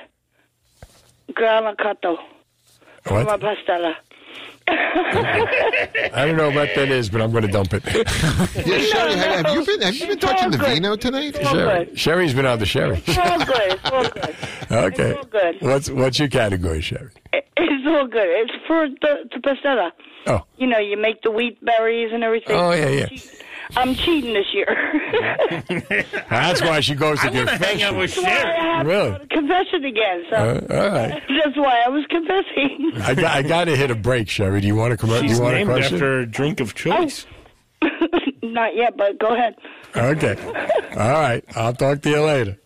granacato 1.33 2.17
for 3.05 3.25
What? 3.25 3.27
my 3.27 3.37
pastella. 3.55 3.95
I 4.71 6.27
don't 6.27 6.37
know 6.37 6.51
what 6.51 6.69
that 6.75 6.91
is, 6.91 7.09
but 7.09 7.23
I'm 7.23 7.31
going 7.31 7.47
to 7.47 7.49
dump 7.51 7.73
it. 7.73 7.83
Yeah, 7.87 8.79
Sherry, 8.81 9.15
have, 9.15 9.47
have 9.47 9.55
you 9.55 9.65
been 9.65 9.81
have 9.81 9.95
you 9.95 10.07
been 10.09 10.19
touching 10.19 10.51
the 10.51 10.59
vino 10.59 10.95
tonight? 10.95 11.37
Sherry. 11.41 11.97
Sherry's 11.97 12.35
been 12.35 12.45
on 12.45 12.59
the 12.59 12.67
Sherry. 12.67 13.03
It's 13.07 13.17
all 13.17 13.39
good. 13.45 13.73
It's 13.73 13.91
all 13.91 14.03
good. 14.03 14.37
Okay. 14.71 15.11
It's 15.11 15.19
all 15.19 15.25
good. 15.25 15.57
What's 15.63 15.91
what's 15.91 16.19
your 16.19 16.29
category, 16.29 16.83
Sherry? 16.83 17.11
It's 17.33 17.87
all 17.87 18.07
good. 18.09 18.27
It's 18.29 18.53
for 18.67 18.89
the, 18.89 19.29
the 19.33 19.39
pastella. 19.41 19.91
Oh. 20.27 20.43
You 20.59 20.67
know, 20.67 20.79
you 20.79 20.99
make 20.99 21.23
the 21.23 21.31
wheat 21.31 21.65
berries 21.65 22.11
and 22.13 22.23
everything. 22.23 22.55
Oh, 22.55 22.73
yeah, 22.73 22.89
yeah. 22.89 23.07
I'm 23.77 23.95
cheating 23.95 24.33
this 24.35 24.47
year. 24.53 24.67
That's 26.31 26.61
why 26.63 26.81
she 26.81 26.95
goes 26.95 27.21
to 27.21 27.27
I 27.29 27.31
wanna 27.31 27.57
hang 27.59 27.83
out 27.83 27.95
confession. 27.95 27.99
with 27.99 28.15
That's 28.15 28.45
why 28.45 28.53
I 28.59 28.77
have 28.79 28.87
Really? 28.87 29.27
confession 29.31 29.85
again. 29.85 30.25
So 30.31 30.37
Uh, 30.37 30.61
all 30.71 30.91
right. 30.91 31.23
that's 31.45 31.57
why 31.57 31.83
I 31.85 31.89
was 31.89 32.05
confessing. 32.09 32.93
I 33.03 33.15
got, 33.15 33.37
I 33.37 33.43
got 33.43 33.65
to 33.65 33.77
hit 33.77 33.91
a 33.91 33.95
break, 33.95 34.29
Sherry. 34.29 34.61
Do 34.61 34.67
you 34.67 34.75
want 34.77 34.93
to 34.93 34.97
come? 34.97 35.11
Do 35.11 35.21
She's 35.21 35.39
you 35.39 35.43
want 35.45 35.55
a 35.55 35.59
named 35.59 35.71
question? 35.71 35.95
after 35.97 36.21
a 36.21 36.27
drink 36.27 36.61
of 36.61 36.75
choice. 36.75 37.27
Not 38.43 38.75
yet, 38.75 38.97
but 38.97 39.19
go 39.19 39.35
ahead. 39.35 39.55
Okay. 39.95 40.37
All 40.97 41.11
right. 41.11 41.45
I'll 41.55 41.75
talk 41.75 42.01
to 42.03 42.11
you 42.11 42.21
later. 42.23 42.57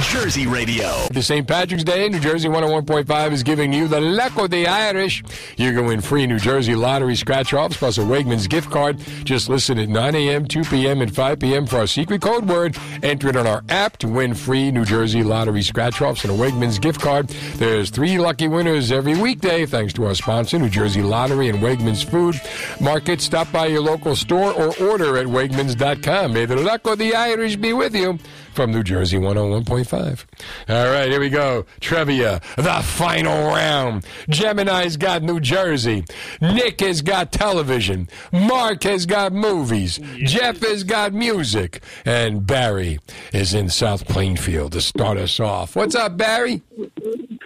Jersey 0.00 0.46
Radio. 0.46 1.06
The 1.12 1.22
St. 1.22 1.46
Patrick's 1.46 1.84
Day, 1.84 2.08
New 2.08 2.18
Jersey 2.18 2.48
101.5 2.48 3.32
is 3.32 3.42
giving 3.42 3.72
you 3.72 3.86
the 3.86 4.00
Luck 4.00 4.36
of 4.38 4.50
the 4.50 4.66
Irish. 4.66 5.22
You 5.56 5.72
can 5.72 5.86
win 5.86 6.00
free 6.00 6.26
New 6.26 6.38
Jersey 6.38 6.74
lottery 6.74 7.14
scratch 7.14 7.52
offs 7.52 7.76
plus 7.76 7.98
a 7.98 8.00
Wegmans 8.00 8.48
gift 8.48 8.70
card. 8.70 8.98
Just 9.24 9.48
listen 9.48 9.78
at 9.78 9.88
9 9.88 10.14
a.m., 10.14 10.46
2 10.46 10.62
p.m., 10.64 11.00
and 11.00 11.14
5 11.14 11.38
p.m. 11.38 11.66
for 11.66 11.76
our 11.76 11.86
secret 11.86 12.22
code 12.22 12.48
word. 12.48 12.76
Enter 13.02 13.28
it 13.28 13.36
on 13.36 13.46
our 13.46 13.62
app 13.68 13.96
to 13.98 14.08
win 14.08 14.34
free 14.34 14.70
New 14.72 14.84
Jersey 14.84 15.22
lottery 15.22 15.62
scratch 15.62 16.00
offs 16.00 16.24
and 16.24 16.32
a 16.32 16.36
Wegmans 16.36 16.80
gift 16.80 17.00
card. 17.00 17.28
There's 17.56 17.90
three 17.90 18.18
lucky 18.18 18.48
winners 18.48 18.90
every 18.90 19.16
weekday 19.16 19.64
thanks 19.66 19.92
to 19.94 20.06
our 20.06 20.14
sponsor, 20.14 20.58
New 20.58 20.70
Jersey 20.70 21.02
Lottery 21.02 21.48
and 21.48 21.58
Wegmans 21.60 22.04
Food 22.08 22.40
Market. 22.80 23.20
Stop 23.20 23.52
by 23.52 23.66
your 23.66 23.82
local 23.82 24.16
store 24.16 24.52
or 24.52 24.74
order 24.82 25.16
at 25.18 25.26
Wegmans.com. 25.26 26.32
May 26.32 26.46
the 26.46 26.56
luck 26.56 26.86
of 26.86 26.98
the 26.98 27.14
Irish 27.14 27.56
be 27.56 27.72
with 27.72 27.94
you 27.94 28.18
from 28.58 28.72
New 28.72 28.82
Jersey 28.82 29.18
101.5. 29.18 30.24
All 30.68 30.90
right, 30.90 31.08
here 31.08 31.20
we 31.20 31.28
go. 31.28 31.64
Trivia, 31.78 32.40
the 32.56 32.82
final 32.82 33.46
round. 33.54 34.04
Gemini's 34.28 34.96
got 34.96 35.22
New 35.22 35.38
Jersey. 35.38 36.04
Nick 36.40 36.80
has 36.80 37.00
got 37.00 37.30
television. 37.30 38.08
Mark 38.32 38.82
has 38.82 39.06
got 39.06 39.32
movies. 39.32 40.00
Jeff 40.24 40.58
has 40.62 40.82
got 40.82 41.12
music. 41.12 41.84
And 42.04 42.44
Barry 42.44 42.98
is 43.32 43.54
in 43.54 43.68
South 43.68 44.08
Plainfield 44.08 44.72
to 44.72 44.80
start 44.80 45.18
us 45.18 45.38
off. 45.38 45.76
What's 45.76 45.94
up, 45.94 46.16
Barry? 46.16 46.60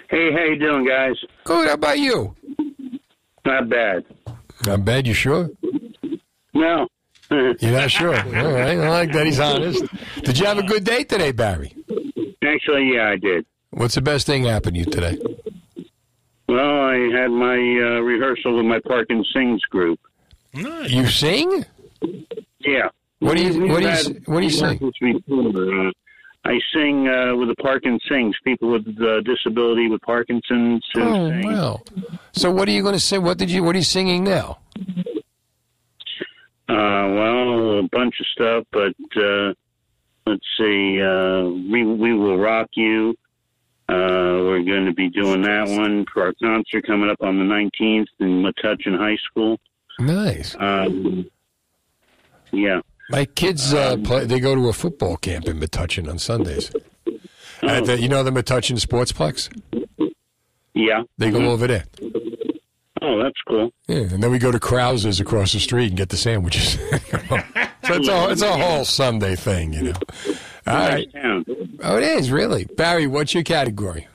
Hey, 0.08 0.32
how 0.32 0.44
you 0.44 0.58
doing, 0.58 0.88
guys? 0.88 1.16
Good. 1.44 1.68
How 1.68 1.74
about 1.74 1.98
you? 1.98 2.34
Not 3.44 3.68
bad. 3.68 4.06
Not 4.66 4.82
bad. 4.86 5.06
You 5.06 5.12
sure? 5.12 5.50
No. 6.54 6.88
You're 7.60 7.72
not 7.72 7.90
sure. 7.90 8.14
All 8.16 8.52
right. 8.52 8.78
I 8.78 8.88
like 8.90 9.12
that 9.12 9.26
he's 9.26 9.40
honest. 9.40 9.84
Did 10.22 10.38
you 10.38 10.46
have 10.46 10.58
a 10.58 10.62
good 10.62 10.84
day 10.84 11.04
today, 11.04 11.32
Barry? 11.32 11.74
Actually, 12.44 12.92
yeah, 12.94 13.08
I 13.10 13.16
did. 13.16 13.46
What's 13.70 13.94
the 13.94 14.02
best 14.02 14.26
thing 14.26 14.44
happened 14.44 14.74
to 14.74 14.80
you 14.80 14.86
today? 14.86 15.18
Well, 16.48 16.80
I 16.82 16.96
had 17.18 17.28
my 17.30 17.54
uh, 17.56 18.00
rehearsal 18.00 18.56
with 18.56 18.66
my 18.66 18.80
Park 18.86 19.06
and 19.10 19.24
Sings 19.32 19.62
group. 19.62 19.98
You 20.52 21.06
sing? 21.06 21.64
Yeah. 22.60 22.88
What 23.20 23.36
do 23.36 23.42
you- 23.44 23.66
what 23.68 23.80
do 23.82 23.88
you 23.88 24.20
what 24.26 24.40
do 24.40 24.44
you 24.46 24.50
sing? 24.50 24.92
Uh, 25.30 25.90
I 26.44 26.58
sing 26.74 27.06
uh, 27.08 27.36
with 27.36 27.48
the 27.48 27.54
Parkinson's 27.62 28.02
Sings, 28.10 28.34
people 28.44 28.72
with 28.72 28.86
uh, 29.00 29.20
disability 29.22 29.88
with 29.88 30.02
Parkinson's. 30.02 30.84
Oh, 30.96 31.30
sing. 31.30 31.42
wow. 31.46 31.80
So 32.32 32.50
what 32.50 32.68
are 32.68 32.72
you 32.72 32.82
going 32.82 32.94
to 32.94 33.00
sing? 33.00 33.22
What 33.22 33.38
did 33.38 33.48
you? 33.50 33.62
What 33.62 33.74
are 33.76 33.78
you 33.78 33.84
singing 33.84 34.24
now? 34.24 34.58
Uh, 36.72 37.08
well, 37.12 37.78
a 37.80 37.88
bunch 37.92 38.14
of 38.18 38.26
stuff, 38.28 38.64
but 38.72 38.94
uh, 39.22 39.52
let's 40.26 40.46
see. 40.56 41.02
Uh, 41.02 41.42
we 41.70 41.84
we 41.84 42.14
will 42.14 42.38
rock 42.38 42.70
you. 42.74 43.14
Uh, 43.88 44.40
we're 44.40 44.62
going 44.62 44.86
to 44.86 44.94
be 44.94 45.10
doing 45.10 45.42
that 45.42 45.68
one 45.68 46.06
for 46.12 46.24
our 46.24 46.32
concert 46.42 46.86
coming 46.86 47.10
up 47.10 47.20
on 47.20 47.36
the 47.38 47.44
19th 47.44 48.06
in 48.20 48.42
Metuchen 48.42 48.96
High 48.96 49.18
School. 49.28 49.60
Nice. 49.98 50.56
Um, 50.58 51.26
yeah. 52.52 52.80
My 53.10 53.26
kids, 53.26 53.74
uh, 53.74 53.98
play, 53.98 54.24
they 54.24 54.40
go 54.40 54.54
to 54.54 54.68
a 54.68 54.72
football 54.72 55.18
camp 55.18 55.46
in 55.46 55.60
Metuchen 55.60 56.08
on 56.08 56.18
Sundays. 56.18 56.72
At 57.60 57.84
the, 57.84 58.00
you 58.00 58.08
know 58.08 58.22
the 58.22 58.30
Metuchen 58.30 58.80
Sportsplex? 58.80 59.50
Yeah. 60.72 61.02
They 61.18 61.30
go 61.30 61.50
over 61.50 61.66
there. 61.66 61.84
Oh, 63.04 63.20
that's 63.20 63.40
cool. 63.48 63.72
Yeah, 63.88 63.96
and 63.96 64.22
then 64.22 64.30
we 64.30 64.38
go 64.38 64.52
to 64.52 64.60
Krause's 64.60 65.18
across 65.18 65.52
the 65.52 65.58
street 65.58 65.88
and 65.88 65.96
get 65.96 66.10
the 66.10 66.16
sandwiches. 66.16 66.72
so 66.78 67.94
it's 67.94 68.08
a, 68.08 68.30
it's 68.30 68.42
a 68.42 68.52
whole 68.52 68.84
Sunday 68.84 69.34
thing, 69.34 69.72
you 69.72 69.82
know. 69.82 69.94
All 70.68 70.74
right. 70.74 71.08
Oh, 71.82 71.96
it 71.96 72.04
is, 72.04 72.30
really. 72.30 72.64
Barry, 72.76 73.08
what's 73.08 73.34
your 73.34 73.42
category? 73.42 74.06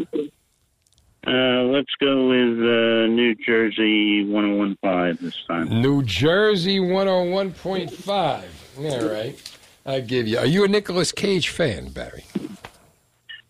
Uh, 1.28 1.64
let's 1.64 1.92
go 2.00 2.30
with 2.30 2.58
uh, 2.60 3.08
New 3.08 3.36
Jersey 3.46 4.24
1015 4.24 5.18
this 5.20 5.36
time. 5.46 5.82
New 5.82 6.02
Jersey 6.04 6.80
101.5. 6.80 8.44
All 8.80 9.10
right. 9.10 9.58
I 9.86 10.00
give 10.00 10.28
you. 10.28 10.38
Are 10.38 10.46
you 10.46 10.64
a 10.64 10.70
Nicolas 10.70 11.12
Cage 11.12 11.50
fan, 11.50 11.90
Barry? 11.90 12.24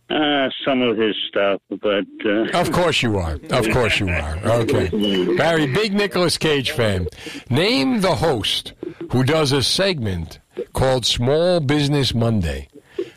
Uh, 0.09 0.47
some 0.65 0.81
of 0.81 0.97
his 0.97 1.15
stuff, 1.27 1.61
but. 1.69 2.05
Uh, 2.25 2.45
Of 2.57 2.71
course 2.71 3.03
you 3.03 3.17
are. 3.17 3.37
Of 3.51 3.69
course 3.71 3.99
you 3.99 4.07
are. 4.07 4.37
Okay. 4.61 4.87
Barry, 5.35 5.67
big 5.67 5.93
Nicolas 5.93 6.37
Cage 6.37 6.71
fan. 6.71 7.07
Name 7.49 7.99
the 7.99 8.15
host 8.15 8.71
who 9.11 9.23
does 9.23 9.51
a 9.51 9.61
segment 9.61 10.39
called 10.73 11.05
Small 11.05 11.59
Business 11.59 12.13
Monday. 12.15 12.69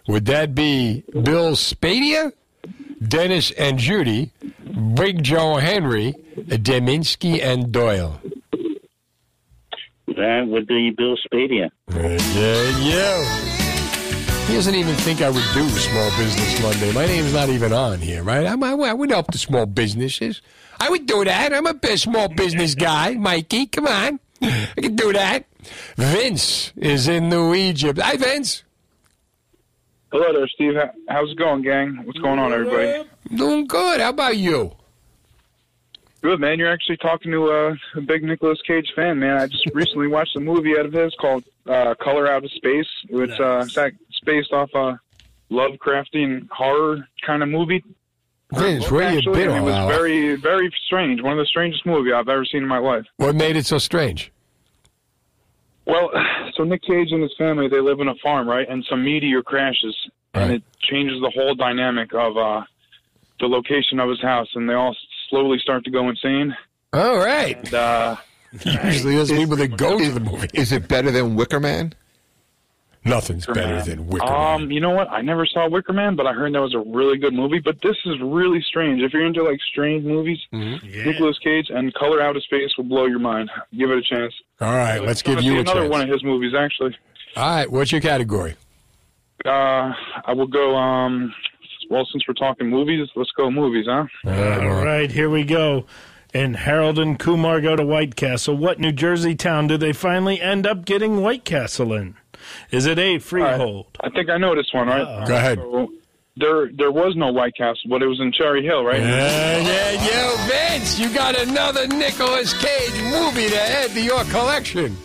Would 0.09 0.27
that 0.27 0.55
be 0.55 1.05
Bill 1.13 1.53
Spadea, 1.53 2.33
Dennis 3.07 3.53
and 3.53 3.79
Judy, 3.79 4.33
Big 4.95 5.23
Joe 5.23 5.57
Henry, 5.59 6.15
Deminski 6.37 7.41
and 7.41 7.71
Doyle? 7.71 8.21
That 10.09 10.47
would 10.49 10.67
be 10.67 10.91
Bill 10.91 11.17
Spadea. 11.17 11.71
Yeah, 11.95 12.79
yeah. 12.81 13.60
He 14.51 14.57
doesn't 14.57 14.75
even 14.75 14.97
think 14.97 15.23
I 15.23 15.31
would 15.31 15.45
do 15.55 15.69
Small 15.69 16.11
Business 16.19 16.61
Monday. 16.61 16.93
My 16.93 17.07
name's 17.07 17.33
not 17.33 17.49
even 17.51 17.73
on 17.73 18.01
here, 18.01 18.25
right? 18.25 18.45
I'm, 18.45 18.61
I, 18.65 18.73
I 18.73 18.93
would 18.93 19.11
help 19.11 19.31
the 19.31 19.39
small 19.39 19.65
businesses. 19.65 20.43
I 20.81 20.91
would 20.91 21.07
do 21.07 21.25
that. 21.25 21.55
I'm 21.55 21.67
a 21.67 21.73
big 21.73 21.97
small 21.99 22.27
business 22.27 22.75
guy, 22.75 23.15
Mikey. 23.15 23.67
Come 23.67 23.87
on. 23.87 24.19
I 24.43 24.67
can 24.77 24.97
do 24.97 25.13
that. 25.13 25.45
Vince 25.97 26.73
is 26.75 27.07
in 27.07 27.29
New 27.29 27.55
Egypt. 27.55 28.01
Hi, 28.01 28.17
Vince. 28.17 28.65
Hello 30.11 30.33
there, 30.33 30.49
Steve. 30.49 30.75
How's 31.09 31.31
it 31.31 31.39
going, 31.39 31.63
gang? 31.63 32.01
What's 32.05 32.19
going 32.19 32.41
on, 32.41 32.53
everybody? 32.53 33.09
Doing 33.33 33.69
good. 33.69 34.01
How 34.01 34.09
about 34.09 34.37
you? 34.37 34.73
Good, 36.23 36.39
man. 36.39 36.59
You're 36.59 36.71
actually 36.71 36.99
talking 36.99 37.33
to 37.33 37.51
uh, 37.51 37.77
a 37.95 38.01
big 38.03 38.23
Nicolas 38.23 38.61
Cage 38.67 38.93
fan, 38.95 39.21
man. 39.21 39.39
I 39.39 39.47
just 39.47 39.65
recently 39.73 40.07
watched 40.07 40.37
a 40.37 40.41
movie 40.41 40.77
out 40.79 40.85
of 40.85 40.93
his 40.93 41.15
called 41.19 41.45
uh, 41.67 41.95
Color 41.95 42.31
Out 42.31 42.45
of 42.45 42.51
Space. 42.53 42.89
It's, 43.09 43.41
uh, 43.41 43.63
it's 43.65 43.79
act- 43.79 43.97
it's 44.21 44.27
based 44.27 44.53
off 44.53 44.71
a 44.75 45.01
Lovecraftian 45.53 46.49
horror 46.51 47.09
kind 47.27 47.43
of 47.43 47.49
movie. 47.49 47.83
Vince, 48.53 48.91
where 48.91 49.13
you 49.13 49.19
Actually, 49.19 49.39
been 49.41 49.49
and 49.51 49.59
it 49.59 49.63
was 49.63 49.75
hour? 49.75 49.93
very, 49.93 50.35
very 50.37 50.73
strange. 50.87 51.23
One 51.23 51.33
of 51.33 51.39
the 51.39 51.47
strangest 51.47 51.87
movies 51.87 52.13
I've 52.17 52.29
ever 52.29 52.45
seen 52.45 52.63
in 52.63 52.69
my 52.69 52.79
life. 52.79 53.05
What 53.17 53.37
made 53.37 53.57
it 53.57 53.65
so 53.65 53.79
strange? 53.79 54.33
Well, 55.87 56.11
so 56.57 56.65
Nick 56.65 56.83
Cage 56.83 57.13
and 57.13 57.23
his 57.23 57.35
family 57.39 57.69
they 57.69 57.81
live 57.81 58.01
in 58.01 58.09
a 58.09 58.15
farm, 58.23 58.49
right? 58.49 58.69
And 58.69 58.85
some 58.91 59.05
meteor 59.05 59.43
crashes, 59.43 59.97
and 60.35 60.53
it 60.53 60.63
changes 60.81 61.21
the 61.21 61.31
whole 61.31 61.55
dynamic 61.55 62.13
of 62.13 62.37
uh, 62.37 62.63
the 63.39 63.47
location 63.47 64.01
of 64.01 64.09
his 64.09 64.21
house, 64.21 64.49
and 64.55 64.69
they 64.69 64.75
all 64.75 64.97
slowly 65.29 65.59
start 65.59 65.85
to 65.85 65.91
go 65.91 66.09
insane. 66.09 66.55
All 66.93 67.19
right. 67.19 67.57
And, 67.57 67.75
uh, 67.75 68.17
Usually 68.65 69.15
those 69.15 69.31
people 69.31 69.55
that 69.57 69.77
go 69.77 69.97
to 69.97 70.11
the 70.11 70.19
movie. 70.19 70.49
Is 70.55 70.73
it 70.73 70.89
better 70.89 71.13
than 71.13 71.37
Wicker 71.37 71.61
Man? 71.61 71.95
Nothing's 73.03 73.47
better 73.47 73.81
than 73.83 74.09
Wicker 74.09 74.27
um, 74.27 74.71
you 74.71 74.79
know 74.81 74.91
what? 74.91 75.09
I 75.11 75.23
never 75.23 75.47
saw 75.47 75.67
Wicker 75.69 75.95
Man, 75.95 76.17
but 76.17 76.27
I 76.27 76.35
heard 76.35 76.53
that 76.55 76.61
was 76.61 76.75
a 76.75 76.81
really 76.81 77.17
good 77.17 77.33
movie. 77.33 77.59
But 77.59 77.81
this 77.81 77.97
is 78.05 78.21
really 78.21 78.61
strange. 78.61 79.01
If 79.01 79.15
you're 79.15 79.25
into 79.25 79.43
like 79.43 79.59
strange 79.73 80.05
movies, 80.05 80.39
Mm-hmm. 80.53 81.09
Nicolas 81.09 81.39
Cage 81.39 81.69
and 81.71 81.95
Color 81.95 82.21
Out 82.21 82.37
of 82.37 82.43
Space 82.45 82.77
will 82.77 82.85
blow 82.85 83.07
your 83.07 83.19
mind. 83.19 83.51
Give 83.77 83.91
it 83.91 83.97
a 83.99 84.03
chance. 84.03 84.35
All 84.61 84.75
right, 84.75 84.99
let's 85.03 85.23
give 85.23 85.41
you 85.43 85.57
a 85.57 85.61
another 85.61 85.81
chance. 85.81 85.91
one 85.91 86.01
of 86.03 86.09
his 86.11 86.23
movies, 86.23 86.53
actually. 86.55 86.95
All 87.37 87.49
right, 87.49 87.71
what's 87.71 87.91
your 87.93 88.01
category? 88.03 88.57
Uh, 89.47 89.93
I 90.27 90.35
will 90.35 90.47
go. 90.47 90.77
Um, 90.77 91.33
well, 91.89 92.07
since 92.13 92.27
we're 92.29 92.35
talking 92.35 92.69
movies, 92.69 93.09
let's 93.17 93.31
go 93.33 93.51
movies, 93.51 93.87
huh? 93.89 94.07
All 94.27 94.85
right, 94.85 95.11
here 95.11 95.31
we 95.31 95.45
go. 95.45 95.87
And 96.35 96.55
Harold 96.55 96.99
and 96.99 97.19
Kumar 97.19 97.61
go 97.61 97.75
to 97.75 97.85
White 97.85 98.15
Castle. 98.15 98.57
What 98.57 98.79
New 98.79 98.93
Jersey 98.93 99.35
town 99.35 99.67
do 99.67 99.77
they 99.77 99.93
finally 99.93 100.41
end 100.41 100.67
up 100.67 100.85
getting 100.85 101.23
White 101.23 101.45
Castle 101.45 101.93
in? 101.95 102.15
Is 102.71 102.87
it 102.87 102.99
A, 102.99 103.19
Freehold? 103.19 103.87
I 104.01 104.11
think 104.11 104.31
I 104.31 104.39
know 104.39 104.55
this 104.55 104.73
one, 104.73 104.89
right? 104.89 105.07
Oh. 105.07 105.27
Go 105.27 105.37
ahead. 105.37 105.59
So, 105.59 105.93
there, 106.37 106.71
there 106.73 106.93
was 106.93 107.15
no 107.17 107.33
White 107.33 107.55
Castle, 107.57 107.91
but 107.91 108.03
it 108.03 108.07
was 108.07 108.21
in 108.21 108.33
Cherry 108.33 108.65
Hill, 108.65 108.85
right? 108.85 109.01
Yeah, 109.01 109.59
yeah, 109.59 109.93
yo, 109.93 110.37
Vince, 110.47 110.99
you 110.99 111.13
got 111.13 111.39
another 111.39 111.87
Nicolas 111.89 112.55
Cage 112.55 113.03
movie 113.03 113.49
to 113.49 113.61
add 113.61 113.91
to 113.91 114.01
your 114.01 114.25
collection. 114.25 114.97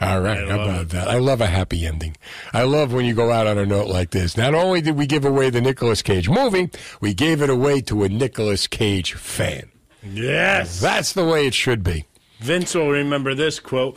All 0.00 0.20
right, 0.20 0.46
how 0.46 0.60
about 0.60 0.90
that? 0.90 1.08
I 1.08 1.18
love 1.18 1.40
a 1.40 1.46
happy 1.46 1.86
ending. 1.86 2.16
I 2.52 2.64
love 2.64 2.92
when 2.92 3.06
you 3.06 3.14
go 3.14 3.30
out 3.30 3.46
on 3.46 3.56
a 3.56 3.64
note 3.64 3.86
like 3.88 4.10
this. 4.10 4.36
Not 4.36 4.54
only 4.54 4.82
did 4.82 4.96
we 4.96 5.06
give 5.06 5.24
away 5.24 5.48
the 5.48 5.62
Nicolas 5.62 6.02
Cage 6.02 6.28
movie, 6.28 6.68
we 7.00 7.14
gave 7.14 7.40
it 7.40 7.48
away 7.48 7.80
to 7.82 8.02
a 8.02 8.08
Nicolas 8.08 8.66
Cage 8.66 9.14
fan. 9.14 9.70
Yes. 10.02 10.80
That's 10.80 11.14
the 11.14 11.24
way 11.24 11.46
it 11.46 11.54
should 11.54 11.82
be. 11.82 12.04
Vince 12.40 12.74
will 12.74 12.90
remember 12.90 13.34
this 13.34 13.58
quote. 13.58 13.96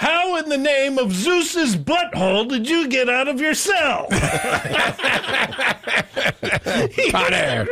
How 0.00 0.36
in 0.36 0.48
the 0.48 0.56
name 0.56 0.96
of 0.96 1.12
Zeus's 1.12 1.76
butthole 1.76 2.48
did 2.48 2.66
you 2.66 2.88
get 2.88 3.10
out 3.10 3.28
of 3.28 3.38
your 3.38 3.52
cell? 3.52 4.06
Hot 7.12 7.32
air. 7.34 7.68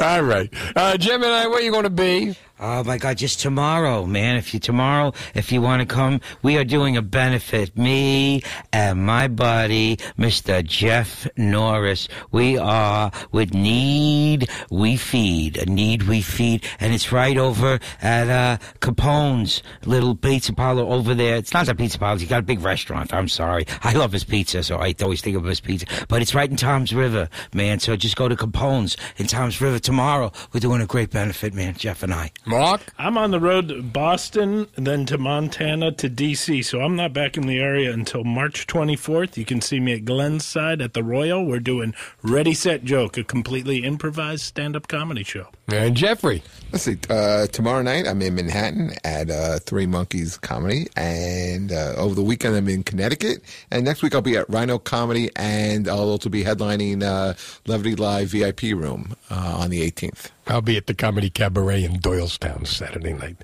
All 0.00 0.22
right. 0.22 0.52
Uh, 0.74 0.96
Gemini, 0.96 1.46
where 1.46 1.58
are 1.58 1.60
you 1.60 1.70
going 1.70 1.84
to 1.84 1.90
be? 1.90 2.34
Oh 2.62 2.84
my 2.84 2.98
God! 2.98 3.16
Just 3.16 3.40
tomorrow, 3.40 4.04
man. 4.04 4.36
If 4.36 4.52
you 4.52 4.60
tomorrow, 4.60 5.14
if 5.34 5.50
you 5.50 5.62
want 5.62 5.80
to 5.80 5.86
come, 5.86 6.20
we 6.42 6.58
are 6.58 6.64
doing 6.64 6.94
a 6.94 7.00
benefit. 7.00 7.74
Me 7.74 8.42
and 8.70 9.06
my 9.06 9.28
buddy, 9.28 9.98
Mister 10.18 10.60
Jeff 10.60 11.26
Norris. 11.38 12.06
We 12.32 12.58
are 12.58 13.12
with 13.32 13.54
Need 13.54 14.50
We 14.70 14.98
Feed. 14.98 15.56
A 15.56 15.64
Need 15.64 16.02
We 16.02 16.20
Feed, 16.20 16.66
and 16.80 16.92
it's 16.92 17.10
right 17.10 17.38
over 17.38 17.80
at 18.02 18.28
uh, 18.28 18.58
Capone's 18.80 19.62
little 19.86 20.14
pizza 20.14 20.52
parlor 20.52 20.82
over 20.82 21.14
there. 21.14 21.36
It's 21.36 21.54
not 21.54 21.66
a 21.66 21.74
pizza 21.74 21.98
parlor. 21.98 22.18
He 22.18 22.26
got 22.26 22.40
a 22.40 22.42
big 22.42 22.60
restaurant. 22.60 23.14
I'm 23.14 23.28
sorry. 23.28 23.64
I 23.82 23.94
love 23.94 24.12
his 24.12 24.24
pizza, 24.24 24.62
so 24.62 24.76
I 24.76 24.94
always 25.00 25.22
think 25.22 25.38
of 25.38 25.44
his 25.44 25.60
pizza. 25.60 25.86
But 26.08 26.20
it's 26.20 26.34
right 26.34 26.50
in 26.50 26.56
Toms 26.56 26.92
River, 26.92 27.30
man. 27.54 27.80
So 27.80 27.96
just 27.96 28.16
go 28.16 28.28
to 28.28 28.36
Capone's 28.36 28.98
in 29.16 29.26
Toms 29.26 29.62
River 29.62 29.78
tomorrow. 29.78 30.30
We're 30.52 30.60
doing 30.60 30.82
a 30.82 30.86
great 30.86 31.08
benefit, 31.08 31.54
man. 31.54 31.72
Jeff 31.72 32.02
and 32.02 32.12
I. 32.12 32.32
Mark? 32.50 32.92
I'm 32.98 33.16
on 33.16 33.30
the 33.30 33.38
road 33.38 33.68
to 33.68 33.80
Boston, 33.80 34.66
then 34.74 35.06
to 35.06 35.18
Montana 35.18 35.92
to 35.92 36.08
D.C., 36.08 36.62
so 36.62 36.80
I'm 36.80 36.96
not 36.96 37.12
back 37.12 37.36
in 37.36 37.46
the 37.46 37.60
area 37.60 37.92
until 37.92 38.24
March 38.24 38.66
24th. 38.66 39.36
You 39.36 39.44
can 39.44 39.60
see 39.60 39.78
me 39.78 39.92
at 39.92 40.04
Glenside 40.04 40.82
at 40.82 40.92
the 40.92 41.04
Royal. 41.04 41.46
We're 41.46 41.60
doing 41.60 41.94
Ready, 42.22 42.52
Set, 42.52 42.82
Joke, 42.82 43.16
a 43.16 43.22
completely 43.22 43.84
improvised 43.84 44.42
stand 44.42 44.74
up 44.74 44.88
comedy 44.88 45.22
show. 45.22 45.46
And 45.68 45.96
Jeffrey. 45.96 46.42
Let's 46.72 46.84
see. 46.84 46.98
Uh, 47.08 47.46
tomorrow 47.46 47.82
night, 47.82 48.08
I'm 48.08 48.20
in 48.20 48.34
Manhattan 48.34 48.94
at 49.04 49.30
uh, 49.30 49.60
Three 49.60 49.86
Monkeys 49.86 50.36
Comedy, 50.36 50.88
and 50.96 51.70
uh, 51.70 51.94
over 51.96 52.16
the 52.16 52.22
weekend, 52.22 52.56
I'm 52.56 52.68
in 52.68 52.82
Connecticut. 52.82 53.42
And 53.70 53.84
next 53.84 54.02
week, 54.02 54.14
I'll 54.14 54.22
be 54.22 54.36
at 54.36 54.50
Rhino 54.50 54.78
Comedy, 54.78 55.30
and 55.36 55.88
I'll 55.88 56.10
also 56.10 56.28
be 56.28 56.42
headlining 56.42 57.04
uh, 57.04 57.34
Levity 57.66 57.94
Live 57.94 58.28
VIP 58.28 58.62
Room 58.62 59.14
uh, 59.30 59.58
on 59.60 59.70
the 59.70 59.88
18th. 59.88 60.30
I'll 60.46 60.62
be 60.62 60.76
at 60.76 60.86
the 60.86 60.94
Comedy 60.94 61.30
Cabaret 61.30 61.84
in 61.84 62.00
Doylestown 62.00 62.66
Saturday 62.66 63.12
night. 63.12 63.36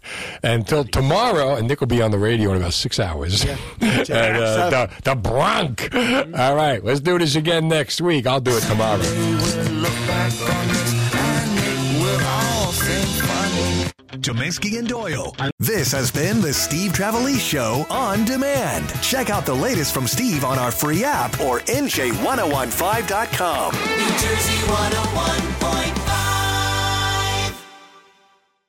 Until 0.43 0.85
tomorrow, 0.85 1.55
and 1.55 1.69
Nick 1.69 1.81
will 1.81 1.87
be 1.87 2.03
on 2.03 2.11
the 2.11 2.19
radio 2.19 2.51
in 2.51 2.57
about 2.57 2.73
six 2.73 2.99
hours. 2.99 3.45
and, 3.81 4.11
uh, 4.11 4.71
the, 4.71 4.91
the 5.05 5.15
Bronx. 5.15 5.89
All 5.95 6.57
right, 6.57 6.83
let's 6.83 7.01
do 7.01 7.19
this 7.19 7.37
again 7.37 7.69
next 7.69 8.01
week. 8.01 8.27
I'll 8.27 8.41
do 8.41 8.57
it 8.57 8.63
tomorrow. 8.63 9.03
Deminski 14.27 14.79
and 14.79 14.89
Doyle. 14.89 15.37
This 15.61 15.93
has 15.93 16.11
been 16.11 16.41
the 16.41 16.53
Steve 16.53 16.93
Trevelise 16.93 17.39
Show 17.39 17.87
on 17.91 18.25
demand. 18.25 18.93
Check 19.03 19.31
out 19.31 19.47
the 19.47 19.55
latest 19.55 19.95
from 19.95 20.09
Steve 20.09 20.45
on 20.45 20.59
our 20.59 20.73
free 20.73 21.05
app 21.05 21.39
or 21.41 21.61
NJ1015.com. 21.61 23.73
New 23.73 24.11
Jersey 24.19 24.59
101. 24.67 25.56